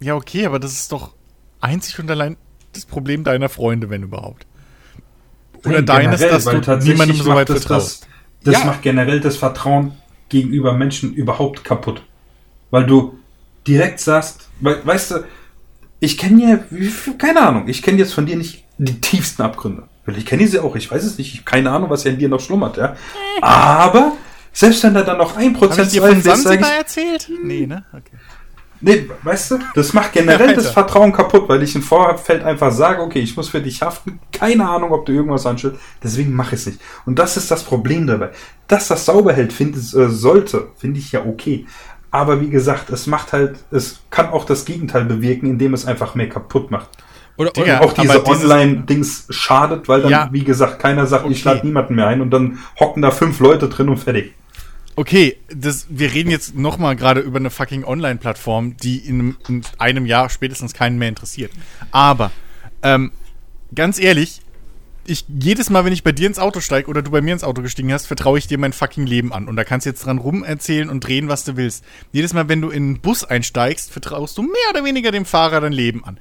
Ja, 0.01 0.15
okay, 0.15 0.47
aber 0.47 0.59
das 0.59 0.73
ist 0.73 0.93
doch 0.93 1.15
einzig 1.61 1.99
und 1.99 2.11
allein 2.11 2.37
das 2.73 2.85
Problem 2.87 3.25
deiner 3.25 3.49
Freunde, 3.49 3.91
wenn 3.91 4.03
überhaupt. 4.03 4.47
Oder 5.65 5.73
Nein, 5.83 5.87
deines, 5.87 6.21
generell, 6.21 6.31
dass 6.37 6.47
weil 6.47 6.55
du 6.57 6.61
tatsächlich 6.63 6.99
niemandem 6.99 7.25
so 7.25 7.35
weit 7.35 7.49
das, 7.51 7.59
vertraust. 7.65 8.03
Das, 8.45 8.55
das 8.55 8.63
Ja. 8.63 8.67
macht 8.67 8.83
generell 8.83 9.21
das 9.21 9.37
Vertrauen 9.37 9.93
gegenüber 10.29 10.73
Menschen 10.73 11.13
überhaupt 11.13 11.65
kaputt. 11.65 12.03
Weil 12.71 12.87
du 12.87 13.19
direkt 13.67 14.01
sagst, 14.01 14.49
we 14.61 14.81
weißt 14.85 15.11
du, 15.11 15.25
ich 15.99 16.17
kenne 16.17 16.43
ja, 16.71 16.79
keine 17.19 17.43
Ahnung, 17.47 17.69
ich 17.69 17.83
kenne 17.83 17.99
jetzt 17.99 18.15
von 18.15 18.25
dir 18.25 18.37
nicht 18.37 18.65
die 18.79 19.01
tiefsten 19.01 19.43
Abgründe. 19.43 19.83
Vielleicht 20.05 20.27
kenne 20.29 20.45
ich 20.45 20.51
sie 20.51 20.61
auch, 20.61 20.77
ich 20.77 20.91
weiß 20.91 21.05
es 21.05 21.19
nicht, 21.19 21.29
ich 21.35 21.41
habe 21.41 21.45
keine 21.45 21.71
Ahnung, 21.71 21.91
was 21.91 22.05
ja 22.05 22.11
in 22.11 22.19
dir 22.19 22.29
noch 22.31 22.41
schlummert, 22.41 22.79
ja. 22.79 22.97
Aber, 23.43 24.13
selbst 24.53 24.83
wenn 24.85 24.95
da 24.95 25.03
dann 25.03 25.19
noch 25.19 25.37
ein 25.37 25.53
Prozent 25.53 25.89
ich 25.89 25.93
dir 25.95 26.03
von 26.03 26.21
Sansibar 26.21 26.73
erzählt? 26.79 27.31
Nee, 27.43 27.67
ne? 27.67 27.85
Okay. 27.93 28.17
Nee, 28.83 29.11
weißt 29.23 29.51
du, 29.51 29.59
das 29.75 29.93
macht 29.93 30.13
generell 30.13 30.49
Ja, 30.51 30.55
das. 30.55 30.71
Vertrauen 30.71 31.13
kaputt, 31.13 31.49
weil 31.49 31.63
ich 31.63 31.75
im 31.75 31.83
Vorfeld 31.83 32.43
einfach 32.43 32.73
sage, 32.73 33.03
okay, 33.03 33.19
ich 33.21 33.37
muss 33.37 33.51
für 33.51 33.61
dich 33.61 33.83
haften, 33.83 34.19
keine 34.33 34.67
Ahnung, 34.67 34.93
ob 34.93 35.05
du 35.05 35.13
irgendwas 35.13 35.45
anstellst, 35.45 35.79
deswegen 36.03 36.33
mache 36.33 36.55
ich 36.55 36.63
es 36.63 36.67
nicht. 36.67 36.81
Und 37.05 37.19
das 37.19 37.37
ist 37.37 37.51
das 37.51 37.63
Problem 37.63 38.07
dabei. 38.07 38.31
Dass 38.69 38.89
das 38.89 39.05
sauber 39.05 39.35
hält, 39.35 39.53
finde 39.53 39.79
äh, 39.79 40.09
sollte, 40.09 40.69
finde 40.79 40.99
ich 40.99 41.13
ja 41.13 41.21
okay. 41.27 41.67
Aber 42.11 42.41
wie 42.41 42.49
gesagt, 42.49 42.89
es 42.91 43.07
macht 43.07 43.33
halt, 43.35 43.59
es 43.71 44.01
kann 44.11 44.31
auch 44.31 44.47
das 44.47 44.65
Gegenteil 44.65 45.05
bewirken, 45.05 45.47
indem 45.47 45.75
es 45.75 45.85
einfach 45.87 46.15
mehr 46.15 46.29
kaputt 46.31 46.71
macht. 46.71 46.89
Oder, 47.37 47.53
oder, 47.57 47.83
auch 47.83 47.93
diese 47.93 48.27
Online-Dings 48.27 49.27
schadet, 49.31 49.89
weil 49.89 50.03
dann, 50.03 50.11
Ja. 50.11 50.29
wie 50.33 50.45
gesagt, 50.45 50.79
keiner 50.79 51.07
sagt, 51.07 51.27
ich 51.31 51.47
Okay. 51.47 51.55
lade 51.57 51.67
niemanden 51.67 51.95
mehr 51.95 52.07
ein 52.07 52.21
und 52.21 52.31
dann 52.31 52.59
hocken 52.79 53.03
da 53.03 53.11
fünf 53.11 53.41
Leute 53.41 53.69
drin 53.69 53.89
und 53.89 53.99
fertig. 53.99 54.35
Okay, 55.01 55.39
das, 55.49 55.87
wir 55.89 56.13
reden 56.13 56.31
jetzt 56.31 56.55
noch 56.55 56.77
mal 56.77 56.95
gerade 56.95 57.23
über 57.23 57.39
eine 57.39 57.49
fucking 57.49 57.85
Online-Plattform, 57.85 58.77
die 58.77 58.99
in 58.99 59.19
einem, 59.19 59.37
in 59.49 59.63
einem 59.79 60.05
Jahr 60.05 60.29
spätestens 60.29 60.75
keinen 60.75 60.99
mehr 60.99 61.09
interessiert. 61.09 61.53
Aber, 61.91 62.31
ähm, 62.83 63.11
ganz 63.75 63.99
ehrlich, 63.99 64.43
ich, 65.07 65.25
jedes 65.27 65.71
Mal, 65.71 65.87
wenn 65.87 65.95
ich 65.95 66.05
bei 66.05 66.13
dir 66.13 66.27
ins 66.27 66.39
Auto 66.39 66.61
steige 66.61 66.91
oder 66.91 67.01
du 67.01 67.11
bei 67.11 67.23
mir 67.23 67.33
ins 67.33 67.45
Auto 67.45 67.63
gestiegen 67.63 67.91
hast, 67.95 68.05
vertraue 68.05 68.37
ich 68.37 68.47
dir 68.47 68.59
mein 68.59 68.75
fucking 68.75 69.07
Leben 69.07 69.33
an. 69.33 69.49
Und 69.49 69.57
da 69.57 69.65
kannst 69.65 69.87
du 69.87 69.91
jetzt 69.91 70.05
dran 70.05 70.19
rum 70.19 70.45
erzählen 70.45 70.91
und 70.91 71.01
drehen, 71.01 71.29
was 71.29 71.45
du 71.45 71.57
willst. 71.57 71.83
Jedes 72.13 72.35
Mal, 72.35 72.51
wenn 72.51 72.61
du 72.61 72.69
in 72.69 72.83
einen 72.83 73.01
Bus 73.01 73.25
einsteigst, 73.25 73.91
vertraust 73.91 74.37
du 74.37 74.43
mehr 74.43 74.53
oder 74.69 74.85
weniger 74.85 75.13
dem 75.13 75.25
Fahrer 75.25 75.63
dein 75.63 75.73
Leben 75.73 76.05
an. 76.05 76.19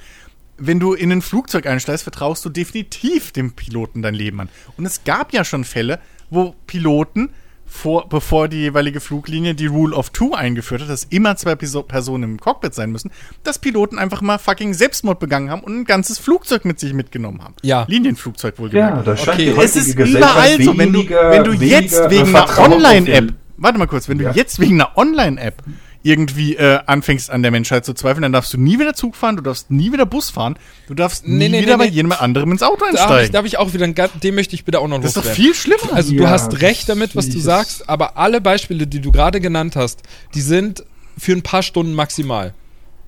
Wenn 0.57 0.80
du 0.80 0.93
in 0.93 1.11
ein 1.11 1.21
Flugzeug 1.21 1.65
einsteigst, 1.65 2.03
vertraust 2.03 2.45
du 2.45 2.49
definitiv 2.49 3.34
dem 3.34 3.51
Piloten 3.51 4.01
dein 4.01 4.15
Leben 4.15 4.39
an. 4.39 4.47
Und 4.77 4.86
es 4.86 5.03
gab 5.03 5.34
ja 5.34 5.43
schon 5.43 5.65
Fälle, 5.65 5.99
wo 6.30 6.55
Piloten 6.65 7.32
vor, 7.70 8.09
bevor 8.09 8.47
die 8.47 8.57
jeweilige 8.57 8.99
Fluglinie 8.99 9.53
die 9.53 9.67
Rule 9.67 9.95
of 9.95 10.09
Two 10.09 10.34
eingeführt 10.34 10.82
hat, 10.82 10.89
dass 10.89 11.03
immer 11.05 11.36
zwei 11.38 11.55
Piso 11.55 11.84
Personen 11.84 12.24
im 12.24 12.39
Cockpit 12.39 12.74
sein 12.74 12.91
müssen, 12.91 13.11
dass 13.43 13.59
Piloten 13.59 13.99
einfach 13.99 14.22
mal 14.22 14.38
fucking 14.39 14.74
Selbstmord 14.74 15.20
begangen 15.20 15.49
haben 15.51 15.61
und 15.61 15.80
ein 15.80 15.86
ganzes 15.86 16.17
Flugzeug 16.20 16.65
mit 16.65 16.80
sich 16.80 16.93
mitgenommen 16.93 17.43
haben. 17.43 17.53
Ja. 17.61 17.86
Linienflugzeug 17.88 18.55
Ja, 18.57 18.59
wohlgemerkt. 18.63 19.07
das 19.07 19.24
scheint 19.24 19.39
Okay. 19.39 19.53
Es 19.63 19.76
ist 19.76 19.95
überall 19.97 20.61
so, 20.61 20.78
wenn 20.78 20.91
du, 20.91 21.07
wenn 21.07 21.43
du 21.43 21.53
jetzt 21.53 22.09
wegen 22.09 22.36
einer 22.36 22.57
Online-App, 22.59 23.34
warte 23.57 23.78
mal 23.78 23.88
kurz, 23.88 24.09
wenn 24.09 24.20
Ja. 24.20 24.32
du 24.32 24.36
jetzt 24.38 24.59
wegen 24.59 24.82
einer 24.82 24.97
Online-App 24.97 25.61
irgendwie 26.02 26.56
äh, 26.56 26.80
anfängst 26.86 27.30
an 27.30 27.41
der 27.41 27.52
Menschheit 27.52 27.86
zu 27.86 27.93
zweifeln, 27.93 28.22
dann 28.22 28.32
darfst 28.32 28.54
du 28.54 28.58
nie 28.58 28.80
wieder 28.80 28.93
Zug 28.93 29.16
fahren, 29.16 29.36
du 29.36 29.41
darfst 29.43 29.70
nie 29.70 29.91
wieder 29.91 30.06
Bus 30.06 30.30
fahren, 30.30 30.58
du 30.88 30.93
darfst 30.93 31.28
nie 31.28 31.36
Nee, 31.36 31.50
nee, 31.50 31.62
wieder 31.62 31.74
nee, 31.78 31.84
bei 31.86 31.89
nee. 31.89 31.95
jemand 31.95 32.22
anderem 32.22 32.52
ins 32.54 32.64
Auto 32.64 32.78
da 32.80 32.86
habe 32.86 32.93
ich, 32.95 33.02
einsteigen. 33.02 33.32
da 33.34 33.38
hab 33.39 33.45
ich 33.45 33.58
auch 33.58 33.74
wieder, 33.74 33.88
dem 33.88 34.36
möchte 34.36 34.56
ich 34.56 34.64
bitte 34.64 34.80
auch 34.80 34.88
noch 34.88 35.02
das 35.02 35.16
ist 35.16 35.18
doch 35.18 35.26
viel 35.26 35.54
schlimmer. 35.54 35.93
Also 35.93 36.14
du 36.14 36.24
Ja, 36.24 36.30
hast 36.30 36.62
recht 36.62 36.88
damit, 36.88 37.16
was 37.16 37.30
du 37.30 37.39
sagst, 37.39 37.89
aber 37.89 38.18
alle 38.18 38.39
Beispiele, 38.41 38.88
die 38.88 39.02
du 39.02 39.12
gerade 39.12 39.41
genannt 39.41 39.76
hast, 39.76 40.02
die 40.36 40.41
sind 40.41 40.84
für 41.18 41.34
ein 41.34 41.41
paar 41.41 41.64
Stunden 41.64 41.93
maximal. 41.93 42.54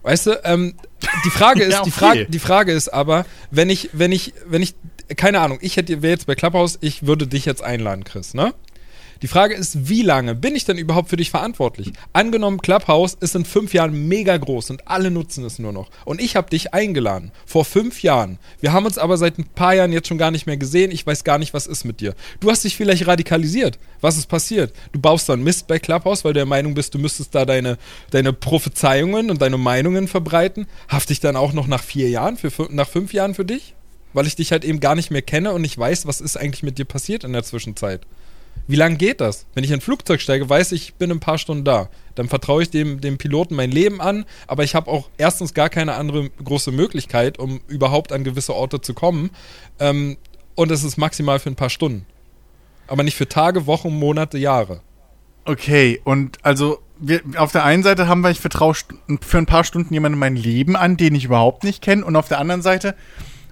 Weißt 0.04 0.26
du, 0.28 0.42
ähm, 0.44 0.74
die 1.26 1.30
Frage 1.30 1.64
ist, 1.64 1.74
Ja, 1.74 1.84
die, 1.84 1.90
okay. 1.92 2.00
Frage, 2.00 2.26
die 2.26 2.40
Frage 2.40 2.72
ist 2.74 2.90
aber, 2.90 3.26
wenn 3.52 3.70
ich, 3.70 3.90
wenn 3.94 4.12
ich, 4.12 4.34
wenn 4.48 4.62
ich, 4.62 4.76
keine 5.16 5.40
Ahnung, 5.40 5.60
ich 5.62 5.78
hätte, 5.78 6.02
wäre 6.02 6.12
jetzt 6.12 6.26
bei 6.28 6.36
Clubhouse, 6.36 6.78
ich 6.82 7.06
würde 7.06 7.28
dich 7.28 7.46
jetzt 7.46 7.64
einladen, 7.64 8.04
Chris, 8.04 8.34
ne? 8.34 8.54
Die 9.22 9.28
Frage 9.28 9.54
ist, 9.54 9.88
wie 9.88 10.02
lange 10.02 10.34
bin 10.34 10.56
ich 10.56 10.66
denn 10.66 10.80
überhaupt 10.80 11.10
für 11.10 11.16
dich 11.16 11.30
verantwortlich? 11.30 11.92
Angenommen, 12.12 12.60
Clubhouse 12.60 13.14
ist 13.20 13.36
in 13.36 13.46
fünf 13.46 13.72
Jahren 13.72 14.08
mega 14.08 14.36
groß 14.36 14.72
und 14.72 14.88
alle 14.88 15.12
nutzen 15.12 15.46
es 15.46 15.60
nur 15.60 15.72
noch. 15.72 15.92
Und 16.06 16.20
ich 16.20 16.36
habe 16.36 16.50
dich 16.50 16.74
eingeladen. 16.74 17.32
Vor 17.46 17.64
fünf 17.64 18.02
Jahren. 18.02 18.40
Wir 18.62 18.74
haben 18.74 18.88
uns 18.88 18.98
aber 18.98 19.18
seit 19.18 19.38
ein 19.38 19.46
paar 19.46 19.76
Jahren 19.76 19.94
jetzt 19.94 20.08
schon 20.08 20.18
gar 20.18 20.32
nicht 20.32 20.48
mehr 20.48 20.58
gesehen. 20.58 20.90
Ich 20.90 21.06
weiß 21.06 21.24
gar 21.24 21.38
nicht, 21.38 21.54
was 21.54 21.68
ist 21.68 21.86
mit 21.86 22.02
dir. 22.02 22.16
Du 22.40 22.50
hast 22.50 22.64
dich 22.64 22.76
vielleicht 22.76 23.06
radikalisiert. 23.06 23.78
Was 24.02 24.18
ist 24.18 24.26
passiert? 24.26 24.74
Du 24.92 25.00
baust 25.00 25.30
dann 25.30 25.44
Mist 25.44 25.68
bei 25.68 25.78
Clubhouse, 25.78 26.26
weil 26.26 26.34
du 26.34 26.40
der 26.40 26.48
Meinung 26.48 26.74
bist, 26.74 26.96
du 26.96 26.98
müsstest 26.98 27.36
da 27.36 27.46
deine, 27.46 27.78
deine 28.10 28.34
Prophezeiungen 28.34 29.30
und 29.30 29.40
deine 29.40 29.60
Meinungen 29.60 30.08
verbreiten. 30.08 30.66
Hafte 30.90 31.14
ich 31.14 31.20
dann 31.20 31.36
auch 31.36 31.54
noch 31.54 31.68
nach 31.68 31.84
vier 31.84 32.10
Jahren, 32.10 32.38
für, 32.38 32.52
nach 32.72 32.90
fünf 32.90 33.14
Jahren 33.14 33.36
für 33.36 33.46
dich? 33.46 33.76
Weil 34.14 34.26
ich 34.26 34.36
dich 34.36 34.52
halt 34.52 34.66
eben 34.66 34.80
gar 34.80 34.96
nicht 34.96 35.12
mehr 35.12 35.22
kenne 35.22 35.54
und 35.54 35.62
nicht 35.62 35.78
weiß, 35.78 36.08
was 36.08 36.22
ist 36.22 36.38
eigentlich 36.38 36.64
mit 36.64 36.80
dir 36.80 36.86
passiert 36.86 37.24
in 37.24 37.34
der 37.34 37.44
Zwischenzeit. 37.44 38.02
Wie 38.68 38.76
lange 38.76 38.96
geht 38.96 39.22
das? 39.22 39.48
Wenn 39.54 39.64
ich 39.64 39.72
in 39.72 39.78
ein 39.78 39.82
Flugzeug 39.82 40.22
steige, 40.22 40.50
weiß 40.50 40.72
ich, 40.72 40.84
ich 40.84 40.94
bin 40.94 41.12
ein 41.12 41.20
paar 41.20 41.38
Stunden 41.38 41.66
da. 41.66 41.90
Dann 42.16 42.30
vertraue 42.30 42.64
ich 42.64 42.70
dem, 42.70 43.02
dem 43.02 43.18
Piloten 43.18 43.56
mein 43.56 43.72
Leben 43.72 44.02
an, 44.02 44.26
aber 44.48 44.64
ich 44.64 44.76
habe 44.76 44.90
auch 44.90 45.10
erstens 45.18 45.54
gar 45.54 45.70
keine 45.70 45.96
andere 45.96 46.30
große 46.44 46.72
Möglichkeit, 46.72 47.40
um 47.40 47.62
überhaupt 47.68 48.14
an 48.14 48.24
gewisse 48.24 48.54
Orte 48.54 48.82
zu 48.82 48.94
kommen. 48.94 49.32
Ähm, 49.80 50.18
und 50.56 50.72
es 50.72 50.84
ist 50.84 50.98
maximal 50.98 51.40
für 51.40 51.50
ein 51.50 51.56
paar 51.56 51.70
Stunden. 51.70 52.06
Aber 52.88 53.04
nicht 53.04 53.16
für 53.16 53.28
Tage, 53.28 53.68
Wochen, 53.68 53.98
Monate, 53.98 54.38
Jahre. 54.38 54.82
Okay, 55.46 56.00
und 56.04 56.38
also 56.44 56.80
wir, 57.00 57.22
auf 57.38 57.52
der 57.52 57.66
einen 57.66 57.84
Seite 57.84 58.08
haben 58.08 58.22
wir, 58.22 58.30
ich 58.30 58.40
vertraue 58.40 58.76
für 58.76 59.38
ein 59.38 59.46
paar 59.46 59.64
Stunden 59.64 59.94
jemandem 59.94 60.20
mein 60.20 60.36
Leben 60.36 60.76
an, 60.76 60.98
den 60.98 61.16
ich 61.16 61.26
überhaupt 61.26 61.64
nicht 61.64 61.82
kenne, 61.82 62.06
und 62.06 62.16
auf 62.16 62.28
der 62.28 62.40
anderen 62.40 62.62
Seite, 62.62 62.96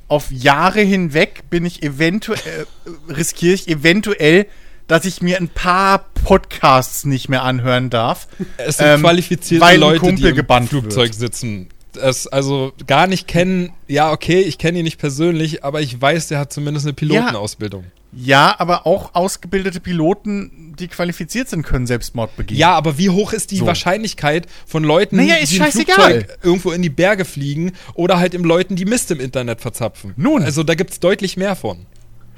auf 0.08 0.32
Jahre 0.32 0.82
hinweg 0.82 1.50
bin 1.50 1.66
ich 1.66 1.84
eventuell, 1.84 2.68
äh, 2.86 3.12
riskiere 3.12 3.54
ich 3.54 3.68
eventuell, 3.68 4.47
dass 4.90 5.06
ich 5.06 5.22
mir 5.22 5.38
ein 5.38 5.48
paar 5.48 6.06
Podcasts 6.26 7.06
nicht 7.06 7.30
mehr 7.30 7.44
anhören 7.44 7.90
darf. 7.90 8.28
Es 8.58 8.78
sind 8.78 8.88
Ähm, 8.88 9.00
qualifizierte 9.02 9.64
weil 9.66 9.80
Leute, 9.80 10.00
Kumpel 10.00 10.24
die 10.24 10.30
im 10.30 10.36
gebannt 10.36 10.70
Flugzeug 10.70 11.10
wird. 11.12 11.16
sitzen. 11.16 11.70
Es 12.02 12.28
also 12.28 12.74
gar 12.88 13.08
nicht 13.08 13.28
kennen, 13.28 13.72
ja, 13.88 14.12
okay, 14.12 14.42
ich 14.42 14.58
kenne 14.58 14.80
ihn 14.80 14.84
nicht 14.84 15.00
persönlich, 15.00 15.64
aber 15.64 15.82
ich 15.82 16.00
weiß, 16.00 16.28
der 16.28 16.40
hat 16.40 16.52
zumindest 16.54 16.86
eine 16.86 16.94
Pilotenausbildung. 16.94 17.86
Ja, 18.12 18.56
aber 18.58 18.88
auch 18.88 19.14
ausgebildete 19.14 19.80
Piloten, 19.80 20.76
die 20.80 20.88
qualifiziert 20.88 21.48
sind, 21.50 21.62
können 21.64 21.86
Selbstmord 21.86 22.36
begehen. 22.36 22.58
Ja, 22.58 22.72
aber 22.72 22.98
wie 22.98 23.10
hoch 23.12 23.34
ist 23.34 23.52
die 23.52 23.58
So. 23.58 23.68
Wahrscheinlichkeit 23.68 24.48
von 24.66 24.84
Leuten, 24.84 25.18
Naja, 25.18 25.36
ist 25.36 25.52
die 25.52 25.58
scheißegal. 25.58 25.96
Flugzeug 25.96 26.38
irgendwo 26.42 26.72
in 26.72 26.82
die 26.82 26.90
Berge 26.90 27.26
fliegen 27.26 27.74
oder 27.94 28.18
halt 28.18 28.34
im 28.34 28.44
Leuten, 28.44 28.76
die 28.76 28.86
Mist 28.86 29.12
im 29.12 29.20
Internet 29.20 29.62
verzapfen? 29.62 30.14
Nun. 30.18 30.42
Also 30.44 30.64
da 30.64 30.74
gibt 30.74 30.92
es 30.92 31.00
deutlich 31.00 31.38
mehr 31.38 31.56
von. 31.56 31.86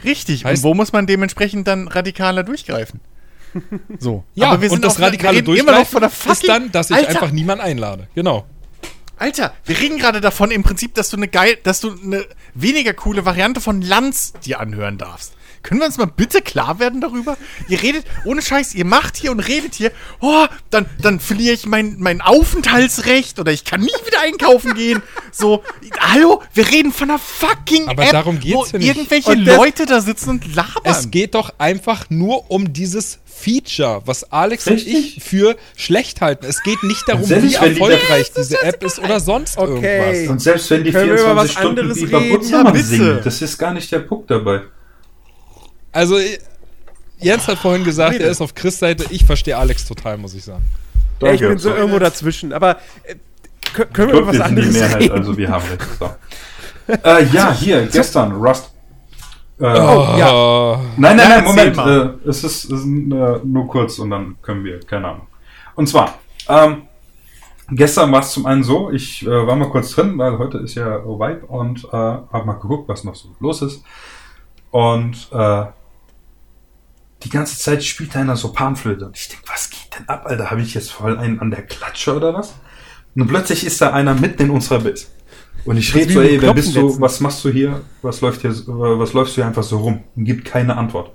Richtig. 0.04 0.46
Heißt- 0.46 0.58
und 0.58 0.64
wo 0.64 0.74
muss 0.74 0.92
man 0.94 1.08
dementsprechend 1.08 1.68
dann 1.68 1.88
radikaler 1.88 2.44
durchgreifen? 2.44 3.00
So. 4.00 4.24
Ja, 4.34 4.52
aber 4.52 4.62
wir 4.62 4.70
sind 4.70 4.78
und 4.78 4.86
das 4.86 5.00
radikale 5.00 5.38
reden 5.38 5.56
immer 5.58 5.74
noch 5.74 5.86
von 5.86 6.00
der 6.02 6.10
Durchgreifen 6.10 6.32
ist 6.32 6.38
fucking- 6.42 6.48
dann, 6.48 6.72
dass 6.72 6.90
ich 6.90 6.96
Alter, 6.96 7.10
einfach 7.10 7.32
niemanden 7.32 7.64
einlade. 7.64 8.08
Genau. 8.16 8.46
Alter, 9.18 9.54
wir 9.66 9.78
reden 9.78 9.98
gerade 9.98 10.22
davon 10.22 10.52
im 10.52 10.64
Prinzip, 10.64 10.96
dass 10.96 11.10
du 11.10 11.18
eine 11.18 11.28
geil, 11.28 11.58
dass 11.64 11.82
du 11.82 11.92
eine 12.02 12.26
weniger 12.56 12.94
coole 12.94 13.26
Variante 13.26 13.60
von 13.62 13.82
Lanz 13.82 14.34
dir 14.46 14.60
anhören 14.60 14.98
darfst. 14.98 15.34
Können 15.64 15.80
wir 15.82 15.88
uns 15.88 15.98
mal 15.98 16.06
bitte 16.08 16.42
klar 16.42 16.80
werden 16.80 17.02
darüber? 17.02 17.38
Ihr 17.68 17.82
redet, 17.82 18.06
ohne 18.26 18.42
Scheiß, 18.42 18.74
ihr 18.76 18.86
macht 18.86 19.16
hier 19.18 19.32
und 19.32 19.40
redet 19.40 19.76
hier, 19.76 19.92
oh, 20.20 20.46
dann, 20.70 20.86
dann 21.02 21.20
verliere 21.20 21.54
ich 21.54 21.66
mein, 21.66 21.98
mein 22.00 22.22
Aufenthaltsrecht 22.22 23.40
oder 23.40 23.52
ich 23.52 23.64
kann 23.66 23.82
nie 23.82 23.88
wieder 24.06 24.22
einkaufen 24.22 24.74
gehen. 24.74 25.02
So, 25.32 25.64
hallo, 26.00 26.42
wir 26.54 26.70
reden 26.70 26.92
von 26.92 27.10
einer 27.10 27.20
fucking 27.20 27.88
Aber 27.90 28.04
App, 28.04 28.12
darum 28.12 28.40
geht's 28.40 28.56
wo 28.56 28.66
ja 28.66 28.80
nicht. 28.80 28.88
irgendwelche 28.88 29.32
Und 29.32 29.46
Leute 29.46 29.86
da 29.86 30.02
sitzen 30.02 30.30
und 30.32 30.56
labern. 30.56 30.82
Es 30.84 31.12
geht 31.12 31.36
doch 31.36 31.54
einfach 31.58 32.10
nur 32.10 32.50
um 32.52 32.74
dieses 32.74 33.20
Feature, 33.26 34.02
was 34.06 34.32
Alex 34.32 34.68
Richtig. 34.68 34.94
und 34.96 35.00
ich 35.00 35.24
für 35.24 35.56
schlecht 35.76 36.22
halten. 36.22 36.46
Es 36.46 36.62
geht 36.62 36.84
nicht 36.84 37.08
darum, 37.08 37.26
wie 37.26 37.30
wenn 37.30 37.48
die 37.48 37.56
erfolgreich 37.56 38.32
diese 38.38 38.62
App 38.62 38.84
ist 38.84 39.00
oder 39.00 39.20
sonst 39.20 39.58
Okay. 39.58 39.72
irgendwas. 39.98 40.30
Und 40.30 40.42
selbst 40.42 40.70
wenn 40.70 40.84
die 40.84 40.92
Können 40.92 41.10
wir 41.10 41.22
über 41.22 41.46
24 41.46 41.56
was 41.56 41.62
Stunden 41.62 41.92
über? 41.98 42.20
Buttermann 42.38 42.76
Ja, 42.76 42.82
singen, 42.84 43.20
das 43.24 43.42
ist 43.42 43.58
gar 43.58 43.74
nicht 43.74 43.92
der 43.92 44.00
Punkt 44.00 44.30
dabei. 44.30 44.62
Also, 45.92 46.18
Jens 47.20 47.48
hat 47.48 47.58
vorhin 47.58 47.84
gesagt, 47.84 48.16
er 48.20 48.30
ist 48.30 48.42
auf 48.42 48.56
Chris 48.56 48.80
Seite. 48.80 49.06
Ich 49.10 49.26
verstehe 49.26 49.58
Alex 49.58 49.86
total, 49.88 50.18
muss 50.18 50.34
ich 50.34 50.44
sagen. 50.44 50.64
Ja, 51.22 51.34
ich 51.34 51.40
bin 51.42 51.58
so 51.58 51.70
irgendwo 51.74 52.00
dazwischen. 52.00 52.52
Aber 52.54 52.78
äh, 53.04 53.16
kö- 53.76 53.86
können 53.86 54.12
wir 54.12 54.20
über 54.20 54.28
was 54.28 54.38
wir 54.38 54.46
sind 54.46 54.56
die 54.56 54.62
anderes 54.62 54.74
Mehrheit, 54.80 55.02
reden? 55.02 55.18
also 55.18 55.38
wir 55.38 55.50
haben 55.50 55.64
recht. 55.68 55.88
So. 56.00 56.10
äh, 57.10 57.26
ja, 57.26 57.54
hier, 57.54 57.86
gestern, 57.92 58.32
Rust. 58.34 58.72
Äh, 59.60 59.66
Oh, 59.66 60.16
ja. 60.18 60.82
Nein, 60.98 61.18
nein, 61.18 61.30
nein, 61.30 61.44
Moment. 61.44 61.78
Äh, 61.78 62.28
es 62.30 62.44
ist, 62.44 62.64
es 62.66 62.72
ist 62.72 62.86
äh, 62.86 62.88
nur 63.44 63.68
kurz 63.68 64.00
und 64.00 64.10
dann 64.10 64.36
können 64.42 64.64
wir, 64.64 64.80
keine 64.80 65.10
Ahnung. 65.10 65.28
Und 65.76 65.88
zwar, 65.88 66.16
ähm, 66.50 66.84
gestern 67.70 68.12
war 68.12 68.22
es 68.22 68.32
zum 68.32 68.48
einen 68.48 68.64
so, 68.64 68.90
ich 68.90 69.24
äh, 69.28 69.30
war 69.48 69.56
mal 69.56 69.70
kurz 69.70 69.92
drin, 69.92 70.18
weil 70.18 70.40
heute 70.40 70.58
ist 70.58 70.74
ja 70.74 71.04
Vibe 71.06 71.46
und 71.46 71.84
äh, 71.86 71.92
habe 71.92 72.46
mal 72.46 72.54
geguckt, 72.54 72.90
was 72.90 73.04
noch 73.04 73.14
so 73.14 73.30
los 73.40 73.62
ist. 73.62 73.84
Und 74.72 75.28
äh, 75.32 75.66
die 77.24 77.30
ganze 77.30 77.58
Zeit 77.58 77.84
spielt 77.84 78.16
einer 78.16 78.36
so 78.36 78.52
Panflöte. 78.52 79.06
Und 79.06 79.18
ich 79.18 79.28
denke, 79.30 79.44
was 79.48 79.70
geht 79.70 79.98
denn 79.98 80.08
ab, 80.10 80.24
Alter? 80.26 80.50
Habe 80.52 80.62
ich 80.62 80.74
jetzt 80.74 80.92
voll 80.92 81.18
einen 81.18 81.40
an 81.40 81.52
der 81.52 81.62
Klatsche 81.64 82.16
oder 82.16 82.34
was? 82.34 82.54
Und 83.16 83.28
plötzlich 83.28 83.66
ist 83.66 83.82
da 83.82 83.92
einer 83.92 84.14
mitten 84.16 84.44
in 84.44 84.50
unserer 84.50 84.80
Base. 84.80 85.08
Und 85.66 85.78
ich 85.78 85.94
rede 85.94 86.12
so, 86.14 86.22
ey, 86.22 86.42
wer 86.42 86.54
bist 86.54 86.76
du? 86.76 87.00
Was 87.00 87.20
machst 87.20 87.44
du 87.46 87.50
hier? 87.50 87.82
Was 88.02 88.22
läuft 88.22 88.42
hier? 88.42 88.50
äh, 88.52 88.56
Was 88.66 89.14
läufst 89.14 89.34
du 89.34 89.42
hier 89.42 89.46
einfach 89.48 89.64
so 89.64 89.78
rum? 89.80 90.04
Und 90.16 90.26
gibt 90.26 90.46
keine 90.46 90.76
Antwort. 90.78 91.12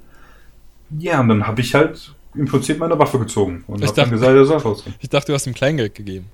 Ja, 0.96 1.20
und 1.20 1.28
dann 1.28 1.46
habe 1.46 1.61
ich 1.61 1.74
halt 1.74 2.12
im 2.36 2.44
Prinzip 2.46 2.78
meine 2.78 2.96
Waffe 2.98 3.18
gezogen 3.18 3.64
und 3.66 3.82
Ich 3.82 3.88
hab 3.88 3.94
dann 3.96 4.04
dachte- 4.11 4.18
gesagt, 4.20 4.36
er 4.36 4.44
soll 4.44 4.59
rausgehen. 4.59 4.94
ich 5.00 5.09
dachte, 5.09 5.26
du 5.28 5.34
hast 5.34 5.46
ihm 5.46 5.54
Kleingeld 5.54 5.94
gegeben. 5.94 6.26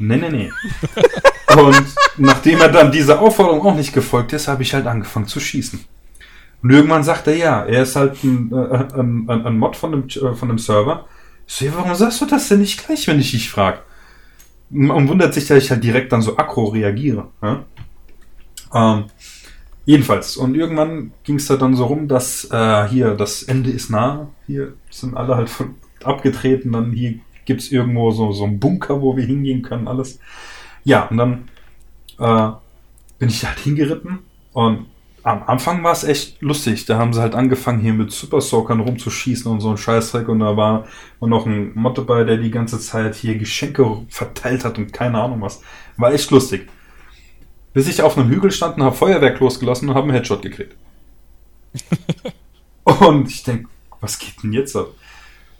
Nee, 0.00 0.16
nee, 0.16 0.30
nee. 0.30 0.50
und 1.60 1.84
nachdem 2.16 2.60
er 2.60 2.70
dann 2.70 2.90
dieser 2.90 3.20
Aufforderung 3.20 3.60
auch 3.66 3.74
nicht 3.76 3.92
gefolgt 3.92 4.32
ist, 4.32 4.48
habe 4.48 4.62
ich 4.62 4.72
halt 4.74 4.86
angefangen 4.86 5.26
zu 5.26 5.38
schießen. 5.38 5.84
Und 6.62 6.70
irgendwann 6.70 7.04
sagt 7.04 7.26
er, 7.26 7.36
ja, 7.36 7.64
er 7.64 7.82
ist 7.82 7.96
halt 7.96 8.22
ein, 8.22 8.52
äh, 8.52 8.98
ein, 8.98 9.28
ein, 9.28 9.58
Mod 9.58 9.76
von 9.76 9.92
dem, 9.92 10.08
äh, 10.08 10.34
von 10.34 10.48
dem 10.48 10.58
Server. 10.58 11.06
Ich 11.46 11.54
so, 11.54 11.64
ja, 11.64 11.72
warum 11.74 11.94
sagst 11.94 12.20
du 12.20 12.26
das 12.26 12.48
denn 12.48 12.60
nicht 12.60 12.84
gleich, 12.84 13.06
wenn 13.08 13.20
ich 13.20 13.30
dich 13.30 13.50
frage? 13.50 13.78
Und 14.70 15.08
wundert 15.08 15.34
sich, 15.34 15.46
dass 15.46 15.64
ich 15.64 15.70
halt 15.70 15.82
direkt 15.82 16.12
dann 16.12 16.22
so 16.22 16.36
aggro 16.36 16.66
reagiere. 16.66 17.28
Ja? 17.42 17.64
Ähm, 18.72 19.04
jedenfalls, 19.84 20.36
und 20.36 20.54
irgendwann 20.54 21.12
ging 21.24 21.36
es 21.36 21.46
da 21.46 21.56
dann 21.56 21.74
so 21.74 21.86
rum, 21.86 22.06
dass 22.06 22.48
äh, 22.50 22.88
hier 22.88 23.14
das 23.14 23.42
Ende 23.42 23.70
ist 23.70 23.90
nah. 23.90 24.28
Hier 24.46 24.74
sind 24.90 25.16
alle 25.16 25.36
halt 25.36 25.48
von, 25.48 25.74
abgetreten. 26.04 26.72
Dann 26.72 26.92
hier 26.92 27.18
gibt 27.46 27.62
es 27.62 27.72
irgendwo 27.72 28.10
so, 28.12 28.32
so 28.32 28.44
einen 28.44 28.60
Bunker, 28.60 29.00
wo 29.00 29.16
wir 29.16 29.24
hingehen 29.24 29.62
können, 29.62 29.88
alles. 29.88 30.20
Ja, 30.84 31.06
und 31.06 31.16
dann 31.16 31.48
äh, 32.18 32.52
bin 33.18 33.28
ich 33.28 33.44
halt 33.44 33.58
hingeritten 33.58 34.20
und 34.52 34.86
am 35.22 35.42
Anfang 35.44 35.82
war 35.84 35.92
es 35.92 36.04
echt 36.04 36.40
lustig. 36.40 36.86
Da 36.86 36.98
haben 36.98 37.12
sie 37.12 37.20
halt 37.20 37.34
angefangen, 37.34 37.80
hier 37.80 37.92
mit 37.92 38.10
Super 38.10 38.40
Soakern 38.40 38.80
rumzuschießen 38.80 39.50
und 39.50 39.60
so 39.60 39.70
ein 39.70 39.76
Scheißdreck. 39.76 40.28
Und 40.28 40.40
da 40.40 40.56
war 40.56 40.86
noch 41.20 41.46
ein 41.46 41.72
Mod 41.74 41.98
dabei, 41.98 42.24
der 42.24 42.38
die 42.38 42.50
ganze 42.50 42.78
Zeit 42.78 43.14
hier 43.14 43.36
Geschenke 43.36 44.02
verteilt 44.08 44.64
hat 44.64 44.78
und 44.78 44.92
keine 44.92 45.20
Ahnung 45.20 45.40
was. 45.40 45.62
War 45.96 46.12
echt 46.12 46.30
lustig. 46.30 46.68
Bis 47.72 47.88
ich 47.88 48.02
auf 48.02 48.16
einem 48.16 48.28
Hügel 48.28 48.50
stand 48.50 48.76
und 48.76 48.82
habe 48.82 48.96
Feuerwerk 48.96 49.38
losgelassen 49.40 49.88
und 49.88 49.94
habe 49.94 50.04
einen 50.04 50.16
Headshot 50.16 50.42
gekriegt. 50.42 50.74
und 52.84 53.28
ich 53.28 53.42
denke, 53.42 53.68
was 54.00 54.18
geht 54.18 54.42
denn 54.42 54.52
jetzt 54.52 54.74
ab? 54.74 54.88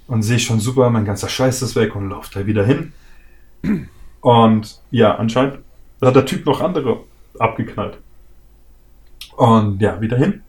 Und 0.07 0.23
sehe 0.23 0.41
schon 0.41 0.59
super, 0.59 0.91
mein 0.91 1.05
ganzer 1.05 1.29
Scheiß 1.29 1.63
ist 1.63 1.77
weg 1.77 1.95
und 1.95 2.11
laufe 2.11 2.31
da 2.35 2.47
wieder 2.47 2.65
hin. 2.65 2.93
Und 4.21 4.81
ja, 4.91 5.15
anscheinend 5.15 5.59
hat 6.03 6.17
der 6.17 6.27
Typ 6.27 6.47
noch 6.47 6.61
andere 6.61 7.05
abgeknallt. 7.39 7.99
Und 9.41 9.81
ja, 9.81 9.99
wieder 10.03 10.19
hin. 10.19 10.43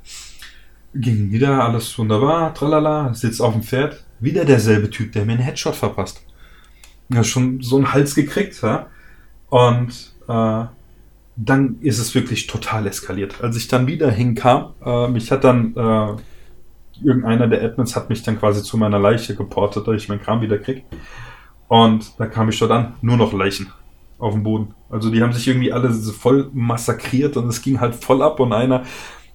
Ging 0.93 1.31
wieder, 1.31 1.63
alles 1.63 1.97
wunderbar, 1.97 2.53
tralala, 2.53 3.13
sitzt 3.13 3.41
auf 3.41 3.53
dem 3.53 3.63
Pferd. 3.63 4.03
Wieder 4.19 4.43
derselbe 4.43 4.89
Typ, 4.89 5.13
der 5.13 5.23
mir 5.23 5.31
einen 5.31 5.41
Headshot 5.41 5.75
verpasst. 5.75 6.25
Ja, 7.07 7.23
schon 7.23 7.61
so 7.61 7.77
einen 7.77 7.93
Hals 7.93 8.15
gekriegt, 8.15 8.61
ja. 8.61 8.87
Und 9.47 10.13
äh, 10.27 10.65
dann 11.37 11.77
ist 11.79 11.99
es 11.99 12.13
wirklich 12.13 12.47
total 12.47 12.85
eskaliert. 12.85 13.41
Als 13.41 13.55
ich 13.55 13.69
dann 13.69 13.87
wieder 13.87 14.11
hinkam, 14.11 14.73
äh, 14.85 15.07
mich 15.07 15.31
hat 15.31 15.45
dann 15.45 15.73
äh, 15.73 17.01
irgendeiner 17.01 17.47
der 17.47 17.63
Admins 17.63 17.95
hat 17.95 18.09
mich 18.09 18.23
dann 18.23 18.39
quasi 18.39 18.61
zu 18.61 18.75
meiner 18.75 18.99
Leiche 18.99 19.35
geportet, 19.35 19.87
dass 19.87 19.95
ich 19.95 20.09
meinen 20.09 20.21
Kram 20.21 20.41
wieder 20.41 20.57
krieg. 20.57 20.83
Und 21.69 22.19
da 22.19 22.25
kam 22.25 22.49
ich 22.49 22.59
dort 22.59 22.71
an, 22.71 22.95
nur 23.01 23.15
noch 23.15 23.31
Leichen 23.31 23.71
auf 24.21 24.33
dem 24.33 24.43
Boden. 24.43 24.73
Also 24.89 25.09
die 25.09 25.21
haben 25.21 25.33
sich 25.33 25.47
irgendwie 25.47 25.73
alle 25.73 25.91
voll 25.91 26.49
massakriert 26.53 27.35
und 27.37 27.47
es 27.47 27.61
ging 27.61 27.79
halt 27.79 27.95
voll 27.95 28.21
ab 28.21 28.39
und 28.39 28.53
einer, 28.53 28.83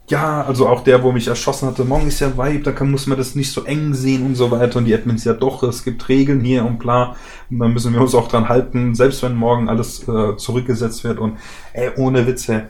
ja, 0.09 0.43
also 0.43 0.69
auch 0.69 0.85
der, 0.85 1.03
wo 1.03 1.11
mich 1.11 1.27
erschossen 1.27 1.67
hatte, 1.67 1.85
morgen 1.85 2.07
ist 2.07 2.21
ja 2.21 2.39
Vibe, 2.39 2.63
da 2.63 2.71
kann, 2.71 2.93
muss 2.93 3.09
man 3.09 3.19
das 3.19 3.35
nicht 3.35 3.51
so 3.51 3.65
eng 3.65 3.93
sehen 3.93 4.25
und 4.25 4.37
so 4.37 4.53
weiter 4.53 4.79
und 4.79 4.85
die 4.85 4.95
Admins, 4.95 5.25
ja 5.25 5.33
doch, 5.33 5.65
es 5.65 5.83
gibt 5.83 6.09
Regeln 6.09 6.41
hier 6.41 6.65
und 6.65 6.79
bla 6.79 7.17
und 7.51 7.59
dann 7.59 7.73
müssen 7.73 7.93
wir 7.93 8.01
uns 8.01 8.15
auch 8.15 8.29
dran 8.29 8.49
halten, 8.49 8.95
selbst 8.95 9.25
wenn 9.25 9.35
morgen 9.35 9.69
alles 9.69 10.07
äh, 10.07 10.37
zurückgesetzt 10.37 11.03
wird 11.03 11.19
und 11.19 11.39
ey, 11.73 11.91
ohne 11.97 12.25
Witze, 12.25 12.69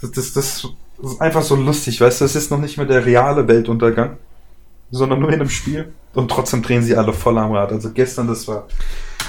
das, 0.00 0.10
das, 0.10 0.32
das 0.32 0.68
ist 1.00 1.20
einfach 1.20 1.42
so 1.42 1.54
lustig, 1.54 2.00
weißt 2.00 2.20
du, 2.20 2.24
das 2.24 2.34
ist 2.34 2.50
noch 2.50 2.58
nicht 2.58 2.78
mehr 2.78 2.86
der 2.86 3.06
reale 3.06 3.46
Weltuntergang, 3.46 4.16
sondern 4.90 5.20
nur 5.20 5.28
in 5.28 5.40
einem 5.40 5.50
Spiel 5.50 5.92
und 6.14 6.30
trotzdem 6.30 6.62
drehen 6.62 6.82
sie 6.82 6.96
alle 6.96 7.12
voll 7.12 7.38
am 7.38 7.52
Rad. 7.52 7.70
Also 7.70 7.90
gestern, 7.92 8.26
das 8.26 8.48
war 8.48 8.66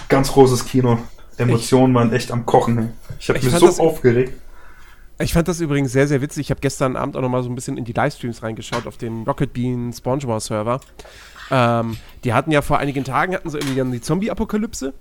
ganz 0.10 0.32
großes 0.32 0.66
Kino. 0.66 0.98
Emotionen 1.38 1.94
waren 1.94 2.12
echt 2.14 2.32
am 2.32 2.46
Kochen. 2.46 2.92
Ich 3.20 3.30
habe 3.30 3.40
Ich 3.40 3.46
mich 3.46 3.54
so 3.56 3.66
das- 3.68 3.80
aufgeregt. 3.80 4.34
Ich 5.18 5.32
fand 5.34 5.48
das 5.48 5.62
übrigens 5.62 5.94
sehr, 5.94 6.08
sehr 6.10 6.22
witzig. 6.22 6.48
Ich 6.48 6.50
habe 6.50 6.60
gestern 6.60 6.98
Abend 6.98 7.16
auch 7.16 7.22
noch 7.22 7.30
mal 7.30 7.42
so 7.42 7.50
ein 7.50 7.56
bisschen 7.56 7.78
in 7.78 7.86
die 7.86 7.94
Livestreams 7.94 8.44
reingeschaut 8.44 8.86
auf 8.86 8.98
den 8.98 9.24
Rocket 9.24 9.54
Bean 9.54 9.94
SpongeBob 9.94 10.42
Server. 10.42 10.82
Ähm, 11.52 11.96
die 12.26 12.34
hatten 12.34 12.52
ja 12.52 12.62
vor 12.62 12.80
einigen 12.80 13.06
Tagen 13.06 13.34
hatten 13.34 13.50
sie 13.50 13.58
irgendwie 13.58 13.78
dann 13.78 13.92
die 13.94 14.02
Zombie-Apokalypse. 14.02 14.94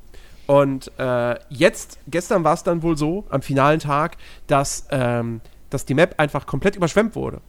Und 0.47 0.93
äh, 0.99 1.37
jetzt, 1.49 1.99
gestern 2.07 2.45
war 2.45 2.55
es 2.55 2.63
dann 2.63 2.83
wohl 2.83 2.97
so, 2.97 3.25
am 3.31 3.43
finalen 3.43 3.81
Tag, 3.81 4.17
dass, 4.47 4.87
ähm, 4.91 5.41
dass 5.71 5.85
die 5.85 5.95
Map 5.95 6.15
einfach 6.19 6.47
komplett 6.47 6.77
überschwemmt 6.77 7.17
wurde. 7.17 7.41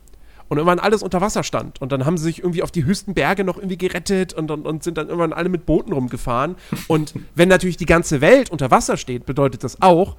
Und 0.48 0.58
irgendwann 0.58 0.80
alles 0.80 1.02
unter 1.02 1.22
Wasser 1.22 1.44
stand. 1.44 1.82
Und 1.82 1.92
dann 1.92 2.06
haben 2.06 2.18
sie 2.18 2.26
sich 2.26 2.40
irgendwie 2.40 2.62
auf 2.62 2.72
die 2.72 2.86
höchsten 2.86 3.14
Berge 3.14 3.44
noch 3.44 3.58
irgendwie 3.58 3.78
gerettet 3.78 4.34
und, 4.34 4.52
und, 4.52 4.68
und 4.68 4.84
sind 4.84 4.98
dann 4.98 5.08
irgendwann 5.08 5.34
alle 5.34 5.50
mit 5.50 5.66
Booten 5.66 5.92
rumgefahren. 5.92 6.56
Und 6.88 7.16
wenn 7.34 7.50
natürlich 7.50 7.78
die 7.78 7.88
ganze 7.88 8.22
Welt 8.22 8.52
unter 8.52 8.70
Wasser 8.70 8.98
steht, 8.98 9.26
bedeutet 9.26 9.64
das 9.64 9.82
auch, 9.82 10.16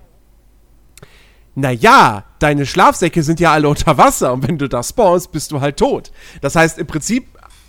naja, 1.55 2.25
deine 2.39 2.67
Schlafsäcke 2.67 3.23
sind 3.23 3.41
ja 3.41 3.53
alle 3.53 3.69
unter 3.69 3.97
Wasser 3.97 4.33
und 4.35 4.47
wenn 4.47 4.59
du 4.59 4.69
da 4.69 4.83
spawnst, 4.83 5.33
bist 5.33 5.53
du 5.53 5.61
halt 5.61 5.79
tot. 5.79 6.13
Das 6.43 6.55
heißt, 6.55 6.79
im 6.79 6.87
Prinzip 6.87 7.27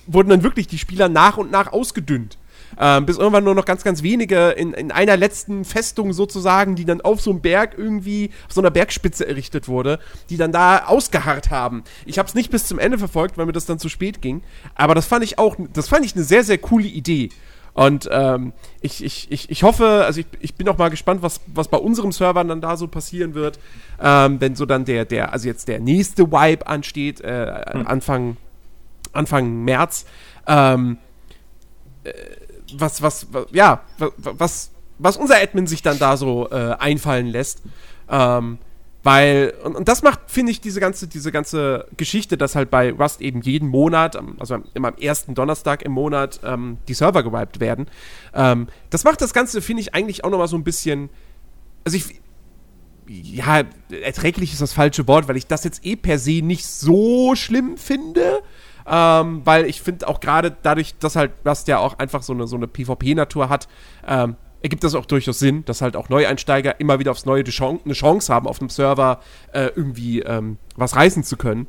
wurden 0.08 0.30
dann 0.30 0.44
wirklich 0.44 0.68
die 0.68 0.78
Spieler 0.78 1.08
nach 1.08 1.38
und 1.38 1.52
nach 1.52 1.72
ausgedünnt. 1.72 2.38
Ähm, 2.80 3.06
bis 3.06 3.18
irgendwann 3.18 3.44
nur 3.44 3.56
noch 3.56 3.66
ganz, 3.66 3.84
ganz 3.84 4.04
wenige 4.04 4.50
in, 4.50 4.74
in 4.74 4.92
einer 4.92 5.18
letzten 5.18 5.66
Festung 5.66 6.14
sozusagen, 6.14 6.76
die 6.76 6.86
dann 6.86 7.02
auf 7.02 7.22
so 7.22 7.32
einem 7.32 7.42
Berg 7.42 7.76
irgendwie, 7.78 8.30
auf 8.48 8.54
so 8.54 8.62
einer 8.62 8.72
Bergspitze 8.72 9.28
errichtet 9.28 9.68
wurde, 9.68 10.00
die 10.30 10.38
dann 10.38 10.52
da 10.52 10.86
ausgeharrt 10.86 11.50
haben. 11.50 11.84
Ich 12.06 12.20
habe 12.20 12.28
es 12.28 12.36
nicht 12.36 12.52
bis 12.52 12.68
zum 12.68 12.80
Ende 12.80 12.98
verfolgt, 12.98 13.38
weil 13.38 13.46
mir 13.46 13.52
das 13.52 13.66
dann 13.66 13.80
zu 13.80 13.90
spät 13.90 14.22
ging. 14.22 14.44
Aber 14.76 14.96
das 14.96 15.08
fand 15.08 15.24
ich 15.24 15.40
auch, 15.40 15.56
das 15.74 15.88
fand 15.88 16.06
ich 16.06 16.16
eine 16.16 16.24
sehr, 16.24 16.44
sehr 16.44 16.58
coole 16.58 16.88
Idee. 16.88 17.30
Und 17.78 18.10
ähm, 18.12 18.54
ich, 18.82 19.04
ich, 19.04 19.32
ich, 19.32 19.52
ich 19.52 19.62
hoffe, 19.62 20.04
also 20.04 20.20
ich, 20.20 20.26
ich 20.40 20.56
bin 20.56 20.68
auch 20.68 20.80
mal 20.80 20.90
gespannt, 20.90 21.22
was, 21.22 21.42
was 21.46 21.68
bei 21.68 21.78
unserem 21.78 22.12
Servern 22.12 22.48
dann 22.48 22.60
da 22.60 22.76
so 22.76 22.88
passieren 22.88 23.36
wird, 23.36 23.60
ähm, 24.02 24.42
wenn 24.42 24.56
so 24.56 24.66
dann 24.66 24.84
der, 24.84 25.06
der, 25.06 25.32
also 25.32 25.48
jetzt 25.48 25.68
der 25.68 25.80
nächste 25.80 26.32
Wipe 26.32 26.66
ansteht, 26.66 27.22
äh, 27.22 27.28
Anfang, 27.86 28.38
Anfang 29.14 29.64
März. 29.64 30.08
Ähm, 30.48 30.98
äh, 32.04 32.12
was, 32.76 33.02
was, 33.02 33.28
was, 33.32 33.46
ja, 33.52 33.82
wa- 33.98 34.12
wa- 34.18 34.34
was, 34.38 34.72
was 34.98 35.18
unser 35.18 35.36
Admin 35.42 35.68
sich 35.68 35.82
dann 35.82 36.00
da 36.00 36.18
so 36.18 36.50
äh, 36.50 36.76
einfallen 36.80 37.28
lässt. 37.28 37.62
Ähm, 38.10 38.58
weil, 39.04 39.54
und, 39.64 39.76
und 39.76 39.88
das 39.88 40.02
macht, 40.04 40.20
finde 40.28 40.52
ich, 40.52 40.60
diese 40.60 40.80
ganze, 40.82 41.08
diese 41.08 41.32
ganze 41.32 41.88
Geschichte, 41.96 42.36
dass 42.38 42.56
halt 42.56 42.70
bei 42.70 42.92
Rust 42.92 43.22
eben 43.22 43.42
jeden 43.42 43.70
Monat, 43.70 44.18
also 44.40 44.58
immer 44.74 44.90
am 44.90 44.96
ersten 44.98 45.34
Donnerstag 45.34 45.84
im 45.84 45.94
Monat, 45.94 46.42
ähm, 46.44 46.78
die 46.90 46.94
Server 46.94 47.24
gewiped 47.24 47.60
werden. 47.62 47.88
Ähm, 48.34 48.68
das 48.90 49.04
macht 49.06 49.22
das 49.22 49.34
Ganze, 49.34 49.62
finde 49.62 49.82
ich, 49.82 49.94
eigentlich 49.94 50.26
auch 50.26 50.30
nochmal 50.30 50.48
so 50.50 50.58
ein 50.58 50.64
bisschen. 50.64 51.10
Also 51.86 51.98
ich. 51.98 52.20
Ja, 53.10 53.64
erträglich 54.04 54.52
ist 54.52 54.62
das 54.62 54.74
falsche 54.74 55.08
Wort, 55.08 55.30
weil 55.30 55.38
ich 55.38 55.48
das 55.48 55.64
jetzt 55.64 55.86
eh 55.86 55.96
per 55.96 56.20
se 56.20 56.42
nicht 56.42 56.66
so 56.68 57.36
schlimm 57.36 57.78
finde. 57.78 58.42
Ähm, 58.90 59.42
weil 59.44 59.66
ich 59.66 59.82
finde 59.82 60.08
auch 60.08 60.20
gerade 60.20 60.56
dadurch, 60.62 60.96
dass 60.98 61.16
halt 61.16 61.32
das 61.44 61.68
ja 61.68 61.80
auch 61.80 62.00
einfach 62.00 62.24
so 62.24 62.34
eine, 62.34 62.48
so 62.48 62.56
eine 62.56 62.68
PvP-Natur 62.68 63.50
hat, 63.50 63.68
ähm, 64.08 64.38
ergibt 64.62 64.84
das 64.84 64.96
auch 64.96 65.06
durchaus 65.06 65.40
Sinn, 65.40 65.66
dass 65.66 65.82
halt 65.82 65.96
auch 65.96 66.10
Neueinsteiger 66.10 66.80
immer 66.80 67.00
wieder 67.00 67.12
aufs 67.12 67.26
Neue 67.26 67.44
eine 67.44 67.94
Chance 67.94 68.34
haben, 68.34 68.48
auf 68.48 68.60
einem 68.60 68.70
Server 68.70 69.20
äh, 69.52 69.70
irgendwie 69.76 70.22
ähm, 70.22 70.58
was 70.76 70.96
reißen 70.96 71.24
zu 71.24 71.38
können. 71.38 71.68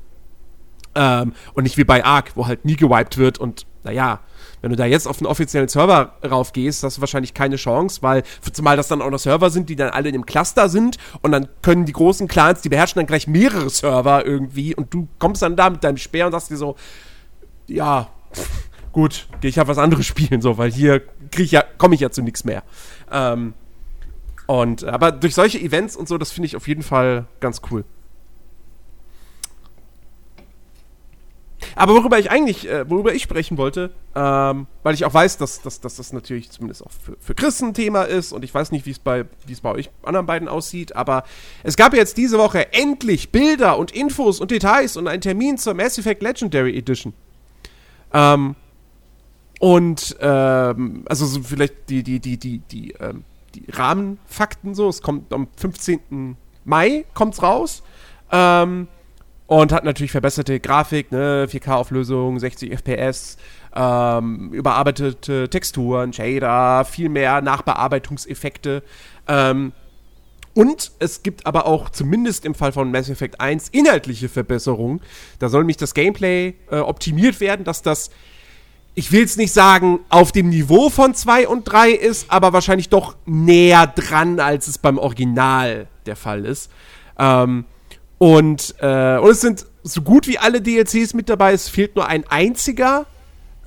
Ähm, 0.95 1.33
und 1.55 1.64
nicht 1.64 1.77
wie 1.77 1.85
bei 1.85 2.05
Ark, 2.05 2.33
wo 2.35 2.47
halt 2.47 2.64
nie 2.64 2.77
gewiped 2.77 3.19
wird 3.19 3.39
und 3.39 3.66
naja, 3.85 4.21
wenn 4.61 4.71
du 4.71 4.77
da 4.77 4.87
jetzt 4.87 5.07
auf 5.07 5.19
einen 5.19 5.27
offiziellen 5.27 5.69
Server 5.69 6.14
raufgehst, 6.29 6.83
hast 6.83 6.97
du 6.97 7.01
wahrscheinlich 7.01 7.35
keine 7.35 7.57
Chance, 7.57 8.03
weil 8.03 8.23
zumal 8.53 8.77
das 8.77 8.89
dann 8.89 9.01
auch 9.01 9.11
noch 9.11 9.19
Server 9.19 9.51
sind, 9.51 9.69
die 9.69 9.77
dann 9.77 9.91
alle 9.91 10.09
in 10.09 10.14
einem 10.14 10.27
Cluster 10.27 10.69
sind 10.69 10.99
und 11.23 11.33
dann 11.33 11.49
können 11.62 11.85
die 11.85 11.93
großen 11.93 12.27
Clans, 12.27 12.62
die 12.62 12.69
beherrschen 12.69 12.99
dann 12.99 13.07
gleich 13.07 13.27
mehrere 13.27 13.71
Server 13.71 14.27
irgendwie 14.27 14.75
und 14.75 14.93
du 14.93 15.09
kommst 15.19 15.43
dann 15.43 15.57
da 15.57 15.71
mit 15.71 15.85
deinem 15.85 15.97
Speer 15.97 16.27
und 16.27 16.33
sagst 16.33 16.51
dir 16.51 16.57
so, 16.57 16.75
ja, 17.69 18.09
gut, 18.93 19.29
ich 19.43 19.59
halt 19.59 19.69
was 19.69 19.79
anderes 19.79 20.07
spielen, 20.12 20.41
so, 20.41 20.59
weil 20.59 20.73
hier 20.73 21.03
ich 21.37 21.53
ja, 21.53 21.62
komme 21.77 21.95
ich 21.95 22.01
ja 22.01 22.11
zu 22.11 22.23
nichts 22.23 22.45
mehr. 22.45 22.62
Ähm, 23.12 23.55
und 24.47 24.85
aber 24.85 25.12
durch 25.12 25.35
solche 25.35 25.59
Events 25.61 25.95
und 25.95 26.09
so, 26.09 26.19
das 26.19 26.33
finde 26.33 26.47
ich 26.47 26.57
auf 26.57 26.66
jeden 26.66 26.83
Fall 26.83 27.27
ganz 27.41 27.61
cool. 27.71 27.85
Aber 31.75 31.95
worüber 31.95 32.19
ich 32.19 32.31
eigentlich, 32.31 32.69
äh, 32.69 32.89
worüber 32.89 33.14
ich 33.14 33.23
sprechen 33.23 33.57
wollte, 33.57 33.93
ähm, 34.14 34.66
weil 34.83 34.95
ich 34.95 35.05
auch 35.05 35.14
weiß, 35.14 35.37
dass, 35.39 35.62
dass, 35.62 35.81
dass 35.81 35.97
das 35.97 36.12
natürlich 36.12 36.51
zumindest 36.51 36.85
auch 36.85 36.91
für, 36.91 37.16
für 37.21 37.35
Chris 37.35 37.61
ein 37.61 37.75
Thema 37.75 38.03
ist 38.03 38.33
und 38.33 38.45
ich 38.45 38.53
weiß 38.53 38.73
nicht, 38.73 38.87
wie 38.87 38.91
es 38.91 38.99
bei, 38.99 39.27
wie 39.47 39.53
es 39.53 39.61
bei 39.61 39.71
euch 39.71 39.91
anderen 40.03 40.27
beiden 40.27 40.49
aussieht, 40.49 40.97
aber 40.97 41.25
es 41.62 41.77
gab 41.77 41.95
jetzt 41.95 42.16
diese 42.16 42.39
Woche 42.39 42.73
endlich 42.73 43.31
Bilder 43.31 43.79
und 43.79 43.93
Infos 43.93 44.41
und 44.41 44.51
Details 44.51 44.97
und 44.97 45.07
einen 45.09 45.21
Termin 45.21 45.59
zur 45.59 45.75
Mass 45.75 45.99
Effect 45.99 46.23
Legendary 46.23 46.77
Edition. 46.77 47.12
Ähm, 48.13 48.57
und 49.61 50.17
ähm, 50.21 51.05
also 51.09 51.27
so 51.27 51.43
vielleicht 51.43 51.89
die, 51.89 52.03
die, 52.03 52.21
die, 52.21 52.37
die, 52.37 52.59
die, 52.59 52.93
ähm, 53.01 53.25
die 53.55 53.65
Rahmenfakten 53.71 54.75
so, 54.75 54.89
es 54.89 55.03
kommt 55.03 55.33
am 55.33 55.49
15. 55.57 56.37
Mai 56.65 57.05
kommt's 57.15 57.43
raus. 57.43 57.83
Ähm, 58.31 58.89
und 59.47 59.73
hat 59.73 59.83
natürlich 59.83 60.11
verbesserte 60.13 60.61
Grafik, 60.61 61.11
ne, 61.11 61.47
4K-Auflösung, 61.49 62.39
60 62.39 62.71
FPS, 62.71 63.39
ähm, 63.75 64.53
überarbeitete 64.53 65.49
Texturen, 65.49 66.13
Shader, 66.13 66.85
viel 66.85 67.09
mehr 67.09 67.41
Nachbearbeitungseffekte. 67.41 68.83
Ähm, 69.27 69.73
und 70.59 70.91
es 70.99 71.23
gibt 71.23 71.47
aber 71.47 71.67
auch, 71.67 71.89
zumindest 71.89 72.45
im 72.45 72.53
Fall 72.53 72.73
von 72.73 72.91
Mass 72.91 73.09
Effect 73.09 73.41
1, 73.41 73.69
inhaltliche 73.69 74.29
Verbesserungen. 74.29 75.01
Da 75.39 75.49
soll 75.49 75.61
nämlich 75.61 75.77
das 75.77 75.95
Gameplay 75.95 76.55
äh, 76.73 76.79
optimiert 76.79 77.39
werden, 77.39 77.65
dass 77.65 77.81
das, 77.81 78.11
ich 78.97 79.13
will 79.13 79.23
es 79.23 79.37
nicht 79.37 79.53
sagen, 79.53 80.01
auf 80.09 80.33
dem 80.33 80.49
Niveau 80.49 80.91
von 80.91 81.15
2 81.15 81.47
und 81.47 81.63
3 81.63 81.93
ist, 81.93 82.33
aber 82.33 82.53
wahrscheinlich 82.53 82.89
doch 82.89 83.15
näher 83.25 83.87
dran, 83.87 84.41
als 84.41 84.67
es 84.67 84.79
beim 84.79 84.99
Original 84.99 85.87
der 86.07 86.17
Fall 86.17 86.45
ist. 86.45 86.73
Ähm, 87.21 87.65
und, 88.19 88.75
äh, 88.81 89.19
und 89.19 89.31
es 89.31 89.41
sind 89.41 89.65
so 89.85 90.03
gut 90.03 90.27
wie 90.27 90.39
alle 90.39 90.61
DLCs 90.61 91.15
mit 91.15 91.29
dabei. 91.29 91.53
Es 91.53 91.69
fehlt 91.69 91.95
nur 91.95 92.09
ein 92.09 92.27
einziger, 92.27 93.07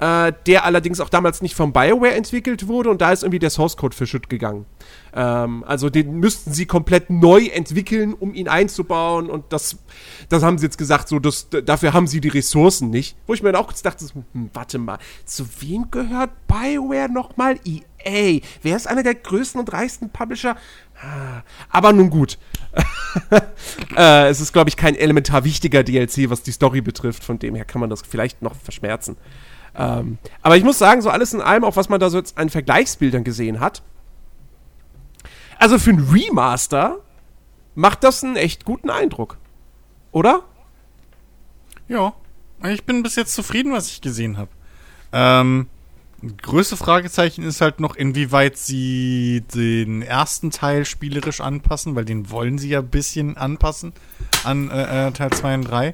äh, 0.01 0.33
der 0.47 0.65
allerdings 0.65 0.99
auch 0.99 1.09
damals 1.09 1.43
nicht 1.43 1.53
von 1.53 1.71
BioWare 1.71 2.15
entwickelt 2.15 2.67
wurde. 2.67 2.89
Und 2.89 3.01
da 3.01 3.11
ist 3.11 3.21
irgendwie 3.21 3.37
der 3.37 3.51
Source 3.51 3.77
Code 3.77 3.95
verschütt 3.95 4.29
gegangen. 4.29 4.65
Ähm, 5.13 5.63
also 5.65 5.91
den 5.91 6.15
müssten 6.15 6.53
sie 6.53 6.65
komplett 6.65 7.11
neu 7.11 7.45
entwickeln, 7.45 8.15
um 8.15 8.33
ihn 8.33 8.47
einzubauen. 8.47 9.29
Und 9.29 9.53
das, 9.53 9.77
das 10.27 10.41
haben 10.41 10.57
sie 10.57 10.65
jetzt 10.65 10.79
gesagt, 10.79 11.07
so 11.07 11.19
das, 11.19 11.49
dafür 11.49 11.93
haben 11.93 12.07
sie 12.07 12.19
die 12.19 12.29
Ressourcen 12.29 12.89
nicht. 12.89 13.15
Wo 13.27 13.35
ich 13.35 13.43
mir 13.43 13.51
dann 13.51 13.61
auch 13.61 13.71
dachte, 13.71 14.05
hm, 14.33 14.49
warte 14.53 14.79
mal, 14.79 14.97
zu 15.25 15.45
wem 15.61 15.91
gehört 15.91 16.31
BioWare 16.47 17.09
nochmal? 17.09 17.59
EA. 17.63 18.39
Wer 18.63 18.75
ist 18.75 18.87
einer 18.87 19.03
der 19.03 19.13
größten 19.13 19.59
und 19.59 19.71
reichsten 19.71 20.09
Publisher? 20.09 20.57
Ah, 20.99 21.43
aber 21.69 21.93
nun 21.93 22.09
gut. 22.09 22.39
äh, 23.95 24.29
es 24.29 24.41
ist, 24.41 24.51
glaube 24.51 24.69
ich, 24.69 24.77
kein 24.77 24.95
elementar 24.95 25.43
wichtiger 25.43 25.83
DLC, 25.83 26.31
was 26.31 26.41
die 26.41 26.51
Story 26.51 26.81
betrifft. 26.81 27.23
Von 27.23 27.37
dem 27.37 27.53
her 27.53 27.65
kann 27.65 27.81
man 27.81 27.91
das 27.91 28.01
vielleicht 28.01 28.41
noch 28.41 28.55
verschmerzen. 28.55 29.17
Ähm, 29.75 30.17
aber 30.41 30.57
ich 30.57 30.63
muss 30.63 30.77
sagen, 30.77 31.01
so 31.01 31.09
alles 31.09 31.33
in 31.33 31.41
allem, 31.41 31.63
auch 31.63 31.75
was 31.75 31.89
man 31.89 31.99
da 31.99 32.09
so 32.09 32.17
jetzt 32.17 32.37
an 32.37 32.49
Vergleichsbildern 32.49 33.23
gesehen 33.23 33.59
hat. 33.59 33.81
Also 35.57 35.77
für 35.77 35.91
ein 35.91 35.99
Remaster 35.99 36.97
macht 37.75 38.03
das 38.03 38.23
einen 38.23 38.35
echt 38.35 38.65
guten 38.65 38.89
Eindruck. 38.89 39.37
Oder? 40.11 40.43
Ja. 41.87 42.13
Ich 42.63 42.83
bin 42.85 43.01
bis 43.01 43.15
jetzt 43.15 43.33
zufrieden, 43.33 43.71
was 43.71 43.87
ich 43.87 44.01
gesehen 44.01 44.37
habe. 44.37 44.49
Ähm, 45.13 45.67
größte 46.41 46.77
Fragezeichen 46.77 47.43
ist 47.43 47.61
halt 47.61 47.79
noch, 47.79 47.95
inwieweit 47.95 48.57
sie 48.57 49.43
den 49.53 50.01
ersten 50.01 50.51
Teil 50.51 50.85
spielerisch 50.85 51.41
anpassen, 51.41 51.95
weil 51.95 52.05
den 52.05 52.29
wollen 52.29 52.57
sie 52.57 52.69
ja 52.69 52.79
ein 52.79 52.89
bisschen 52.89 53.37
anpassen 53.37 53.93
an 54.43 54.69
äh, 54.69 55.07
äh 55.07 55.11
Teil 55.11 55.31
2 55.31 55.55
und 55.55 55.63
3. 55.63 55.93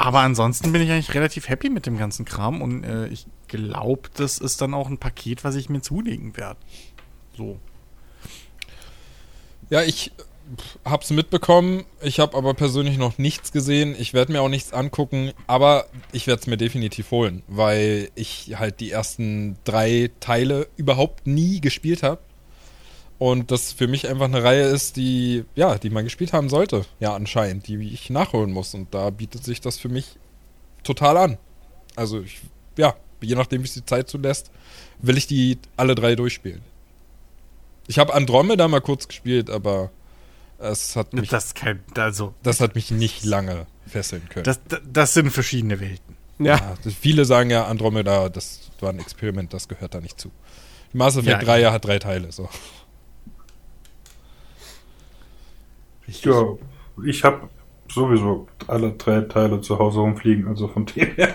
Aber 0.00 0.20
ansonsten 0.20 0.72
bin 0.72 0.80
ich 0.80 0.90
eigentlich 0.90 1.12
relativ 1.12 1.50
happy 1.50 1.68
mit 1.68 1.84
dem 1.84 1.98
ganzen 1.98 2.24
Kram 2.24 2.62
und 2.62 2.84
äh, 2.84 3.08
ich 3.08 3.26
glaube, 3.48 4.08
das 4.14 4.38
ist 4.38 4.62
dann 4.62 4.72
auch 4.72 4.88
ein 4.88 4.96
Paket, 4.96 5.44
was 5.44 5.56
ich 5.56 5.68
mir 5.68 5.82
zulegen 5.82 6.38
werde. 6.38 6.58
So. 7.36 7.58
Ja, 9.68 9.82
ich 9.82 10.10
hab's 10.86 11.10
mitbekommen. 11.10 11.84
Ich 12.00 12.18
habe 12.18 12.34
aber 12.34 12.54
persönlich 12.54 12.96
noch 12.96 13.18
nichts 13.18 13.52
gesehen. 13.52 13.94
Ich 13.98 14.14
werde 14.14 14.32
mir 14.32 14.40
auch 14.40 14.48
nichts 14.48 14.72
angucken, 14.72 15.32
aber 15.46 15.84
ich 16.12 16.26
werde 16.26 16.40
es 16.40 16.46
mir 16.46 16.56
definitiv 16.56 17.10
holen, 17.10 17.42
weil 17.46 18.10
ich 18.14 18.54
halt 18.56 18.80
die 18.80 18.92
ersten 18.92 19.58
drei 19.64 20.10
Teile 20.18 20.66
überhaupt 20.78 21.26
nie 21.26 21.60
gespielt 21.60 22.02
habe. 22.02 22.22
Und 23.20 23.50
das 23.50 23.72
für 23.74 23.86
mich 23.86 24.08
einfach 24.08 24.24
eine 24.24 24.42
Reihe 24.42 24.64
ist, 24.64 24.96
die, 24.96 25.44
ja, 25.54 25.76
die 25.76 25.90
man 25.90 26.04
gespielt 26.04 26.32
haben 26.32 26.48
sollte. 26.48 26.86
Ja, 27.00 27.14
anscheinend, 27.14 27.68
die 27.68 27.76
ich 27.92 28.08
nachholen 28.08 28.50
muss. 28.50 28.72
Und 28.72 28.94
da 28.94 29.10
bietet 29.10 29.44
sich 29.44 29.60
das 29.60 29.76
für 29.78 29.90
mich 29.90 30.16
total 30.84 31.18
an. 31.18 31.38
Also, 31.96 32.22
ich, 32.22 32.40
ja, 32.78 32.94
je 33.20 33.34
nachdem, 33.34 33.60
wie 33.60 33.66
es 33.66 33.74
die 33.74 33.84
Zeit 33.84 34.08
zulässt, 34.08 34.50
will 35.00 35.18
ich 35.18 35.26
die 35.26 35.58
alle 35.76 35.94
drei 35.94 36.16
durchspielen. 36.16 36.62
Ich 37.88 37.98
habe 37.98 38.14
Andromeda 38.14 38.68
mal 38.68 38.80
kurz 38.80 39.06
gespielt, 39.06 39.50
aber 39.50 39.90
es 40.58 40.96
hat 40.96 41.12
mich, 41.12 41.28
Das, 41.28 41.52
kein, 41.52 41.80
also, 41.98 42.32
das 42.42 42.62
hat 42.62 42.74
mich 42.74 42.90
nicht 42.90 43.22
lange 43.24 43.66
fesseln 43.86 44.26
können. 44.30 44.44
das, 44.44 44.60
das, 44.66 44.80
das 44.90 45.12
sind 45.12 45.30
verschiedene 45.30 45.78
Welten. 45.78 46.16
Ja. 46.38 46.56
Ja, 46.56 46.74
viele 46.98 47.26
sagen 47.26 47.50
ja, 47.50 47.66
Andromeda, 47.66 48.30
das 48.30 48.70
war 48.80 48.88
ein 48.94 48.98
Experiment, 48.98 49.52
das 49.52 49.68
gehört 49.68 49.92
da 49.94 50.00
nicht 50.00 50.18
zu. 50.18 50.30
Mass 50.94 51.16
Effect 51.16 51.28
Ja, 51.28 51.38
3 51.44 51.60
ja, 51.60 51.72
hat 51.72 51.84
drei 51.84 51.98
Teile, 51.98 52.32
so. 52.32 52.48
Ja, 56.22 56.56
ich 57.04 57.24
habe 57.24 57.48
sowieso 57.88 58.48
alle 58.66 58.92
drei 58.92 59.22
Teile 59.22 59.60
zu 59.60 59.78
Hause 59.78 60.00
rumfliegen, 60.00 60.48
also 60.48 60.68
von 60.68 60.86
dem 60.86 61.14
her. 61.14 61.34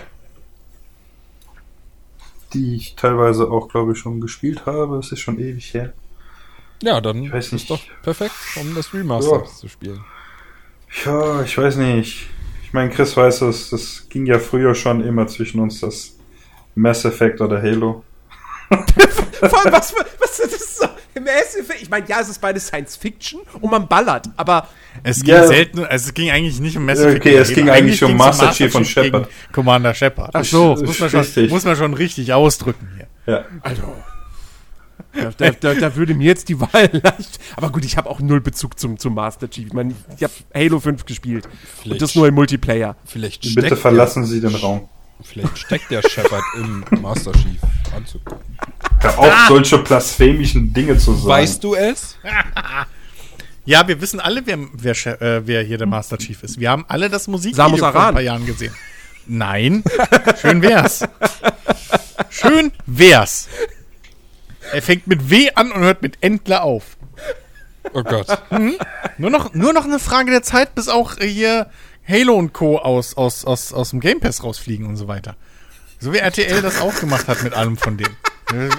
Die 2.52 2.76
ich 2.76 2.94
teilweise 2.96 3.50
auch, 3.50 3.68
glaube 3.68 3.92
ich, 3.92 3.98
schon 3.98 4.20
gespielt 4.20 4.66
habe. 4.66 4.98
Es 4.98 5.12
ist 5.12 5.20
schon 5.20 5.38
ewig 5.38 5.74
her. 5.74 5.92
Ja, 6.82 7.00
dann 7.00 7.22
Ich 7.24 7.32
weiß 7.32 7.46
ist 7.46 7.52
nicht. 7.52 7.70
doch 7.70 7.80
perfekt, 8.02 8.34
um 8.56 8.74
das 8.74 8.92
Remaster 8.94 9.38
Ja. 9.38 9.44
zu 9.44 9.68
spielen. 9.68 10.04
Ja, 11.04 11.42
ich 11.42 11.56
weiß 11.58 11.76
nicht. 11.76 12.28
Ich 12.62 12.72
meine, 12.72 12.90
Chris 12.90 13.16
weiß 13.16 13.42
es, 13.42 13.70
das 13.70 14.08
ging 14.08 14.26
ja 14.26 14.38
früher 14.38 14.74
schon 14.74 15.00
immer 15.02 15.26
zwischen 15.26 15.60
uns, 15.60 15.80
das 15.80 16.16
Mass 16.74 17.04
Effect 17.04 17.40
oder 17.40 17.60
Halo. 17.62 18.04
Vor 19.50 19.64
allem, 19.64 19.72
was, 19.72 19.90
für- 19.90 20.04
was 20.18 20.38
ist 20.40 20.54
das 20.54 20.76
so? 20.78 20.86
Mass 21.20 21.56
Effect? 21.58 21.82
Ich 21.82 21.88
meine, 21.90 22.06
ja, 22.08 22.20
es 22.20 22.28
ist 22.28 22.40
beides 22.40 22.66
Science 22.66 22.96
Fiction 22.96 23.40
und 23.60 23.70
man 23.70 23.86
ballert, 23.88 24.28
aber 24.36 24.68
Es 25.02 25.22
ging 25.22 25.34
Ja. 25.34 25.46
selten, 25.46 25.80
also 25.84 26.08
es 26.08 26.14
ging 26.14 26.30
eigentlich 26.30 26.58
nicht 26.60 26.76
um 26.76 26.84
Mass 26.84 26.98
Okay, 27.00 27.16
Effect. 27.16 27.36
es 27.36 27.54
ging 27.54 27.70
eigentlich 27.70 28.02
um 28.02 28.16
Master 28.16 28.50
Chief 28.52 28.74
und 28.74 28.82
gegen 28.82 29.04
Shepard. 29.04 29.28
Commander 29.52 29.94
Shepard. 29.94 30.30
Ach 30.34 30.44
so. 30.44 30.72
Das 30.74 30.82
muss 30.82 30.98
man, 31.00 31.10
schon, 31.10 31.20
Richtig. 31.20 31.50
muss 31.50 31.64
man 31.64 31.76
schon 31.76 31.94
richtig 31.94 32.32
ausdrücken 32.32 32.88
hier. 32.96 33.06
Ja. 33.34 33.44
Also. 33.62 33.82
Da, 35.12 35.30
da, 35.36 35.50
da, 35.50 35.74
da 35.74 35.96
würde 35.96 36.14
mir 36.14 36.24
jetzt 36.26 36.48
die 36.50 36.60
Wahl 36.60 36.90
leicht. 36.92 37.38
Aber 37.56 37.70
gut, 37.70 37.84
ich 37.86 37.96
habe 37.96 38.08
auch 38.10 38.20
null 38.20 38.40
Bezug 38.42 38.78
zum, 38.78 38.98
zum 38.98 39.14
Master 39.14 39.48
Chief. 39.48 39.66
Ich 39.68 39.72
meine, 39.72 39.94
ich 40.16 40.22
habe 40.22 40.32
Halo 40.54 40.78
5 40.80 41.06
gespielt. 41.06 41.48
Und 41.86 42.00
das 42.02 42.14
nur 42.14 42.28
im 42.28 42.34
Multiplayer. 42.34 42.96
Vielleicht 43.04 43.54
Bitte 43.54 43.76
verlassen 43.76 44.24
Sie 44.26 44.40
den 44.42 44.54
Raum. 44.54 44.88
Vielleicht 45.22 45.58
steckt 45.58 45.90
der 45.90 46.02
Shepard 46.02 46.44
im 46.56 46.84
Master 47.00 47.32
Chief 47.32 47.60
Anzug. 47.94 48.22
Hör 49.00 49.18
auf, 49.18 49.34
solche 49.48 49.78
blasphemischen 49.78 50.72
Dinge 50.72 50.96
zu 50.98 51.14
sagen. 51.14 51.28
Weißt 51.28 51.64
du 51.64 51.74
es? 51.74 52.16
Ja, 53.68 53.88
wir 53.88 54.00
wissen 54.00 54.20
alle, 54.20 54.46
wer, 54.46 54.58
wer, 54.72 55.20
äh, 55.20 55.44
wer 55.44 55.60
hier 55.64 55.76
der 55.76 55.88
Master 55.88 56.16
Chief 56.16 56.40
ist. 56.44 56.60
Wir 56.60 56.70
haben 56.70 56.84
alle 56.86 57.10
das 57.10 57.26
Musikvideo 57.26 57.64
Samus 57.64 57.80
vor 57.80 57.88
ein 57.88 57.96
Aran. 57.96 58.14
paar 58.14 58.22
Jahren 58.22 58.46
gesehen. 58.46 58.72
Nein, 59.26 59.82
schön 60.40 60.62
wär's. 60.62 61.04
Schön 62.30 62.70
wär's. 62.86 63.48
Er 64.72 64.82
fängt 64.82 65.08
mit 65.08 65.30
W 65.30 65.50
an 65.56 65.72
und 65.72 65.80
hört 65.80 66.00
mit 66.00 66.18
Endler 66.22 66.62
auf. 66.62 66.96
Oh 67.92 68.04
Gott. 68.04 68.26
Nur 69.18 69.30
noch, 69.30 69.52
nur 69.52 69.72
noch 69.72 69.84
eine 69.84 69.98
Frage 69.98 70.30
der 70.30 70.42
Zeit, 70.42 70.76
bis 70.76 70.88
auch 70.88 71.16
hier 71.16 71.68
Halo 72.08 72.34
und 72.34 72.52
Co. 72.52 72.78
aus, 72.78 73.16
aus, 73.16 73.44
aus, 73.44 73.72
aus 73.72 73.90
dem 73.90 74.00
Game 74.00 74.20
Pass 74.20 74.42
rausfliegen 74.42 74.86
und 74.86 74.96
so 74.96 75.08
weiter. 75.08 75.36
So 75.98 76.12
wie 76.12 76.18
RTL 76.18 76.62
das 76.62 76.80
auch 76.80 76.94
gemacht 77.00 77.26
hat 77.28 77.42
mit 77.42 77.54
allem 77.54 77.76
von 77.76 77.96
dem. 77.96 78.08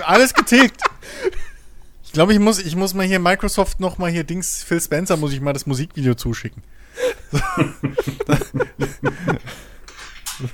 Alles 0.05 0.33
getilgt. 0.33 0.81
Ich 2.05 2.13
glaube, 2.13 2.31
ich 2.33 2.39
muss, 2.39 2.59
ich 2.59 2.75
muss 2.75 2.93
mal 2.93 3.05
hier 3.05 3.19
Microsoft 3.19 3.79
noch 3.79 3.97
mal 3.97 4.09
hier 4.09 4.23
Dings, 4.23 4.63
Phil 4.63 4.79
Spencer 4.79 5.17
muss 5.17 5.33
ich 5.33 5.41
mal 5.41 5.53
das 5.53 5.65
Musikvideo 5.65 6.13
zuschicken. 6.15 6.63
So. 7.31 7.39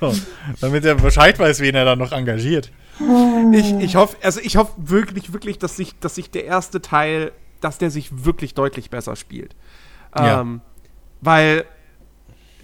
so, 0.00 0.14
damit 0.60 0.84
er 0.84 0.96
Bescheid 0.96 1.38
weiß, 1.38 1.60
wen 1.60 1.74
er 1.74 1.84
da 1.84 1.96
noch 1.96 2.12
engagiert. 2.12 2.72
Ich, 3.52 3.72
ich 3.74 3.96
hoffe, 3.96 4.16
also 4.22 4.40
ich 4.40 4.56
hoffe 4.56 4.72
wirklich, 4.76 5.32
wirklich, 5.32 5.58
dass 5.58 5.76
sich, 5.76 5.98
dass 6.00 6.14
sich 6.16 6.30
der 6.30 6.44
erste 6.44 6.80
Teil, 6.82 7.32
dass 7.60 7.78
der 7.78 7.90
sich 7.90 8.24
wirklich 8.24 8.54
deutlich 8.54 8.90
besser 8.90 9.16
spielt. 9.16 9.54
Ja. 10.16 10.40
Ähm, 10.40 10.60
weil 11.20 11.62
d- 11.62 11.66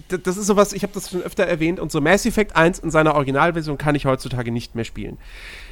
das 0.08 0.36
ist 0.36 0.46
sowas, 0.46 0.72
ich 0.72 0.82
habe 0.82 0.92
das 0.92 1.10
schon 1.10 1.22
öfter 1.22 1.44
erwähnt, 1.44 1.80
und 1.80 1.92
so 1.92 2.00
Mass 2.00 2.26
Effect 2.26 2.56
1 2.56 2.78
in 2.80 2.90
seiner 2.90 3.14
Originalversion 3.14 3.78
kann 3.78 3.94
ich 3.94 4.06
heutzutage 4.06 4.50
nicht 4.50 4.74
mehr 4.74 4.84
spielen. 4.84 5.18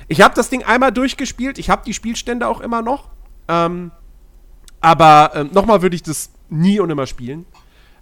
Ich 0.08 0.20
habe 0.20 0.34
das 0.34 0.50
Ding 0.50 0.64
einmal 0.64 0.92
durchgespielt, 0.92 1.58
ich 1.58 1.70
habe 1.70 1.82
die 1.84 1.94
Spielstände 1.94 2.46
auch 2.48 2.60
immer 2.60 2.82
noch, 2.82 3.10
ähm, 3.48 3.90
aber 4.80 5.32
ähm, 5.34 5.50
nochmal 5.52 5.82
würde 5.82 5.96
ich 5.96 6.02
das 6.02 6.30
nie 6.48 6.80
und 6.80 6.90
immer 6.90 7.06
spielen, 7.06 7.46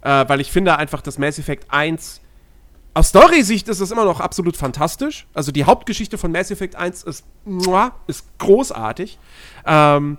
äh, 0.01 0.25
weil 0.27 0.41
ich 0.41 0.51
finde 0.51 0.77
einfach, 0.77 1.01
dass 1.01 1.17
Mass 1.17 1.39
Effect 1.39 1.65
1 1.69 2.21
aus 2.97 3.09
Story-Sicht 3.09 3.67
ist 3.67 3.79
es 3.79 3.91
immer 3.91 4.05
noch 4.05 4.19
absolut 4.19 4.57
fantastisch. 4.57 5.27
Also 5.35 5.51
die 5.51 5.65
Hauptgeschichte 5.65 6.17
von 6.17 6.31
Mass 6.31 6.49
Effect 6.49 6.75
1 6.75 7.03
ist, 7.03 7.25
ist 8.07 8.25
großartig. 8.39 9.19
Ähm, 9.67 10.17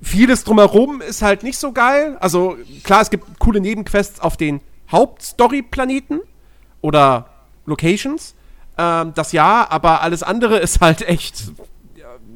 vieles 0.00 0.44
drumherum 0.44 1.02
ist 1.02 1.20
halt 1.20 1.42
nicht 1.42 1.58
so 1.58 1.72
geil. 1.72 2.16
Also 2.20 2.56
klar, 2.82 3.02
es 3.02 3.10
gibt 3.10 3.38
coole 3.38 3.60
Nebenquests 3.60 4.20
auf 4.20 4.38
den 4.38 4.62
Hauptstory-Planeten 4.90 6.20
oder 6.80 7.30
Locations. 7.66 8.34
Ähm, 8.78 9.12
das 9.14 9.32
ja, 9.32 9.66
aber 9.70 10.02
alles 10.02 10.22
andere 10.22 10.58
ist 10.58 10.80
halt 10.80 11.02
echt. 11.02 11.52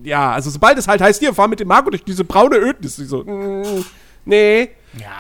Ja, 0.03 0.33
also 0.33 0.51
sobald 0.51 0.77
es 0.79 0.87
halt 0.87 1.01
heißt, 1.01 1.21
hier, 1.21 1.33
fahr 1.33 1.49
mit 1.49 1.61
dem 1.61 1.69
Marco 1.69 1.91
durch 1.91 2.05
diese 2.05 2.25
braune 2.25 2.57
Ödnis. 2.57 2.99
Ich 2.99 3.09
so, 3.09 3.25
mm, 3.25 3.85
nee. 4.27 4.71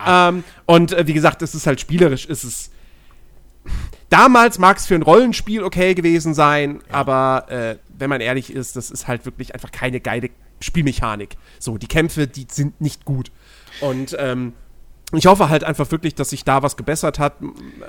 Ähm, 0.07 0.45
und 0.67 0.93
äh, 0.93 1.07
wie 1.07 1.15
gesagt, 1.15 1.43
es 1.43 1.55
ist 1.55 1.67
halt 1.67 1.81
spielerisch, 1.81 2.27
ist 2.27 2.45
es. 2.45 2.71
Damals 4.11 4.59
mag 4.59 4.77
es 4.77 4.87
für 4.87 4.95
ein 4.95 5.03
Rollenspiel 5.03 5.63
okay 5.63 5.95
gewesen 5.95 6.35
sein, 6.35 6.83
aber 6.93 7.47
äh, 7.49 7.77
wenn 7.97 8.11
man 8.11 8.21
ehrlich 8.21 8.53
ist, 8.53 8.77
das 8.77 8.91
ist 8.91 9.09
halt 9.09 9.25
wirklich 9.25 9.55
einfach 9.55 9.73
keine 9.73 10.01
geile 10.01 10.29
Spielmechanik. 10.61 11.37
So, 11.59 11.79
die 11.79 11.89
Kämpfe, 11.89 12.27
die 12.27 12.47
sind 12.49 12.81
nicht 12.81 13.05
gut. 13.05 13.33
Und 13.81 14.15
ähm, 14.19 14.53
ich 15.17 15.27
hoffe 15.27 15.49
halt 15.49 15.65
einfach 15.65 15.91
wirklich, 15.91 16.15
dass 16.15 16.31
sich 16.31 16.45
da 16.45 16.63
was 16.63 16.77
gebessert 16.77 17.19
hat. 17.19 17.35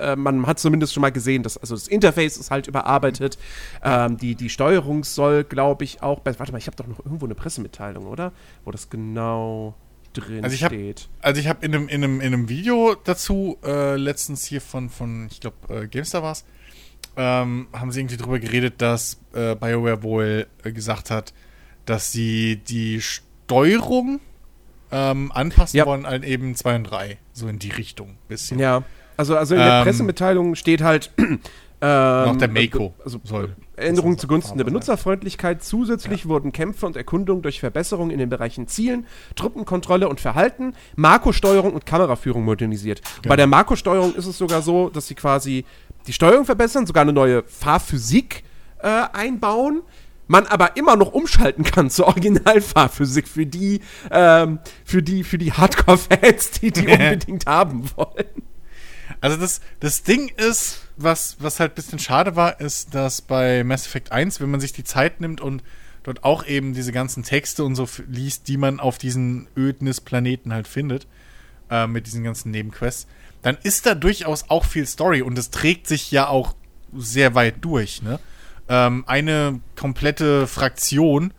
Äh, 0.00 0.16
man 0.16 0.46
hat 0.46 0.58
zumindest 0.58 0.92
schon 0.94 1.00
mal 1.00 1.12
gesehen, 1.12 1.42
dass 1.42 1.56
also 1.56 1.74
das 1.74 1.88
Interface 1.88 2.36
ist 2.36 2.50
halt 2.50 2.66
überarbeitet. 2.66 3.38
Ähm, 3.82 4.16
die, 4.16 4.34
die 4.34 4.48
Steuerung 4.50 5.04
soll, 5.04 5.44
glaube 5.44 5.84
ich, 5.84 6.02
auch. 6.02 6.20
Bei, 6.20 6.38
warte 6.38 6.52
mal, 6.52 6.58
ich 6.58 6.66
habe 6.66 6.76
doch 6.76 6.86
noch 6.86 7.04
irgendwo 7.04 7.26
eine 7.26 7.34
Pressemitteilung, 7.34 8.06
oder? 8.06 8.32
Wo 8.64 8.70
das 8.70 8.90
genau 8.90 9.74
drin 10.12 10.44
Also 10.44 10.54
ich 10.54 10.64
hab- 10.64 10.72
steht. 10.72 11.08
Also 11.20 11.40
ich 11.40 11.48
habe 11.48 11.64
in 11.64 11.74
einem, 11.74 11.88
in, 11.88 12.02
einem, 12.04 12.20
in 12.20 12.26
einem 12.34 12.48
Video 12.48 12.94
dazu 13.04 13.58
äh, 13.64 13.96
letztens 13.96 14.44
hier 14.44 14.60
von, 14.60 14.88
von 14.90 15.26
ich 15.30 15.40
glaube, 15.40 15.56
äh, 15.68 15.86
GameStar 15.86 16.22
war 16.22 16.32
es, 16.32 16.44
ähm, 17.16 17.68
haben 17.72 17.92
sie 17.92 18.00
irgendwie 18.00 18.16
drüber 18.16 18.38
geredet, 18.38 18.74
dass 18.78 19.18
äh, 19.34 19.54
BioWare 19.54 20.02
wohl 20.02 20.46
äh, 20.64 20.72
gesagt 20.72 21.10
hat, 21.10 21.32
dass 21.84 22.12
sie 22.12 22.56
die 22.56 23.00
Steuerung 23.00 24.20
ähm, 24.90 25.32
anpassen 25.32 25.76
Ja. 25.76 25.86
wollen 25.86 26.06
an 26.06 26.22
eben 26.22 26.54
2 26.54 26.76
und 26.76 26.84
3. 26.84 27.18
So 27.32 27.48
in 27.48 27.58
die 27.58 27.70
Richtung. 27.70 28.16
Bisschen. 28.28 28.58
Ja, 28.58 28.82
also, 29.16 29.36
also 29.36 29.54
in 29.54 29.60
der 29.60 29.78
Ähm, 29.78 29.84
Pressemitteilung 29.84 30.54
steht 30.54 30.82
halt. 30.82 31.10
ähm, 31.18 31.38
Noch 31.80 32.36
der 32.36 32.48
Mako 32.48 32.94
Also 33.04 33.20
soll. 33.24 33.56
Änderungen 33.76 34.18
zugunsten 34.18 34.56
der. 34.56 34.64
Benutzerfreundlichkeit. 34.64 35.62
Zusätzlich 35.62 36.26
wurden 36.26 36.52
Kämpfe 36.52 36.86
und 36.86 36.96
Erkundung 36.96 37.42
durch 37.42 37.60
Verbesserungen 37.60 38.10
in 38.10 38.18
den 38.18 38.28
Bereichen 38.30 38.68
Zielen, 38.68 39.06
Truppenkontrolle 39.34 40.08
und 40.08 40.18
Verhalten, 40.20 40.74
Makro-Steuerung 40.96 41.74
und 41.74 41.84
Kameraführung 41.84 42.44
modernisiert. 42.44 43.02
Genau. 43.22 43.28
Bei 43.32 43.36
der 43.36 43.46
Makro-Steuerung 43.46 44.14
ist 44.14 44.26
es 44.26 44.38
sogar 44.38 44.62
so, 44.62 44.88
dass 44.88 45.06
sie 45.08 45.14
quasi 45.14 45.64
die 46.06 46.12
Steuerung 46.14 46.44
verbessern, 46.46 46.86
sogar 46.86 47.02
eine 47.02 47.12
neue 47.12 47.42
Fahrphysik 47.42 48.44
äh, 48.78 48.88
einbauen. 49.12 49.82
Man 50.28 50.46
aber 50.46 50.76
immer 50.76 50.96
noch 50.96 51.12
umschalten 51.12 51.64
kann 51.64 51.90
zur 51.90 52.06
Originalfahrphysik 52.08 53.28
für 53.28 53.46
die, 53.46 53.80
ähm, 54.10 54.58
für 54.84 55.02
die, 55.02 55.24
für 55.24 55.38
die 55.38 55.52
Hardcore-Fans, 55.52 56.52
die 56.52 56.72
die 56.72 56.86
unbedingt 56.88 57.46
haben 57.46 57.88
wollen. 57.96 58.42
Also 59.20 59.36
das, 59.36 59.60
das 59.80 60.02
Ding 60.02 60.28
ist, 60.36 60.82
was, 60.96 61.36
was 61.40 61.60
halt 61.60 61.72
ein 61.72 61.74
bisschen 61.76 61.98
schade 61.98 62.36
war, 62.36 62.60
ist, 62.60 62.94
dass 62.94 63.22
bei 63.22 63.62
Mass 63.64 63.86
Effect 63.86 64.12
1, 64.12 64.40
wenn 64.40 64.50
man 64.50 64.60
sich 64.60 64.72
die 64.72 64.84
Zeit 64.84 65.20
nimmt 65.20 65.40
und 65.40 65.62
dort 66.02 66.24
auch 66.24 66.46
eben 66.46 66.74
diese 66.74 66.92
ganzen 66.92 67.22
Texte 67.22 67.64
und 67.64 67.74
so 67.74 67.88
liest, 68.08 68.48
die 68.48 68.56
man 68.56 68.80
auf 68.80 68.98
diesen 68.98 69.48
Ödnis-Planeten 69.56 70.52
halt 70.52 70.68
findet, 70.68 71.06
äh, 71.70 71.86
mit 71.86 72.06
diesen 72.06 72.24
ganzen 72.24 72.50
Nebenquests, 72.50 73.06
dann 73.42 73.56
ist 73.62 73.86
da 73.86 73.94
durchaus 73.94 74.48
auch 74.48 74.64
viel 74.64 74.86
Story 74.86 75.22
und 75.22 75.38
es 75.38 75.50
trägt 75.50 75.86
sich 75.86 76.10
ja 76.10 76.28
auch 76.28 76.54
sehr 76.94 77.34
weit 77.34 77.56
durch, 77.60 78.02
ne? 78.02 78.18
Ähm, 78.68 79.04
eine 79.06 79.60
komplette 79.76 80.46
Fraktion, 80.46 81.32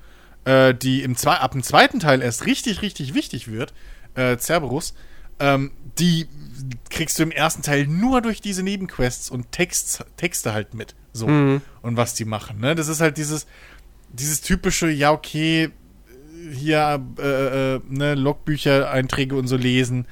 äh, 0.45 0.73
die 0.73 1.03
im 1.03 1.15
Zwe 1.15 1.39
ab 1.41 1.51
dem 1.51 1.63
zweiten 1.63 1.99
Teil 1.99 2.21
erst 2.21 2.45
richtig, 2.45 2.81
richtig 2.81 3.13
wichtig 3.13 3.51
wird, 3.51 3.73
äh, 4.15 4.37
Cerberus, 4.37 4.93
ähm, 5.39 5.71
die 5.99 6.27
kriegst 6.89 7.19
du 7.19 7.23
im 7.23 7.31
ersten 7.31 7.61
Teil 7.61 7.87
nur 7.87 8.21
durch 8.21 8.41
diese 8.41 8.63
Nebenquests 8.63 9.29
und 9.29 9.51
Text, 9.51 10.05
Texte 10.15 10.53
halt 10.53 10.73
mit. 10.73 10.95
So. 11.13 11.27
Und 11.81 11.97
was 11.97 12.13
die 12.13 12.25
machen. 12.25 12.59
Ne? 12.59 12.75
Das 12.75 12.87
ist 12.87 13.01
halt 13.01 13.17
dieses, 13.17 13.47
dieses 14.11 14.41
typische, 14.41 14.89
ja, 14.89 15.11
okay, 15.11 15.71
hier 16.51 17.03
äh, 17.19 17.75
äh, 17.75 17.81
ne, 17.89 18.15
Logbücher-Einträge 18.15 19.35
und 19.35 19.47
so 19.47 19.57
lesen. 19.57 20.07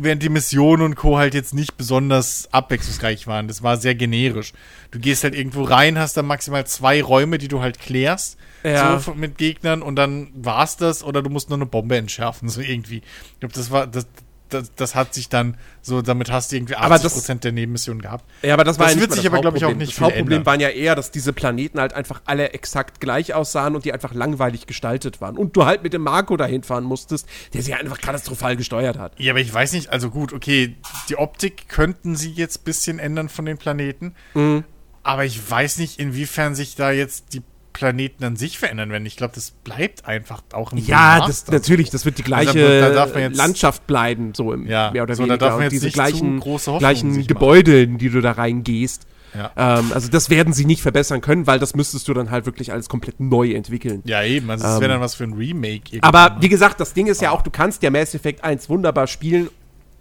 Während 0.00 0.22
die 0.22 0.28
Missionen 0.28 0.82
und 0.82 0.94
Co. 0.94 1.18
halt 1.18 1.34
jetzt 1.34 1.54
nicht 1.54 1.76
besonders 1.76 2.48
abwechslungsreich 2.52 3.26
waren. 3.26 3.48
Das 3.48 3.62
war 3.62 3.76
sehr 3.76 3.94
generisch. 3.94 4.52
Du 4.92 5.00
gehst 5.00 5.24
halt 5.24 5.34
irgendwo 5.34 5.64
rein, 5.64 5.98
hast 5.98 6.16
dann 6.16 6.26
maximal 6.26 6.66
zwei 6.66 7.02
Räume, 7.02 7.38
die 7.38 7.48
du 7.48 7.60
halt 7.60 7.80
klärst. 7.80 8.38
Ja. 8.62 8.98
So 8.98 9.14
mit 9.14 9.38
Gegnern 9.38 9.82
und 9.82 9.96
dann 9.96 10.30
war's 10.34 10.76
das 10.76 11.02
oder 11.02 11.22
du 11.22 11.30
musst 11.30 11.48
nur 11.48 11.58
eine 11.58 11.66
Bombe 11.66 11.96
entschärfen, 11.96 12.48
so 12.48 12.60
irgendwie. 12.60 12.98
Ich 12.98 13.40
glaube, 13.40 13.54
das 13.54 13.70
war, 13.70 13.86
das, 13.86 14.06
das, 14.48 14.72
das 14.74 14.94
hat 14.94 15.14
sich 15.14 15.28
dann 15.28 15.56
so, 15.82 16.02
damit 16.02 16.30
hast 16.30 16.50
du 16.52 16.56
irgendwie 16.56 16.74
80% 16.76 16.80
Aber 16.84 16.98
das- 16.98 17.40
der 17.40 17.52
Nebenmissionen 17.52 18.02
gehabt. 18.02 18.24
Ja, 18.42 18.54
aber 18.54 18.64
das 18.64 18.78
war 18.78 18.86
Das 18.86 18.94
ja 18.96 19.00
wird 19.00 19.12
sich 19.12 19.26
aber, 19.26 19.40
glaub 19.40 19.54
ich, 19.56 19.64
auch 19.64 19.74
nicht 19.74 19.92
Das 19.92 20.00
Hauptproblem 20.00 20.38
ändern. 20.38 20.46
waren 20.46 20.60
ja 20.60 20.68
eher, 20.68 20.94
dass 20.94 21.10
diese 21.10 21.32
Planeten 21.32 21.80
halt 21.80 21.92
einfach 21.92 22.22
alle 22.24 22.50
exakt 22.52 23.00
gleich 23.00 23.34
aussahen 23.34 23.74
und 23.74 23.84
die 23.84 23.92
einfach 23.92 24.14
langweilig 24.14 24.66
gestaltet 24.66 25.20
waren. 25.20 25.36
Und 25.36 25.56
du 25.56 25.64
halt 25.64 25.82
mit 25.82 25.92
dem 25.92 26.02
Marco 26.02 26.36
dahin 26.36 26.62
fahren 26.62 26.84
musstest, 26.84 27.28
der 27.54 27.62
sich 27.62 27.74
einfach 27.74 28.00
katastrophal 28.00 28.56
gesteuert 28.56 28.98
hat. 28.98 29.12
Ja, 29.18 29.32
aber 29.32 29.40
ich 29.40 29.52
weiß 29.52 29.72
nicht, 29.72 29.90
also 29.90 30.10
gut, 30.10 30.32
okay, 30.32 30.76
die 31.08 31.16
Optik 31.16 31.68
könnten 31.68 32.16
sie 32.16 32.30
jetzt 32.32 32.60
ein 32.60 32.64
bisschen 32.64 32.98
ändern 32.98 33.28
von 33.28 33.44
den 33.44 33.58
Planeten. 33.58 34.14
Mhm. 34.34 34.64
Aber 35.02 35.24
ich 35.24 35.50
weiß 35.50 35.78
nicht, 35.78 35.98
inwiefern 35.98 36.54
sich 36.54 36.74
da 36.74 36.90
jetzt 36.90 37.32
die 37.32 37.42
Planeten 37.78 38.24
an 38.24 38.34
sich 38.34 38.58
verändern 38.58 38.90
werden. 38.90 39.06
Ich 39.06 39.16
glaube, 39.16 39.34
das 39.36 39.52
bleibt 39.52 40.04
einfach 40.04 40.42
auch 40.52 40.72
im 40.72 40.78
Ja, 40.78 41.24
das, 41.24 41.46
natürlich, 41.46 41.90
das 41.90 42.04
wird 42.04 42.18
die 42.18 42.22
Also 42.32 42.52
gleiche 42.52 42.92
da 42.92 43.06
man 43.06 43.20
jetzt- 43.22 43.36
Landschaft 43.36 43.86
bleiben, 43.86 44.32
so 44.34 44.52
im 44.52 44.66
Ja, 44.66 44.90
mehr 44.90 45.04
oder 45.04 45.14
so, 45.14 45.22
da 45.22 45.28
weniger. 45.28 45.38
darf 45.46 45.54
man 45.54 45.62
jetzt 45.62 45.72
diese 45.72 45.84
nicht 45.86 45.94
gleichen, 45.94 46.40
gleichen. 46.80 47.26
Gebäude, 47.28 47.82
in 47.82 47.98
die 47.98 48.10
du 48.10 48.20
da 48.20 48.32
reingehst. 48.32 49.06
Ja. 49.32 49.52
Ähm, 49.78 49.92
also 49.94 50.08
das 50.08 50.28
werden 50.28 50.52
sie 50.52 50.64
nicht 50.64 50.82
verbessern 50.82 51.20
können, 51.20 51.46
weil 51.46 51.58
das 51.60 51.76
müsstest 51.76 52.08
du 52.08 52.14
dann 52.14 52.30
halt 52.32 52.46
wirklich 52.46 52.72
alles 52.72 52.88
komplett 52.88 53.20
neu 53.20 53.52
entwickeln. 53.52 54.02
Ja, 54.06 54.24
eben. 54.24 54.50
Also, 54.50 54.64
das 54.64 54.80
wäre 54.80 54.90
dann 54.92 55.00
was 55.00 55.14
für 55.14 55.24
ein 55.24 55.34
Remake. 55.34 55.94
Ähm, 55.96 56.00
Aber 56.02 56.36
wie 56.40 56.48
gesagt, 56.48 56.80
das 56.80 56.94
Ding 56.94 57.06
ist 57.06 57.20
ja 57.22 57.30
auch, 57.30 57.42
du 57.42 57.50
kannst 57.50 57.82
ja 57.84 57.90
Mass 57.90 58.14
Effect 58.14 58.42
1 58.42 58.68
wunderbar 58.68 59.06
spielen 59.06 59.50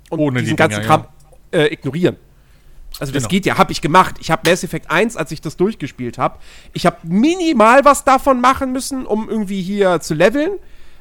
und 0.10 0.20
Ohne 0.20 0.40
diesen 0.40 0.56
die 0.56 0.64
Dinger, 0.64 0.70
ganzen 0.70 0.82
ja. 0.82 0.88
Kram 0.88 1.06
äh, 1.52 1.74
ignorieren. 1.74 2.16
Also 3.00 3.14
das 3.14 3.24
Genau. 3.24 3.30
geht 3.30 3.46
ja, 3.46 3.58
habe 3.58 3.72
ich 3.72 3.82
gemacht. 3.82 4.16
Ich 4.20 4.32
habe 4.32 4.50
Mass 4.50 4.64
Effect 4.64 4.90
1, 4.90 5.16
als 5.18 5.32
ich 5.32 5.40
das 5.42 5.56
durchgespielt 5.58 6.18
habe, 6.18 6.40
ich 6.74 6.86
habe 6.86 6.98
minimal 7.04 7.86
was 7.86 8.04
davon 8.04 8.42
machen 8.42 8.72
müssen, 8.72 9.06
um 9.06 9.30
irgendwie 9.30 9.62
hier 9.62 10.00
zu 10.02 10.14
leveln. 10.16 10.52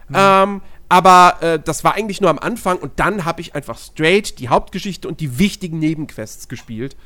Mhm. 0.08 0.14
Ähm, 0.16 0.62
aber 0.88 1.38
äh, 1.40 1.58
das 1.58 1.82
war 1.84 1.94
eigentlich 1.94 2.20
nur 2.20 2.30
am 2.30 2.38
Anfang 2.38 2.78
und 2.78 2.92
dann 2.96 3.24
habe 3.24 3.40
ich 3.40 3.54
einfach 3.54 3.76
straight 3.78 4.38
die 4.38 4.48
Hauptgeschichte 4.48 5.08
und 5.08 5.20
die 5.20 5.38
wichtigen 5.38 5.78
Nebenquests 5.78 6.48
gespielt. 6.48 6.96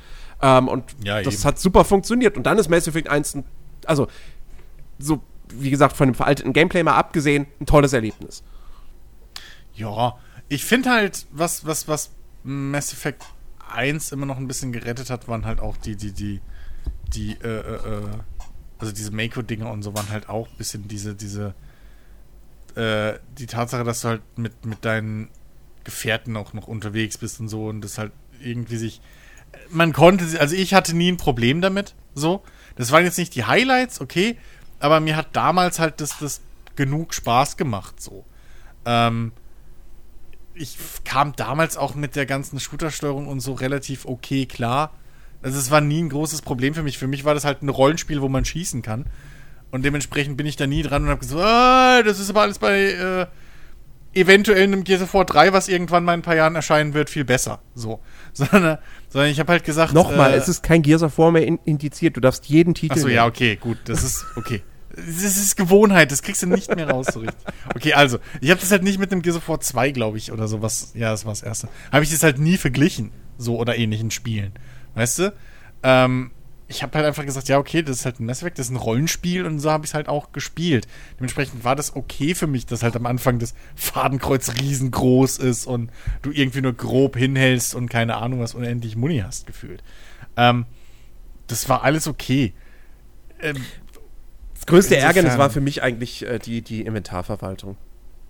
Ähm, 0.42 0.68
und 0.68 0.84
Ja, 1.04 1.22
das 1.22 1.34
eben. 1.34 1.44
hat 1.44 1.58
super 1.60 1.84
funktioniert. 1.84 2.36
Und 2.36 2.44
dann 2.44 2.58
ist 2.58 2.68
Mass 2.68 2.86
Effect 2.88 3.08
1 3.08 3.36
ein, 3.36 3.44
also 3.86 4.08
so, 4.98 5.22
wie 5.52 5.70
gesagt, 5.70 5.96
von 5.96 6.08
dem 6.08 6.14
veralteten 6.14 6.52
Gameplay 6.52 6.82
mal 6.82 6.94
abgesehen, 6.96 7.46
ein 7.60 7.66
tolles 7.66 7.92
Erlebnis. 7.92 8.42
Ja, 9.74 10.16
ich 10.48 10.64
finde 10.64 10.90
halt, 10.90 11.26
was, 11.30 11.64
was, 11.64 11.88
was 11.88 12.10
Mass 12.42 12.92
Effect 12.92 13.24
1 13.72 14.12
immer 14.12 14.26
noch 14.26 14.36
ein 14.36 14.48
bisschen 14.48 14.72
gerettet 14.72 15.10
hat, 15.10 15.28
waren 15.28 15.44
halt 15.44 15.60
auch 15.60 15.76
die, 15.76 15.96
die, 15.96 16.12
die, 16.12 16.40
die, 17.08 17.32
äh, 17.42 17.48
äh, 17.48 17.74
äh, 17.74 18.08
also 18.78 18.92
diese 18.92 19.10
Mako-Dinger 19.10 19.70
und 19.70 19.82
so 19.82 19.94
waren 19.94 20.08
halt 20.10 20.28
auch 20.28 20.48
ein 20.48 20.56
bisschen 20.56 20.88
diese, 20.88 21.14
diese, 21.14 21.54
äh, 22.74 23.18
die 23.38 23.46
Tatsache, 23.46 23.84
dass 23.84 24.02
du 24.02 24.08
halt 24.08 24.22
mit, 24.36 24.64
mit 24.64 24.84
deinen 24.84 25.28
Gefährten 25.84 26.36
auch 26.36 26.52
noch 26.52 26.66
unterwegs 26.66 27.18
bist 27.18 27.40
und 27.40 27.48
so 27.48 27.66
und 27.66 27.82
das 27.82 27.98
halt 27.98 28.12
irgendwie 28.42 28.76
sich. 28.76 29.00
Man 29.68 29.92
konnte, 29.92 30.40
also 30.40 30.54
ich 30.54 30.74
hatte 30.74 30.96
nie 30.96 31.10
ein 31.10 31.16
Problem 31.16 31.60
damit. 31.60 31.94
So. 32.14 32.42
Das 32.76 32.92
waren 32.92 33.04
jetzt 33.04 33.18
nicht 33.18 33.34
die 33.34 33.44
Highlights, 33.44 34.00
okay. 34.00 34.38
Aber 34.78 35.00
mir 35.00 35.16
hat 35.16 35.28
damals 35.34 35.78
halt 35.78 36.00
das, 36.00 36.18
das 36.18 36.40
genug 36.76 37.12
Spaß 37.12 37.56
gemacht, 37.56 38.00
so. 38.00 38.24
Ähm, 38.86 39.32
ich 40.60 40.76
kam 41.04 41.34
damals 41.34 41.76
auch 41.76 41.94
mit 41.94 42.16
der 42.16 42.26
ganzen 42.26 42.60
Shooter-Steuerung 42.60 43.26
und 43.26 43.40
so 43.40 43.54
relativ 43.54 44.04
okay 44.04 44.46
klar. 44.46 44.92
Also 45.42 45.58
es 45.58 45.70
war 45.70 45.80
nie 45.80 46.02
ein 46.02 46.10
großes 46.10 46.42
Problem 46.42 46.74
für 46.74 46.82
mich. 46.82 46.98
Für 46.98 47.06
mich 47.06 47.24
war 47.24 47.34
das 47.34 47.44
halt 47.44 47.62
ein 47.62 47.70
Rollenspiel, 47.70 48.20
wo 48.20 48.28
man 48.28 48.44
schießen 48.44 48.82
kann. 48.82 49.06
Und 49.70 49.84
dementsprechend 49.84 50.36
bin 50.36 50.46
ich 50.46 50.56
da 50.56 50.66
nie 50.66 50.82
dran 50.82 51.04
und 51.04 51.08
habe 51.08 51.20
gesagt, 51.20 51.40
ah, 51.42 52.02
das 52.02 52.18
ist 52.18 52.28
aber 52.28 52.42
alles 52.42 52.58
bei 52.58 52.90
äh, 52.92 53.26
eventuell 54.12 54.64
einem 54.64 54.84
Gears 54.84 55.02
of 55.02 55.14
War 55.14 55.24
3, 55.24 55.52
was 55.52 55.68
irgendwann 55.68 56.04
mal 56.04 56.14
in 56.14 56.20
ein 56.20 56.22
paar 56.22 56.36
Jahren 56.36 56.56
erscheinen 56.56 56.92
wird, 56.92 57.08
viel 57.08 57.24
besser. 57.24 57.60
So. 57.74 58.00
Sondern, 58.32 58.78
sondern 59.08 59.30
ich 59.30 59.40
habe 59.40 59.50
halt 59.50 59.64
gesagt. 59.64 59.92
Nochmal, 59.92 60.34
äh, 60.34 60.36
es 60.36 60.48
ist 60.48 60.62
kein 60.62 60.82
Gears 60.82 61.02
of 61.02 61.16
War 61.18 61.32
mehr 61.32 61.46
in, 61.46 61.58
indiziert. 61.64 62.16
Du 62.16 62.20
darfst 62.20 62.46
jeden 62.46 62.74
Titel. 62.74 62.92
Achso, 62.92 63.08
ja, 63.08 63.26
okay, 63.26 63.56
gut. 63.56 63.78
Das 63.86 64.04
ist 64.04 64.24
okay. 64.36 64.62
Das 64.96 65.36
ist 65.36 65.56
Gewohnheit, 65.56 66.10
das 66.10 66.22
kriegst 66.22 66.42
du 66.42 66.46
nicht 66.46 66.74
mehr 66.74 66.90
raus 66.90 67.06
so 67.12 67.20
richtig. 67.20 67.38
Okay, 67.74 67.92
also, 67.94 68.18
ich 68.40 68.50
habe 68.50 68.60
das 68.60 68.70
halt 68.70 68.82
nicht 68.82 68.98
mit 68.98 69.12
dem 69.12 69.22
Gears 69.22 69.36
of 69.36 69.48
War 69.48 69.60
2, 69.60 69.92
glaube 69.92 70.18
ich, 70.18 70.32
oder 70.32 70.48
sowas. 70.48 70.92
Ja, 70.94 71.10
das 71.10 71.24
war 71.24 71.32
das 71.32 71.42
erste. 71.42 71.68
Habe 71.92 72.04
ich 72.04 72.10
das 72.10 72.22
halt 72.22 72.38
nie 72.38 72.56
verglichen, 72.56 73.12
so 73.38 73.58
oder 73.58 73.76
ähnlichen 73.76 74.10
Spielen. 74.10 74.52
Weißt 74.94 75.20
du? 75.20 75.32
Ähm, 75.82 76.32
ich 76.70 76.84
habe 76.84 76.96
halt 76.96 77.04
einfach 77.04 77.26
gesagt, 77.26 77.48
ja, 77.48 77.58
okay, 77.58 77.82
das 77.82 77.98
ist 77.98 78.04
halt 78.04 78.20
ein 78.20 78.26
Mass 78.26 78.40
das 78.40 78.66
ist 78.66 78.70
ein 78.70 78.76
Rollenspiel 78.76 79.44
und 79.44 79.58
so 79.58 79.72
habe 79.72 79.84
ich 79.84 79.90
es 79.90 79.94
halt 79.94 80.08
auch 80.08 80.30
gespielt. 80.30 80.86
Dementsprechend 81.18 81.64
war 81.64 81.74
das 81.74 81.96
okay 81.96 82.34
für 82.36 82.46
mich, 82.46 82.64
dass 82.64 82.84
halt 82.84 82.94
am 82.94 83.06
Anfang 83.06 83.40
das 83.40 83.54
Fadenkreuz 83.74 84.54
riesengroß 84.60 85.38
ist 85.38 85.66
und 85.66 85.90
du 86.22 86.30
irgendwie 86.30 86.60
nur 86.60 86.72
grob 86.72 87.16
hinhältst 87.16 87.74
und 87.74 87.88
keine 87.88 88.18
Ahnung, 88.18 88.38
was 88.38 88.54
unendlich 88.54 88.94
Muni 88.94 89.18
hast 89.18 89.48
gefühlt. 89.48 89.82
Ähm, 90.36 90.64
das 91.48 91.68
war 91.68 91.82
alles 91.82 92.06
okay. 92.06 92.54
Ähm, 93.40 93.56
Das 94.60 94.66
größte 94.66 94.94
Insofern- 94.94 95.16
Ärgernis 95.16 95.38
war 95.38 95.50
für 95.50 95.60
mich 95.60 95.82
eigentlich 95.82 96.24
äh, 96.26 96.38
die, 96.38 96.62
die 96.62 96.82
Inventarverwaltung. 96.82 97.76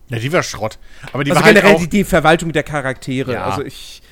ja, 0.09 0.19
die 0.19 0.33
war 0.33 0.43
Schrott. 0.43 0.79
Aber 1.13 1.25
die 1.25 1.31
also 1.33 1.41
war 1.41 1.47
halt 1.47 1.57
generell 1.57 1.77
auch, 1.77 1.81
die, 1.81 1.89
die 1.89 2.05
Verwaltung 2.05 2.53
der 2.53 2.63
Charaktere. 2.63 3.33
Ja. 3.35 3.45
Also 3.47 3.63
ich. 3.65 4.03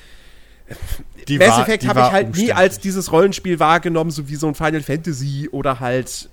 die 1.27 1.37
Mass 1.37 1.49
war- 1.49 1.61
Effect 1.61 1.87
habe 1.87 1.99
ich 2.01 2.11
halt 2.11 2.35
nie 2.35 2.51
als 2.53 2.79
dieses 2.79 3.11
Rollenspiel 3.11 3.59
wahrgenommen, 3.59 4.11
so 4.11 4.29
wie 4.29 4.35
so 4.35 4.47
ein 4.47 4.55
Final 4.55 4.81
Fantasy 4.81 5.49
oder 5.51 5.79
halt 5.79 6.29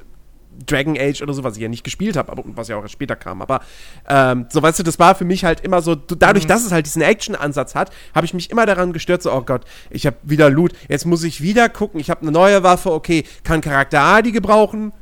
Dragon 0.67 0.97
Age 0.99 1.21
oder 1.23 1.35
so, 1.35 1.45
was 1.45 1.57
ich 1.57 1.63
ja 1.63 1.69
nicht 1.69 1.85
gespielt 1.85 2.17
habe, 2.17 2.33
aber 2.33 2.43
was 2.47 2.69
ja 2.69 2.77
auch 2.77 2.83
erst 2.83 2.93
später 2.95 3.15
kam. 3.15 3.43
Aber 3.43 3.61
ähm, 4.09 4.47
so 4.51 4.63
weißt 4.63 4.79
du, 4.79 4.83
das 4.83 4.99
war 4.99 5.15
für 5.15 5.25
mich 5.27 5.45
halt 5.45 5.61
immer 5.61 5.83
so, 5.83 5.95
du- 5.95 6.15
dadurch, 6.15 6.45
Mhm. 6.45 6.49
dass 6.49 6.65
es 6.65 6.73
halt 6.73 6.87
diesen 6.87 7.03
Action-Ansatz 7.03 7.75
hat, 7.75 7.91
habe 8.15 8.25
ich 8.27 8.33
mich 8.35 8.51
immer 8.51 8.65
daran 8.67 8.93
gestört, 8.95 9.23
so, 9.23 9.33
oh 9.33 9.43
Gott, 9.43 9.65
ich 9.91 10.07
habe 10.07 10.17
wieder 10.23 10.49
Loot, 10.49 10.73
jetzt 10.89 11.05
muss 11.07 11.23
ich 11.25 11.43
wieder 11.43 11.69
gucken, 11.69 12.01
ich 12.01 12.09
habe 12.11 12.23
eine 12.23 12.31
neue 12.33 12.63
Waffe, 12.63 12.91
okay, 12.93 13.25
kann 13.45 13.61
Charakter 13.61 14.01
A 14.01 14.23
die 14.23 14.33
gebrauchen? 14.33 14.93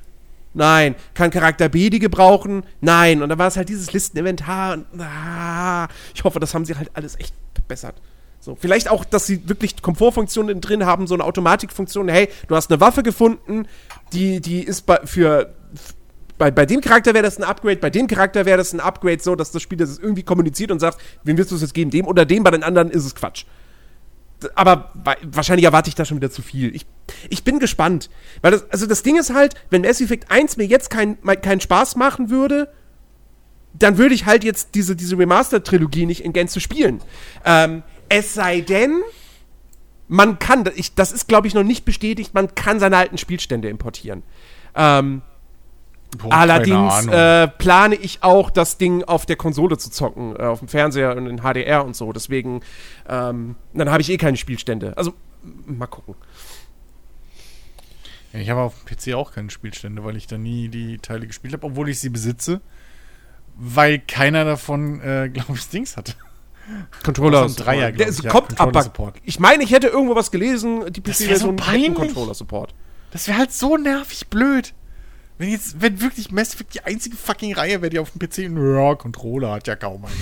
Nein. 0.55 0.95
Kann 1.13 1.31
Charakter 1.31 1.69
B 1.69 1.91
die 1.91 1.99
gebrauchen? 1.99 2.65
Nein. 2.81 3.23
Und 3.23 3.29
dann 3.29 3.39
war 3.39 3.49
es 3.49 3.57
halt 3.57 3.69
dieses 3.69 3.93
Listeninventar. 3.93 4.75
Und, 4.75 4.87
ah, 5.01 5.89
ich 6.15 6.25
hoffe, 6.25 6.41
das 6.41 6.55
haben 6.55 6.65
sie 6.65 6.77
halt 6.77 6.91
alles 6.95 7.19
echt 7.19 7.35
verbessert. 7.53 8.01
So, 8.45 8.57
vielleicht 8.57 8.91
auch, 8.91 9.05
dass 9.05 9.27
sie 9.27 9.49
wirklich 9.49 9.81
Komfortfunktionen 9.81 10.61
drin 10.61 10.85
haben, 10.85 11.07
so 11.07 11.15
eine 11.15 11.25
Automatikfunktion. 11.25 12.09
Hey, 12.09 12.29
du 12.47 12.55
hast 12.55 12.71
eine 12.71 12.79
Waffe 12.79 13.03
gefunden, 13.03 13.67
die, 14.13 14.41
die 14.41 14.63
ist 14.63 14.83
bei, 14.83 15.01
für. 15.05 15.55
Bei, 16.37 16.51
bei 16.51 16.67
dem 16.67 16.81
Charakter 16.81 17.15
wäre 17.15 17.23
das 17.23 17.39
ein 17.39 17.45
Upgrade, 17.45 17.77
bei 17.77 17.91
dem 17.91 18.09
Charakter 18.09 18.45
wäre 18.45 18.59
das 18.59 18.73
ein 18.73 18.81
Upgrade, 18.81 19.23
so 19.23 19.37
dass 19.37 19.53
das 19.53 19.63
Spiel 19.63 19.79
das 19.79 19.99
irgendwie 19.99 20.25
kommuniziert 20.25 20.73
und 20.73 20.81
sagt, 20.81 21.01
wem 21.23 21.39
willst 21.39 21.53
du 21.53 21.55
es 21.55 21.61
jetzt 21.61 21.75
geben, 21.75 21.93
dem 21.93 22.09
oder 22.09 22.27
dem, 22.27 22.43
bei 22.43 22.51
den 22.51 22.65
anderen 22.65 22.91
ist 22.91 23.05
es 23.05 23.15
Quatsch. 23.15 23.45
Aber 24.55 24.91
wa- 24.95 25.17
wahrscheinlich 25.23 25.65
erwarte 25.65 25.89
ich 25.89 25.95
da 25.95 26.05
schon 26.05 26.17
wieder 26.19 26.31
zu 26.31 26.43
viel. 26.43 26.75
Ich, 26.75 26.87
ich 27.31 27.45
bin 27.45 27.59
gespannt. 27.59 28.11
Weil 28.43 28.53
das, 28.53 28.71
also 28.71 28.87
das 28.87 29.03
Ding 29.03 29.19
ist 29.19 29.33
halt, 29.33 29.55
wenn 29.71 29.83
Mass 29.83 30.01
Effect 30.01 30.31
1 30.31 30.57
mir 30.57 30.67
jetzt 30.67 30.91
keinen 30.91 31.19
keinen 31.43 31.61
Spaß 31.61 31.97
machen 31.97 32.31
würde, 32.31 32.69
dann 33.73 33.99
würde 33.99 34.15
ich 34.15 34.27
halt 34.27 34.45
jetzt 34.45 34.75
diese, 34.75 34.95
diese 34.97 35.19
Remaster-Trilogie 35.19 36.07
nicht 36.07 36.25
in 36.25 36.33
Gänze 36.33 36.61
spielen. 36.61 37.01
Ähm, 37.45 37.83
es 38.09 38.35
sei 38.35 38.61
denn, 38.61 39.01
man 40.09 40.39
kann, 40.39 40.69
ich, 40.77 40.95
das 40.95 41.11
ist 41.13 41.27
glaube 41.27 41.47
ich 41.47 41.55
noch 41.55 41.63
nicht 41.65 41.85
bestätigt, 41.85 42.35
man 42.35 42.55
kann 42.55 42.79
seine 42.79 42.97
alten 42.99 43.19
Spielstände 43.19 43.69
importieren. 43.69 44.23
Ähm, 44.75 45.23
Boah, 46.19 46.33
allerdings 46.33 47.07
äh, 47.07 47.49
plane 47.49 47.95
ich 47.95 48.23
auch, 48.23 48.51
das 48.51 48.79
Ding 48.79 49.05
auf 49.05 49.27
der 49.27 49.37
Konsole 49.37 49.79
zu 49.79 49.91
zocken, 49.91 50.37
äh, 50.37 50.43
auf 50.43 50.61
dem 50.61 50.69
Fernseher 50.69 51.17
und 51.17 51.27
in 51.27 51.41
HDR 51.41 51.85
und 51.85 51.97
so. 51.97 52.13
Deswegen, 52.13 52.61
ähm, 53.09 53.57
dann 53.73 53.91
habe 53.91 54.03
ich 54.03 54.11
eh 54.11 54.17
keine 54.17 54.37
Spielstände. 54.37 54.97
Also, 54.97 55.15
mal 55.67 55.87
gucken. 55.87 56.15
Ja, 58.33 58.41
ich 58.41 58.51
habe 58.51 58.61
auf 58.61 58.75
dem 58.75 58.97
PC 58.97 59.15
auch 59.15 59.33
keine 59.33 59.51
Spielstände, 59.51 60.05
weil 60.05 60.17
ich 60.17 60.27
da 60.27 60.39
nie 60.39 60.69
die 60.69 60.99
Teile 60.99 61.27
gespielt 61.27 61.55
habe, 61.55 61.67
obwohl 61.67 61.89
ich 61.89 62.01
sie 62.01 62.11
besitze. 62.11 62.61
Weil 63.57 64.01
keiner 64.01 64.45
davon, 64.45 65.01
äh, 65.01 65.29
glaube 65.33 65.55
ich, 65.55 65.69
Dings 65.69 65.97
hatte. 65.97 66.15
Controller. 67.05 67.45
Ein 67.45 67.55
Dreier, 67.55 67.93
Der 67.93 68.09
ich, 68.09 68.23
ja, 68.23 68.31
kommt 68.31 68.49
Controller 68.49 68.69
aber. 68.71 68.83
Support. 68.83 69.17
Ich 69.25 69.39
meine, 69.39 69.63
ich 69.63 69.71
hätte 69.71 69.89
irgendwo 69.89 70.15
was 70.15 70.31
gelesen, 70.31 70.93
die 70.93 71.05
wär 71.07 71.15
so 71.15 71.25
PC-Version 71.25 71.57
peinlich. 71.57 71.95
Controller-Support. 71.95 72.75
Das 73.11 73.29
wäre 73.29 73.39
halt 73.39 73.53
so 73.53 73.77
nervig 73.77 74.29
blöd. 74.29 74.75
Wenn 75.39 75.51
jetzt, 75.51 75.81
wenn 75.81 76.01
wirklich 76.01 76.31
Mass 76.31 76.55
Effect 76.55 76.75
die 76.75 76.83
einzige 76.83 77.17
fucking 77.17 77.55
Reihe 77.55 77.83
wäre, 77.83 77.91
die 77.91 77.99
auf 77.99 78.13
dem 78.13 78.21
PC, 78.21 78.39
ja, 78.39 78.95
Controller 78.95 79.53
hat 79.53 79.67
ja 79.67 79.75
kaum 79.75 80.05
einer. 80.05 80.15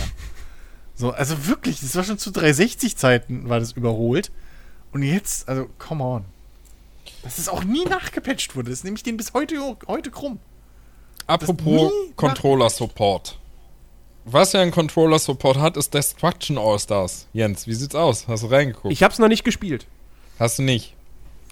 So, 0.95 1.11
also 1.11 1.47
wirklich, 1.47 1.81
das 1.81 1.95
war 1.97 2.05
schon 2.05 2.19
zu 2.19 2.31
360-Zeiten, 2.31 3.49
war 3.49 3.61
das 3.61 3.73
überholt. 3.73 4.31
Und 4.93 5.03
jetzt, 5.03 5.49
also, 5.49 5.69
come 5.79 6.05
on. 6.05 6.25
Dass 7.23 7.39
es 7.39 7.49
auch 7.49 7.65
nie 7.65 7.85
nachgepatcht 7.85 8.57
wurde, 8.57 8.71
das 8.71 8.85
nehme 8.85 8.97
ich 8.97 9.03
den 9.03 9.17
bis 9.17 9.33
heute, 9.35 9.77
heute 9.87 10.11
krumm. 10.11 10.39
Apropos 11.27 11.93
Controller-Support. 12.17 13.39
Was 14.25 14.53
ja 14.53 14.61
ein 14.61 14.71
Controller-Support 14.71 15.59
hat, 15.59 15.77
ist 15.77 15.95
Destruction 15.95 16.59
All-Stars. 16.59 17.27
Jens, 17.33 17.67
wie 17.67 17.75
sieht's 17.75 17.95
aus? 17.95 18.29
Hast 18.29 18.45
du 18.45 18.49
reingeguckt? 18.49 18.93
Ich 18.93 19.03
hab's 19.03 19.19
noch 19.19 19.29
nicht 19.29 19.45
gespielt. 19.45 19.87
Hast 20.39 20.59
du 20.59 20.63
nicht? 20.63 20.95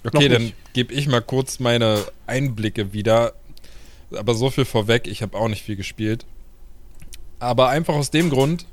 Okay, 0.05 0.29
dann 0.29 0.43
nicht. 0.43 0.73
gebe 0.73 0.95
ich 0.95 1.09
mal 1.09 1.23
kurz 1.23 1.59
meine 1.59 2.05
Einblicke 2.27 2.93
wieder. 2.93 3.35
Aber 4.17 4.35
so 4.35 4.51
viel 4.51 4.65
vorweg, 4.65 5.07
ich 5.07 5.23
habe 5.23 5.37
auch 5.37 5.49
nicht 5.49 5.63
viel 5.63 5.77
gespielt. 5.77 6.27
Aber 7.39 7.69
einfach 7.69 7.95
aus 7.95 8.11
dem 8.11 8.31
Grund, 8.31 8.67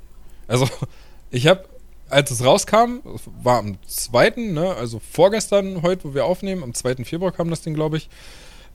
also 0.48 0.68
ich 1.32 1.48
habe, 1.48 1.66
als 2.10 2.32
es 2.32 2.44
rauskam, 2.44 3.00
war 3.42 3.60
am 3.60 3.78
2., 3.86 4.34
ne, 4.38 4.76
also 4.76 5.00
vorgestern, 5.00 5.82
heute, 5.82 6.06
wo 6.06 6.14
wir 6.14 6.26
aufnehmen, 6.26 6.64
am 6.64 6.74
2. 6.74 7.06
Februar 7.06 7.32
kam 7.32 7.50
das 7.50 7.62
Ding, 7.62 7.74
glaube 7.74 7.98
ich. 7.98 8.10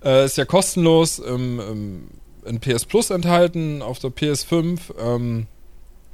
Äh, 0.04 0.24
ist 0.24 0.36
ja 0.36 0.44
kostenlos 0.44 1.18
im, 1.18 1.60
im, 1.60 2.08
in 2.44 2.60
PS 2.60 2.84
Plus 2.84 3.10
enthalten, 3.10 3.82
auf 3.82 3.98
der 3.98 4.10
PS5. 4.10 4.78
Ähm, 4.98 5.46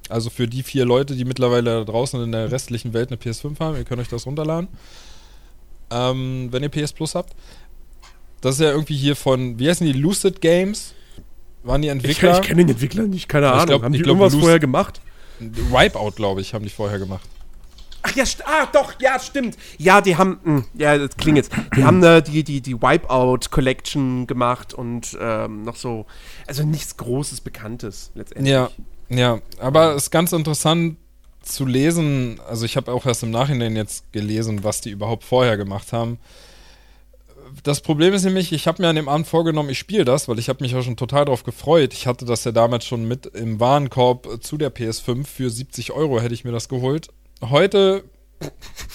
also 0.09 0.31
für 0.31 0.49
die 0.49 0.63
vier 0.63 0.85
Leute, 0.85 1.17
die 1.17 1.25
mittlerweile 1.25 1.85
draußen 1.85 2.23
in 2.23 2.33
der 2.33 2.51
restlichen 2.51 2.95
Welt 2.95 3.11
eine 3.11 3.21
PS5 3.21 3.59
haben, 3.61 3.77
ihr 3.77 3.85
könnt 3.85 4.01
euch 4.01 4.09
das 4.09 4.27
runterladen 4.27 4.69
ähm, 5.91 6.49
wenn 6.51 6.63
ihr 6.63 6.69
PS 6.69 6.93
Plus 6.93 7.15
habt. 7.15 7.35
Das 8.41 8.55
ist 8.57 8.61
ja 8.61 8.71
irgendwie 8.71 8.97
hier 8.97 9.17
von, 9.17 9.59
wie 9.59 9.69
heißen 9.69 9.87
die, 9.87 9.93
Lucid 9.93 10.41
Games? 10.41 10.95
Waren 11.65 11.83
die 11.83 11.89
Ich, 11.89 11.93
Entwickler? 11.93 12.41
ich 12.41 12.47
kenne 12.47 12.65
den 12.65 12.71
Entwickler 12.71 13.05
nicht, 13.05 13.29
keine 13.29 13.47
Ich 13.47 13.53
Ahnung. 13.53 13.67
glaub- 13.67 13.83
haben 13.83 13.93
die 13.93 13.99
ich 13.99 14.05
glaub, 14.05 14.15
irgendwas 14.17 14.33
Loose- 14.33 14.43
vorher 14.43 14.59
gemacht? 14.61 15.01
Wipeout, 15.41 16.13
glaube 16.17 16.41
ich, 16.41 16.55
haben 16.55 16.65
die 16.65 16.71
vorher 16.71 16.99
gemacht. 16.99 17.29
Ach 18.03 18.15
ja, 18.15 18.25
ah, 18.45 18.67
doch, 18.73 18.95
ja, 19.01 19.19
stimmt. 19.19 19.57
Ja, 19.77 20.01
die 20.01 20.17
haben, 20.17 20.39
mh, 20.45 20.65
ja, 20.79 20.97
das 20.99 21.17
klingt 21.17 21.37
jetzt. 21.37 21.51
Die 21.77 21.83
haben 21.85 22.03
äh, 22.03 22.23
die, 22.23 22.45
die, 22.45 22.61
die 22.61 22.75
Wipeout 22.81 23.51
Collection 23.51 24.27
gemacht 24.29 24.73
und 24.73 25.17
ähm, 25.21 25.65
noch 25.65 25.75
so, 25.77 26.07
also 26.47 26.63
nichts 26.65 26.97
Großes, 26.97 27.41
Bekanntes 27.41 28.13
letztendlich. 28.15 28.53
Ja, 28.53 28.71
ja, 29.09 29.41
aber 29.59 29.95
es 29.97 30.05
ist 30.05 30.11
ganz 30.11 30.33
interessant 30.33 30.97
zu 31.43 31.67
lesen. 31.67 32.41
Also, 32.49 32.65
ich 32.65 32.77
habe 32.77 32.93
auch 32.93 33.05
erst 33.05 33.25
im 33.25 33.31
Nachhinein 33.33 33.75
jetzt 33.75 34.11
gelesen, 34.13 34.63
was 34.65 34.81
die 34.81 34.91
überhaupt 34.91 35.25
vorher 35.25 35.57
gemacht 35.57 35.93
haben. 35.93 36.19
Das 37.63 37.81
Problem 37.81 38.15
ist 38.15 38.25
nämlich, 38.25 38.53
ich 38.53 38.67
habe 38.67 38.83
mir 38.83 38.89
an 38.89 38.97
dem 38.97 39.09
Abend 39.09 39.27
vorgenommen, 39.27 39.71
ich 39.71 39.79
spiele 39.79 40.05
das, 40.05 40.29
weil 40.29 40.39
ich 40.39 40.49
habe 40.49 40.63
mich 40.63 40.75
auch 40.75 40.83
schon 40.83 40.97
total 40.97 41.25
darauf 41.25 41.45
gefreut. 41.45 41.93
Ich 41.93 42.07
hatte 42.07 42.25
das 42.25 42.45
ja 42.45 42.53
damals 42.53 42.87
schon 42.87 43.07
mit 43.07 43.27
im 43.27 43.61
Warenkorb 43.61 44.43
zu 44.43 44.57
der 44.57 44.75
PS5 44.75 45.27
für 45.27 45.51
70 45.51 45.93
Euro 45.93 46.21
hätte 46.21 46.35
ich 46.35 46.45
mir 46.45 46.53
das 46.53 46.69
geholt. 46.69 47.09
Heute 47.41 48.05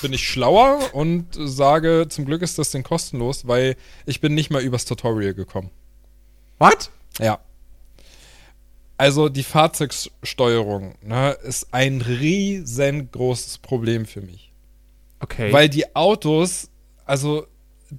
bin 0.01 0.13
ich 0.13 0.27
schlauer 0.27 0.79
und 0.93 1.27
sage, 1.33 2.07
zum 2.09 2.25
Glück 2.25 2.41
ist 2.41 2.57
das 2.57 2.71
Ding 2.71 2.83
kostenlos, 2.83 3.47
weil 3.47 3.75
ich 4.05 4.21
bin 4.21 4.33
nicht 4.33 4.49
mal 4.49 4.61
übers 4.61 4.85
Tutorial 4.85 5.33
gekommen. 5.33 5.69
What? 6.59 6.89
Ja. 7.19 7.39
Also 8.97 9.27
die 9.27 9.43
Fahrzeugsteuerung 9.43 10.95
ne, 11.01 11.31
ist 11.43 11.73
ein 11.73 12.01
riesengroßes 12.01 13.57
Problem 13.57 14.05
für 14.05 14.21
mich. 14.21 14.51
Okay. 15.19 15.51
Weil 15.51 15.67
die 15.67 15.95
Autos, 15.95 16.69
also 17.05 17.47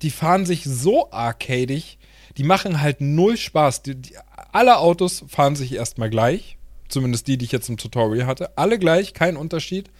die 0.03 0.11
fahren 0.11 0.47
sich 0.47 0.65
so 0.65 1.11
arcadig, 1.11 1.99
die 2.37 2.45
machen 2.45 2.81
halt 2.81 3.01
null 3.01 3.37
Spaß. 3.37 3.83
Die, 3.83 3.95
die, 3.95 4.15
alle 4.53 4.79
Autos 4.79 5.25
fahren 5.29 5.57
sich 5.57 5.73
erstmal 5.75 6.11
gleich. 6.11 6.59
Zumindest 6.89 7.27
die, 7.27 7.39
die 7.39 7.45
ich 7.45 7.53
jetzt 7.53 7.69
im 7.69 7.77
Tutorial 7.77 8.27
hatte. 8.27 8.57
Alle 8.59 8.79
gleich, 8.79 9.15
kein 9.15 9.37
Unterschied. 9.37 9.91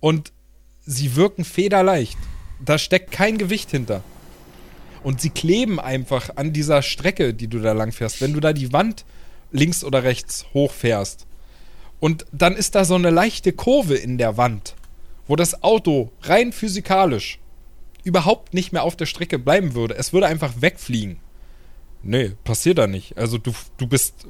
Und 0.00 0.32
sie 0.84 1.16
wirken 1.16 1.44
federleicht. 1.44 2.18
Da 2.64 2.78
steckt 2.78 3.12
kein 3.12 3.38
Gewicht 3.38 3.70
hinter. 3.70 4.02
Und 5.02 5.20
sie 5.20 5.30
kleben 5.30 5.78
einfach 5.78 6.30
an 6.36 6.52
dieser 6.52 6.82
Strecke, 6.82 7.34
die 7.34 7.48
du 7.48 7.58
da 7.58 7.72
lang 7.72 7.92
fährst. 7.92 8.20
Wenn 8.20 8.32
du 8.32 8.40
da 8.40 8.52
die 8.52 8.72
Wand 8.72 9.04
links 9.52 9.84
oder 9.84 10.02
rechts 10.02 10.46
hochfährst 10.54 11.26
und 12.00 12.26
dann 12.32 12.56
ist 12.56 12.74
da 12.74 12.84
so 12.84 12.94
eine 12.96 13.10
leichte 13.10 13.52
Kurve 13.52 13.94
in 13.94 14.18
der 14.18 14.36
Wand, 14.36 14.74
wo 15.26 15.36
das 15.36 15.62
Auto 15.62 16.10
rein 16.22 16.52
physikalisch 16.52 17.38
überhaupt 18.04 18.54
nicht 18.54 18.72
mehr 18.72 18.82
auf 18.82 18.96
der 18.96 19.06
Strecke 19.06 19.38
bleiben 19.38 19.74
würde. 19.74 19.96
Es 19.96 20.12
würde 20.12 20.26
einfach 20.26 20.52
wegfliegen. 20.60 21.18
Nee, 22.02 22.32
passiert 22.44 22.78
da 22.78 22.86
nicht. 22.86 23.16
Also 23.16 23.38
du, 23.38 23.52
du 23.78 23.86
bist, 23.86 24.26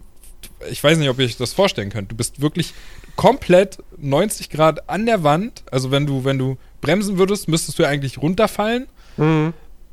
ich 0.70 0.82
weiß 0.82 0.96
nicht, 0.98 1.08
ob 1.08 1.18
ihr 1.18 1.24
euch 1.24 1.36
das 1.36 1.52
vorstellen 1.52 1.90
könnt, 1.90 2.10
du 2.10 2.16
bist 2.16 2.40
wirklich 2.40 2.72
komplett 3.16 3.78
90 3.98 4.48
Grad 4.48 4.88
an 4.88 5.06
der 5.06 5.24
Wand. 5.24 5.64
Also 5.70 5.90
wenn 5.90 6.06
du, 6.06 6.24
wenn 6.24 6.38
du 6.38 6.56
bremsen 6.80 7.18
würdest, 7.18 7.48
müsstest 7.48 7.78
du 7.78 7.84
eigentlich 7.84 8.18
runterfallen. 8.18 8.86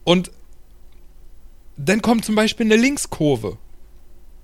Und 0.04 0.32
dann 1.78 2.02
kommt 2.02 2.26
zum 2.26 2.36
Beispiel 2.36 2.68
eine 2.68 2.76
Linkskurve. 2.76 3.58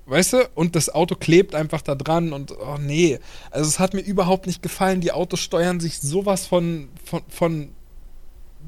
Weißt 0.08 0.34
du? 0.34 0.50
Und 0.56 0.76
das 0.76 0.90
Auto 0.90 1.16
klebt 1.16 1.54
einfach 1.54 1.82
da 1.82 1.94
dran 1.94 2.32
und 2.32 2.54
oh 2.54 2.78
nee. 2.80 3.20
Also 3.52 3.68
es 3.68 3.78
hat 3.78 3.94
mir 3.94 4.02
überhaupt 4.02 4.48
nicht 4.48 4.64
gefallen. 4.64 5.02
Die 5.02 5.12
Autos 5.12 5.42
steuern 5.42 5.80
sich 5.82 6.00
sowas 6.00 6.46
von, 6.46 6.88
von, 7.04 7.22
von 7.28 7.70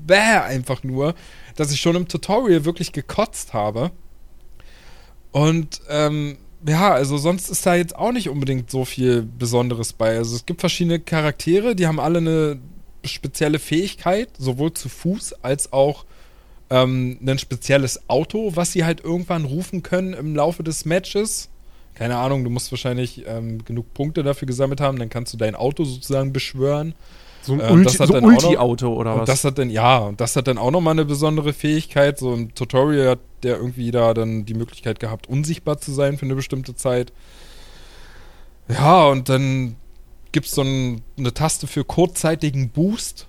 bäh 0.05 0.39
einfach 0.39 0.83
nur, 0.83 1.15
dass 1.55 1.71
ich 1.71 1.81
schon 1.81 1.95
im 1.95 2.07
Tutorial 2.07 2.65
wirklich 2.65 2.91
gekotzt 2.91 3.53
habe. 3.53 3.91
Und 5.31 5.81
ähm, 5.89 6.37
ja, 6.67 6.91
also 6.93 7.17
sonst 7.17 7.49
ist 7.49 7.65
da 7.65 7.75
jetzt 7.75 7.95
auch 7.95 8.11
nicht 8.11 8.29
unbedingt 8.29 8.69
so 8.69 8.85
viel 8.85 9.21
Besonderes 9.21 9.93
bei. 9.93 10.17
Also 10.17 10.35
es 10.35 10.45
gibt 10.45 10.59
verschiedene 10.59 10.99
Charaktere, 10.99 11.75
die 11.75 11.87
haben 11.87 11.99
alle 11.99 12.19
eine 12.19 12.59
spezielle 13.05 13.59
Fähigkeit, 13.59 14.29
sowohl 14.37 14.73
zu 14.73 14.89
Fuß 14.89 15.43
als 15.43 15.71
auch 15.71 16.05
ähm, 16.69 17.17
ein 17.25 17.39
spezielles 17.39 18.09
Auto, 18.09 18.55
was 18.55 18.73
sie 18.73 18.83
halt 18.83 19.03
irgendwann 19.03 19.45
rufen 19.45 19.83
können 19.83 20.13
im 20.13 20.35
Laufe 20.35 20.63
des 20.63 20.85
Matches. 20.85 21.49
Keine 21.95 22.17
Ahnung, 22.17 22.43
du 22.43 22.49
musst 22.49 22.71
wahrscheinlich 22.71 23.25
ähm, 23.27 23.63
genug 23.65 23.93
Punkte 23.93 24.23
dafür 24.23 24.45
gesammelt 24.45 24.81
haben, 24.81 24.99
dann 24.99 25.09
kannst 25.09 25.33
du 25.33 25.37
dein 25.37 25.55
Auto 25.55 25.83
sozusagen 25.83 26.33
beschwören. 26.33 26.93
So 27.49 27.55
ein 27.55 27.61
Äh, 27.61 27.71
Ulti- 27.71 27.83
das 27.85 27.99
hat 27.99 28.07
so 28.09 28.13
noch- 28.19 28.21
Ulti-Auto 28.27 28.93
oder 28.93 29.13
Und 29.15 29.19
was? 29.21 29.27
das 29.27 29.43
hat 29.43 29.57
dann, 29.57 29.69
ja, 29.71 29.97
und 29.97 30.21
das 30.21 30.35
hat 30.35 30.47
dann 30.47 30.57
auch 30.59 30.69
nochmal 30.71 30.91
eine 30.93 31.03
besondere 31.05 31.51
Fähigkeit. 31.51 32.19
So 32.19 32.33
im 32.33 32.53
Tutorial 32.53 33.09
hat 33.09 33.19
der 33.43 33.57
irgendwie 33.57 33.89
da 33.89 34.13
dann 34.13 34.45
die 34.45 34.53
Möglichkeit 34.53 34.99
gehabt, 34.99 35.27
unsichtbar 35.27 35.79
zu 35.79 35.91
sein 35.91 36.17
für 36.17 36.25
eine 36.25 36.35
bestimmte 36.35 36.75
Zeit. 36.75 37.11
Ja, 38.67 39.07
und 39.07 39.29
dann 39.29 39.75
gibt 40.31 40.45
es 40.45 40.51
so 40.51 40.61
ein, 40.61 41.01
eine 41.17 41.33
Taste 41.33 41.65
für 41.65 41.83
kurzzeitigen 41.83 42.69
Boost, 42.69 43.27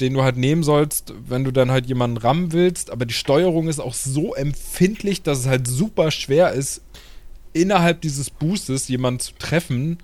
den 0.00 0.14
du 0.14 0.22
halt 0.22 0.36
nehmen 0.36 0.62
sollst, 0.62 1.12
wenn 1.28 1.42
du 1.44 1.50
dann 1.50 1.70
halt 1.70 1.86
jemanden 1.86 2.16
rammen 2.18 2.52
willst. 2.52 2.90
Aber 2.90 3.04
die 3.04 3.14
Steuerung 3.14 3.68
ist 3.68 3.80
auch 3.80 3.94
so 3.94 4.34
empfindlich, 4.34 5.22
dass 5.22 5.40
es 5.40 5.46
halt 5.46 5.66
super 5.66 6.10
schwer 6.10 6.52
ist, 6.52 6.82
innerhalb 7.52 8.00
dieses 8.00 8.30
Boostes 8.30 8.86
jemanden 8.88 9.20
zu 9.20 9.32
treffen. 9.38 9.98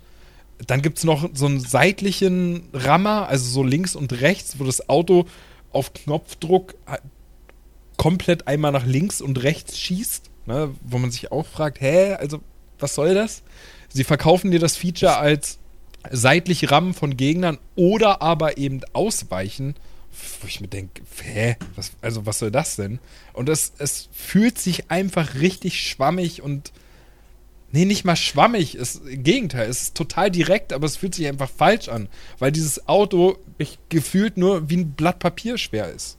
Dann 0.67 0.83
gibt 0.83 0.99
es 0.99 1.05
noch 1.05 1.29
so 1.35 1.47
einen 1.47 1.61
seitlichen 1.61 2.69
Rammer, 2.73 3.29
also 3.29 3.49
so 3.49 3.63
links 3.63 3.95
und 3.95 4.21
rechts, 4.21 4.59
wo 4.59 4.65
das 4.65 4.89
Auto 4.89 5.27
auf 5.71 5.93
Knopfdruck 5.93 6.75
halt 6.87 7.03
komplett 7.97 8.47
einmal 8.47 8.73
nach 8.73 8.87
links 8.87 9.21
und 9.21 9.43
rechts 9.43 9.79
schießt. 9.79 10.31
Ne? 10.47 10.75
Wo 10.83 10.99
man 10.99 11.11
sich 11.11 11.33
auch 11.33 11.47
fragt, 11.47 11.81
hä, 11.81 12.15
also 12.15 12.41
was 12.79 12.95
soll 12.95 13.15
das? 13.15 13.43
Sie 13.89 14.05
verkaufen 14.05 14.51
dir 14.51 14.61
das 14.61 14.77
Feature 14.77 15.17
als 15.17 15.59
seitlich 16.11 16.71
Rammen 16.71 16.95
von 16.95 17.17
Gegnern 17.17 17.59
oder 17.75 18.23
aber 18.23 18.59
eben 18.59 18.81
ausweichen, 18.93 19.75
wo 20.41 20.47
ich 20.47 20.61
mir 20.61 20.69
denke, 20.69 21.03
hä, 21.23 21.57
was, 21.75 21.93
also 22.01 22.27
was 22.27 22.39
soll 22.39 22.51
das 22.51 22.77
denn? 22.77 22.99
Und 23.33 23.49
es, 23.49 23.73
es 23.79 24.09
fühlt 24.13 24.59
sich 24.59 24.91
einfach 24.91 25.35
richtig 25.35 25.81
schwammig 25.81 26.43
und 26.43 26.73
Nee, 27.77 27.85
nicht 27.85 28.07
mal 28.07 28.17
schwammig. 28.17 28.75
Es, 28.75 28.95
Im 28.97 29.23
Gegenteil, 29.23 29.69
es 29.69 29.83
ist 29.83 29.95
total 29.95 30.31
direkt, 30.31 30.73
aber 30.73 30.87
es 30.87 30.97
fühlt 30.97 31.15
sich 31.15 31.27
einfach 31.27 31.51
falsch 31.51 31.91
an, 31.91 32.09
weil 32.39 32.51
dieses 32.51 32.89
Auto 32.89 33.37
ich, 33.59 33.79
gefühlt 33.91 34.39
nur 34.39 34.71
wie 34.71 34.79
ein 34.79 34.93
Blatt 34.93 35.19
Papier 35.19 35.59
schwer 35.59 35.93
ist. 35.93 36.17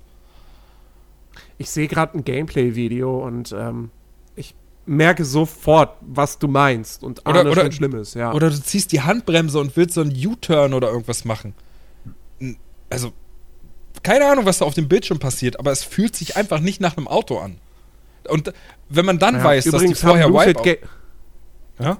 Ich 1.57 1.71
sehe 1.71 1.87
gerade 1.87 2.15
ein 2.15 2.23
Gameplay-Video 2.23 3.25
und 3.25 3.55
ähm, 3.57 3.89
ich 4.35 4.53
merke 4.85 5.25
sofort, 5.25 5.97
was 6.01 6.37
du 6.37 6.47
meinst 6.47 7.03
und 7.03 7.27
Oder- 7.27 7.39
ahne 7.39 7.49
oder- 7.49 7.61
schon 7.63 7.71
Schlimmes, 7.71 8.13
ja. 8.13 8.33
Oder 8.33 8.51
du 8.51 8.61
ziehst 8.61 8.91
die 8.91 9.01
Handbremse 9.01 9.59
und 9.59 9.75
willst 9.75 9.95
so 9.95 10.01
einen 10.01 10.11
U-Turn 10.15 10.75
oder 10.75 10.89
irgendwas 10.89 11.25
machen. 11.25 11.55
Also, 12.91 13.13
keine 14.03 14.27
Ahnung, 14.27 14.45
was 14.45 14.59
da 14.59 14.65
auf 14.65 14.75
dem 14.75 14.87
Bildschirm 14.87 15.17
passiert, 15.17 15.57
aber 15.59 15.71
es 15.71 15.83
fühlt 15.83 16.15
sich 16.15 16.37
einfach 16.37 16.59
nicht 16.59 16.81
nach 16.81 16.97
einem 16.97 17.07
Auto 17.07 17.39
an. 17.39 17.57
Und 18.29 18.53
wenn 18.89 19.05
man 19.05 19.17
dann 19.17 19.37
Ja, 19.37 19.43
weiß, 19.43 19.65
dass 19.65 19.81
die 19.81 19.95
vorher 19.95 20.29
Wipeout... 20.31 20.87
Ja? 21.79 21.97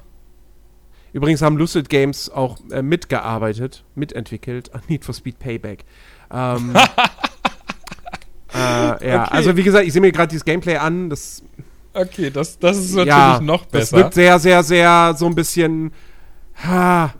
Übrigens 1.14 1.42
haben 1.42 1.58
Lucid 1.58 1.90
Games 1.90 2.30
auch 2.30 2.58
äh, 2.72 2.82
mitgearbeitet, 2.82 3.84
mitentwickelt 3.96 4.74
an 4.76 4.82
Need 4.88 5.06
for 5.06 5.14
Speed 5.16 5.40
Payback. 5.40 5.86
Ähm, 6.32 6.76
äh, 8.54 8.58
ja, 8.58 8.94
Okay. 9.24 9.28
also 9.32 9.56
wie 9.58 9.64
gesagt, 9.64 9.86
ich 9.86 9.94
sehe 9.94 10.02
mir 10.02 10.12
gerade 10.12 10.30
dieses 10.30 10.46
Gameplay 10.46 10.78
an. 10.78 11.10
Das, 11.10 11.44
Okay, 11.94 12.30
das, 12.30 12.60
das 12.60 12.78
ist 12.78 12.92
natürlich 12.94 13.08
ja, 13.08 13.40
noch 13.42 13.64
das 13.66 13.72
besser. 13.72 13.98
wirkt 13.98 14.14
sehr, 14.14 14.38
sehr, 14.38 14.62
sehr 14.62 15.16
so 15.18 15.26
ein 15.26 15.34
bisschen, 15.34 15.92
ha, 16.64 17.12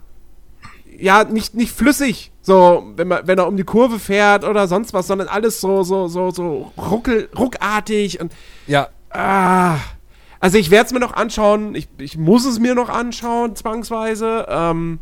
ja, 0.96 1.24
nicht, 1.24 1.54
nicht 1.54 1.72
flüssig. 1.72 2.30
So, 2.42 2.84
wenn, 2.94 3.08
man, 3.08 3.26
wenn 3.26 3.38
er 3.38 3.48
um 3.48 3.56
die 3.56 3.64
Kurve 3.64 3.98
fährt 3.98 4.44
oder 4.44 4.68
sonst 4.68 4.92
was, 4.94 5.08
sondern 5.08 5.26
alles 5.26 5.60
so, 5.60 5.82
so, 5.82 6.06
so, 6.06 6.30
so 6.30 6.72
ruckel, 6.78 7.28
ruckartig 7.36 8.20
und 8.20 8.32
ja, 8.68 8.88
Ah, 9.10 9.78
also 10.40 10.58
ich 10.58 10.70
werde 10.70 10.86
es 10.86 10.92
mir 10.92 11.00
noch 11.00 11.14
anschauen. 11.14 11.74
Ich, 11.74 11.88
ich 11.98 12.16
muss 12.16 12.44
es 12.44 12.58
mir 12.58 12.74
noch 12.74 12.88
anschauen, 12.88 13.56
zwangsweise. 13.56 14.46
Ähm, 14.48 15.00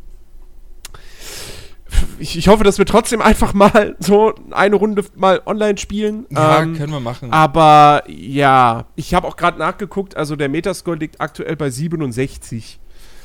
ich, 2.18 2.36
ich 2.36 2.48
hoffe, 2.48 2.64
dass 2.64 2.78
wir 2.78 2.86
trotzdem 2.86 3.20
einfach 3.22 3.54
mal 3.54 3.96
so 3.98 4.34
eine 4.50 4.76
Runde 4.76 5.04
mal 5.14 5.42
online 5.46 5.78
spielen. 5.78 6.26
ja 6.30 6.62
ähm, 6.62 6.76
können 6.76 6.92
wir 6.92 7.00
machen. 7.00 7.32
aber 7.32 8.02
ja, 8.08 8.86
ich 8.96 9.14
habe 9.14 9.26
auch 9.26 9.36
gerade 9.36 9.58
nachgeguckt. 9.58 10.16
Also 10.16 10.36
der 10.36 10.48
Metascore 10.48 10.96
liegt 10.96 11.20
aktuell 11.20 11.56
bei 11.56 11.70
67. 11.70 12.80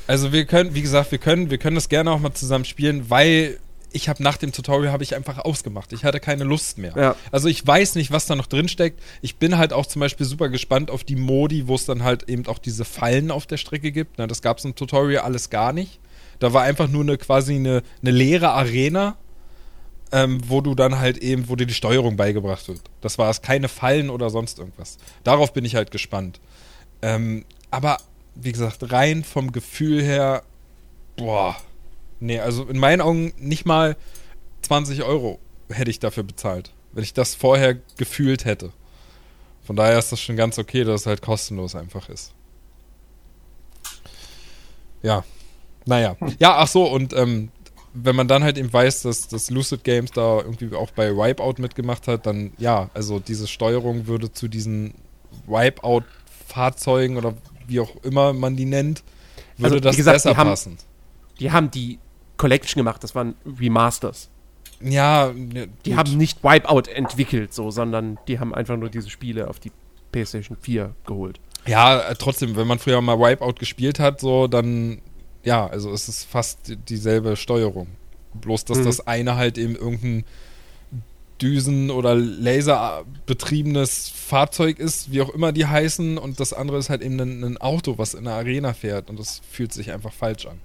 Also 0.06 0.32
wir 0.32 0.44
können, 0.46 0.74
wie 0.74 0.82
gesagt, 0.82 1.12
wir 1.12 1.18
können, 1.18 1.50
wir 1.50 1.58
können 1.58 1.76
das 1.76 1.88
gerne 1.88 2.10
auch 2.10 2.18
mal 2.18 2.32
zusammen 2.32 2.64
spielen, 2.64 3.08
weil 3.08 3.58
ich 3.92 4.08
habe 4.08 4.22
nach 4.22 4.36
dem 4.36 4.52
Tutorial 4.52 4.92
habe 4.92 5.02
ich 5.02 5.14
einfach 5.14 5.38
ausgemacht. 5.38 5.92
Ich 5.92 6.04
hatte 6.04 6.20
keine 6.20 6.44
Lust 6.44 6.78
mehr. 6.78 6.92
Ja. 6.96 7.16
Also 7.30 7.48
ich 7.48 7.66
weiß 7.66 7.94
nicht, 7.94 8.10
was 8.10 8.26
da 8.26 8.34
noch 8.34 8.46
drin 8.46 8.68
steckt. 8.68 9.00
Ich 9.20 9.36
bin 9.36 9.58
halt 9.58 9.72
auch 9.72 9.86
zum 9.86 10.00
Beispiel 10.00 10.26
super 10.26 10.48
gespannt 10.48 10.90
auf 10.90 11.04
die 11.04 11.16
Modi, 11.16 11.68
wo 11.68 11.74
es 11.74 11.84
dann 11.84 12.02
halt 12.02 12.28
eben 12.28 12.46
auch 12.46 12.58
diese 12.58 12.84
Fallen 12.84 13.30
auf 13.30 13.46
der 13.46 13.56
Strecke 13.56 13.92
gibt. 13.92 14.18
Na, 14.18 14.26
das 14.26 14.42
gab 14.42 14.58
es 14.58 14.64
im 14.64 14.74
Tutorial 14.74 15.22
alles 15.22 15.50
gar 15.50 15.72
nicht. 15.72 16.00
Da 16.38 16.52
war 16.52 16.62
einfach 16.62 16.88
nur 16.88 17.02
eine 17.02 17.18
quasi 17.18 17.54
eine, 17.54 17.82
eine 18.00 18.10
leere 18.10 18.50
Arena, 18.50 19.16
ähm, 20.10 20.40
wo 20.46 20.60
du 20.60 20.74
dann 20.74 20.98
halt 20.98 21.18
eben, 21.18 21.48
wo 21.48 21.56
dir 21.56 21.66
die 21.66 21.74
Steuerung 21.74 22.16
beigebracht 22.16 22.68
wird. 22.68 22.82
Das 23.00 23.18
war 23.18 23.30
es, 23.30 23.42
keine 23.42 23.68
Fallen 23.68 24.10
oder 24.10 24.30
sonst 24.30 24.58
irgendwas. 24.58 24.98
Darauf 25.24 25.52
bin 25.52 25.64
ich 25.64 25.74
halt 25.74 25.90
gespannt. 25.90 26.40
Ähm, 27.00 27.44
aber 27.70 27.98
wie 28.34 28.52
gesagt, 28.52 28.92
rein 28.92 29.24
vom 29.24 29.52
Gefühl 29.52 30.02
her, 30.02 30.42
boah, 31.16 31.56
nee, 32.22 32.40
also 32.40 32.64
in 32.64 32.78
meinen 32.78 33.00
Augen 33.00 33.32
nicht 33.38 33.66
mal 33.66 33.96
20 34.62 35.02
Euro 35.02 35.38
hätte 35.70 35.90
ich 35.90 35.98
dafür 35.98 36.22
bezahlt, 36.22 36.72
wenn 36.92 37.02
ich 37.04 37.12
das 37.14 37.34
vorher 37.34 37.76
gefühlt 37.96 38.44
hätte. 38.44 38.72
Von 39.64 39.76
daher 39.76 39.98
ist 39.98 40.10
das 40.12 40.20
schon 40.20 40.36
ganz 40.36 40.58
okay, 40.58 40.84
dass 40.84 41.02
es 41.02 41.06
halt 41.06 41.22
kostenlos 41.22 41.74
einfach 41.74 42.08
ist. 42.08 42.32
Ja, 45.02 45.24
naja. 45.86 46.16
Ja, 46.38 46.56
ach 46.58 46.68
so, 46.68 46.84
und 46.86 47.12
ähm, 47.12 47.50
wenn 47.94 48.16
man 48.16 48.28
dann 48.28 48.42
halt 48.44 48.56
eben 48.58 48.72
weiß, 48.72 49.02
dass, 49.02 49.28
dass 49.28 49.50
Lucid 49.50 49.84
Games 49.84 50.10
da 50.12 50.38
irgendwie 50.38 50.74
auch 50.74 50.90
bei 50.92 51.14
Wipeout 51.16 51.54
mitgemacht 51.60 52.06
hat, 52.08 52.26
dann 52.26 52.52
ja, 52.58 52.88
also 52.94 53.18
diese 53.18 53.46
Steuerung 53.48 54.06
würde 54.06 54.32
zu 54.32 54.48
diesen 54.48 54.94
Wipeout-Fahrzeugen 55.46 57.16
oder 57.16 57.34
wie 57.66 57.80
auch 57.80 57.96
immer 58.02 58.32
man 58.32 58.56
die 58.56 58.64
nennt, 58.64 59.02
würde 59.56 59.74
Also, 59.76 59.80
das 59.80 59.96
gesagt, 59.96 60.14
besser 60.16 60.30
die 60.30 60.36
haben- 60.36 60.48
passen. 60.50 60.78
Die 61.40 61.50
haben 61.50 61.70
die 61.70 61.98
Collection 62.42 62.80
gemacht, 62.80 63.02
das 63.04 63.14
waren 63.14 63.34
Remasters. 63.60 64.28
Ja, 64.80 65.32
ne, 65.32 65.68
Die 65.84 65.90
gut. 65.90 65.98
haben 65.98 66.16
nicht 66.16 66.42
Wipeout 66.42 66.90
entwickelt, 66.92 67.54
so, 67.54 67.70
sondern 67.70 68.18
die 68.26 68.40
haben 68.40 68.52
einfach 68.52 68.76
nur 68.76 68.90
diese 68.90 69.10
Spiele 69.10 69.46
auf 69.48 69.60
die 69.60 69.70
PlayStation 70.10 70.56
4 70.60 70.92
geholt. 71.06 71.38
Ja, 71.66 72.00
äh, 72.00 72.16
trotzdem, 72.18 72.56
wenn 72.56 72.66
man 72.66 72.80
früher 72.80 73.00
mal 73.00 73.16
Wipeout 73.20 73.54
gespielt 73.60 74.00
hat, 74.00 74.20
so, 74.20 74.48
dann, 74.48 75.00
ja, 75.44 75.68
also 75.68 75.92
es 75.92 76.08
ist 76.08 76.24
fast 76.24 76.66
die- 76.66 76.76
dieselbe 76.76 77.36
Steuerung. 77.36 77.86
Bloß, 78.34 78.64
dass 78.64 78.78
Mhm. 78.78 78.84
das 78.86 79.06
eine 79.06 79.36
halt 79.36 79.56
eben 79.56 79.76
irgendein 79.76 80.24
Düsen- 81.40 81.90
oder 81.92 82.14
Laserbetriebenes 82.16 84.08
Fahrzeug 84.08 84.78
ist, 84.78 85.12
wie 85.12 85.22
auch 85.22 85.30
immer 85.30 85.52
die 85.52 85.66
heißen, 85.66 86.18
und 86.18 86.40
das 86.40 86.52
andere 86.52 86.78
ist 86.78 86.90
halt 86.90 87.02
eben 87.02 87.18
ein, 87.20 87.44
ein 87.44 87.58
Auto, 87.58 87.98
was 87.98 88.14
in 88.14 88.24
der 88.24 88.34
Arena 88.34 88.72
fährt, 88.72 89.10
und 89.10 89.18
das 89.18 89.40
fühlt 89.50 89.72
sich 89.72 89.90
einfach 89.92 90.12
falsch 90.12 90.46
an. 90.46 90.58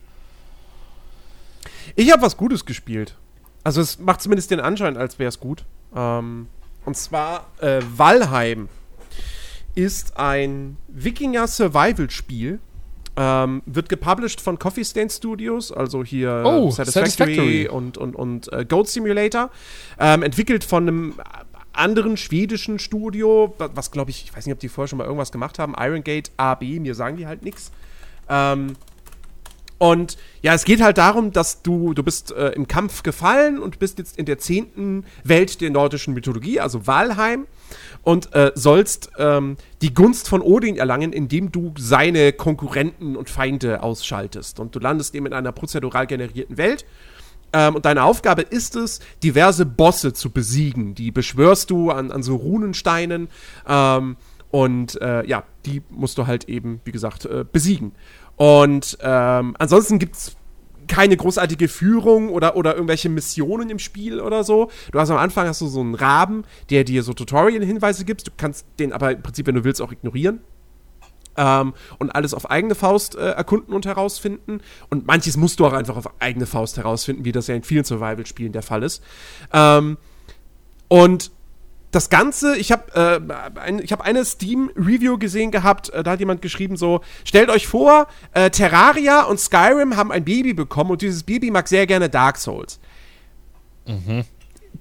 Ich 1.96 2.12
habe 2.12 2.22
was 2.22 2.38
Gutes 2.38 2.66
gespielt. 2.66 3.16
Also 3.64 3.82
es 3.82 4.00
macht 4.00 4.22
zumindest 4.22 4.52
den 4.52 4.60
Anschein, 4.60 4.98
als 4.98 5.20
wäre 5.20 5.30
es 5.30 5.40
gut. 5.40 5.66
Ähm, 5.96 6.48
und 6.86 6.96
zwar 6.96 7.48
äh, 7.60 7.82
Valheim 7.96 8.70
ist 9.76 10.18
ein 10.18 10.78
Wikinger-Survival-Spiel. 10.88 12.60
Ähm, 13.20 13.64
wird 13.66 13.90
gepublished 13.90 14.40
von 14.42 14.60
Coffee 14.60 14.86
Stain 14.86 15.10
Studios, 15.10 15.72
also 15.72 16.04
hier 16.04 16.44
Oh, 16.46 16.70
Satisfactory, 16.70 17.10
Satisfactory. 17.10 17.68
und, 17.68 17.98
und, 17.98 18.16
und 18.16 18.54
äh, 18.54 18.64
Goat 18.64 18.90
Simulator. 18.90 19.50
Ähm, 20.00 20.22
entwickelt 20.22 20.64
von 20.64 20.88
einem 20.88 21.14
anderen 21.74 22.16
schwedischen 22.18 22.78
Studio, 22.78 23.56
wa- 23.58 23.72
was 23.74 23.90
glaube 23.90 24.12
ich, 24.12 24.26
ich 24.26 24.36
weiß 24.38 24.46
nicht, 24.46 24.54
ob 24.54 24.60
die 24.60 24.70
vorher 24.70 24.88
schon 24.88 24.98
mal 25.00 25.06
irgendwas 25.06 25.32
gemacht 25.32 25.58
haben, 25.58 25.74
Iron 25.80 26.04
Gate 26.04 26.30
AB, 26.38 26.62
mir 26.80 26.94
sagen 26.94 27.18
die 27.18 27.26
halt 27.26 27.42
nichts. 27.44 27.72
Ähm, 28.30 28.74
und 29.78 30.18
ja, 30.42 30.54
es 30.54 30.66
geht 30.66 30.82
halt 30.82 30.98
darum, 30.98 31.32
dass 31.32 31.62
du, 31.62 31.94
du 31.94 32.02
bist 32.02 32.32
äh, 32.32 32.50
im 32.50 32.68
Kampf 32.68 33.04
gefallen 33.04 33.60
und 33.60 33.78
bist 33.80 34.00
jetzt 34.00 34.18
in 34.18 34.26
der 34.26 34.40
zehnten 34.40 35.06
Welt 35.24 35.62
der 35.62 35.70
nordischen 35.70 36.14
Mythologie, 36.14 36.60
also 36.60 36.88
Valheim, 36.88 37.46
und 38.02 38.34
äh, 38.34 38.52
sollst 38.56 39.12
ähm, 39.20 39.58
die 39.82 39.94
Gunst 39.94 40.30
von 40.30 40.42
Odin 40.42 40.78
erlangen, 40.78 41.14
indem 41.14 41.52
du 41.52 41.74
seine 41.78 42.34
Konkurrenten 42.34 43.16
und 43.16 43.30
Feinde 43.30 43.84
ausschaltest. 43.84 44.60
Und 44.60 44.76
du 44.76 44.80
landest 44.80 45.14
eben 45.14 45.28
in 45.28 45.34
einer 45.34 45.52
prozedural 45.52 46.08
generierten 46.08 46.58
Welt. 46.58 46.86
Ähm, 47.54 47.76
und 47.76 47.86
deine 47.86 48.04
Aufgabe 48.04 48.42
ist 48.42 48.76
es, 48.76 49.00
diverse 49.22 49.66
Bosse 49.66 50.14
zu 50.14 50.32
besiegen. 50.32 50.96
Die 50.96 51.12
beschwörst 51.12 51.70
du 51.70 51.92
an, 51.92 52.12
an 52.12 52.24
so 52.24 52.36
Runensteinen. 52.36 53.30
Ähm, 53.68 54.18
und 54.50 55.00
äh, 55.02 55.26
ja, 55.28 55.44
die 55.66 55.82
musst 55.90 56.18
du 56.18 56.26
halt 56.26 56.46
eben, 56.46 56.82
wie 56.86 56.92
gesagt, 56.92 57.26
äh, 57.26 57.46
besiegen. 57.50 57.92
Und 58.38 58.98
ähm, 59.02 59.56
ansonsten 59.60 60.00
gibt's 60.00 60.38
keine 60.88 61.18
großartige 61.18 61.68
Führung 61.68 62.30
oder, 62.30 62.56
oder 62.56 62.76
irgendwelche 62.76 63.10
Missionen 63.10 63.70
im 63.70 63.80
Spiel 63.80 64.22
oder 64.22 64.44
so. 64.44 64.72
Du 64.92 65.00
hast 65.00 65.10
am 65.10 65.18
Anfang 65.18 65.48
hast 65.48 65.60
du 65.60 65.68
so 65.68 65.82
einen 65.82 65.96
Raben, 65.96 66.46
der 66.70 66.84
dir 66.84 67.04
so 67.04 67.14
Tutorial-Hinweise 67.14 68.06
gibt. 68.06 68.28
Du 68.28 68.32
kannst 68.38 68.66
den 68.80 68.94
aber 68.94 69.12
im 69.12 69.22
Prinzip, 69.22 69.48
wenn 69.48 69.56
du 69.56 69.64
willst, 69.64 69.82
auch 69.82 69.92
ignorieren. 69.92 70.40
Ähm, 71.36 71.74
und 72.00 72.16
alles 72.16 72.34
auf 72.34 72.50
eigene 72.50 72.74
Faust 72.74 73.16
äh, 73.16 73.32
erkunden 73.32 73.74
und 73.74 73.86
herausfinden. 73.86 74.62
Und 74.90 75.06
manches 75.06 75.36
musst 75.36 75.60
du 75.60 75.66
auch 75.66 75.74
einfach 75.74 75.98
auf 75.98 76.10
eigene 76.20 76.46
Faust 76.46 76.78
herausfinden, 76.78 77.26
wie 77.26 77.32
das 77.32 77.48
ja 77.48 77.56
in 77.56 77.64
vielen 77.64 77.84
Survival-Spielen 77.84 78.54
der 78.54 78.64
Fall 78.64 78.84
ist. 78.84 79.04
Ähm, 79.54 79.98
und 80.88 81.32
das 81.92 82.10
Ganze, 82.10 82.58
ich 82.58 82.72
habe 82.72 83.22
äh, 83.56 83.60
ein, 83.60 83.80
ich 83.80 83.92
hab 83.92 84.02
eine 84.02 84.26
Steam-Review 84.26 85.18
gesehen 85.18 85.52
gehabt, 85.52 85.90
äh, 85.90 86.04
da 86.04 86.12
hat 86.12 86.20
jemand 86.20 86.42
geschrieben 86.42 86.76
so, 86.76 87.02
stellt 87.24 87.50
euch 87.50 87.68
vor, 87.68 88.08
äh, 88.34 88.50
Terraria 88.50 89.24
und 89.24 89.40
Skyrim 89.40 89.96
haben 89.96 90.12
ein 90.12 90.26
Baby 90.26 90.54
bekommen 90.54 90.92
und 90.92 91.02
dieses 91.02 91.24
Baby 91.24 91.50
mag 91.52 91.68
sehr 91.68 91.88
gerne 91.88 92.10
Dark 92.10 92.38
Souls. 92.38 92.80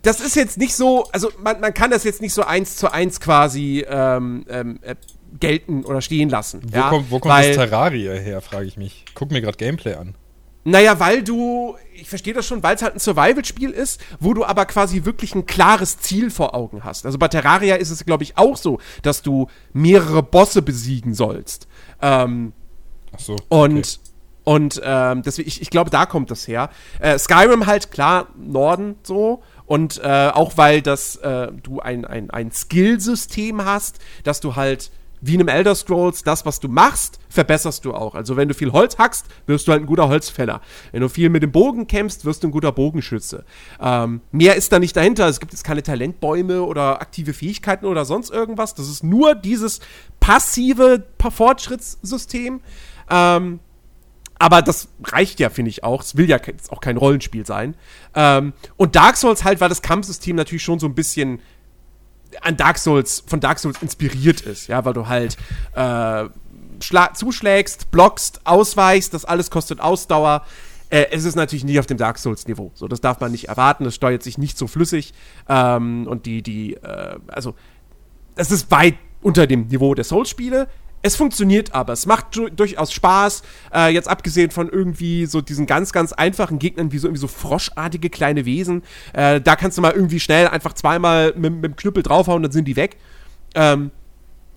Das 0.03 0.21
ist 0.21 0.37
jetzt 0.37 0.59
nicht 0.59 0.75
so, 0.75 1.09
also 1.13 1.31
man, 1.43 1.61
man 1.61 1.73
kann 1.73 1.91
das 1.91 2.05
jetzt 2.05 2.21
nicht 2.21 2.35
so 2.35 2.43
eins 2.43 2.77
zu 2.77 2.93
eins 2.93 3.21
quasi 3.21 3.85
ähm, 3.89 4.45
ähm, 4.49 4.79
äh, 4.83 4.97
gelten 5.39 5.85
oder 5.85 6.01
stehen 6.01 6.29
lassen. 6.29 6.63
Wo 6.71 6.77
ja, 6.77 6.89
kommt, 6.89 7.11
wo 7.11 7.19
kommt 7.19 7.35
weil, 7.35 7.55
das 7.55 7.57
Terraria 7.57 8.15
her, 8.15 8.41
frage 8.41 8.67
ich 8.67 8.77
mich. 8.77 9.05
Guck 9.15 9.31
mir 9.31 9.41
gerade 9.41 9.57
Gameplay 9.57 9.95
an. 9.95 10.15
Naja, 10.69 10.99
weil 10.99 11.23
du, 11.23 11.77
ich 11.95 12.09
verstehe 12.09 12.35
das 12.35 12.45
schon, 12.45 12.61
weil 12.65 12.75
es 12.75 12.83
halt 12.83 12.95
ein 12.95 12.99
Survival-Spiel 12.99 13.71
ist, 13.71 14.01
wo 14.19 14.35
du 14.35 14.45
aber 14.45 14.67
quasi 14.67 15.05
wirklich 15.05 15.33
ein 15.37 15.47
klares 15.47 15.99
Ziel 15.99 16.29
vor 16.29 16.57
Augen 16.57 16.83
hast. 16.83 17.07
Also 17.07 17.19
bei 17.19 17.29
Terraria 17.29 17.77
ist 17.77 17.91
es, 17.91 18.05
glaube 18.05 18.25
ich, 18.25 18.37
auch 18.37 18.57
so, 18.57 18.81
dass 19.03 19.23
du 19.23 19.47
mehrere 19.73 20.25
Bosse 20.25 20.63
besiegen 20.63 21.15
sollst. 21.15 21.69
Ähm, 22.03 22.53
Ach 23.15 23.21
so. 23.21 23.37
und 23.49 24.01
und 24.43 24.81
ähm, 24.85 25.23
deswegen, 25.23 25.49
ich, 25.49 25.63
ich 25.63 25.71
glaube, 25.71 25.91
da 25.91 26.05
kommt 26.05 26.33
das 26.33 26.49
her. 26.49 26.71
Äh, 26.99 27.17
Skyrim 27.17 27.67
halt 27.67 27.93
klar 27.93 28.29
Norden 28.37 28.97
so 29.05 29.45
und 29.67 30.01
äh, 30.03 30.31
auch 30.33 30.57
weil 30.57 30.83
das 30.83 31.15
äh, 31.17 31.53
du 31.63 31.79
ein, 31.79 32.05
ein, 32.05 32.31
ein 32.31 32.51
Skill-System 32.51 33.65
hast, 33.65 34.01
dass 34.25 34.41
du 34.41 34.57
halt 34.57 34.91
wie 35.21 35.35
in 35.35 35.41
einem 35.41 35.49
Elder 35.49 35.75
Scrolls 35.75 36.23
das, 36.23 36.47
was 36.47 36.61
du 36.61 36.69
machst, 36.69 37.19
verbesserst 37.29 37.85
du 37.85 37.95
auch. 37.95 38.15
Also 38.15 38.37
wenn 38.37 38.49
du 38.49 38.55
viel 38.55 38.73
Holz 38.73 38.99
hackst, 38.99 39.27
wirst 39.47 39.67
du 39.67 39.73
halt 39.73 39.83
ein 39.83 39.87
guter 39.87 40.09
Holzfäller. 40.09 40.61
Wenn 40.93 41.01
du 41.01 41.09
viel 41.09 41.29
mit 41.29 41.43
dem 41.43 41.53
Bogen 41.53 41.87
kämpfst, 41.87 42.25
wirst 42.25 42.43
du 42.43 42.49
ein 42.49 42.51
guter 42.51 42.73
Bogenschütze. 42.73 43.45
Ähm, 43.81 44.21
mehr 44.33 44.57
ist 44.57 44.73
da 44.73 44.79
nicht 44.79 44.97
dahinter. 44.97 45.29
Es 45.29 45.41
gibt 45.41 45.53
jetzt 45.53 45.65
keine 45.65 45.83
Talentbäume 45.83 46.63
oder 46.63 47.01
aktive 47.01 47.33
Fähigkeiten 47.33 47.87
oder 47.87 48.05
sonst 48.05 48.31
irgendwas. 48.31 48.75
Das 48.75 48.89
ist 48.89 49.05
nur 49.05 49.35
dieses 49.35 49.81
passive 50.21 51.05
Fortschrittssystem. 51.19 52.61
Ähm, 53.11 53.61
aber 54.39 54.61
das 54.61 54.89
reicht 55.03 55.41
ja, 55.41 55.49
finde 55.49 55.71
ich 55.71 55.83
auch. 55.83 56.03
Es 56.03 56.17
will 56.17 56.29
ja 56.29 56.39
auch 56.69 56.81
kein 56.81 56.97
Rollenspiel 56.97 57.47
sein. 57.47 57.75
Ähm, 58.15 58.53
und 58.77 58.95
Dark 58.95 59.17
Souls 59.17 59.45
halt, 59.45 59.61
weil 59.61 59.69
das 59.71 59.83
Kampfsystem 59.83 60.37
natürlich 60.37 60.63
schon 60.63 60.79
so 60.79 60.87
ein 60.87 60.95
bisschen 60.95 61.41
an 62.43 62.57
Dark 62.57 62.79
Souls, 62.79 63.23
von 63.27 63.41
Dark 63.41 63.59
Souls 63.59 63.81
inspiriert 63.83 64.41
ist, 64.41 64.69
ja, 64.69 64.85
weil 64.85 64.93
du 64.93 65.09
halt 65.09 65.37
äh, 65.75 66.25
zuschlägst, 67.15 67.91
blockst, 67.91 68.41
ausweichst, 68.45 69.15
das 69.15 69.25
alles 69.25 69.51
kostet 69.51 69.81
Ausdauer. 69.81 70.45
Äh, 70.89 71.07
es 71.11 71.25
ist 71.25 71.35
natürlich 71.35 71.65
nicht 71.65 71.79
auf 71.79 71.87
dem 71.87 71.97
Dark 71.97 72.19
Souls-Niveau. 72.19 72.71
So, 72.75 72.87
das 72.87 73.01
darf 73.01 73.21
man 73.21 73.33
nicht 73.33 73.49
erwarten, 73.49 73.85
das 73.85 73.95
steuert 73.95 74.23
sich 74.23 74.39
nicht 74.39 74.57
so 74.57 74.67
flüssig. 74.67 75.15
Ähm, 75.49 76.07
und 76.07 76.27
die, 76.27 76.43
die, 76.43 76.75
äh, 76.75 77.19
also, 77.29 77.55
es 78.37 78.51
ist 78.51 78.71
weit 78.71 78.95
unter 79.23 79.47
dem 79.47 79.67
Niveau 79.69 79.95
der 79.95 80.05
Souls-Spiele. 80.05 80.69
Es 81.07 81.15
funktioniert 81.15 81.73
aber, 81.73 81.93
es 81.93 82.05
macht 82.05 82.35
du 82.35 82.49
durchaus 82.49 82.93
Spaß. 82.93 83.43
Äh, 83.73 83.95
jetzt 83.95 84.09
abgesehen 84.09 84.51
von 84.51 84.69
irgendwie 84.69 85.27
so 85.27 85.41
diesen 85.41 85.65
ganz, 85.67 85.93
ganz 85.93 86.13
einfachen 86.13 86.59
Gegnern, 86.59 86.91
wie 86.91 86.99
so 86.99 87.07
irgendwie 87.07 87.21
so 87.21 87.29
froschartige 87.29 88.11
kleine 88.11 88.45
Wesen. 88.45 88.83
Äh, 89.13 89.41
da 89.41 89.55
kannst 89.55 89.79
du 89.79 89.83
mal 89.83 89.93
irgendwie 89.93 90.19
schnell 90.19 90.49
einfach 90.49 90.73
zweimal 90.73 91.33
mit, 91.37 91.53
mit 91.53 91.65
dem 91.65 91.77
Knüppel 91.77 92.03
draufhauen, 92.03 92.43
dann 92.43 92.51
sind 92.51 92.65
die 92.65 92.75
weg. 92.75 92.97
Ähm, 93.55 93.93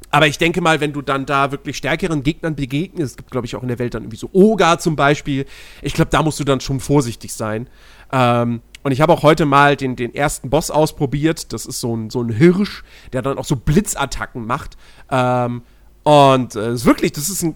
aber 0.09 0.25
ich 0.25 0.39
denke 0.39 0.59
mal, 0.59 0.81
wenn 0.81 0.91
du 0.91 1.03
dann 1.03 1.27
da 1.27 1.51
wirklich 1.51 1.77
stärkeren 1.77 2.23
Gegnern 2.23 2.55
begegnest, 2.55 3.11
es 3.11 3.17
gibt, 3.17 3.29
glaube 3.29 3.45
ich, 3.45 3.55
auch 3.55 3.61
in 3.61 3.67
der 3.67 3.77
Welt 3.77 3.93
dann 3.93 4.01
irgendwie 4.01 4.17
so 4.17 4.31
Oga 4.33 4.79
zum 4.79 4.95
Beispiel, 4.95 5.45
ich 5.83 5.93
glaube, 5.93 6.09
da 6.09 6.23
musst 6.23 6.39
du 6.39 6.45
dann 6.45 6.61
schon 6.61 6.79
vorsichtig 6.79 7.31
sein. 7.31 7.69
Ähm, 8.11 8.61
und 8.81 8.91
ich 8.91 9.01
habe 9.01 9.13
auch 9.13 9.21
heute 9.21 9.45
mal 9.45 9.75
den, 9.75 9.95
den 9.95 10.15
ersten 10.15 10.49
Boss 10.49 10.71
ausprobiert. 10.71 11.53
Das 11.53 11.67
ist 11.67 11.79
so 11.79 11.95
ein, 11.95 12.09
so 12.09 12.23
ein 12.23 12.29
Hirsch, 12.29 12.83
der 13.13 13.21
dann 13.21 13.37
auch 13.37 13.45
so 13.45 13.55
Blitzattacken 13.55 14.47
macht. 14.47 14.77
Ähm, 15.11 15.61
und 16.09 16.55
äh, 16.55 16.73
ist 16.73 16.85
wirklich, 16.85 17.11
das 17.11 17.29
ist 17.29 17.43
ein, 17.43 17.55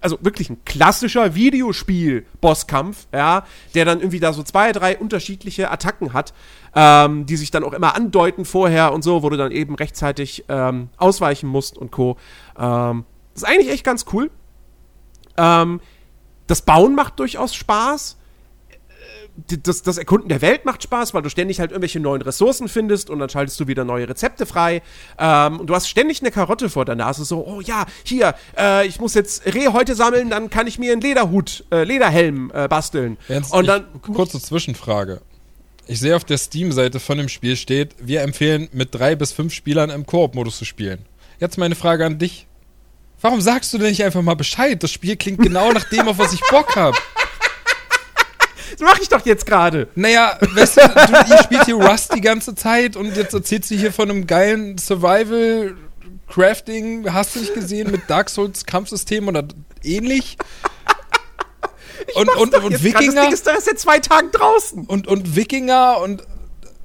also 0.00 0.18
wirklich 0.22 0.50
ein 0.50 0.64
klassischer 0.64 1.36
Videospiel-Bosskampf, 1.36 3.06
ja, 3.12 3.44
der 3.76 3.84
dann 3.84 4.00
irgendwie 4.00 4.18
da 4.18 4.32
so 4.32 4.42
zwei, 4.42 4.72
drei 4.72 4.98
unterschiedliche 4.98 5.70
Attacken 5.70 6.12
hat, 6.12 6.34
ähm, 6.74 7.26
die 7.26 7.36
sich 7.36 7.52
dann 7.52 7.62
auch 7.62 7.72
immer 7.72 7.94
andeuten 7.94 8.44
vorher 8.44 8.92
und 8.92 9.02
so, 9.02 9.22
wo 9.22 9.30
du 9.30 9.36
dann 9.36 9.52
eben 9.52 9.76
rechtzeitig 9.76 10.46
ähm, 10.48 10.88
ausweichen 10.96 11.48
musst 11.48 11.78
und 11.78 11.92
Co. 11.92 12.16
Ähm, 12.58 13.04
ist 13.36 13.46
eigentlich 13.46 13.70
echt 13.70 13.84
ganz 13.84 14.04
cool. 14.12 14.32
Ähm, 15.36 15.80
das 16.48 16.62
Bauen 16.62 16.96
macht 16.96 17.20
durchaus 17.20 17.54
Spaß. 17.54 18.18
Das, 19.62 19.82
das 19.82 19.96
Erkunden 19.96 20.28
der 20.28 20.42
Welt 20.42 20.66
macht 20.66 20.82
Spaß, 20.82 21.14
weil 21.14 21.22
du 21.22 21.30
ständig 21.30 21.58
halt 21.58 21.70
irgendwelche 21.70 22.00
neuen 22.00 22.20
Ressourcen 22.20 22.68
findest 22.68 23.08
und 23.08 23.18
dann 23.18 23.30
schaltest 23.30 23.58
du 23.60 23.66
wieder 23.66 23.84
neue 23.84 24.08
Rezepte 24.08 24.44
frei. 24.44 24.82
Ähm, 25.18 25.60
und 25.60 25.68
du 25.68 25.74
hast 25.74 25.88
ständig 25.88 26.20
eine 26.20 26.30
Karotte 26.30 26.68
vor 26.68 26.84
der 26.84 26.96
Nase, 26.96 27.24
so, 27.24 27.46
oh 27.46 27.60
ja, 27.62 27.86
hier, 28.04 28.34
äh, 28.58 28.86
ich 28.86 29.00
muss 29.00 29.14
jetzt 29.14 29.46
Rehhäute 29.46 29.94
sammeln, 29.94 30.28
dann 30.28 30.50
kann 30.50 30.66
ich 30.66 30.78
mir 30.78 30.92
einen 30.92 31.00
Lederhut, 31.00 31.64
äh, 31.70 31.84
Lederhelm 31.84 32.52
äh, 32.54 32.68
basteln. 32.68 33.16
Ernst, 33.28 33.54
und 33.54 33.66
dann, 33.66 33.86
ich, 33.94 34.12
kurze 34.12 34.40
Zwischenfrage. 34.40 35.22
Ich 35.86 35.98
sehe 35.98 36.14
auf 36.14 36.24
der 36.24 36.38
Steam-Seite 36.38 37.00
von 37.00 37.18
dem 37.18 37.28
Spiel 37.28 37.56
steht, 37.56 37.94
wir 37.98 38.20
empfehlen 38.20 38.68
mit 38.72 38.94
drei 38.94 39.16
bis 39.16 39.32
fünf 39.32 39.54
Spielern 39.54 39.90
im 39.90 40.06
Koop-Modus 40.06 40.58
zu 40.58 40.64
spielen. 40.64 41.06
Jetzt 41.40 41.58
meine 41.58 41.74
Frage 41.74 42.06
an 42.06 42.18
dich. 42.18 42.46
Warum 43.20 43.40
sagst 43.40 43.72
du 43.72 43.78
denn 43.78 43.88
nicht 43.88 44.04
einfach 44.04 44.22
mal 44.22 44.34
Bescheid? 44.34 44.82
Das 44.82 44.90
Spiel 44.90 45.16
klingt 45.16 45.40
genau 45.40 45.72
nach 45.72 45.84
dem, 45.84 46.08
auf 46.08 46.18
was 46.18 46.32
ich 46.32 46.40
Bock 46.50 46.76
habe. 46.76 46.96
Das 48.72 48.80
mache 48.80 49.02
ich 49.02 49.08
doch 49.08 49.24
jetzt 49.24 49.46
gerade. 49.46 49.88
Naja, 49.94 50.38
weißt 50.40 50.76
du, 50.76 50.80
du, 50.80 51.30
ihr 51.30 51.42
spielt 51.42 51.64
hier 51.64 51.74
Rust 51.76 52.14
die 52.14 52.20
ganze 52.20 52.54
Zeit 52.54 52.96
und 52.96 53.16
jetzt 53.16 53.34
erzählst 53.34 53.70
du 53.70 53.74
hier 53.74 53.92
von 53.92 54.10
einem 54.10 54.26
geilen 54.26 54.78
Survival 54.78 55.76
Crafting, 56.28 57.12
hast 57.12 57.36
du 57.36 57.40
nicht 57.40 57.54
gesehen, 57.54 57.90
mit 57.90 58.08
Dark 58.08 58.30
Souls 58.30 58.64
Kampfsystem 58.64 59.28
oder 59.28 59.44
ähnlich? 59.82 60.36
Und, 62.14 62.28
und, 62.36 62.38
und 62.38 62.52
Jetzt 62.52 62.62
grad, 62.62 62.72
Das 62.72 62.82
Wikinger 62.82 63.22
Ding 63.22 63.32
ist 63.32 63.46
da 63.46 63.52
erst 63.52 63.66
seit 63.66 63.78
zwei 63.78 63.98
Tagen 63.98 64.30
draußen. 64.32 64.86
und, 64.86 65.06
und 65.06 65.36
Wikinger 65.36 65.98
und 66.00 66.22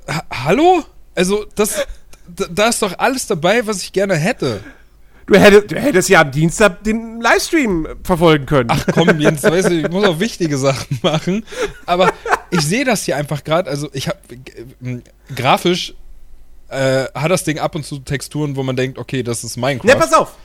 ha 0.08 0.24
Hallo? 0.46 0.84
Also, 1.16 1.46
das 1.56 1.86
da, 2.28 2.46
da 2.50 2.68
ist 2.68 2.82
doch 2.82 2.98
alles 3.00 3.28
dabei, 3.28 3.66
was 3.66 3.82
ich 3.82 3.94
gerne 3.94 4.16
hätte. 4.16 4.62
Du 5.28 5.38
hättest, 5.38 5.72
du 5.72 5.80
hättest 5.80 6.10
ja 6.10 6.22
am 6.22 6.32
Dienstag 6.32 6.84
den 6.84 7.22
Livestream 7.22 7.86
äh, 7.86 7.96
verfolgen 8.04 8.46
können. 8.46 8.70
Ach 8.72 8.86
komm, 8.94 9.20
Jens, 9.20 9.44
weißt 9.44 9.70
du, 9.70 9.82
ich 9.82 9.90
muss 9.90 10.06
auch 10.06 10.20
wichtige 10.20 10.58
Sachen 10.58 11.00
machen. 11.04 11.46
Aber 11.86 12.12
ich 12.50 12.62
sehe 12.62 12.86
das 12.86 13.04
hier 13.04 13.18
einfach 13.18 13.44
gerade. 13.44 13.70
Also 13.70 13.90
ich 13.94 14.08
habe 14.08 14.20
grafisch 15.36 15.94
äh, 16.70 17.06
hat 17.14 17.32
das 17.32 17.44
Ding 17.44 17.60
ab 17.60 17.76
und 17.76 17.86
zu 17.86 18.00
Texturen, 18.00 18.56
wo 18.56 18.64
man 18.64 18.76
denkt, 18.76 18.98
okay, 18.98 19.24
das 19.24 19.44
ist 19.44 19.58
Minecraft. 19.58 19.88
Ne, 19.88 19.96
pass 19.96 20.14
auf. 20.14 20.36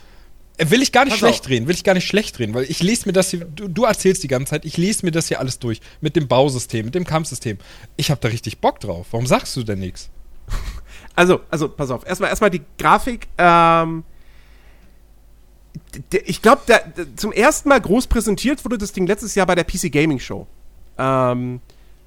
Äh, 0.57 0.69
Will 0.69 0.81
ich 0.81 0.91
gar 0.91 1.03
nicht 1.05 1.13
Pass 1.13 1.19
schlecht 1.19 1.43
auf. 1.45 1.49
reden, 1.49 1.67
will 1.67 1.75
ich 1.75 1.83
gar 1.83 1.93
nicht 1.95 2.07
schlecht 2.07 2.39
reden, 2.39 2.53
weil 2.53 2.63
ich 2.65 2.81
lese 2.81 3.07
mir 3.07 3.13
das 3.13 3.29
hier, 3.29 3.45
du, 3.45 3.67
du 3.67 3.85
erzählst 3.85 4.23
die 4.23 4.27
ganze 4.27 4.51
Zeit, 4.51 4.65
ich 4.65 4.77
lese 4.77 5.05
mir 5.05 5.11
das 5.11 5.27
hier 5.27 5.39
alles 5.39 5.59
durch. 5.59 5.81
Mit 5.99 6.15
dem 6.15 6.27
Bausystem, 6.27 6.85
mit 6.85 6.95
dem 6.95 7.05
Kampfsystem. 7.05 7.57
Ich 7.97 8.11
habe 8.11 8.21
da 8.21 8.29
richtig 8.29 8.59
Bock 8.59 8.79
drauf. 8.79 9.07
Warum 9.11 9.27
sagst 9.27 9.55
du 9.55 9.63
denn 9.63 9.79
nichts? 9.79 10.09
Also, 11.15 11.41
also, 11.49 11.69
pass 11.69 11.91
auf. 11.91 12.05
Erstmal, 12.05 12.29
erstmal 12.29 12.49
die 12.49 12.61
Grafik. 12.77 13.27
Ähm, 13.37 14.03
ich 16.25 16.41
glaube, 16.41 16.61
zum 17.15 17.31
ersten 17.31 17.69
Mal 17.69 17.81
groß 17.81 18.07
präsentiert 18.07 18.63
wurde 18.65 18.77
das 18.77 18.93
Ding 18.93 19.07
letztes 19.07 19.35
Jahr 19.35 19.45
bei 19.45 19.55
der 19.55 19.63
PC 19.63 19.91
Gaming 19.91 20.19
Show. 20.19 20.47
Ähm, 20.97 21.61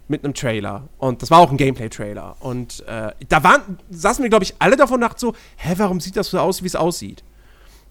mit 0.09 0.25
einem 0.25 0.35
Trailer. 0.35 0.89
Und 0.99 1.23
das 1.23 1.31
war 1.31 1.39
auch 1.39 1.51
ein 1.51 1.57
Gameplay-Trailer. 1.57 2.37
Und 2.41 2.85
äh, 2.87 3.13
da 3.29 3.43
waren, 3.43 3.79
saßen 3.91 4.23
wir, 4.23 4.29
glaube 4.29 4.45
ich, 4.45 4.55
alle 4.59 4.77
davon 4.77 5.01
nach 5.01 5.19
so, 5.19 5.35
hä, 5.57 5.75
warum 5.77 6.01
sieht 6.01 6.17
das 6.17 6.31
so 6.31 6.39
aus, 6.39 6.63
wie 6.63 6.67
es 6.67 6.77
aussieht? 6.77 7.25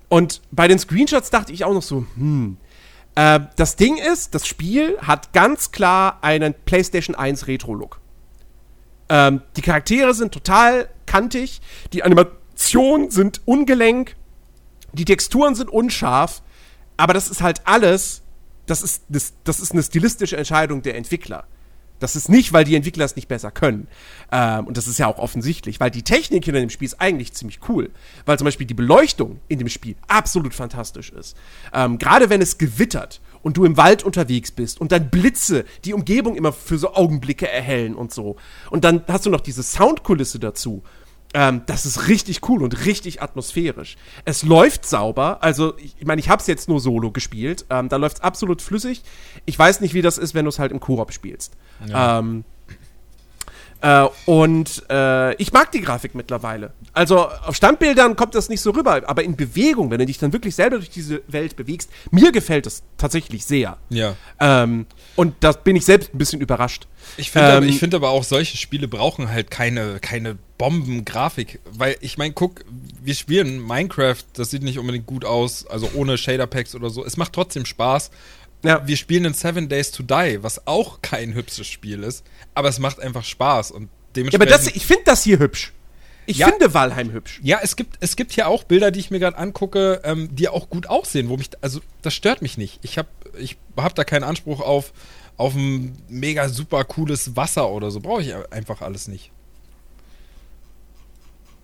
Und 0.07 0.41
bei 0.51 0.67
den 0.67 0.79
Screenshots 0.79 1.29
dachte 1.29 1.51
ich 1.51 1.65
auch 1.65 1.73
noch 1.73 1.81
so, 1.81 2.05
hm. 2.15 2.57
Äh, 3.15 3.39
das 3.55 3.77
Ding 3.77 3.97
ist, 3.97 4.35
das 4.35 4.45
Spiel 4.45 4.97
hat 4.99 5.31
ganz 5.31 5.71
klar 5.71 6.19
einen 6.21 6.53
PlayStation 6.53 7.15
1 7.15 7.47
Retro-Look. 7.47 7.99
Ähm, 9.07 9.41
die 9.55 9.61
Charaktere 9.61 10.13
sind 10.13 10.33
total 10.33 10.89
kantig, 11.05 11.61
die 11.93 12.03
Animationen 12.03 13.11
sind 13.11 13.41
ungelenk, 13.45 14.15
die 14.95 15.05
Texturen 15.05 15.55
sind 15.55 15.69
unscharf, 15.69 16.41
aber 16.97 17.13
das 17.13 17.29
ist 17.29 17.41
halt 17.41 17.61
alles, 17.65 18.21
das 18.65 18.81
ist, 18.81 19.03
das, 19.09 19.33
das 19.43 19.59
ist 19.59 19.71
eine 19.71 19.83
stilistische 19.83 20.37
Entscheidung 20.37 20.81
der 20.81 20.95
Entwickler. 20.95 21.45
Das 21.99 22.15
ist 22.15 22.27
nicht, 22.27 22.51
weil 22.51 22.65
die 22.65 22.75
Entwickler 22.75 23.05
es 23.05 23.15
nicht 23.15 23.29
besser 23.29 23.51
können. 23.51 23.87
Ähm, 24.31 24.67
und 24.67 24.75
das 24.75 24.87
ist 24.87 24.97
ja 24.97 25.07
auch 25.07 25.17
offensichtlich, 25.17 25.79
weil 25.79 25.91
die 25.91 26.03
Technik 26.03 26.43
hinter 26.43 26.59
dem 26.59 26.69
Spiel 26.69 26.87
ist 26.87 26.99
eigentlich 26.99 27.33
ziemlich 27.33 27.59
cool. 27.69 27.89
Weil 28.25 28.37
zum 28.37 28.45
Beispiel 28.45 28.67
die 28.67 28.73
Beleuchtung 28.73 29.39
in 29.47 29.59
dem 29.59 29.69
Spiel 29.69 29.95
absolut 30.07 30.53
fantastisch 30.53 31.11
ist. 31.11 31.37
Ähm, 31.73 31.97
Gerade 31.97 32.29
wenn 32.29 32.41
es 32.41 32.57
gewittert 32.57 33.21
und 33.43 33.55
du 33.55 33.63
im 33.63 33.77
Wald 33.77 34.03
unterwegs 34.03 34.51
bist 34.51 34.81
und 34.81 34.91
dann 34.91 35.09
Blitze 35.09 35.63
die 35.85 35.93
Umgebung 35.93 36.35
immer 36.35 36.51
für 36.51 36.77
so 36.77 36.93
Augenblicke 36.93 37.49
erhellen 37.49 37.95
und 37.95 38.13
so. 38.13 38.35
Und 38.69 38.83
dann 38.83 39.03
hast 39.07 39.25
du 39.25 39.29
noch 39.29 39.41
diese 39.41 39.63
Soundkulisse 39.63 40.39
dazu. 40.39 40.83
Ähm, 41.37 41.63
das 41.65 41.85
ist 41.85 42.07
richtig 42.07 42.47
cool 42.47 42.63
und 42.63 42.85
richtig 42.85 43.21
atmosphärisch. 43.21 43.97
Es 44.23 44.43
läuft 44.43 44.85
sauber, 44.85 45.43
also 45.43 45.73
ich, 45.77 46.05
meine, 46.05 46.21
ich 46.21 46.29
habe 46.29 46.39
es 46.39 46.47
jetzt 46.47 46.69
nur 46.69 46.79
solo 46.79 47.11
gespielt. 47.11 47.65
Ähm, 47.69 47.89
da 47.89 47.97
läuft 47.97 48.17
es 48.17 48.23
absolut 48.23 48.61
flüssig. 48.61 49.03
Ich 49.45 49.59
weiß 49.59 49.81
nicht, 49.81 49.93
wie 49.93 50.01
das 50.01 50.17
ist, 50.17 50.33
wenn 50.33 50.45
du 50.45 50.49
es 50.49 50.59
halt 50.59 50.71
im 50.71 50.79
Koop 50.79 51.11
spielst. 51.11 51.57
Ähm, 51.93 52.45
äh, 53.85 54.07
und 54.25 54.83
äh, 54.89 55.35
ich 55.35 55.53
mag 55.53 55.71
die 55.71 55.81
Grafik 55.81 56.15
mittlerweile. 56.15 56.73
Also 56.93 57.29
auf 57.29 57.55
Standbildern 57.55 58.15
kommt 58.15 58.33
das 58.33 58.49
nicht 58.49 58.61
so 58.61 58.71
rüber, 58.71 59.03
aber 59.05 59.23
in 59.23 59.35
Bewegung, 59.35 59.91
wenn 59.91 59.99
du 59.99 60.07
dich 60.07 60.17
dann 60.17 60.33
wirklich 60.33 60.55
selber 60.55 60.77
durch 60.77 60.89
diese 60.89 61.21
Welt 61.27 61.55
bewegst, 61.55 61.91
mir 62.09 62.31
gefällt 62.31 62.65
es 62.65 62.81
tatsächlich 62.97 63.45
sehr. 63.45 63.77
Ja. 63.89 64.15
Ähm, 64.39 64.87
und 65.15 65.35
da 65.41 65.51
bin 65.51 65.75
ich 65.75 65.85
selbst 65.85 66.15
ein 66.15 66.17
bisschen 66.17 66.41
überrascht. 66.41 66.87
Ich 67.17 67.29
finde 67.29 67.47
aber, 67.47 67.63
Ähm, 67.63 67.69
ich 67.69 67.77
find 67.77 67.93
aber 67.93 68.09
auch, 68.09 68.23
solche 68.23 68.57
Spiele 68.57 68.87
brauchen 68.87 69.29
halt 69.29 69.51
keine, 69.51 69.99
keine 69.99 70.35
Bombengrafik. 70.57 71.59
Weil 71.69 71.95
ich 72.01 72.17
meine, 72.17 72.33
guck, 72.33 72.65
wir 73.03 73.13
spielen 73.13 73.61
Minecraft, 73.65 74.23
das 74.33 74.49
sieht 74.49 74.63
nicht 74.63 74.79
unbedingt 74.79 75.05
gut 75.05 75.25
aus, 75.25 75.67
also 75.67 75.91
ohne 75.93 76.17
Shader-Packs 76.17 76.73
oder 76.73 76.89
so. 76.89 77.05
Es 77.05 77.17
macht 77.17 77.33
trotzdem 77.33 77.65
Spaß. 77.65 78.09
Ja. 78.67 78.87
Wir 78.87 78.97
spielen 78.97 79.25
in 79.25 79.33
Seven 79.33 79.69
Days 79.69 79.91
to 79.91 80.03
Die, 80.03 80.39
was 80.41 80.65
auch 80.67 81.01
kein 81.01 81.33
hübsches 81.33 81.67
Spiel 81.67 82.03
ist, 82.03 82.23
aber 82.53 82.69
es 82.69 82.79
macht 82.79 82.99
einfach 82.99 83.23
Spaß 83.23 83.71
und 83.71 83.83
Ja, 83.83 83.89
dementsprechend. 84.15 84.53
aber 84.53 84.63
das, 84.63 84.75
ich 84.75 84.85
finde 84.85 85.03
das 85.05 85.23
hier 85.23 85.39
hübsch. 85.39 85.71
Ich 86.27 86.37
Ja. 86.37 86.47
finde 86.47 86.73
Valheim 86.73 87.11
hübsch. 87.11 87.39
Ja, 87.43 87.59
es 87.61 87.75
gibt, 87.75 87.97
es 87.99 88.15
gibt 88.15 88.31
hier 88.31 88.47
auch 88.47 88.63
Bilder, 88.63 88.89
die 88.89 88.99
ich 88.99 89.11
mir 89.11 89.19
gerade 89.19 89.37
angucke, 89.37 90.01
ähm, 90.03 90.35
die 90.35 90.47
auch 90.49 90.69
gut 90.69 90.87
aussehen, 90.87 91.29
wo 91.29 91.37
mich, 91.37 91.49
also 91.61 91.81
das 92.01 92.15
stört 92.15 92.41
mich 92.41 92.57
nicht. 92.57 92.79
Ich 92.81 92.97
habe 92.97 93.09
ich 93.37 93.57
hab 93.77 93.93
da 93.93 94.03
keinen 94.03 94.23
Anspruch 94.23 94.59
auf, 94.61 94.91
auf 95.37 95.53
ein 95.53 95.95
mega 96.09 96.49
super 96.49 96.83
cooles 96.85 97.35
Wasser 97.35 97.69
oder 97.69 97.91
so. 97.91 97.99
Brauche 97.99 98.21
ich 98.23 98.33
einfach 98.51 98.81
alles 98.81 99.07
nicht. 99.07 99.31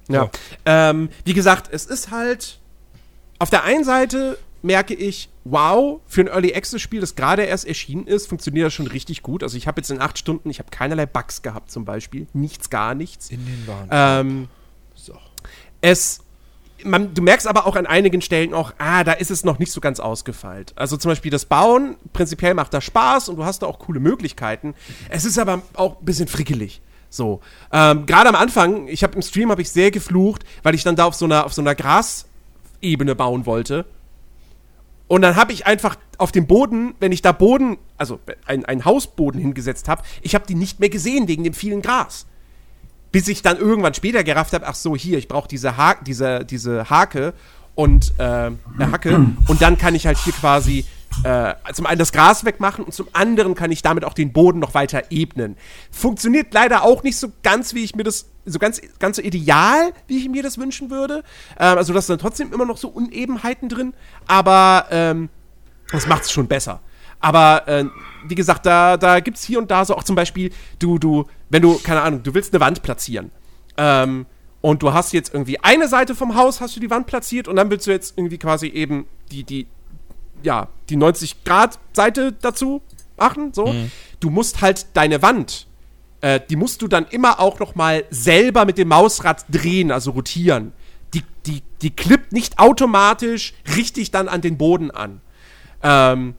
Ja. 0.09 0.23
So. 0.23 0.29
Ähm, 0.65 1.09
wie 1.25 1.33
gesagt, 1.33 1.69
es 1.73 1.85
ist 1.85 2.11
halt. 2.11 2.59
Auf 3.39 3.49
der 3.49 3.63
einen 3.63 3.83
Seite 3.83 4.37
merke 4.61 4.93
ich, 4.93 5.29
wow, 5.43 6.01
für 6.07 6.21
ein 6.21 6.27
Early 6.27 6.53
Access 6.53 6.81
Spiel, 6.81 7.01
das 7.01 7.15
gerade 7.15 7.43
erst 7.43 7.67
erschienen 7.67 8.05
ist, 8.07 8.27
funktioniert 8.27 8.67
das 8.67 8.73
schon 8.73 8.87
richtig 8.87 9.21
gut. 9.21 9.43
Also 9.43 9.57
ich 9.57 9.67
habe 9.67 9.81
jetzt 9.81 9.89
in 9.89 10.01
acht 10.01 10.17
Stunden, 10.17 10.49
ich 10.49 10.59
habe 10.59 10.69
keinerlei 10.69 11.05
Bugs 11.05 11.41
gehabt 11.41 11.71
zum 11.71 11.85
Beispiel. 11.85 12.27
Nichts, 12.33 12.69
gar 12.69 12.93
nichts. 12.93 13.29
In 13.29 13.45
den 13.45 13.67
Waren. 13.67 13.87
Ähm, 13.91 14.47
so. 14.95 15.13
es. 15.81 16.21
Man, 16.83 17.13
du 17.13 17.21
merkst 17.21 17.45
aber 17.45 17.67
auch 17.67 17.75
an 17.75 17.85
einigen 17.85 18.21
Stellen 18.21 18.55
auch, 18.55 18.73
ah, 18.79 19.03
da 19.03 19.11
ist 19.11 19.29
es 19.29 19.43
noch 19.43 19.59
nicht 19.59 19.71
so 19.71 19.81
ganz 19.81 19.99
ausgefeilt. 19.99 20.73
Also 20.75 20.97
zum 20.97 21.09
Beispiel 21.09 21.29
das 21.29 21.45
Bauen, 21.45 21.95
prinzipiell 22.11 22.55
macht 22.55 22.73
das 22.73 22.83
Spaß 22.85 23.29
und 23.29 23.35
du 23.35 23.45
hast 23.45 23.61
da 23.61 23.67
auch 23.67 23.77
coole 23.77 23.99
Möglichkeiten. 23.99 24.73
Es 25.07 25.23
ist 25.23 25.37
aber 25.37 25.61
auch 25.75 25.99
ein 25.99 26.05
bisschen 26.05 26.27
frickelig. 26.27 26.81
So. 27.11 27.41
Ähm, 27.71 28.07
Gerade 28.07 28.29
am 28.29 28.35
Anfang, 28.35 28.87
ich 28.87 29.03
habe 29.03 29.13
im 29.13 29.21
Stream 29.21 29.51
habe 29.51 29.61
ich 29.61 29.69
sehr 29.69 29.91
geflucht, 29.91 30.43
weil 30.63 30.73
ich 30.73 30.81
dann 30.81 30.95
da 30.95 31.05
auf 31.05 31.13
so 31.13 31.25
einer, 31.25 31.45
auf 31.45 31.53
so 31.53 31.61
einer 31.61 31.75
Grasebene 31.75 33.13
bauen 33.13 33.45
wollte. 33.45 33.85
Und 35.11 35.23
dann 35.23 35.35
habe 35.35 35.51
ich 35.51 35.67
einfach 35.67 35.97
auf 36.19 36.31
dem 36.31 36.47
Boden, 36.47 36.93
wenn 37.01 37.11
ich 37.11 37.21
da 37.21 37.33
Boden, 37.33 37.77
also 37.97 38.21
ein, 38.45 38.63
ein 38.63 38.85
Hausboden 38.85 39.41
hingesetzt 39.41 39.89
habe, 39.89 40.03
ich 40.21 40.35
habe 40.35 40.45
die 40.47 40.55
nicht 40.55 40.79
mehr 40.79 40.87
gesehen 40.87 41.27
wegen 41.27 41.43
dem 41.43 41.53
vielen 41.53 41.81
Gras. 41.81 42.27
Bis 43.11 43.27
ich 43.27 43.41
dann 43.41 43.57
irgendwann 43.57 43.93
später 43.93 44.23
gerafft 44.23 44.53
habe, 44.53 44.65
ach 44.65 44.75
so, 44.75 44.95
hier, 44.95 45.17
ich 45.17 45.27
brauche 45.27 45.49
diese, 45.49 45.75
ha 45.75 45.95
diese, 45.95 46.45
diese 46.45 46.89
Hake 46.89 47.33
und 47.75 48.13
äh, 48.19 48.23
eine 48.23 48.57
Hacke. 48.79 49.27
Und 49.49 49.61
dann 49.61 49.77
kann 49.77 49.95
ich 49.95 50.07
halt 50.07 50.17
hier 50.17 50.31
quasi 50.31 50.85
äh, 51.23 51.53
zum 51.73 51.85
einen 51.85 51.99
das 51.99 52.11
Gras 52.11 52.45
wegmachen 52.45 52.83
und 52.83 52.93
zum 52.93 53.07
anderen 53.13 53.55
kann 53.55 53.71
ich 53.71 53.81
damit 53.81 54.05
auch 54.05 54.13
den 54.13 54.33
Boden 54.33 54.59
noch 54.59 54.73
weiter 54.73 55.03
ebnen. 55.09 55.55
Funktioniert 55.91 56.53
leider 56.53 56.83
auch 56.83 57.03
nicht 57.03 57.17
so 57.17 57.31
ganz, 57.43 57.73
wie 57.73 57.83
ich 57.83 57.95
mir 57.95 58.03
das, 58.03 58.27
so 58.45 58.59
ganz, 58.59 58.81
ganz 58.99 59.17
so 59.17 59.21
ideal, 59.21 59.93
wie 60.07 60.17
ich 60.17 60.29
mir 60.29 60.43
das 60.43 60.57
wünschen 60.57 60.89
würde. 60.89 61.23
Ähm, 61.59 61.77
also, 61.77 61.93
das 61.93 62.07
sind 62.07 62.19
dann 62.19 62.27
trotzdem 62.27 62.53
immer 62.53 62.65
noch 62.65 62.77
so 62.77 62.87
Unebenheiten 62.87 63.69
drin, 63.69 63.93
aber 64.27 64.87
ähm, 64.89 65.29
das 65.91 66.07
macht 66.07 66.23
es 66.23 66.31
schon 66.31 66.47
besser. 66.47 66.81
Aber 67.19 67.67
äh, 67.67 67.85
wie 68.27 68.35
gesagt, 68.35 68.65
da, 68.65 68.97
da 68.97 69.19
gibt 69.19 69.37
es 69.37 69.43
hier 69.43 69.59
und 69.59 69.69
da 69.69 69.85
so 69.85 69.95
auch 69.95 70.03
zum 70.03 70.15
Beispiel, 70.15 70.51
du, 70.79 70.97
du, 70.97 71.27
wenn 71.49 71.61
du, 71.61 71.77
keine 71.77 72.01
Ahnung, 72.01 72.23
du 72.23 72.33
willst 72.33 72.53
eine 72.53 72.61
Wand 72.61 72.81
platzieren. 72.81 73.31
Ähm, 73.77 74.25
und 74.61 74.83
du 74.83 74.93
hast 74.93 75.11
jetzt 75.11 75.33
irgendwie 75.33 75.59
eine 75.59 75.87
Seite 75.87 76.13
vom 76.13 76.35
Haus, 76.35 76.61
hast 76.61 76.75
du 76.75 76.79
die 76.79 76.89
Wand 76.89 77.07
platziert 77.07 77.47
und 77.47 77.55
dann 77.55 77.69
willst 77.71 77.87
du 77.87 77.91
jetzt 77.91 78.17
irgendwie 78.17 78.37
quasi 78.37 78.67
eben 78.67 79.07
die, 79.31 79.43
die, 79.43 79.67
ja, 80.43 80.67
die 80.89 80.97
90-Grad-Seite 80.97 82.33
dazu 82.33 82.81
machen. 83.17 83.53
So. 83.53 83.73
Du 84.19 84.29
musst 84.29 84.61
halt 84.61 84.87
deine 84.93 85.21
Wand, 85.21 85.67
äh, 86.21 86.39
die 86.49 86.55
musst 86.55 86.81
du 86.81 86.87
dann 86.87 87.05
immer 87.07 87.39
auch 87.39 87.59
noch 87.59 87.75
mal 87.75 88.05
selber 88.09 88.65
mit 88.65 88.77
dem 88.77 88.87
Mausrad 88.89 89.45
drehen, 89.49 89.91
also 89.91 90.11
rotieren. 90.11 90.73
Die, 91.13 91.23
die, 91.45 91.63
die 91.81 91.89
klippt 91.89 92.31
nicht 92.31 92.59
automatisch 92.59 93.53
richtig 93.75 94.11
dann 94.11 94.27
an 94.27 94.41
den 94.41 94.57
Boden 94.57 94.91
an. 94.91 95.21
Ähm, 95.83 96.35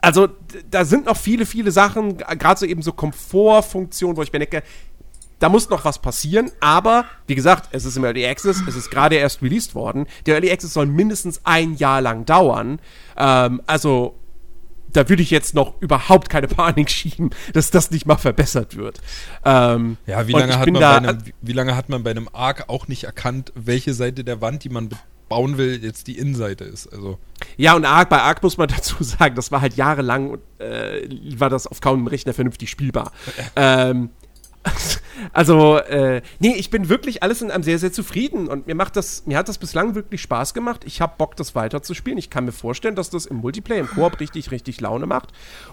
also 0.00 0.28
da 0.70 0.84
sind 0.84 1.06
noch 1.06 1.16
viele, 1.16 1.46
viele 1.46 1.70
Sachen, 1.72 2.18
gerade 2.18 2.60
so 2.60 2.66
eben 2.66 2.82
so 2.82 2.92
Komfortfunktionen, 2.92 4.16
wo 4.16 4.22
ich 4.22 4.32
mir 4.32 4.38
denke, 4.40 4.62
da 5.38 5.48
muss 5.48 5.68
noch 5.70 5.84
was 5.84 5.98
passieren, 6.00 6.50
aber 6.60 7.04
wie 7.26 7.34
gesagt, 7.34 7.68
es 7.72 7.84
ist 7.84 7.96
im 7.96 8.04
Early 8.04 8.26
Access, 8.26 8.60
es 8.66 8.74
ist 8.76 8.90
gerade 8.90 9.16
erst 9.16 9.40
released 9.42 9.74
worden. 9.74 10.06
Der 10.26 10.34
Early 10.34 10.50
Access 10.50 10.72
soll 10.74 10.86
mindestens 10.86 11.40
ein 11.44 11.74
Jahr 11.76 12.00
lang 12.00 12.24
dauern. 12.24 12.80
Ähm, 13.16 13.62
also 13.66 14.14
da 14.92 15.06
würde 15.08 15.22
ich 15.22 15.30
jetzt 15.30 15.54
noch 15.54 15.74
überhaupt 15.80 16.30
keine 16.30 16.48
Panik 16.48 16.88
schieben, 16.90 17.30
dass 17.52 17.70
das 17.70 17.90
nicht 17.90 18.06
mal 18.06 18.16
verbessert 18.16 18.74
wird. 18.76 19.00
Ähm, 19.44 19.98
Ja, 20.06 20.26
wie 20.26 20.32
lange, 20.32 20.58
hat 20.58 20.66
man 20.70 20.80
da- 20.80 21.00
bei 21.00 21.08
einem, 21.08 21.18
wie- 21.42 21.52
lange 21.52 21.76
hat 21.76 21.88
man 21.90 22.02
bei 22.02 22.10
einem 22.10 22.28
Arc 22.32 22.68
auch 22.68 22.88
nicht 22.88 23.04
erkannt, 23.04 23.52
welche 23.54 23.92
Seite 23.94 24.24
der 24.24 24.40
Wand, 24.40 24.64
die 24.64 24.70
man 24.70 24.88
bauen 25.28 25.58
will, 25.58 25.84
jetzt 25.84 26.06
die 26.06 26.16
Innenseite 26.18 26.64
ist? 26.64 26.86
Also, 26.90 27.18
Ja, 27.58 27.74
und 27.76 27.84
Ark, 27.84 28.08
bei 28.08 28.22
Ark 28.22 28.42
muss 28.42 28.56
man 28.56 28.66
dazu 28.76 28.96
sagen, 29.04 29.34
das 29.36 29.52
war 29.52 29.60
halt 29.60 29.74
jahrelang, 29.76 30.38
äh, 30.58 31.06
war 31.38 31.50
das 31.50 31.66
auf 31.66 31.82
kaum 31.82 31.98
einem 31.98 32.06
Rechner 32.06 32.32
vernünftig 32.32 32.70
spielbar. 32.70 33.12
ähm, 33.56 34.08
also, 35.32 35.78
äh, 35.78 36.22
nee, 36.38 36.54
ich 36.54 36.70
bin 36.70 36.88
wirklich 36.88 37.22
alles 37.22 37.42
in 37.42 37.50
einem 37.50 37.62
sehr, 37.62 37.78
sehr 37.78 37.92
zufrieden 37.92 38.48
und 38.48 38.66
mir 38.66 38.74
macht 38.74 38.96
das, 38.96 39.26
mir 39.26 39.38
hat 39.38 39.48
das 39.48 39.58
bislang 39.58 39.94
wirklich 39.94 40.22
Spaß 40.22 40.54
gemacht. 40.54 40.82
Ich 40.84 41.00
habe 41.00 41.14
Bock, 41.18 41.36
das 41.36 41.54
weiterzuspielen. 41.54 42.18
Ich 42.18 42.30
kann 42.30 42.44
mir 42.44 42.52
vorstellen, 42.52 42.94
dass 42.94 43.10
das 43.10 43.26
im 43.26 43.36
Multiplayer, 43.36 43.80
im 43.80 43.88
Koop 43.88 44.20
richtig, 44.20 44.50
richtig 44.50 44.80
Laune 44.80 45.06
macht. 45.06 45.32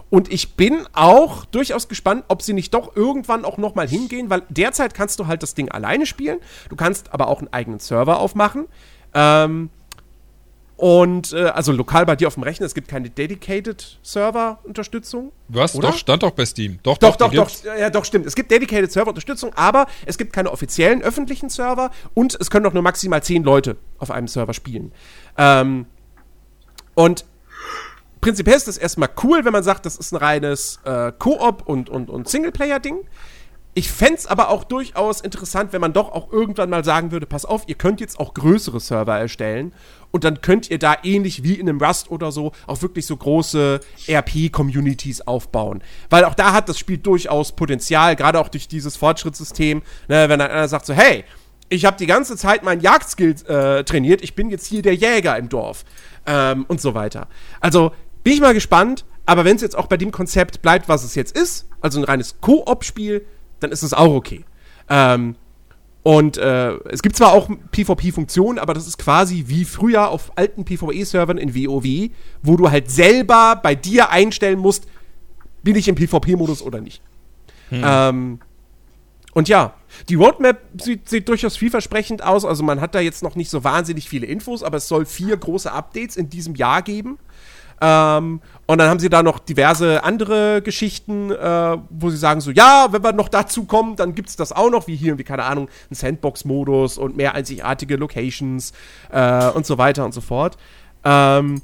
Und 0.09 0.31
ich 0.31 0.55
bin 0.55 0.85
auch 0.93 1.45
durchaus 1.45 1.87
gespannt, 1.87 2.25
ob 2.27 2.41
sie 2.41 2.53
nicht 2.53 2.73
doch 2.73 2.95
irgendwann 2.95 3.45
auch 3.45 3.57
noch 3.57 3.75
mal 3.75 3.87
hingehen, 3.87 4.29
weil 4.29 4.43
derzeit 4.49 4.93
kannst 4.93 5.19
du 5.19 5.27
halt 5.27 5.43
das 5.43 5.53
Ding 5.53 5.69
alleine 5.69 6.05
spielen. 6.05 6.39
Du 6.69 6.75
kannst 6.75 7.13
aber 7.13 7.27
auch 7.27 7.39
einen 7.39 7.53
eigenen 7.53 7.79
Server 7.79 8.19
aufmachen. 8.19 8.65
Ähm, 9.13 9.69
Und 10.77 11.31
äh, 11.31 11.45
also 11.45 11.71
lokal 11.71 12.05
bei 12.05 12.17
dir 12.17 12.27
auf 12.27 12.33
dem 12.33 12.43
Rechner, 12.43 12.65
es 12.65 12.73
gibt 12.73 12.89
keine 12.89 13.09
Dedicated 13.09 13.97
Server-Unterstützung. 14.03 15.31
Hast 15.53 15.75
Oder? 15.75 15.89
doch, 15.89 15.97
stand 15.97 16.23
doch 16.23 16.31
bei 16.31 16.45
Steam. 16.45 16.79
Doch, 16.83 16.97
Doch, 16.97 17.15
doch, 17.15 17.31
doch, 17.31 17.47
gibt's. 17.47 17.63
ja, 17.63 17.89
doch, 17.89 18.03
stimmt. 18.03 18.25
Es 18.25 18.35
gibt 18.35 18.51
Dedicated 18.51 18.91
Server-Unterstützung, 18.91 19.53
aber 19.55 19.87
es 20.05 20.17
gibt 20.17 20.33
keine 20.33 20.51
offiziellen 20.51 21.01
öffentlichen 21.01 21.49
Server 21.49 21.91
und 22.13 22.37
es 22.39 22.49
können 22.49 22.65
doch 22.65 22.73
nur 22.73 22.83
maximal 22.83 23.23
zehn 23.23 23.43
Leute 23.43 23.77
auf 23.99 24.11
einem 24.11 24.27
Server 24.27 24.53
spielen. 24.53 24.91
Ähm, 25.37 25.85
und 26.93 27.23
prinzipiell 28.19 28.57
ist 28.57 28.67
das 28.67 28.77
erstmal 28.77 29.09
cool, 29.23 29.45
wenn 29.45 29.53
man 29.53 29.63
sagt, 29.63 29.85
das 29.85 29.95
ist 29.95 30.11
ein 30.11 30.17
reines 30.17 30.79
äh, 30.83 31.13
Koop 31.17 31.63
und, 31.65 31.89
und, 31.89 32.09
und 32.09 32.27
Singleplayer-Ding. 32.27 33.05
Ich 33.77 33.91
fände 33.91 34.15
es 34.15 34.25
aber 34.25 34.47
auch 34.47 34.63
durchaus 34.63 35.19
interessant, 35.19 35.73
wenn 35.73 35.81
man 35.81 35.91
doch 35.91 36.13
auch 36.13 36.31
irgendwann 36.31 36.69
mal 36.69 36.85
sagen 36.85 37.11
würde, 37.11 37.25
pass 37.25 37.43
auf, 37.43 37.63
ihr 37.67 37.75
könnt 37.75 37.99
jetzt 37.99 38.21
auch 38.21 38.33
größere 38.33 38.79
Server 38.79 39.19
erstellen 39.19 39.73
und 40.11 40.23
dann 40.23 40.39
könnt 40.39 40.71
ihr 40.71 40.79
da 40.79 40.95
ähnlich 41.03 41.43
wie 41.43 41.55
in 41.55 41.67
einem 41.67 41.81
Rust 41.81 42.09
oder 42.09 42.31
so 42.31 42.53
auch 42.67 42.81
wirklich 42.81 43.05
so 43.05 43.17
große 43.17 43.81
RP-Communities 44.07 45.27
aufbauen. 45.27 45.83
Weil 46.09 46.23
auch 46.23 46.35
da 46.35 46.53
hat 46.53 46.69
das 46.69 46.79
Spiel 46.79 46.99
durchaus 46.99 47.51
Potenzial, 47.51 48.15
gerade 48.15 48.39
auch 48.39 48.47
durch 48.47 48.69
dieses 48.69 48.95
Fortschrittssystem, 48.95 49.81
ne, 50.07 50.29
wenn 50.29 50.39
dann 50.39 50.51
einer 50.51 50.69
sagt 50.69 50.85
so, 50.85 50.93
hey, 50.93 51.25
ich 51.67 51.83
habe 51.83 51.97
die 51.97 52.05
ganze 52.05 52.37
Zeit 52.37 52.63
meinen 52.63 52.79
Jagdskill 52.79 53.35
äh, 53.45 53.83
trainiert, 53.83 54.21
ich 54.23 54.35
bin 54.35 54.49
jetzt 54.49 54.67
hier 54.67 54.83
der 54.83 54.95
Jäger 54.95 55.37
im 55.37 55.49
Dorf 55.49 55.83
ähm, 56.25 56.63
und 56.69 56.79
so 56.79 56.93
weiter. 56.93 57.27
Also 57.59 57.91
bin 58.23 58.31
ich 58.31 58.39
mal 58.39 58.53
gespannt, 58.53 59.03
aber 59.25 59.43
wenn 59.43 59.57
es 59.57 59.61
jetzt 59.61 59.77
auch 59.77 59.87
bei 59.87 59.97
dem 59.97 60.13
Konzept 60.13 60.61
bleibt, 60.61 60.87
was 60.87 61.03
es 61.03 61.13
jetzt 61.13 61.37
ist, 61.37 61.67
also 61.81 61.99
ein 61.99 62.05
reines 62.05 62.39
Koop-Spiel, 62.39 63.25
dann 63.65 63.71
ist 63.71 63.83
es 63.83 63.93
auch 63.93 64.13
okay. 64.13 64.45
Ähm, 64.89 65.35
und 66.03 66.37
äh, 66.37 66.73
es 66.89 67.01
gibt 67.01 67.15
zwar 67.15 67.33
auch 67.33 67.49
PvP-Funktionen, 67.71 68.59
aber 68.59 68.75
das 68.75 68.87
ist 68.87 68.99
quasi 68.99 69.45
wie 69.47 69.65
früher 69.65 70.09
auf 70.09 70.37
alten 70.37 70.63
PvE-Servern 70.63 71.39
in 71.39 71.55
WoW, 71.55 72.11
wo 72.43 72.57
du 72.57 72.69
halt 72.69 72.91
selber 72.91 73.59
bei 73.61 73.73
dir 73.73 74.11
einstellen 74.11 74.59
musst, 74.59 74.85
bin 75.63 75.75
ich 75.75 75.87
im 75.87 75.95
PvP-Modus 75.95 76.61
oder 76.61 76.79
nicht. 76.79 77.01
Ähm, 77.71 78.39
und 79.33 79.49
ja, 79.49 79.73
die 80.07 80.15
Roadmap 80.15 80.61
sieht, 80.79 81.09
sieht 81.09 81.27
durchaus 81.27 81.57
vielversprechend 81.57 82.23
aus. 82.23 82.45
Also 82.45 82.63
man 82.63 82.79
hat 82.81 82.93
da 82.93 82.99
jetzt 82.99 83.23
noch 83.23 83.35
nicht 83.35 83.49
so 83.49 83.63
wahnsinnig 83.63 84.07
viele 84.07 84.27
Infos, 84.27 84.61
aber 84.63 84.77
es 84.77 84.87
soll 84.87 85.05
vier 85.05 85.35
große 85.35 85.71
Updates 85.71 86.17
in 86.17 86.29
diesem 86.29 86.55
Jahr 86.55 86.83
geben. 86.83 87.17
Ähm, 87.81 88.41
und 88.67 88.77
dann 88.79 88.89
haben 88.89 88.99
sie 88.99 89.09
da 89.09 89.21
noch 89.21 89.39
diverse 89.39 90.03
andere 90.03 90.61
Geschichten, 90.61 91.31
äh, 91.31 91.77
wo 91.89 92.09
sie 92.09 92.17
sagen 92.17 92.41
so, 92.41 92.51
ja, 92.51 92.87
wenn 92.91 93.03
wir 93.03 93.13
noch 93.13 93.29
dazu 93.29 93.65
kommen, 93.65 93.95
dann 93.95 94.15
gibt 94.15 94.29
es 94.29 94.35
das 94.35 94.51
auch 94.51 94.69
noch, 94.69 94.87
wie 94.87 94.95
hier, 94.95 95.17
wie 95.17 95.23
keine 95.23 95.43
Ahnung, 95.43 95.69
ein 95.91 95.95
Sandbox-Modus 95.95 96.97
und 96.97 97.15
mehr 97.15 97.35
einzigartige 97.35 97.95
Locations 97.95 98.73
äh, 99.11 99.49
und 99.49 99.65
so 99.65 99.77
weiter 99.77 100.05
und 100.05 100.13
so 100.13 100.21
fort. 100.21 100.57
Ähm, 101.03 101.61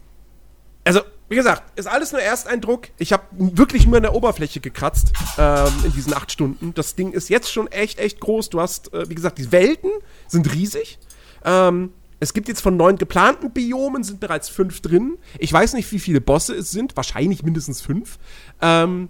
also, 0.83 1.01
wie 1.29 1.35
gesagt, 1.35 1.63
ist 1.79 1.87
alles 1.87 2.11
nur 2.11 2.21
Ersteindruck. 2.21 2.89
Ich 2.97 3.13
habe 3.13 3.23
wirklich 3.31 3.87
nur 3.87 3.97
an 3.97 4.03
der 4.03 4.13
Oberfläche 4.13 4.59
gekratzt 4.59 5.13
ähm, 5.37 5.71
in 5.85 5.93
diesen 5.93 6.13
acht 6.13 6.31
Stunden. 6.31 6.73
Das 6.73 6.95
Ding 6.95 7.13
ist 7.13 7.29
jetzt 7.29 7.51
schon 7.51 7.67
echt, 7.67 7.99
echt 7.99 8.19
groß. 8.19 8.49
Du 8.49 8.59
hast, 8.59 8.93
äh, 8.93 9.09
wie 9.09 9.15
gesagt, 9.15 9.37
die 9.37 9.51
Welten 9.51 9.91
sind 10.27 10.53
riesig. 10.53 10.99
Ähm, 11.45 11.93
es 12.21 12.33
gibt 12.33 12.47
jetzt 12.47 12.61
von 12.61 12.77
neun 12.77 12.97
geplanten 12.97 13.49
Biomen, 13.51 14.03
sind 14.03 14.19
bereits 14.19 14.47
fünf 14.47 14.79
drin. 14.81 15.17
Ich 15.39 15.51
weiß 15.51 15.73
nicht, 15.73 15.91
wie 15.91 15.97
viele 15.97 16.21
Bosse 16.21 16.53
es 16.55 16.69
sind. 16.69 16.95
Wahrscheinlich 16.95 17.41
mindestens 17.41 17.81
fünf. 17.81 18.19
Ähm, 18.61 19.09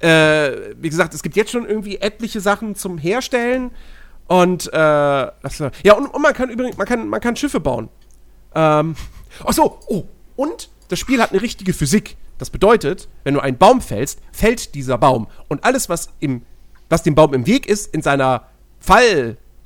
äh, 0.00 0.74
wie 0.76 0.88
gesagt, 0.88 1.14
es 1.14 1.22
gibt 1.22 1.36
jetzt 1.36 1.52
schon 1.52 1.66
irgendwie 1.66 1.98
etliche 1.98 2.40
Sachen 2.40 2.74
zum 2.74 2.98
Herstellen. 2.98 3.70
Und, 4.26 4.66
äh, 4.72 4.76
ja, 4.76 5.94
und, 5.96 6.06
und 6.06 6.20
man 6.20 6.34
kann 6.34 6.50
übrigens, 6.50 6.76
man 6.76 6.86
kann, 6.86 7.08
man 7.08 7.20
kann 7.20 7.36
Schiffe 7.36 7.60
bauen. 7.60 7.88
Ähm, 8.56 8.96
ach 9.44 9.52
so, 9.52 9.78
oh, 9.86 10.04
und 10.34 10.70
das 10.88 10.98
Spiel 10.98 11.22
hat 11.22 11.30
eine 11.30 11.40
richtige 11.40 11.72
Physik. 11.72 12.16
Das 12.38 12.50
bedeutet, 12.50 13.08
wenn 13.22 13.34
du 13.34 13.40
einen 13.40 13.56
Baum 13.56 13.80
fällst, 13.80 14.18
fällt 14.32 14.74
dieser 14.74 14.98
Baum. 14.98 15.28
Und 15.46 15.62
alles, 15.62 15.88
was, 15.88 16.08
im, 16.18 16.42
was 16.88 17.04
dem 17.04 17.14
Baum 17.14 17.34
im 17.34 17.46
Weg 17.46 17.68
ist, 17.68 17.94
in 17.94 18.02
seiner 18.02 18.48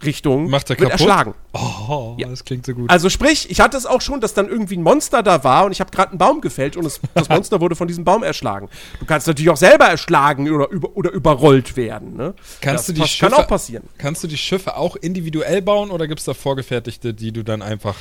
Fallrichtung, 0.02 0.50
Macht 0.50 0.70
er 0.70 0.78
wird 0.78 0.90
kaputt? 0.90 1.06
erschlagen. 1.06 1.34
Oh, 1.52 2.14
Ja. 2.18 2.28
das 2.28 2.44
klingt 2.44 2.66
so 2.66 2.74
gut. 2.74 2.90
Also 2.90 3.08
sprich, 3.08 3.50
ich 3.50 3.60
hatte 3.60 3.76
es 3.76 3.86
auch 3.86 4.00
schon, 4.00 4.20
dass 4.20 4.34
dann 4.34 4.48
irgendwie 4.48 4.76
ein 4.76 4.82
Monster 4.82 5.22
da 5.22 5.44
war 5.44 5.64
und 5.66 5.72
ich 5.72 5.80
habe 5.80 5.90
gerade 5.90 6.10
einen 6.10 6.18
Baum 6.18 6.40
gefällt 6.40 6.76
und 6.76 6.84
es, 6.84 7.00
das 7.14 7.28
Monster 7.28 7.60
wurde 7.60 7.76
von 7.76 7.88
diesem 7.88 8.04
Baum 8.04 8.22
erschlagen. 8.22 8.68
Du 9.00 9.06
kannst 9.06 9.26
natürlich 9.26 9.50
auch 9.50 9.56
selber 9.56 9.86
erschlagen 9.86 10.50
oder, 10.50 10.68
über, 10.70 10.96
oder 10.96 11.10
überrollt 11.12 11.76
werden. 11.76 12.16
Ne? 12.16 12.34
Kannst 12.60 12.88
das 12.88 12.94
du 12.94 13.00
die 13.02 13.08
Schiffe, 13.08 13.30
kann 13.30 13.42
auch 13.44 13.48
passieren. 13.48 13.84
Kannst 13.98 14.22
du 14.24 14.28
die 14.28 14.36
Schiffe 14.36 14.76
auch 14.76 14.96
individuell 14.96 15.62
bauen 15.62 15.90
oder 15.90 16.08
gibt 16.08 16.20
es 16.20 16.26
da 16.26 16.34
vorgefertigte, 16.34 17.14
die 17.14 17.32
du 17.32 17.42
dann 17.44 17.62
einfach. 17.62 17.96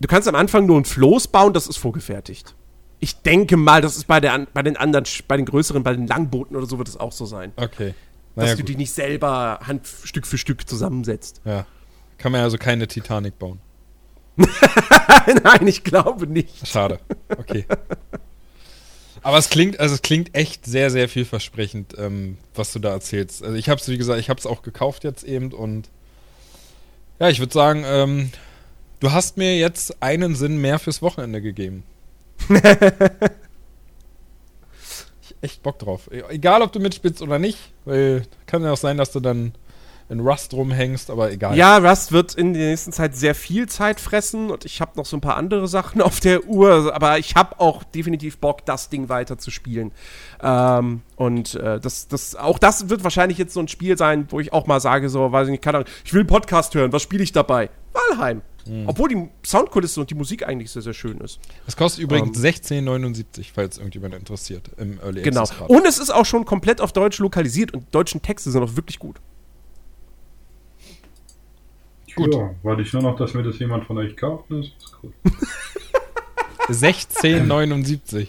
Du 0.00 0.08
kannst 0.08 0.28
am 0.28 0.34
Anfang 0.34 0.66
nur 0.66 0.78
ein 0.80 0.84
Floß 0.84 1.28
bauen, 1.28 1.52
das 1.52 1.66
ist 1.66 1.76
vorgefertigt. 1.78 2.54
Ich 3.00 3.16
denke 3.22 3.56
mal, 3.56 3.80
das 3.82 3.96
ist 3.96 4.06
bei, 4.06 4.20
der, 4.20 4.46
bei 4.54 4.62
den 4.62 4.76
anderen, 4.76 5.04
bei 5.28 5.36
den 5.36 5.46
größeren, 5.46 5.82
bei 5.82 5.92
den 5.94 6.06
Langbooten 6.06 6.56
oder 6.56 6.66
so 6.66 6.78
wird 6.78 6.88
es 6.88 6.98
auch 6.98 7.12
so 7.12 7.26
sein. 7.26 7.52
Okay. 7.56 7.94
Dass 8.34 8.44
Naja, 8.44 8.54
du 8.56 8.62
gut. 8.62 8.68
die 8.68 8.76
nicht 8.76 8.92
selber 8.92 9.60
Hand 9.64 9.86
Stück 10.04 10.26
für 10.26 10.38
Stück 10.38 10.68
zusammensetzt. 10.68 11.40
Ja. 11.44 11.66
Kann 12.18 12.32
man 12.32 12.40
also 12.40 12.58
keine 12.58 12.88
Titanic 12.88 13.38
bauen. 13.38 13.60
Nein, 14.36 15.66
ich 15.68 15.84
glaube 15.84 16.26
nicht. 16.26 16.66
Schade. 16.66 16.98
Okay. 17.28 17.66
Aber 19.22 19.38
es 19.38 19.48
klingt, 19.48 19.78
also 19.80 19.94
es 19.94 20.02
klingt 20.02 20.34
echt 20.34 20.66
sehr, 20.66 20.90
sehr 20.90 21.08
vielversprechend, 21.08 21.94
ähm, 21.96 22.36
was 22.54 22.72
du 22.72 22.78
da 22.78 22.90
erzählst. 22.90 23.42
Also 23.42 23.56
ich 23.56 23.68
habe 23.68 23.80
es, 23.80 23.88
wie 23.88 23.96
gesagt, 23.96 24.20
ich 24.20 24.28
habe 24.28 24.38
es 24.38 24.46
auch 24.46 24.62
gekauft 24.62 25.04
jetzt 25.04 25.22
eben 25.24 25.52
und 25.52 25.88
ja, 27.20 27.28
ich 27.28 27.38
würde 27.38 27.52
sagen, 27.52 27.84
ähm, 27.86 28.32
du 29.00 29.12
hast 29.12 29.36
mir 29.36 29.56
jetzt 29.56 30.02
einen 30.02 30.34
Sinn 30.34 30.58
mehr 30.58 30.78
fürs 30.78 31.00
Wochenende 31.00 31.40
gegeben. 31.40 31.84
echt 35.44 35.62
Bock 35.62 35.78
drauf. 35.78 36.10
E- 36.10 36.22
Egal, 36.30 36.62
ob 36.62 36.72
du 36.72 36.80
mitspielst 36.80 37.22
oder 37.22 37.38
nicht, 37.38 37.58
weil 37.84 38.22
kann 38.46 38.62
ja 38.62 38.72
auch 38.72 38.76
sein, 38.76 38.96
dass 38.96 39.12
du 39.12 39.20
dann 39.20 39.52
in 40.10 40.20
Rust 40.20 40.52
rumhängst, 40.52 41.10
aber 41.10 41.30
egal. 41.32 41.56
Ja, 41.56 41.78
Rust 41.78 42.12
wird 42.12 42.34
in 42.34 42.52
der 42.52 42.68
nächsten 42.68 42.92
Zeit 42.92 43.16
sehr 43.16 43.34
viel 43.34 43.68
Zeit 43.68 44.00
fressen 44.00 44.50
und 44.50 44.66
ich 44.66 44.82
habe 44.82 44.92
noch 44.96 45.06
so 45.06 45.16
ein 45.16 45.22
paar 45.22 45.36
andere 45.36 45.66
Sachen 45.66 46.02
auf 46.02 46.20
der 46.20 46.44
Uhr, 46.44 46.94
aber 46.94 47.18
ich 47.18 47.36
habe 47.36 47.58
auch 47.58 47.82
definitiv 47.84 48.38
Bock, 48.38 48.66
das 48.66 48.90
Ding 48.90 49.08
weiter 49.08 49.38
zu 49.38 49.50
spielen. 49.50 49.92
Ähm, 50.42 51.00
und 51.16 51.54
äh, 51.54 51.80
das, 51.80 52.06
das, 52.08 52.36
auch 52.36 52.58
das 52.58 52.90
wird 52.90 53.02
wahrscheinlich 53.02 53.38
jetzt 53.38 53.54
so 53.54 53.60
ein 53.60 53.68
Spiel 53.68 53.96
sein, 53.96 54.26
wo 54.30 54.40
ich 54.40 54.52
auch 54.52 54.66
mal 54.66 54.80
sage, 54.80 55.08
so, 55.08 55.32
weiß 55.32 55.48
ich 55.48 55.52
nicht, 55.52 55.62
keine 55.64 55.78
Ahnung, 55.78 55.88
ich 56.04 56.12
will 56.12 56.20
einen 56.20 56.28
Podcast 56.28 56.74
hören, 56.74 56.92
was 56.92 57.02
spiele 57.02 57.22
ich 57.22 57.32
dabei? 57.32 57.70
Valheim. 57.92 58.42
Obwohl 58.86 59.08
die 59.10 59.28
Soundkulisse 59.44 60.00
und 60.00 60.08
die 60.10 60.14
Musik 60.14 60.46
eigentlich 60.48 60.70
sehr, 60.70 60.80
sehr 60.82 60.94
schön 60.94 61.18
ist. 61.20 61.38
Das 61.66 61.76
kostet 61.76 62.02
übrigens 62.02 62.38
16,79, 62.38 63.46
falls 63.54 63.76
irgendjemand 63.76 64.14
interessiert, 64.14 64.70
im 64.78 64.98
Early 65.00 65.22
Genau. 65.22 65.42
Access 65.42 65.58
grad. 65.58 65.68
Und 65.70 65.86
es 65.86 65.98
ist 65.98 66.10
auch 66.10 66.24
schon 66.24 66.44
komplett 66.46 66.80
auf 66.80 66.92
Deutsch 66.92 67.18
lokalisiert 67.18 67.74
und 67.74 67.80
die 67.86 67.90
deutschen 67.90 68.22
Texte 68.22 68.50
sind 68.50 68.62
auch 68.62 68.74
wirklich 68.76 68.98
gut. 68.98 69.16
Gut. 72.16 72.32
Ja, 72.34 72.54
warte 72.62 72.82
ich 72.82 72.92
nur 72.92 73.02
noch, 73.02 73.16
dass 73.16 73.34
mir 73.34 73.42
das 73.42 73.58
jemand 73.58 73.84
von 73.86 73.98
euch 73.98 74.16
kauft. 74.16 74.44
Das 74.48 74.66
ist 74.66 74.72
cool. 75.02 75.12
16,79. 76.68 78.28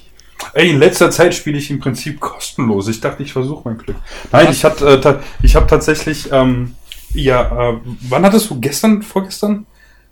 Ey, 0.54 0.72
in 0.72 0.80
letzter 0.80 1.12
Zeit 1.12 1.34
spiele 1.34 1.58
ich 1.58 1.70
im 1.72 1.80
Prinzip 1.80 2.20
kostenlos. 2.20 2.88
Ich 2.88 3.00
dachte, 3.02 3.24
ich 3.24 3.32
versuche 3.34 3.62
mein 3.68 3.78
Glück. 3.78 3.98
Nein, 4.32 4.48
ich 4.52 4.64
hatte, 4.66 4.88
äh, 4.88 5.02
ta- 5.02 5.22
ich 5.42 5.56
habe 5.56 5.68
tatsächlich, 5.68 6.30
ähm, 6.32 6.76
ja, 7.14 7.72
äh, 7.74 7.78
wann 8.10 8.26
hattest 8.26 8.50
du 8.50 8.60
gestern, 8.60 9.02
vorgestern, 9.02 9.66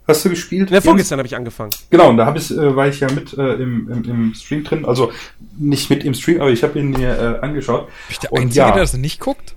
hast 0.07 0.25
du 0.25 0.29
gespielt? 0.29 0.69
Ja, 0.71 0.81
vorgestern 0.81 1.19
habe 1.19 1.27
ich 1.27 1.35
angefangen. 1.35 1.71
Genau, 1.89 2.09
und 2.09 2.17
da 2.17 2.25
hab 2.25 2.35
ich, 2.37 2.51
äh, 2.51 2.75
war 2.75 2.87
ich 2.87 2.99
ja 2.99 3.11
mit 3.11 3.37
äh, 3.37 3.53
im, 3.53 3.91
im, 3.91 4.03
im 4.03 4.33
Stream 4.33 4.63
drin. 4.63 4.85
Also 4.85 5.11
nicht 5.57 5.89
mit 5.89 6.03
im 6.03 6.13
Stream, 6.13 6.41
aber 6.41 6.49
ich 6.51 6.63
habe 6.63 6.77
ihn 6.79 6.91
mir 6.91 7.39
äh, 7.41 7.45
angeschaut. 7.45 7.87
Bin 7.87 7.93
ich 8.09 8.19
der 8.19 8.31
Und 8.31 8.41
Einzige, 8.41 8.59
ja. 8.59 8.71
der 8.71 8.81
das 8.81 8.93
nicht 8.93 9.19
guckt? 9.19 9.55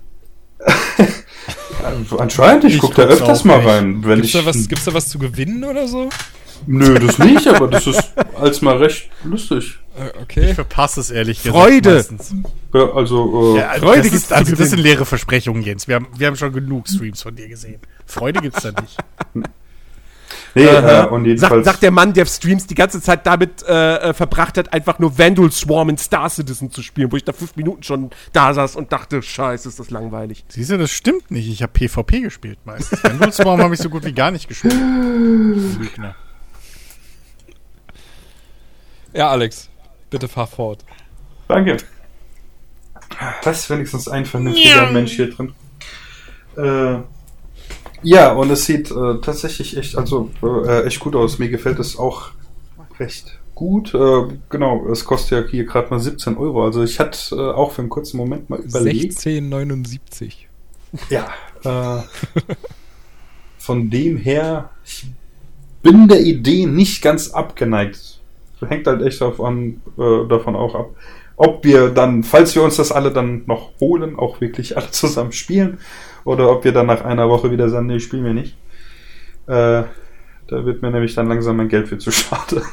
Anscheinend, 2.17 2.63
ich, 2.65 2.75
Ich 2.75 2.81
gucke 2.81 2.95
da 2.95 3.03
öfters 3.03 3.43
mal 3.43 3.57
nicht. 3.59 3.67
rein. 3.67 4.03
Wenn 4.03 4.15
Gibt's 4.21 4.33
ich, 4.35 4.41
da, 4.41 4.45
was, 4.45 4.67
gibt's 4.67 4.85
da 4.85 4.93
was 4.93 5.09
zu 5.09 5.19
gewinnen 5.19 5.63
oder 5.63 5.87
so? 5.87 6.09
Nö, 6.65 6.97
das 6.97 7.19
nicht, 7.19 7.47
aber 7.47 7.67
das 7.67 7.85
ist 7.85 8.13
als 8.35 8.61
mal 8.61 8.77
recht 8.77 9.09
lustig. 9.23 9.77
Äh, 9.97 10.07
Ich 10.09 10.21
okay. 10.23 10.53
verpasse 10.55 10.99
es 10.99 11.11
ehrlich 11.11 11.43
gesagt. 11.43 11.55
Freude. 11.55 11.93
meistens. 11.93 12.33
Ja, 12.73 12.91
also, 12.93 13.55
äh, 13.55 13.59
Ja, 13.59 13.69
Freude 13.73 13.97
das 14.01 14.03
gibt's 14.09 14.23
ist, 14.25 14.33
also 14.33 14.55
das 14.55 14.69
sind 14.71 14.79
leere 14.79 15.05
Versprechungen, 15.05 15.61
Jens. 15.61 15.87
Wir 15.87 15.95
haben, 15.95 16.07
wir 16.17 16.27
haben 16.27 16.35
schon 16.35 16.51
genug 16.51 16.87
Streams 16.87 17.21
von 17.21 17.35
dir 17.35 17.47
gesehen. 17.47 17.79
Freude 18.07 18.41
gibt's 18.41 18.63
da 18.63 18.71
nicht. 18.81 18.97
nee, 20.55 20.63
äh, 20.63 20.77
Aha. 20.77 21.03
und 21.05 21.21
Sagt, 21.21 21.27
jedenfalls. 21.27 21.65
sagt 21.65 21.83
der 21.83 21.91
Mann, 21.91 22.13
der 22.13 22.25
Streams 22.25 22.67
die 22.67 22.75
ganze 22.75 23.01
Zeit 23.01 23.25
damit 23.25 23.63
äh, 23.67 24.09
äh, 24.09 24.13
verbracht 24.13 24.57
hat, 24.57 24.73
einfach 24.73 24.99
nur 24.99 25.17
Vandal 25.17 25.51
Swarm 25.51 25.89
in 25.89 25.97
Star 25.97 26.29
Citizen 26.29 26.71
zu 26.71 26.81
spielen, 26.81 27.11
wo 27.11 27.17
ich 27.17 27.23
da 27.23 27.33
fünf 27.33 27.55
Minuten 27.55 27.83
schon 27.83 28.09
da 28.33 28.53
saß 28.53 28.75
und 28.75 28.91
dachte, 28.91 29.21
scheiße, 29.21 29.67
ist 29.69 29.79
das 29.79 29.89
langweilig. 29.89 30.45
Siehst 30.49 30.71
du, 30.71 30.77
das 30.77 30.91
stimmt 30.91 31.31
nicht. 31.31 31.47
Ich 31.49 31.61
habe 31.63 31.73
PvP 31.73 32.21
gespielt 32.21 32.59
meistens. 32.65 33.03
Vandal 33.03 33.33
Swarm 33.33 33.61
habe 33.61 33.73
ich 33.73 33.81
so 33.81 33.89
gut 33.89 34.05
wie 34.05 34.13
gar 34.13 34.31
nicht 34.31 34.47
gespielt. 34.47 34.73
Lügner. 34.73 36.15
Ja, 39.13 39.29
Alex, 39.29 39.69
bitte 40.09 40.27
fahr 40.27 40.47
fort. 40.47 40.83
Danke. 41.47 41.77
Das 43.43 43.59
ist 43.61 43.69
wenigstens 43.69 44.07
ein 44.07 44.25
vernünftiger 44.25 44.91
Mensch 44.91 45.13
hier 45.13 45.29
drin. 45.33 45.53
Äh, 46.57 46.99
Ja, 48.03 48.33
und 48.33 48.49
es 48.51 48.65
sieht 48.65 48.91
äh, 48.91 49.19
tatsächlich 49.21 49.77
echt, 49.77 49.97
also 49.97 50.29
äh, 50.43 50.83
echt 50.83 50.99
gut 50.99 51.15
aus. 51.15 51.39
Mir 51.39 51.49
gefällt 51.49 51.79
es 51.79 51.97
auch 51.97 52.29
recht 52.99 53.39
gut. 53.57 53.93
Äh, 53.93 54.27
genau, 54.49 54.87
es 54.89 55.03
kostet 55.03 55.31
ja 55.31 55.49
hier 55.49 55.65
gerade 55.65 55.89
mal 55.89 55.99
17 55.99 56.37
Euro. 56.37 56.63
Also 56.63 56.83
ich 56.83 56.99
hatte 56.99 57.35
äh, 57.35 57.51
auch 57.51 57.71
für 57.71 57.81
einen 57.81 57.89
kurzen 57.89 58.17
Moment 58.17 58.49
mal 58.49 58.59
überlegt. 58.59 59.13
16,79. 59.17 60.45
Ja. 61.09 61.27
Äh, 61.63 62.03
von 63.57 63.89
dem 63.89 64.17
her, 64.17 64.69
ich 64.85 65.07
bin 65.81 66.07
der 66.07 66.21
Idee 66.21 66.67
nicht 66.67 67.01
ganz 67.01 67.31
abgeneigt. 67.31 68.19
Hängt 68.65 68.87
halt 68.87 69.01
echt 69.01 69.21
davon, 69.21 69.81
äh, 69.97 70.27
davon 70.27 70.55
auch 70.55 70.75
ab, 70.75 70.89
ob 71.35 71.63
wir 71.63 71.89
dann, 71.89 72.23
falls 72.23 72.55
wir 72.55 72.63
uns 72.63 72.77
das 72.77 72.91
alle 72.91 73.11
dann 73.11 73.43
noch 73.45 73.71
holen, 73.79 74.17
auch 74.17 74.41
wirklich 74.41 74.77
alle 74.77 74.91
zusammen 74.91 75.31
spielen. 75.31 75.79
Oder 76.27 76.51
ob 76.51 76.65
wir 76.65 76.73
dann 76.73 76.87
nach 76.87 77.05
einer 77.05 77.29
Woche 77.29 77.51
wieder 77.51 77.69
sagen, 77.69 77.85
nee, 77.85 78.01
spielen 78.01 78.25
wir 78.25 78.33
nicht. 78.33 78.57
Äh, 79.47 79.83
da 80.47 80.65
wird 80.65 80.81
mir 80.81 80.91
nämlich 80.91 81.15
dann 81.15 81.29
langsam 81.29 81.55
mein 81.55 81.69
Geld 81.69 81.87
für 81.87 81.97
zu 81.97 82.11
schade. 82.11 82.63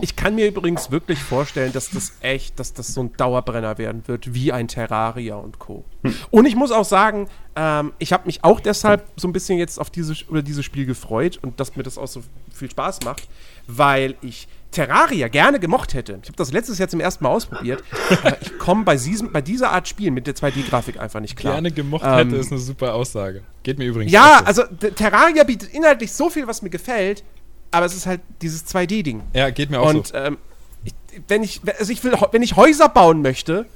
Ich 0.00 0.14
kann 0.14 0.36
mir 0.36 0.46
übrigens 0.46 0.92
wirklich 0.92 1.18
vorstellen, 1.18 1.72
dass 1.72 1.90
das 1.90 2.12
echt, 2.20 2.60
dass 2.60 2.72
das 2.72 2.94
so 2.94 3.02
ein 3.02 3.12
Dauerbrenner 3.16 3.78
werden 3.78 4.04
wird, 4.06 4.32
wie 4.32 4.52
ein 4.52 4.68
Terraria 4.68 5.34
und 5.34 5.58
Co. 5.58 5.84
Und 6.30 6.46
ich 6.46 6.54
muss 6.54 6.70
auch 6.70 6.84
sagen, 6.84 7.28
ähm, 7.56 7.92
ich 7.98 8.12
habe 8.12 8.26
mich 8.26 8.44
auch 8.44 8.60
deshalb 8.60 9.04
so 9.16 9.26
ein 9.26 9.32
bisschen 9.32 9.58
jetzt 9.58 9.80
auf 9.80 9.90
dieses, 9.90 10.28
oder 10.30 10.42
dieses 10.42 10.64
Spiel 10.64 10.86
gefreut 10.86 11.40
und 11.42 11.58
dass 11.58 11.74
mir 11.74 11.82
das 11.82 11.98
auch 11.98 12.06
so 12.06 12.22
viel 12.52 12.70
Spaß 12.70 13.00
macht, 13.04 13.28
weil 13.66 14.14
ich 14.22 14.46
Terraria 14.72 15.28
gerne 15.28 15.60
gemocht 15.60 15.94
hätte. 15.94 16.18
Ich 16.22 16.28
habe 16.28 16.36
das 16.36 16.50
letztes 16.52 16.78
Jahr 16.78 16.88
zum 16.88 16.98
ersten 17.00 17.22
Mal 17.22 17.30
ausprobiert. 17.30 17.84
aber 18.24 18.40
ich 18.42 18.58
komme 18.58 18.84
bei, 18.84 18.98
bei 19.32 19.40
dieser 19.40 19.70
Art 19.70 19.86
Spielen 19.86 20.14
mit 20.14 20.26
der 20.26 20.34
2D-Grafik 20.34 20.98
einfach 20.98 21.20
nicht 21.20 21.36
klar. 21.36 21.54
Gerne 21.54 21.70
gemocht 21.70 22.02
Ähm, 22.04 22.28
hätte, 22.30 22.36
ist 22.36 22.50
eine 22.50 22.60
super 22.60 22.94
Aussage. 22.94 23.42
Geht 23.62 23.78
mir 23.78 23.84
übrigens 23.84 24.12
Ja, 24.12 24.38
so. 24.40 24.44
also 24.46 24.62
Terraria 24.96 25.44
bietet 25.44 25.72
inhaltlich 25.72 26.12
so 26.12 26.28
viel, 26.30 26.46
was 26.48 26.62
mir 26.62 26.70
gefällt, 26.70 27.22
aber 27.70 27.86
es 27.86 27.94
ist 27.94 28.06
halt 28.06 28.20
dieses 28.40 28.66
2D-Ding. 28.66 29.22
Ja, 29.34 29.50
geht 29.50 29.70
mir 29.70 29.80
auch 29.80 29.90
Und 29.90 30.08
so. 30.08 30.14
ähm, 30.14 30.38
ich, 30.84 30.92
wenn 31.28 31.42
ich, 31.42 31.60
also 31.78 31.92
ich 31.92 32.02
will, 32.02 32.14
wenn 32.32 32.42
ich 32.42 32.56
Häuser 32.56 32.88
bauen 32.88 33.22
möchte, 33.22 33.66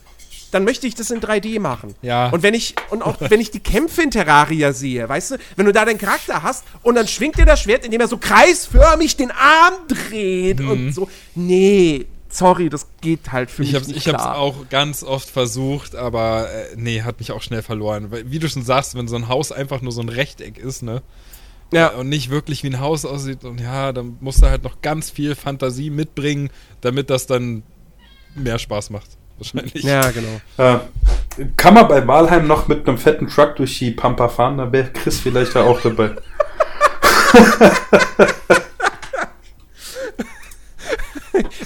dann 0.56 0.64
möchte 0.64 0.86
ich 0.86 0.94
das 0.94 1.10
in 1.10 1.20
3D 1.20 1.60
machen. 1.60 1.94
Ja. 2.00 2.30
Und 2.30 2.42
wenn 2.42 2.54
ich, 2.54 2.74
und 2.88 3.02
auch 3.02 3.16
wenn 3.20 3.40
ich 3.42 3.50
die 3.50 3.60
Kämpfe 3.60 4.00
in 4.02 4.10
Terraria 4.10 4.72
sehe, 4.72 5.06
weißt 5.06 5.32
du, 5.32 5.36
wenn 5.56 5.66
du 5.66 5.72
da 5.72 5.84
deinen 5.84 5.98
Charakter 5.98 6.42
hast 6.42 6.64
und 6.82 6.94
dann 6.94 7.06
schwingt 7.06 7.36
dir 7.36 7.44
das 7.44 7.60
Schwert, 7.60 7.84
indem 7.84 8.00
er 8.00 8.08
so 8.08 8.16
kreisförmig 8.16 9.16
den 9.16 9.30
Arm 9.30 9.74
dreht 9.86 10.62
und 10.62 10.92
so. 10.92 11.10
Nee, 11.34 12.06
sorry, 12.30 12.70
das 12.70 12.86
geht 13.02 13.32
halt 13.32 13.50
für 13.50 13.64
Ich 13.64 13.68
mich 13.72 13.76
hab's, 13.76 13.86
nicht 13.88 13.98
ich 13.98 14.08
hab's 14.08 14.22
klar. 14.22 14.38
auch 14.38 14.70
ganz 14.70 15.02
oft 15.02 15.28
versucht, 15.28 15.94
aber 15.94 16.48
äh, 16.50 16.74
nee, 16.76 17.02
hat 17.02 17.18
mich 17.18 17.32
auch 17.32 17.42
schnell 17.42 17.60
verloren. 17.60 18.10
Weil, 18.10 18.30
wie 18.30 18.38
du 18.38 18.48
schon 18.48 18.62
sagst, 18.62 18.94
wenn 18.94 19.08
so 19.08 19.16
ein 19.16 19.28
Haus 19.28 19.52
einfach 19.52 19.82
nur 19.82 19.92
so 19.92 20.00
ein 20.00 20.08
Rechteck 20.08 20.56
ist, 20.56 20.82
ne? 20.82 21.02
Ja. 21.70 21.88
Und 21.88 22.08
nicht 22.08 22.30
wirklich 22.30 22.62
wie 22.62 22.68
ein 22.68 22.80
Haus 22.80 23.04
aussieht, 23.04 23.44
und 23.44 23.60
ja, 23.60 23.92
dann 23.92 24.16
musst 24.20 24.40
du 24.42 24.46
halt 24.48 24.62
noch 24.62 24.80
ganz 24.80 25.10
viel 25.10 25.34
Fantasie 25.34 25.90
mitbringen, 25.90 26.48
damit 26.80 27.10
das 27.10 27.26
dann 27.26 27.62
mehr 28.34 28.58
Spaß 28.58 28.88
macht. 28.88 29.18
Wahrscheinlich. 29.38 29.82
Ja, 29.82 30.10
genau. 30.10 30.40
Äh, 30.56 30.78
kann 31.56 31.74
man 31.74 31.88
bei 31.88 32.06
Walheim 32.06 32.46
noch 32.46 32.68
mit 32.68 32.88
einem 32.88 32.98
fetten 32.98 33.28
Truck 33.28 33.56
durch 33.56 33.78
die 33.78 33.90
Pampa 33.90 34.28
fahren? 34.28 34.58
Da 34.58 34.72
wäre 34.72 34.90
Chris 34.92 35.20
vielleicht 35.20 35.54
da 35.54 35.64
auch 35.64 35.80
dabei. 35.80 36.16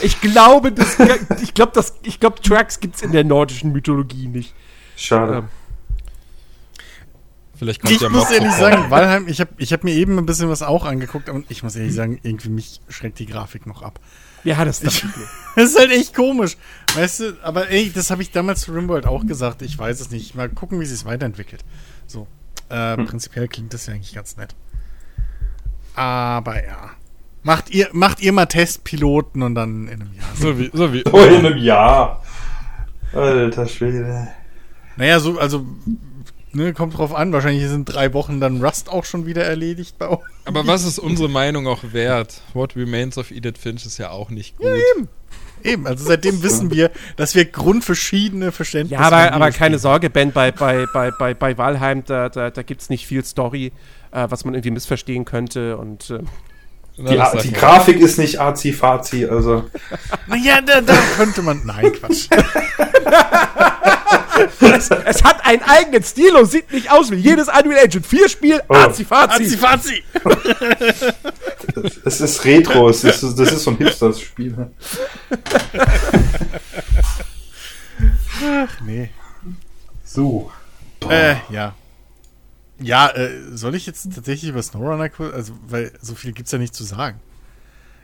Ich 0.02 0.20
glaube, 0.20 0.72
das, 0.72 0.96
ich 1.42 1.54
glaube, 1.54 1.72
das, 1.74 1.94
ich 2.02 2.18
glaube, 2.20 2.40
Tracks 2.40 2.80
gibt's 2.80 3.02
in 3.02 3.12
der 3.12 3.22
nordischen 3.24 3.72
Mythologie 3.72 4.26
nicht. 4.28 4.54
Schade. 4.96 5.38
Ähm, 5.38 5.48
Vielleicht 7.56 7.82
kommt 7.82 7.92
Ich 7.92 8.00
ja 8.00 8.08
muss 8.08 8.30
ehrlich 8.30 8.52
sagen, 8.52 8.90
Valheim, 8.90 9.28
ich 9.28 9.38
habe 9.38 9.50
ich 9.58 9.72
hab 9.74 9.84
mir 9.84 9.92
eben 9.92 10.16
ein 10.18 10.24
bisschen 10.24 10.48
was 10.48 10.62
auch 10.62 10.86
angeguckt 10.86 11.28
und 11.28 11.50
ich 11.50 11.62
muss 11.62 11.76
ehrlich 11.76 11.94
sagen, 11.94 12.18
irgendwie 12.22 12.48
mich 12.48 12.80
schreckt 12.88 13.18
die 13.18 13.26
Grafik 13.26 13.66
noch 13.66 13.82
ab. 13.82 14.00
Ja, 14.44 14.64
das 14.64 14.82
Ich, 14.82 15.04
das 15.56 15.70
ist 15.70 15.78
halt 15.78 15.90
echt 15.90 16.14
komisch. 16.14 16.56
Weißt 16.94 17.20
du, 17.20 17.36
aber 17.42 17.70
ey, 17.70 17.90
das 17.92 18.10
habe 18.10 18.22
ich 18.22 18.30
damals 18.30 18.62
zu 18.62 18.72
Rimworld 18.72 19.06
auch 19.06 19.26
gesagt. 19.26 19.62
Ich 19.62 19.78
weiß 19.78 20.00
es 20.00 20.10
nicht. 20.10 20.34
Mal 20.34 20.48
gucken, 20.48 20.80
wie 20.80 20.86
sich 20.86 21.04
weiterentwickelt. 21.04 21.64
So. 22.06 22.26
Äh, 22.68 22.96
Prinzipiell 22.96 23.48
klingt 23.48 23.74
das 23.74 23.86
ja 23.86 23.94
eigentlich 23.94 24.14
ganz 24.14 24.36
nett. 24.36 24.54
Aber 25.94 26.64
ja. 26.64 26.90
Macht 27.42 27.70
ihr, 27.70 27.88
macht 27.92 28.20
ihr 28.20 28.32
mal 28.32 28.46
Testpiloten 28.46 29.42
und 29.42 29.54
dann 29.54 29.88
in 29.88 30.02
einem 30.02 30.12
Jahr. 30.14 30.28
So 30.34 30.58
wie, 30.58 30.70
so 30.72 30.92
wie. 30.92 31.04
Oh, 31.10 31.22
in 31.22 31.46
einem 31.46 31.56
Jahr. 31.56 32.22
Alter 33.12 33.66
Schwede. 33.66 34.28
Naja, 34.96 35.20
so, 35.20 35.38
also, 35.38 35.64
ne, 36.52 36.74
kommt 36.74 36.98
drauf 36.98 37.14
an. 37.14 37.32
Wahrscheinlich 37.32 37.66
sind 37.66 37.86
drei 37.86 38.12
Wochen 38.12 38.40
dann 38.40 38.62
Rust 38.62 38.90
auch 38.90 39.04
schon 39.04 39.26
wieder 39.26 39.44
erledigt 39.44 39.98
bei 39.98 40.08
uns. 40.08 40.20
Aber 40.50 40.66
was 40.66 40.84
ist 40.84 40.98
unsere 40.98 41.28
Meinung 41.28 41.66
auch 41.66 41.84
wert? 41.92 42.42
What 42.54 42.76
Remains 42.76 43.16
of 43.18 43.30
Edith 43.30 43.58
Finch 43.58 43.86
ist 43.86 43.98
ja 43.98 44.10
auch 44.10 44.30
nicht 44.30 44.56
gut. 44.56 44.68
Eben, 45.62 45.86
also 45.86 46.06
seitdem 46.06 46.42
wissen 46.42 46.70
wir, 46.70 46.90
dass 47.16 47.34
wir 47.34 47.44
grundverschiedene 47.44 48.50
Verständnisse 48.50 49.00
Ja, 49.00 49.06
aber, 49.06 49.32
aber 49.32 49.50
keine 49.50 49.78
Sorge, 49.78 50.10
Ben, 50.10 50.32
bei, 50.32 50.52
bei, 50.52 50.86
bei, 50.92 51.10
bei, 51.10 51.34
bei 51.34 51.58
Valheim, 51.58 52.02
da, 52.04 52.28
da, 52.28 52.50
da 52.50 52.62
gibt 52.62 52.80
es 52.80 52.88
nicht 52.88 53.06
viel 53.06 53.24
Story, 53.24 53.72
äh, 54.10 54.26
was 54.28 54.44
man 54.44 54.54
irgendwie 54.54 54.70
missverstehen 54.70 55.24
könnte. 55.24 55.76
Und 55.76 56.10
äh, 56.10 56.20
Na, 57.02 57.34
Die. 57.36 57.52
Grafik 57.52 58.00
ist 58.00 58.18
nicht 58.18 58.40
azi-fazi, 58.40 59.26
also. 59.26 59.64
Naja, 60.26 60.60
da, 60.60 60.80
da 60.80 60.94
könnte 61.16 61.42
man. 61.42 61.62
Nein, 61.64 61.92
Quatsch. 61.92 62.28
es, 64.60 64.90
es 64.90 65.24
hat 65.24 65.44
einen 65.44 65.62
eigenen 65.62 66.02
Stil 66.02 66.34
und 66.36 66.46
sieht 66.46 66.72
nicht 66.72 66.90
aus 66.90 67.10
wie 67.10 67.16
jedes 67.16 67.48
Unreal 67.48 67.84
Engine 67.84 68.04
4 68.04 68.28
Spiel. 68.28 68.62
Oh. 68.68 68.74
Azi-fazi. 68.74 69.56
Fazi. 69.56 70.02
Es 72.04 72.20
ist 72.20 72.44
Retro, 72.44 72.90
es 72.90 73.04
ist, 73.04 73.22
das 73.22 73.52
ist 73.52 73.64
so 73.64 73.70
ein 73.70 73.78
Hipsters-Spiel. 73.78 74.52
ne? 74.52 74.70
Ach, 78.44 78.80
nee. 78.82 79.10
So. 80.04 80.50
Äh, 81.08 81.36
ja. 81.50 81.74
Ja, 82.80 83.08
äh, 83.10 83.30
soll 83.52 83.74
ich 83.74 83.86
jetzt 83.86 84.14
tatsächlich 84.14 84.50
über 84.50 84.62
SnowRunner 84.62 85.08
kurz, 85.08 85.34
also, 85.34 85.52
weil 85.66 85.92
so 86.00 86.14
viel 86.14 86.32
gibt's 86.32 86.52
ja 86.52 86.58
nicht 86.58 86.74
zu 86.74 86.84
sagen. 86.84 87.20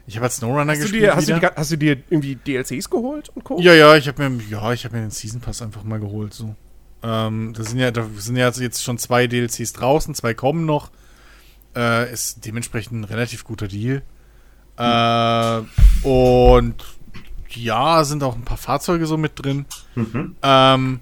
Ich 0.07 0.16
habe 0.16 0.24
halt 0.24 0.32
SnowRunner 0.32 0.73
Hast 0.73 0.78
du, 0.78 0.82
gespielt 0.82 1.03
dir, 1.05 1.16
hast, 1.16 1.28
du 1.28 1.40
die, 1.40 1.47
hast 1.47 1.70
du 1.73 1.77
dir 1.77 1.97
irgendwie 2.11 2.36
DLCs 2.36 2.90
geholt 2.90 3.28
und 3.31 3.43
Co.? 3.43 3.61
Ja, 3.61 3.73
ja, 3.73 3.97
ich 3.97 4.07
habe 4.07 4.28
mir, 4.28 4.43
ja, 4.44 4.73
ich 4.73 4.85
habe 4.85 4.97
mir 4.97 5.03
den 5.03 5.11
Season 5.11 5.40
Pass 5.40 5.62
einfach 5.62 5.82
mal 5.82 5.98
geholt, 5.98 6.32
so. 6.32 6.55
Ähm, 7.03 7.53
das 7.57 7.70
sind 7.70 7.78
ja, 7.78 7.90
da 7.90 8.07
sind 8.16 8.36
ja 8.36 8.47
also 8.47 8.62
jetzt 8.62 8.82
schon 8.82 8.98
zwei 8.98 9.27
DLCs 9.27 9.73
draußen, 9.73 10.15
zwei 10.15 10.35
kommen 10.35 10.65
noch. 10.65 10.90
Äh, 11.74 12.12
ist 12.12 12.47
dementsprechend 12.47 13.01
ein 13.01 13.05
relativ 13.05 13.44
guter 13.44 13.69
Deal. 13.69 14.03
Äh, 14.78 15.62
und 16.07 16.74
ja, 17.51 18.05
sind 18.05 18.23
auch 18.23 18.35
ein 18.35 18.44
paar 18.44 18.57
Fahrzeuge 18.57 19.07
so 19.07 19.16
mit 19.16 19.32
drin. 19.43 19.66
Mhm. 19.94 20.36
Ähm, 20.43 21.01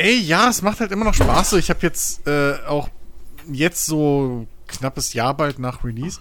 ey, 0.00 0.18
ja, 0.18 0.48
es 0.48 0.62
macht 0.62 0.80
halt 0.80 0.92
immer 0.92 1.04
noch 1.04 1.14
Spaß. 1.14 1.54
Ich 1.54 1.70
habe 1.70 1.80
jetzt 1.82 2.26
äh, 2.26 2.54
auch 2.66 2.88
jetzt 3.50 3.86
so 3.86 4.46
knappes 4.66 5.12
Jahr 5.12 5.36
bald 5.36 5.58
nach 5.58 5.84
Release 5.84 6.20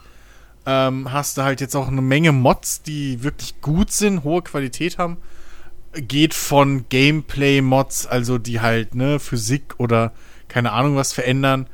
ähm, 0.70 1.12
hast 1.12 1.38
du 1.38 1.44
halt 1.44 1.62
jetzt 1.62 1.76
auch 1.76 1.88
eine 1.88 2.02
Menge 2.02 2.32
Mods, 2.32 2.84
die 2.84 3.24
wirklich 3.24 3.60
gut 3.62 3.92
sind, 3.92 4.24
hohe 4.24 4.44
Qualität 4.44 5.00
haben. 5.00 5.18
Geht 5.94 6.36
von 6.36 6.86
Gameplay-Mods, 6.90 8.06
also 8.06 8.38
die 8.38 8.60
halt 8.60 8.94
ne 8.94 9.20
Physik 9.20 9.76
oder 9.80 10.14
keine 10.48 10.72
Ahnung 10.72 10.96
was 10.96 11.12
verändern, 11.12 11.68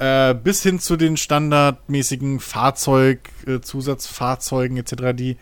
äh, 0.00 0.34
bis 0.34 0.64
hin 0.64 0.80
zu 0.80 0.96
den 0.96 1.16
standardmäßigen 1.16 2.40
Fahrzeug, 2.40 3.20
äh, 3.46 3.60
Zusatzfahrzeugen 3.60 4.76
etc., 4.76 5.14
die 5.14 5.36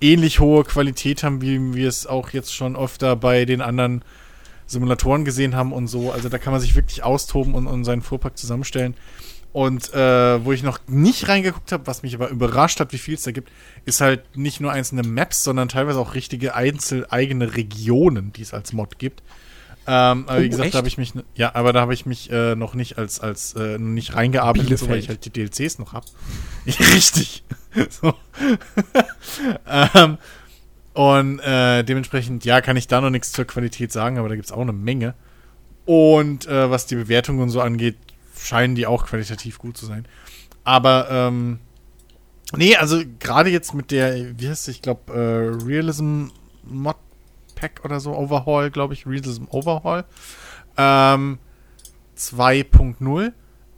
ähnlich 0.00 0.40
hohe 0.40 0.64
Qualität 0.64 1.22
haben, 1.22 1.42
wie 1.42 1.74
wir 1.74 1.88
es 1.88 2.06
auch 2.06 2.30
jetzt 2.30 2.54
schon 2.54 2.76
öfter 2.76 3.16
bei 3.16 3.44
den 3.44 3.60
anderen 3.60 4.02
Simulatoren 4.66 5.24
gesehen 5.24 5.54
haben 5.54 5.72
und 5.72 5.86
so. 5.88 6.12
Also 6.12 6.28
da 6.28 6.38
kann 6.38 6.52
man 6.52 6.60
sich 6.60 6.74
wirklich 6.74 7.02
austoben 7.02 7.54
und, 7.54 7.66
und 7.66 7.84
seinen 7.84 8.02
Fuhrpark 8.02 8.36
zusammenstellen. 8.36 8.94
Und 9.52 9.94
äh, 9.94 10.44
wo 10.44 10.52
ich 10.52 10.62
noch 10.62 10.80
nicht 10.86 11.28
reingeguckt 11.28 11.72
habe, 11.72 11.86
was 11.86 12.02
mich 12.02 12.14
aber 12.14 12.28
überrascht 12.28 12.78
hat, 12.78 12.92
wie 12.92 12.98
viel 12.98 13.14
es 13.14 13.22
da 13.22 13.30
gibt, 13.30 13.50
ist 13.86 14.02
halt 14.02 14.36
nicht 14.36 14.60
nur 14.60 14.70
einzelne 14.70 15.02
Maps, 15.02 15.44
sondern 15.44 15.68
teilweise 15.68 15.98
auch 15.98 16.14
richtige 16.14 16.54
einzel 16.54 17.06
eigene 17.08 17.56
Regionen, 17.56 18.32
die 18.34 18.42
es 18.42 18.52
als 18.52 18.74
Mod 18.74 18.98
gibt. 18.98 19.22
Ähm, 19.86 20.24
aber 20.26 20.42
wie 20.42 20.46
Oh, 20.46 20.50
gesagt, 20.50 20.66
echt? 20.66 20.74
da 20.74 20.78
habe 20.78 20.88
ich 20.88 20.98
mich, 20.98 21.12
ja, 21.36 21.54
aber 21.54 21.72
da 21.72 21.80
habe 21.80 21.94
ich 21.94 22.04
mich 22.06 22.30
äh, 22.30 22.54
noch 22.56 22.74
nicht 22.74 22.98
als 22.98 23.20
als 23.20 23.54
äh, 23.54 23.78
nicht 23.78 24.14
reingearbeitet, 24.14 24.78
so, 24.78 24.88
weil 24.88 24.98
ich 24.98 25.08
halt 25.08 25.24
die 25.24 25.30
DLCs 25.30 25.78
noch 25.78 25.92
habe. 25.92 26.06
Richtig. 26.66 27.44
so. 27.88 28.12
ähm, 29.66 30.18
und 30.96 31.40
äh, 31.40 31.84
dementsprechend, 31.84 32.46
ja, 32.46 32.62
kann 32.62 32.78
ich 32.78 32.88
da 32.88 33.02
noch 33.02 33.10
nichts 33.10 33.30
zur 33.30 33.44
Qualität 33.44 33.92
sagen, 33.92 34.16
aber 34.16 34.30
da 34.30 34.34
gibt 34.34 34.46
es 34.46 34.52
auch 34.52 34.62
eine 34.62 34.72
Menge. 34.72 35.14
Und 35.84 36.46
äh, 36.46 36.70
was 36.70 36.86
die 36.86 36.94
Bewertungen 36.94 37.42
und 37.42 37.50
so 37.50 37.60
angeht, 37.60 37.98
scheinen 38.34 38.74
die 38.74 38.86
auch 38.86 39.04
qualitativ 39.04 39.58
gut 39.58 39.76
zu 39.76 39.84
sein. 39.84 40.08
Aber, 40.64 41.08
ähm, 41.10 41.58
nee, 42.56 42.76
also 42.76 43.02
gerade 43.18 43.50
jetzt 43.50 43.74
mit 43.74 43.90
der, 43.90 44.40
wie 44.40 44.48
heißt 44.48 44.68
es, 44.68 44.74
ich 44.74 44.80
glaube, 44.80 45.12
äh, 45.12 45.66
Realism 45.66 46.28
Mod 46.64 46.96
Pack 47.56 47.82
oder 47.84 48.00
so, 48.00 48.16
Overhaul, 48.16 48.70
glaube 48.70 48.94
ich, 48.94 49.06
Realism 49.06 49.44
Overhaul. 49.50 50.02
Ähm, 50.78 51.38
2.0 52.16 53.32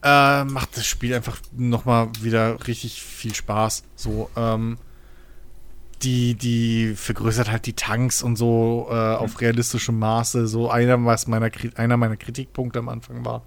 äh, 0.05 0.45
macht 0.45 0.77
das 0.77 0.86
Spiel 0.86 1.16
einfach 1.16 1.40
nochmal 1.51 2.11
wieder 2.20 2.65
richtig 2.69 3.03
viel 3.03 3.35
Spaß. 3.35 3.82
So, 3.97 4.31
ähm, 4.36 4.78
die, 6.02 6.34
die 6.34 6.94
vergrößert 6.94 7.50
halt 7.50 7.66
die 7.66 7.72
Tanks 7.72 8.22
und 8.22 8.36
so 8.36 8.88
äh, 8.90 8.94
auf 8.94 9.40
realistischem 9.40 9.98
Maße. 9.98 10.46
So 10.46 10.70
einer, 10.70 11.04
was 11.04 11.26
meiner, 11.26 11.50
einer 11.76 11.96
meiner 11.96 12.16
Kritikpunkte 12.16 12.78
am 12.78 12.88
Anfang 12.88 13.24
war. 13.24 13.42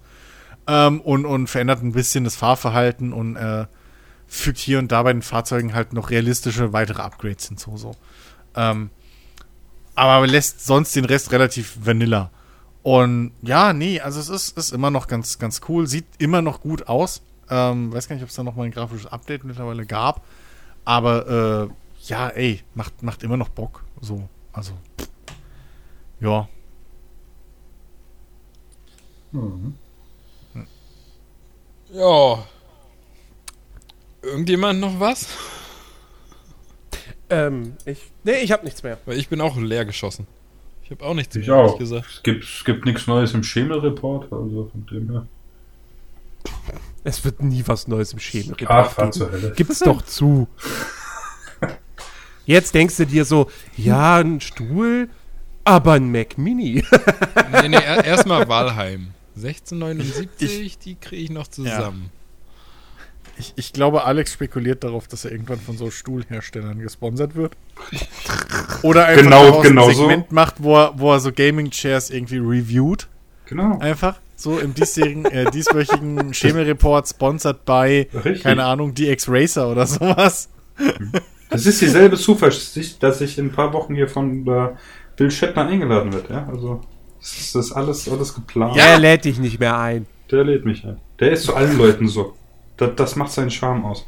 Ähm, 0.66 1.00
und, 1.00 1.24
und 1.24 1.48
verändert 1.48 1.82
ein 1.82 1.92
bisschen 1.92 2.24
das 2.24 2.36
Fahrverhalten 2.36 3.12
und 3.12 3.36
äh, 3.36 3.66
fügt 4.26 4.58
hier 4.58 4.78
und 4.78 4.92
da 4.92 5.02
bei 5.02 5.12
den 5.12 5.22
Fahrzeugen 5.22 5.74
halt 5.74 5.92
noch 5.92 6.10
realistische 6.10 6.72
weitere 6.72 7.02
Upgrades 7.02 7.48
hinzu. 7.48 7.76
So. 7.76 7.92
Ähm, 8.54 8.90
aber 9.94 10.26
lässt 10.26 10.64
sonst 10.64 10.94
den 10.94 11.04
Rest 11.04 11.32
relativ 11.32 11.76
vanilla. 11.82 12.30
Und 12.82 13.32
ja, 13.42 13.72
nee, 13.72 14.00
also 14.00 14.20
es 14.20 14.28
ist, 14.28 14.58
ist 14.58 14.72
immer 14.72 14.90
noch 14.90 15.06
ganz, 15.06 15.38
ganz 15.38 15.60
cool, 15.68 15.86
sieht 15.86 16.06
immer 16.18 16.42
noch 16.42 16.60
gut 16.60 16.88
aus. 16.88 17.22
Ähm, 17.48 17.92
weiß 17.92 18.08
gar 18.08 18.16
nicht, 18.16 18.22
ob 18.22 18.30
es 18.30 18.34
da 18.34 18.42
noch 18.42 18.56
mal 18.56 18.64
ein 18.64 18.72
grafisches 18.72 19.06
Update 19.06 19.44
mittlerweile 19.44 19.86
gab. 19.86 20.24
Aber 20.84 21.68
äh, 21.70 21.81
ja, 22.06 22.28
ey, 22.28 22.60
macht, 22.74 23.02
macht 23.02 23.22
immer 23.22 23.36
noch 23.36 23.48
Bock. 23.48 23.84
So, 24.00 24.28
also. 24.52 24.72
Ja. 26.20 26.48
Ja. 31.92 32.46
Irgendjemand 34.22 34.80
noch 34.80 35.00
was? 35.00 35.26
Ähm, 37.30 37.76
ich. 37.84 38.10
Nee, 38.24 38.40
ich 38.42 38.52
hab 38.52 38.62
nichts 38.62 38.82
mehr. 38.82 38.98
Weil 39.06 39.18
ich 39.18 39.28
bin 39.28 39.40
auch 39.40 39.56
leer 39.56 39.84
geschossen. 39.84 40.26
Ich 40.84 40.90
habe 40.90 41.04
auch 41.04 41.14
nichts 41.14 41.34
Ich 41.36 41.46
mehr, 41.46 41.56
auch. 41.56 41.78
gesagt. 41.78 42.06
Es 42.08 42.22
gibt, 42.22 42.44
es 42.44 42.64
gibt 42.64 42.84
nichts 42.84 43.06
Neues 43.06 43.32
im 43.34 43.42
Schemel-Report, 43.42 44.32
also 44.32 44.68
von 44.70 44.86
dem 44.86 45.10
her. 45.10 45.26
Es 47.04 47.24
wird 47.24 47.42
nie 47.42 47.62
was 47.66 47.88
Neues 47.88 48.12
im 48.12 48.18
Schämen. 48.18 48.54
Ach, 48.66 49.10
zur 49.10 49.32
Hölle. 49.32 49.52
Gib's 49.56 49.78
doch 49.80 50.02
zu. 50.02 50.46
Jetzt 52.46 52.74
denkst 52.74 52.96
du 52.96 53.06
dir 53.06 53.24
so, 53.24 53.50
ja, 53.76 54.16
ein 54.18 54.40
Stuhl, 54.40 55.08
aber 55.64 55.92
ein 55.92 56.10
Mac 56.10 56.38
Mini. 56.38 56.84
Nee, 57.52 57.68
nee, 57.68 57.76
er- 57.76 58.04
erstmal 58.04 58.48
Walheim. 58.48 59.08
1679, 59.36 60.78
die 60.78 60.94
kriege 60.96 61.22
ich 61.22 61.30
noch 61.30 61.46
zusammen. 61.48 62.10
Ich, 63.38 63.52
ich 63.56 63.72
glaube, 63.72 64.04
Alex 64.04 64.32
spekuliert 64.34 64.84
darauf, 64.84 65.08
dass 65.08 65.24
er 65.24 65.32
irgendwann 65.32 65.58
von 65.60 65.76
so 65.76 65.90
Stuhlherstellern 65.90 66.78
gesponsert 66.80 67.34
wird. 67.34 67.54
Oder 68.82 69.06
einfach 69.06 69.22
Genau- 69.24 69.60
genau 69.62 69.88
ein 69.88 69.94
so. 69.94 70.00
Segment 70.00 70.32
macht, 70.32 70.62
wo 70.62 70.76
er, 70.76 70.92
wo 70.98 71.12
er 71.12 71.20
so 71.20 71.32
Gaming-Chairs 71.32 72.10
irgendwie 72.10 72.38
reviewt. 72.38 73.08
Genau. 73.46 73.78
Einfach. 73.78 74.18
So 74.36 74.58
im 74.58 74.74
diesjährigen, 74.74 75.24
äh, 75.26 75.50
dieswöchigen 75.50 76.34
Schemel-Report 76.34 77.06
sponsored 77.08 77.64
by, 77.64 78.08
Richtig. 78.12 78.42
keine 78.42 78.64
Ahnung, 78.64 78.94
DX 78.94 79.28
Racer 79.28 79.70
oder 79.70 79.86
sowas. 79.86 80.48
Das 81.52 81.66
ist 81.66 81.80
dieselbe 81.80 82.16
Zuversicht, 82.16 83.02
dass 83.02 83.20
ich 83.20 83.38
in 83.38 83.46
ein 83.46 83.52
paar 83.52 83.72
Wochen 83.72 83.94
hier 83.94 84.08
von 84.08 84.46
äh, 84.46 84.68
Bill 85.16 85.30
Shatner 85.30 85.66
eingeladen 85.66 86.12
wird, 86.12 86.30
ja? 86.30 86.48
Also, 86.50 86.80
das 87.20 87.32
ist, 87.32 87.54
das 87.54 87.72
alles, 87.72 88.08
alles 88.08 88.34
geplant. 88.34 88.76
Er 88.76 88.98
lädt 88.98 89.24
dich 89.24 89.38
nicht 89.38 89.60
mehr 89.60 89.78
ein. 89.78 90.06
Der 90.30 90.44
lädt 90.44 90.64
mich 90.64 90.84
ein. 90.84 90.98
Der 91.20 91.32
ist 91.32 91.44
zu 91.44 91.54
allen 91.54 91.76
Leuten 91.76 92.08
so. 92.08 92.34
Das, 92.76 92.90
das 92.96 93.16
macht 93.16 93.30
seinen 93.30 93.50
Charme 93.50 93.84
aus. 93.84 94.06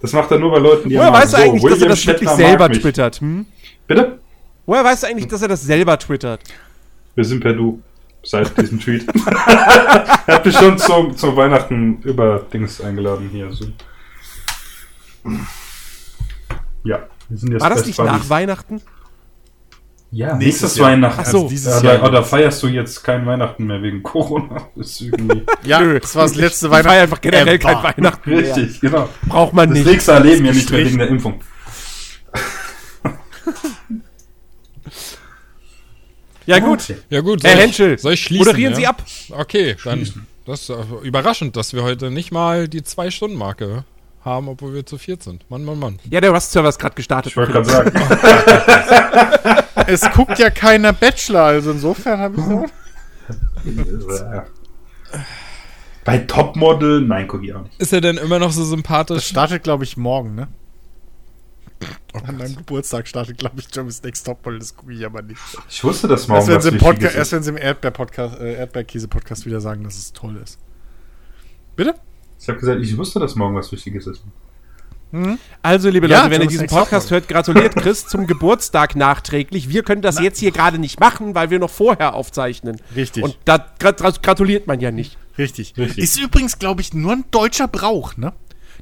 Das 0.00 0.12
macht 0.12 0.30
er 0.30 0.38
nur 0.38 0.52
bei 0.52 0.58
Leuten, 0.58 0.88
die 0.88 0.96
Woher 0.96 1.12
weißt 1.12 1.34
du 1.34 1.36
So, 1.36 1.42
eigentlich, 1.42 1.62
dass 1.62 1.72
er 1.72 1.80
William 1.80 1.88
das 1.90 2.06
wirklich 2.06 2.30
selber 2.30 2.68
twittert? 2.70 3.20
Hm? 3.20 3.46
Bitte? 3.86 4.18
Woher 4.64 4.84
weißt 4.84 5.02
du 5.02 5.06
eigentlich, 5.08 5.26
dass 5.26 5.42
er 5.42 5.48
das 5.48 5.62
selber 5.62 5.98
twittert? 5.98 6.40
Wir 7.14 7.24
sind 7.24 7.40
per 7.40 7.52
Du. 7.52 7.82
Seit 8.22 8.56
diesem 8.58 8.78
Tweet. 8.78 9.06
er 9.26 10.34
hat 10.34 10.44
mich 10.44 10.54
schon 10.54 10.76
zu, 10.78 11.08
zu 11.16 11.34
Weihnachten 11.36 12.02
über 12.02 12.46
Dings 12.52 12.80
eingeladen 12.80 13.30
hier. 13.32 13.50
So. 13.50 13.66
Ja, 16.84 17.06
wir 17.28 17.38
sind 17.38 17.52
jetzt 17.52 17.62
War 17.62 17.70
das 17.70 17.86
nicht 17.86 17.98
nach 17.98 18.28
Weihnachten? 18.28 18.80
Ja, 20.12 20.34
Nächstes 20.34 20.62
nächstes 20.62 20.76
Jahr. 20.78 20.90
Weihnachten. 20.90 21.20
Ach 21.22 21.26
so. 21.26 21.36
Also 21.38 21.48
dieses 21.50 21.78
Oder, 21.80 21.94
Jahr. 21.98 22.08
oder 22.08 22.24
feierst 22.24 22.60
du 22.64 22.66
jetzt 22.66 23.04
kein 23.04 23.24
Weihnachten 23.26 23.66
mehr 23.66 23.80
wegen 23.80 24.02
Corona? 24.02 24.68
Das 24.74 24.98
Ja, 25.62 25.80
Nö. 25.80 26.00
das 26.00 26.16
war 26.16 26.24
das 26.24 26.34
letzte 26.34 26.66
Ich 26.66 26.72
feier 26.72 26.84
Weihnachten. 26.84 27.00
einfach 27.02 27.20
generell 27.20 27.58
kein 27.60 27.74
ever. 27.76 27.84
Weihnachten 27.96 28.30
mehr. 28.30 28.38
richtig, 28.56 28.80
genau. 28.80 29.08
Braucht 29.28 29.52
man 29.52 29.68
Das 29.68 29.78
nicht. 29.78 29.86
nächste 29.86 30.12
erleben 30.12 30.44
ja 30.46 30.52
nicht 30.52 30.68
mehr 30.70 30.84
wegen 30.84 30.98
der 30.98 31.08
Impfung. 31.08 31.40
Ja 36.46 36.58
gut. 36.58 36.94
Ja 37.10 37.20
gut, 37.20 37.44
Herr 37.44 37.56
Henschel, 37.56 37.94
ich, 37.94 38.00
soll 38.00 38.14
ich 38.14 38.22
schließen? 38.22 38.46
moderieren 38.46 38.72
ja? 38.72 38.78
Sie 38.78 38.86
ab. 38.86 39.04
Okay, 39.30 39.76
dann 39.84 40.10
das 40.46 40.62
ist 40.62 40.70
äh, 40.70 40.74
überraschend, 41.04 41.54
dass 41.54 41.74
wir 41.74 41.82
heute 41.82 42.10
nicht 42.10 42.32
mal 42.32 42.66
die 42.66 42.82
Zwei-Stunden-Marke 42.82 43.84
haben, 44.24 44.48
obwohl 44.48 44.74
wir 44.74 44.84
zu 44.86 44.98
viert 44.98 45.22
sind. 45.22 45.48
Mann, 45.50 45.64
Mann, 45.64 45.78
Mann. 45.78 45.98
Ja, 46.10 46.20
der 46.20 46.30
Rust-Server 46.30 46.68
ist 46.68 46.78
gerade 46.78 46.94
gestartet. 46.94 47.32
Ich 47.32 47.36
wollte 47.36 47.52
gerade 47.52 47.68
sagen. 47.70 47.92
Es 49.86 50.08
guckt 50.12 50.38
ja 50.38 50.50
keiner 50.50 50.92
Bachelor, 50.92 51.42
also 51.44 51.72
insofern 51.72 52.20
habe 52.20 52.36
ich 52.38 52.44
so. 52.44 52.66
Bei 56.04 56.18
Topmodel, 56.18 57.00
nein, 57.00 57.26
guck 57.26 57.42
ich 57.42 57.52
auch 57.54 57.62
nicht. 57.62 57.80
Ist 57.80 57.92
er 57.92 58.00
denn 58.00 58.16
immer 58.16 58.38
noch 58.38 58.52
so 58.52 58.60
Das 58.60 58.70
sympathisch? 58.70 59.26
startet, 59.26 59.64
glaube 59.64 59.84
ich, 59.84 59.96
morgen, 59.96 60.34
ne? 60.34 60.48
An 62.26 62.36
meinem 62.36 62.56
Geburtstag 62.56 63.08
startet, 63.08 63.38
glaube 63.38 63.58
ich, 63.60 63.66
Jeremy's 63.74 64.02
Next 64.02 64.24
Topmodel, 64.26 64.58
das 64.60 64.76
gucke 64.76 64.92
ich 64.92 65.04
aber 65.04 65.22
nicht. 65.22 65.40
Ich 65.68 65.82
wusste, 65.82 66.06
dass 66.08 66.28
morgen 66.28 66.38
Erst 66.40 66.48
wenn 66.48 66.56
was 66.56 66.64
sie 66.64 66.78
Podca 66.78 67.08
erst 67.08 67.32
wenn 67.32 67.42
sie 67.42 67.50
im 67.50 67.56
Erdbeer-Podcast, 67.56 68.38
äh, 68.40 68.54
Erdbeerkäse-Podcast 68.54 69.46
wieder 69.46 69.60
sagen, 69.60 69.82
dass 69.84 69.96
es 69.96 70.12
toll 70.12 70.36
ist. 70.42 70.58
Bitte? 71.76 71.94
Ich 72.40 72.48
habe 72.48 72.58
gesagt, 72.58 72.80
ich 72.82 72.96
wusste, 72.96 73.20
dass 73.20 73.34
morgen 73.36 73.54
was 73.54 73.70
Wichtiges 73.70 74.06
ist. 74.06 74.22
Also, 75.60 75.88
liebe 75.90 76.06
Ja, 76.06 76.20
Leute, 76.20 76.30
wenn 76.30 76.42
ihr 76.42 76.46
diesen 76.46 76.68
Podcast 76.68 77.10
hört, 77.10 77.26
gratuliert 77.26 77.74
Chris 77.74 78.06
zum 78.06 78.28
Geburtstag 78.28 78.94
nachträglich. 78.94 79.68
Wir 79.68 79.82
können 79.82 80.02
das 80.02 80.20
jetzt 80.20 80.38
hier 80.38 80.52
gerade 80.52 80.78
nicht 80.78 81.00
machen, 81.00 81.34
weil 81.34 81.50
wir 81.50 81.58
noch 81.58 81.70
vorher 81.70 82.14
aufzeichnen. 82.14 82.80
Richtig. 82.94 83.24
Und 83.24 83.36
da 83.44 83.66
grat- 83.80 84.22
gratuliert 84.22 84.68
man 84.68 84.78
ja 84.78 84.92
nicht. 84.92 85.18
Richtig. 85.36 85.74
Richtig. 85.76 85.98
Ist 86.04 86.20
übrigens, 86.20 86.60
glaube 86.60 86.80
ich, 86.80 86.94
nur 86.94 87.12
ein 87.12 87.24
deutscher 87.32 87.66
Brauch, 87.66 88.16
ne? 88.16 88.32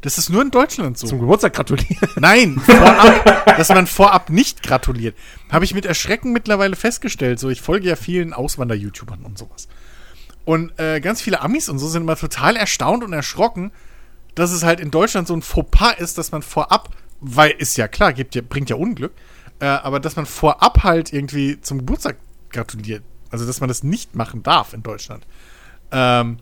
Das 0.03 0.19
ist 0.19 0.29
nur 0.29 0.43
in 0.43 0.51
Deutschland 0.51 0.99
so. 0.99 1.07
Zum 1.07 1.19
Geburtstag 1.19 1.55
gratulieren. 1.55 1.97
Nein, 2.17 2.61
vorab, 2.61 3.57
dass 3.57 3.71
man 3.71 3.87
vorab 3.87 4.29
nicht 4.31 4.63
gratuliert. 4.63 5.17
Habe 5.51 5.65
ich 5.65 5.75
mit 5.75 5.87
Erschrecken 5.87 6.33
mittlerweile 6.33 6.77
festgestellt. 6.77 7.41
So, 7.41 7.49
ich 7.49 7.63
folge 7.63 7.89
ja 7.89 7.97
vielen 7.97 8.33
Auswander-YouTubern 8.35 9.23
und 9.25 9.39
sowas. 9.39 9.67
Und 10.49 10.79
äh, 10.79 11.03
ganz 11.03 11.21
viele 11.21 11.43
Amis 11.43 11.69
und 11.69 11.79
so 11.79 11.89
sind 11.89 12.05
immer 12.05 12.17
total 12.17 12.57
erstaunt 12.57 13.05
und 13.05 13.13
erschrocken, 13.13 13.71
dass 14.35 14.51
es 14.51 14.63
halt 14.63 14.81
in 14.81 14.91
Deutschland 14.91 15.29
so 15.29 15.35
ein 15.35 15.43
Fauxpas 15.43 15.99
ist, 15.99 16.17
dass 16.17 16.33
man 16.33 16.41
vorab, 16.41 16.89
weil 17.21 17.51
ist 17.51 17.77
ja 17.77 17.87
klar, 17.87 18.15
gibt 18.15 18.35
ja, 18.35 18.41
bringt 18.41 18.71
ja 18.71 18.77
Unglück, 18.77 19.13
äh, 19.61 19.67
aber 19.67 20.01
dass 20.01 20.17
man 20.17 20.25
vorab 20.25 20.85
halt 20.85 21.13
irgendwie 21.13 21.61
zum 21.61 21.81
Geburtstag 21.81 22.17
gratuliert. 22.49 23.03
Also, 23.31 23.45
dass 23.45 23.61
man 23.61 23.69
das 23.69 23.83
nicht 23.83 24.15
machen 24.15 24.43
darf 24.43 24.73
in 24.73 24.83
Deutschland. 24.83 25.27
Ähm, 25.93 26.39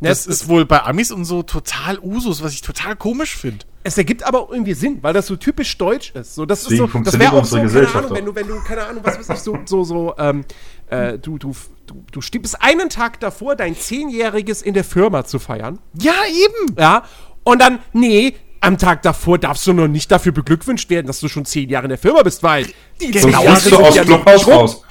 das 0.00 0.26
ist 0.26 0.48
wohl 0.48 0.64
bei 0.66 0.82
Amis 0.82 1.10
und 1.12 1.24
so 1.24 1.42
total 1.42 1.98
Usus, 1.98 2.42
was 2.42 2.52
ich 2.52 2.62
total 2.62 2.96
komisch 2.96 3.36
finde. 3.36 3.64
Es 3.82 3.96
ergibt 3.96 4.22
aber 4.24 4.48
irgendwie 4.50 4.74
Sinn, 4.74 4.98
weil 5.02 5.14
das 5.14 5.26
so 5.26 5.36
typisch 5.36 5.76
deutsch 5.78 6.10
ist. 6.14 6.34
So, 6.34 6.44
das 6.44 6.60
ist 6.62 6.70
Deswegen 6.70 6.92
so, 6.92 6.98
das 7.00 7.18
wäre 7.18 7.32
auch 7.32 7.44
so, 7.44 7.56
keine 7.56 7.66
Gesellschaft 7.68 7.96
Ahnung, 7.96 8.16
wenn 8.16 8.24
du, 8.26 8.34
wenn 8.34 8.46
du, 8.46 8.60
keine 8.62 8.84
Ahnung, 8.84 9.02
was 9.04 9.18
weiß 9.18 9.28
ich, 9.30 9.42
so, 9.42 9.58
so, 9.64 9.84
so, 9.84 10.14
ähm, 10.18 10.44
äh, 10.88 11.18
du, 11.18 11.38
du, 11.38 11.54
du, 11.86 12.04
du 12.12 12.20
stirbst 12.20 12.60
einen 12.62 12.90
Tag 12.90 13.20
davor, 13.20 13.56
dein 13.56 13.74
Zehnjähriges 13.76 14.60
in 14.60 14.74
der 14.74 14.84
Firma 14.84 15.24
zu 15.24 15.38
feiern. 15.38 15.78
Ja, 15.98 16.12
eben. 16.28 16.76
Ja, 16.78 17.04
und 17.42 17.62
dann, 17.62 17.78
nee, 17.94 18.34
am 18.60 18.76
Tag 18.76 19.00
davor 19.02 19.38
darfst 19.38 19.66
du 19.66 19.72
noch 19.72 19.88
nicht 19.88 20.10
dafür 20.10 20.32
beglückwünscht 20.32 20.90
werden, 20.90 21.06
dass 21.06 21.20
du 21.20 21.28
schon 21.28 21.46
zehn 21.46 21.70
Jahre 21.70 21.86
in 21.86 21.90
der 21.90 21.98
Firma 21.98 22.22
bist, 22.22 22.42
weil 22.42 22.66
die 23.00 23.10
Genau 23.10 23.42
Sonst 23.42 23.44
Jahre 23.44 23.70
du 23.70 23.76
aus 23.78 23.94
ja 23.94 24.02
rum. 24.02 24.22
raus. 24.52 24.82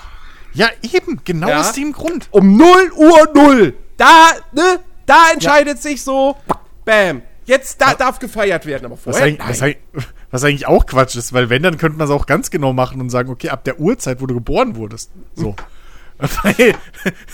Ja, 0.54 0.68
eben. 0.82 1.22
Genau 1.24 1.48
Ja. 1.50 1.60
aus 1.60 1.74
dem 1.74 1.92
Grund. 1.92 2.28
Um 2.32 2.58
0 2.58 2.68
Uhr 2.96 3.30
0. 3.36 3.74
Da, 4.00 4.30
ne, 4.54 4.80
da 5.06 5.26
entscheidet 5.34 5.82
sich 5.82 6.02
so, 6.04 6.36
bam, 6.86 7.22
jetzt 7.46 7.80
da, 7.82 7.94
darf 7.94 8.18
gefeiert 8.20 8.66
werden, 8.66 8.86
aber 8.86 8.96
Was, 8.96 9.02
vorher, 9.04 9.24
eigentlich, 9.24 9.48
was, 9.50 9.62
eigentlich- 9.62 10.06
was 10.32 10.44
eigentlich 10.44 10.68
auch 10.68 10.86
Quatsch 10.86 11.16
ist, 11.16 11.34
weil 11.34 11.50
wenn, 11.50 11.62
dann 11.64 11.78
könnte 11.78 11.98
man 11.98 12.08
es 12.08 12.12
auch 12.14 12.26
ganz 12.26 12.50
genau 12.50 12.74
machen 12.74 13.02
und 13.02 13.10
sagen, 13.10 13.30
okay, 13.30 13.50
ab 13.50 13.64
der 13.64 13.80
Uhrzeit, 13.80 14.22
wo 14.22 14.26
du 14.26 14.34
geboren 14.36 14.76
wurdest. 14.76 15.12
So. 15.36 15.56
Weil, 16.44 16.74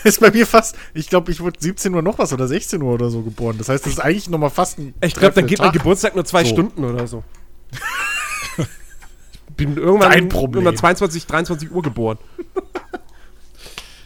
ist 0.04 0.20
bei 0.20 0.30
mir 0.30 0.46
fast, 0.46 0.76
ich 0.94 1.10
glaube, 1.10 1.32
ich 1.32 1.42
wurde 1.42 1.60
17 1.60 1.92
Uhr 1.96 2.04
noch 2.04 2.20
was 2.20 2.32
oder 2.34 2.48
16 2.48 2.80
Uhr 2.84 2.94
oder 2.94 3.10
so 3.10 3.24
geboren. 3.24 3.56
Das 3.58 3.68
heißt, 3.68 3.84
das 3.84 3.94
ist 3.94 4.00
eigentlich 4.00 4.30
nochmal 4.30 4.52
fast 4.52 4.78
ein. 4.78 4.94
Ich 5.02 5.16
glaube, 5.16 5.34
dann 5.34 5.48
geht 5.48 5.58
mein 5.58 5.70
Tag. 5.70 5.74
Geburtstag 5.74 6.14
nur 6.14 6.24
zwei 6.24 6.44
So. 6.44 6.50
Stunden 6.52 6.84
oder 6.84 7.08
so. 7.08 7.24
Ich 9.50 9.56
bin 9.58 9.78
irgendwann 9.78 10.12
Dein 10.12 10.28
Problem. 10.28 10.66
irgendwann 10.66 10.76
22, 10.78 11.28
23 11.28 11.72
Uhr 11.72 11.82
geboren. 11.82 12.18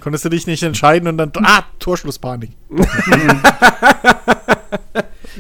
Konntest 0.01 0.25
du 0.25 0.29
dich 0.29 0.47
nicht 0.47 0.63
entscheiden 0.63 1.07
und 1.07 1.17
dann, 1.17 1.31
ah, 1.43 1.63
Torschlusspanik. 1.79 2.51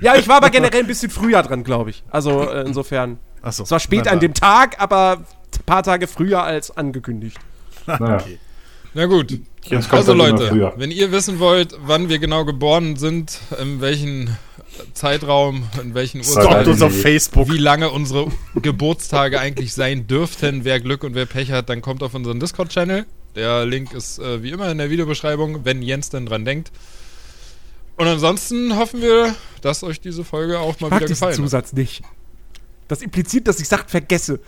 Ja, 0.01 0.15
ich 0.15 0.27
war 0.27 0.37
aber 0.37 0.49
generell 0.49 0.81
ein 0.81 0.87
bisschen 0.87 1.09
früher 1.09 1.41
dran, 1.43 1.63
glaube 1.63 1.89
ich. 1.89 2.03
Also 2.09 2.49
äh, 2.49 2.61
insofern. 2.65 3.19
Achso. 3.41 3.63
Es 3.63 3.71
war 3.71 3.79
spät 3.79 4.07
an 4.07 4.19
dem 4.19 4.33
Tag, 4.33 4.79
aber 4.79 5.17
ein 5.17 5.63
paar 5.65 5.83
Tage 5.83 6.07
früher 6.07 6.43
als 6.43 6.75
angekündigt. 6.75 7.37
Naja. 7.85 8.15
Okay. 8.15 8.39
Na 8.93 9.05
gut. 9.05 9.39
Kommt 9.69 9.93
Also 9.93 10.13
Leute, 10.13 10.73
wenn 10.77 10.91
ihr 10.91 11.11
wissen 11.11 11.39
wollt, 11.39 11.75
wann 11.81 12.09
wir 12.09 12.19
genau 12.19 12.45
geboren 12.45 12.95
sind, 12.95 13.39
in 13.61 13.81
welchem 13.81 14.35
Zeitraum, 14.93 15.63
in 15.81 15.93
welchen 15.93 16.23
Stalkt 16.23 16.67
uns 16.67 16.81
Uhrzeiten, 16.81 16.83
auf 16.83 17.01
Facebook. 17.01 17.51
wie 17.51 17.57
lange 17.57 17.89
unsere 17.89 18.27
Geburtstage 18.55 19.39
eigentlich 19.39 19.73
sein 19.73 20.07
dürften, 20.07 20.63
wer 20.63 20.79
Glück 20.79 21.03
und 21.03 21.13
wer 21.13 21.25
Pech 21.25 21.51
hat, 21.51 21.69
dann 21.69 21.81
kommt 21.81 22.01
auf 22.03 22.13
unseren 22.13 22.39
Discord-Channel. 22.39 23.05
Der 23.35 23.65
Link 23.65 23.93
ist 23.93 24.19
äh, 24.19 24.41
wie 24.43 24.51
immer 24.51 24.69
in 24.71 24.77
der 24.77 24.89
Videobeschreibung, 24.89 25.63
wenn 25.65 25.81
Jens 25.81 26.09
denn 26.09 26.25
dran 26.25 26.45
denkt. 26.45 26.71
Und 27.95 28.07
ansonsten 28.07 28.75
hoffen 28.77 29.01
wir, 29.01 29.35
dass 29.61 29.83
euch 29.83 29.99
diese 29.99 30.23
Folge 30.23 30.59
auch 30.59 30.79
mal 30.79 30.87
Ich 30.87 30.91
mag 30.91 30.99
wieder 31.01 31.07
diesen 31.07 31.13
gefallen 31.15 31.33
hat. 31.33 31.37
Zusatz 31.37 31.73
nicht. 31.73 32.01
Das 32.87 33.01
impliziert, 33.01 33.47
dass 33.47 33.59
ich 33.59 33.67
Sachen 33.67 33.87
vergesse. 33.87 34.39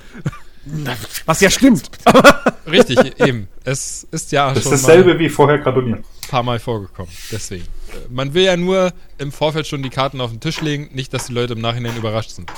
Was 1.26 1.42
ja 1.42 1.50
stimmt. 1.50 1.90
Richtig, 2.68 3.20
eben. 3.20 3.48
Es 3.64 4.08
ist 4.12 4.32
ja 4.32 4.50
Das 4.50 4.60
ist 4.60 4.64
schon 4.64 4.72
dasselbe 4.74 5.14
mal 5.14 5.20
wie 5.20 5.30
vorher 5.30 5.58
gratulieren. 5.60 6.00
ein 6.00 6.30
paar 6.30 6.44
Mal 6.44 6.60
vorgekommen. 6.60 7.12
Deswegen. 7.32 7.64
Äh, 7.64 7.96
Man 8.10 8.34
will 8.34 8.44
ja 8.44 8.56
nur 8.58 8.94
im 9.18 9.32
Vorfeld 9.32 9.68
schon 9.68 9.84
die 9.84 9.90
Karten 9.90 10.22
auf 10.22 10.32
den 10.32 10.40
Tisch 10.40 10.62
legen, 10.62 10.90
nicht, 10.94 11.14
dass 11.14 11.26
die 11.28 11.34
Leute 11.34 11.54
im 11.54 11.62
Nachhinein 11.62 11.96
überrascht 11.98 12.32
sind. 12.32 12.52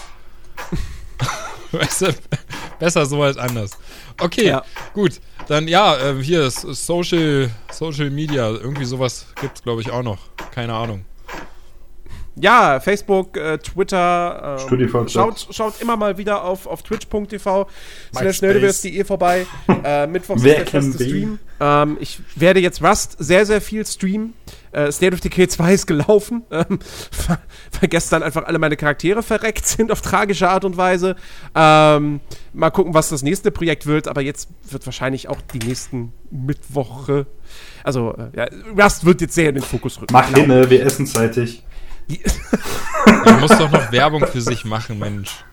Weißt 1.73 2.01
du, 2.03 2.13
besser 2.79 3.05
so 3.05 3.21
als 3.21 3.37
anders. 3.37 3.77
Okay, 4.21 4.47
Ja. 4.47 4.63
gut. 4.93 5.19
Dann 5.47 5.67
ja, 5.67 5.97
äh, 5.97 6.23
hier 6.23 6.43
ist 6.45 6.61
Social, 6.61 7.49
Social 7.71 8.09
Media. 8.09 8.49
Irgendwie 8.49 8.85
sowas 8.85 9.27
gibt 9.41 9.57
es, 9.57 9.63
glaube 9.63 9.81
ich, 9.81 9.91
auch 9.91 10.03
noch. 10.03 10.19
Keine 10.51 10.73
Ahnung. 10.73 11.03
Ja, 12.35 12.79
Facebook, 12.79 13.37
äh, 13.37 13.57
Twitter. 13.59 14.57
Ähm, 14.71 15.07
schaut, 15.07 15.47
schaut 15.51 15.79
immer 15.81 15.95
mal 15.97 16.17
wieder 16.17 16.43
auf, 16.43 16.65
auf 16.65 16.81
twitch.tv 16.81 17.67
slash 18.11 18.23
MySpace. 18.23 18.41
nerdiverse.de 18.41 19.03
vorbei. 19.03 19.45
Äh, 19.83 20.07
Mittwochs 20.07 20.41
ist 20.41 20.47
der 20.57 20.65
feste 20.65 20.97
be? 20.97 21.03
Stream. 21.03 21.39
Ähm, 21.59 21.97
ich 21.99 22.19
werde 22.35 22.59
jetzt 22.61 22.81
Rust 22.81 23.17
sehr, 23.19 23.45
sehr 23.45 23.59
viel 23.61 23.85
streamen. 23.85 24.33
Äh, 24.73 24.91
State 24.91 25.13
of 25.13 25.21
Decay 25.21 25.47
2 25.47 25.73
ist 25.73 25.85
gelaufen, 25.87 26.43
ähm, 26.51 26.79
weil 27.79 27.89
gestern 27.89 28.23
einfach 28.23 28.45
alle 28.45 28.59
meine 28.59 28.75
Charaktere 28.75 29.21
verreckt 29.23 29.65
sind 29.65 29.91
auf 29.91 30.01
tragische 30.01 30.49
Art 30.49 30.65
und 30.65 30.77
Weise. 30.77 31.15
Ähm, 31.55 32.19
mal 32.53 32.71
gucken, 32.71 32.93
was 32.93 33.09
das 33.09 33.21
nächste 33.21 33.51
Projekt 33.51 33.85
wird, 33.85 34.07
aber 34.07 34.21
jetzt 34.21 34.49
wird 34.69 34.85
wahrscheinlich 34.85 35.29
auch 35.29 35.39
die 35.53 35.59
nächsten 35.59 36.13
Mittwoche. 36.31 37.27
Also, 37.83 38.15
äh, 38.17 38.37
ja, 38.37 38.47
Rust 38.77 39.05
wird 39.05 39.21
jetzt 39.21 39.35
sehr 39.35 39.49
in 39.49 39.55
den 39.55 39.63
Fokus 39.63 40.01
rücken. 40.01 40.13
Mach 40.13 40.27
Genau. 40.27 40.39
hinne, 40.41 40.69
wir 40.69 40.85
essen 40.85 41.05
zeitig. 41.05 41.63
Man 43.25 43.39
muss 43.39 43.51
doch 43.51 43.71
noch 43.71 43.91
Werbung 43.91 44.25
für 44.27 44.41
sich 44.41 44.65
machen, 44.65 44.99
Mensch. 44.99 45.43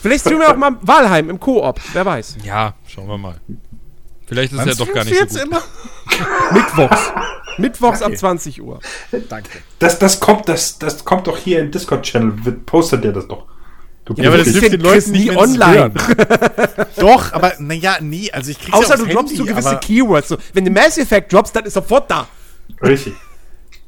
Vielleicht 0.00 0.20
streamen 0.20 0.40
wir 0.42 0.50
auch 0.50 0.56
mal 0.56 0.76
Walheim 0.82 1.30
im 1.30 1.38
Koop, 1.38 1.80
wer 1.92 2.06
weiß. 2.06 2.38
Ja, 2.44 2.74
schauen 2.86 3.08
wir 3.08 3.18
mal. 3.18 3.40
Vielleicht 4.28 4.52
ist 4.52 4.58
Wann 4.58 4.68
ja 4.68 4.74
doch 4.74 4.92
gar 4.92 5.04
nicht 5.04 5.30
so 5.30 5.38
gut. 5.38 5.46
immer? 5.46 5.62
Mittwochs. 6.52 7.12
Mittwochs 7.56 8.02
ab 8.02 8.16
20 8.16 8.62
Uhr. 8.62 8.78
Danke. 9.28 9.58
Das, 9.78 9.98
das, 9.98 10.20
kommt, 10.20 10.48
das, 10.48 10.78
das 10.78 11.04
kommt 11.04 11.26
doch 11.26 11.38
hier 11.38 11.60
im 11.60 11.70
Discord-Channel. 11.70 12.32
Postet 12.66 13.04
der 13.04 13.12
das 13.12 13.26
doch. 13.26 13.46
Du 14.04 14.14
Ja, 14.14 14.28
aber 14.28 14.38
das 14.38 14.48
hilft 14.48 14.72
den 14.72 14.80
Leuten 14.80 15.12
nie 15.12 15.30
online. 15.36 15.92
Doch, 16.96 17.30
aber 17.32 17.52
naja, 17.58 17.98
nee, 18.00 18.30
also 18.32 18.50
ich 18.50 18.58
krieg's 18.58 18.72
Außer 18.72 18.96
ja 18.96 19.04
du 19.04 19.06
droppst 19.06 19.36
so 19.36 19.44
gewisse 19.44 19.68
aber 19.68 19.80
Keywords. 19.80 20.28
So, 20.28 20.38
wenn 20.54 20.64
du 20.64 20.70
Mass 20.70 20.96
Effect 20.96 21.30
droppst, 21.30 21.54
dann 21.54 21.66
ist 21.66 21.74
sofort 21.74 22.10
da. 22.10 22.26
Richtig. 22.80 23.12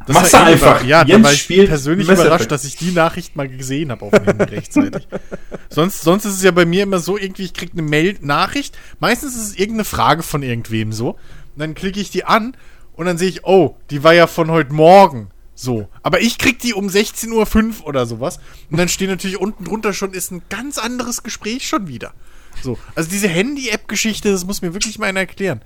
Das 0.06 0.14
Mach's 0.16 0.32
war 0.32 0.48
eh 0.48 0.52
einfach. 0.52 0.84
Ja, 0.84 1.04
Jens 1.04 1.24
war 1.24 1.32
ich 1.32 1.42
spielt 1.42 1.68
persönlich 1.68 2.08
Mass 2.08 2.18
überrascht, 2.18 2.46
Effect. 2.46 2.52
dass 2.52 2.64
ich 2.64 2.76
die 2.76 2.90
Nachricht 2.90 3.36
mal 3.36 3.48
gesehen 3.48 3.90
habe 3.90 4.04
auf 4.06 4.12
dem 4.12 4.24
Handy 4.24 4.44
rechtzeitig. 4.44 5.06
Sonst, 5.68 6.00
sonst 6.02 6.24
ist 6.24 6.34
es 6.34 6.42
ja 6.42 6.50
bei 6.50 6.64
mir 6.64 6.82
immer 6.82 6.98
so, 6.98 7.16
irgendwie, 7.16 7.44
ich 7.44 7.54
krieg 7.54 7.70
eine 7.72 7.82
Mail-Nachricht. 7.82 8.76
Meistens 8.98 9.36
ist 9.36 9.42
es 9.42 9.54
irgendeine 9.54 9.84
Frage 9.84 10.24
von 10.24 10.42
irgendwem 10.42 10.92
so. 10.92 11.10
Und 11.10 11.18
dann 11.58 11.74
klicke 11.74 12.00
ich 12.00 12.10
die 12.10 12.24
an 12.24 12.56
und 12.94 13.06
dann 13.06 13.18
sehe 13.18 13.28
ich, 13.28 13.44
oh, 13.44 13.76
die 13.90 14.02
war 14.02 14.12
ja 14.12 14.26
von 14.26 14.50
heute 14.50 14.72
Morgen. 14.72 15.30
So. 15.54 15.88
Aber 16.02 16.20
ich 16.20 16.38
krieg 16.38 16.58
die 16.58 16.74
um 16.74 16.88
16.05 16.88 17.82
Uhr 17.82 17.86
oder 17.86 18.06
sowas. 18.06 18.40
Und 18.70 18.78
dann 18.78 18.88
steht 18.88 19.10
natürlich 19.10 19.38
unten 19.38 19.64
drunter 19.64 19.92
schon, 19.92 20.12
ist 20.12 20.32
ein 20.32 20.42
ganz 20.48 20.78
anderes 20.78 21.22
Gespräch 21.22 21.68
schon 21.68 21.86
wieder. 21.86 22.14
So. 22.62 22.78
Also 22.94 23.10
diese 23.10 23.28
Handy-App-Geschichte, 23.28 24.32
das 24.32 24.44
muss 24.44 24.62
mir 24.62 24.74
wirklich 24.74 24.98
mal 24.98 25.06
einer 25.06 25.20
erklären. 25.20 25.60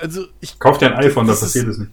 Also 0.00 0.26
ich 0.40 0.58
Kauf 0.58 0.78
dir 0.78 0.94
ein 0.94 1.04
iPhone, 1.04 1.26
da 1.26 1.32
Das 1.32 1.40
passiert 1.40 1.68
es 1.68 1.78
nicht. 1.78 1.92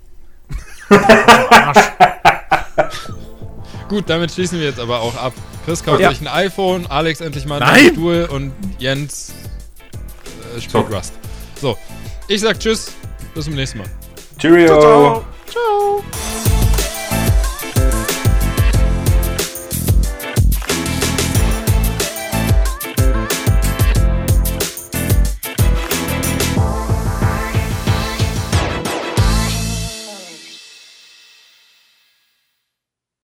Gut, 3.90 4.04
damit 4.08 4.32
schließen 4.32 4.60
wir 4.60 4.68
jetzt 4.68 4.80
aber 4.80 5.00
auch 5.02 5.16
ab. 5.16 5.34
Chris 5.66 5.84
kauft 5.84 6.00
Ja. 6.00 6.10
sich 6.10 6.22
ein 6.22 6.28
iPhone, 6.28 6.86
Alex 6.88 7.22
endlich 7.22 7.46
mal 7.46 7.62
einen 7.62 7.94
Stuhl 7.94 8.28
und 8.32 8.54
Jens 8.78 9.34
äh, 10.56 10.62
spielt 10.62 10.72
So. 10.90 10.96
Rust. 10.96 11.14
So, 11.62 11.78
ich 12.28 12.42
sag 12.42 12.60
Tschüss, 12.60 12.92
bis 13.34 13.46
zum 13.46 13.56
nächsten 13.56 13.80
Mal. 13.80 13.88
Cheerio. 14.40 14.80
Ciao. 14.80 15.26
Ciao. 15.52 16.04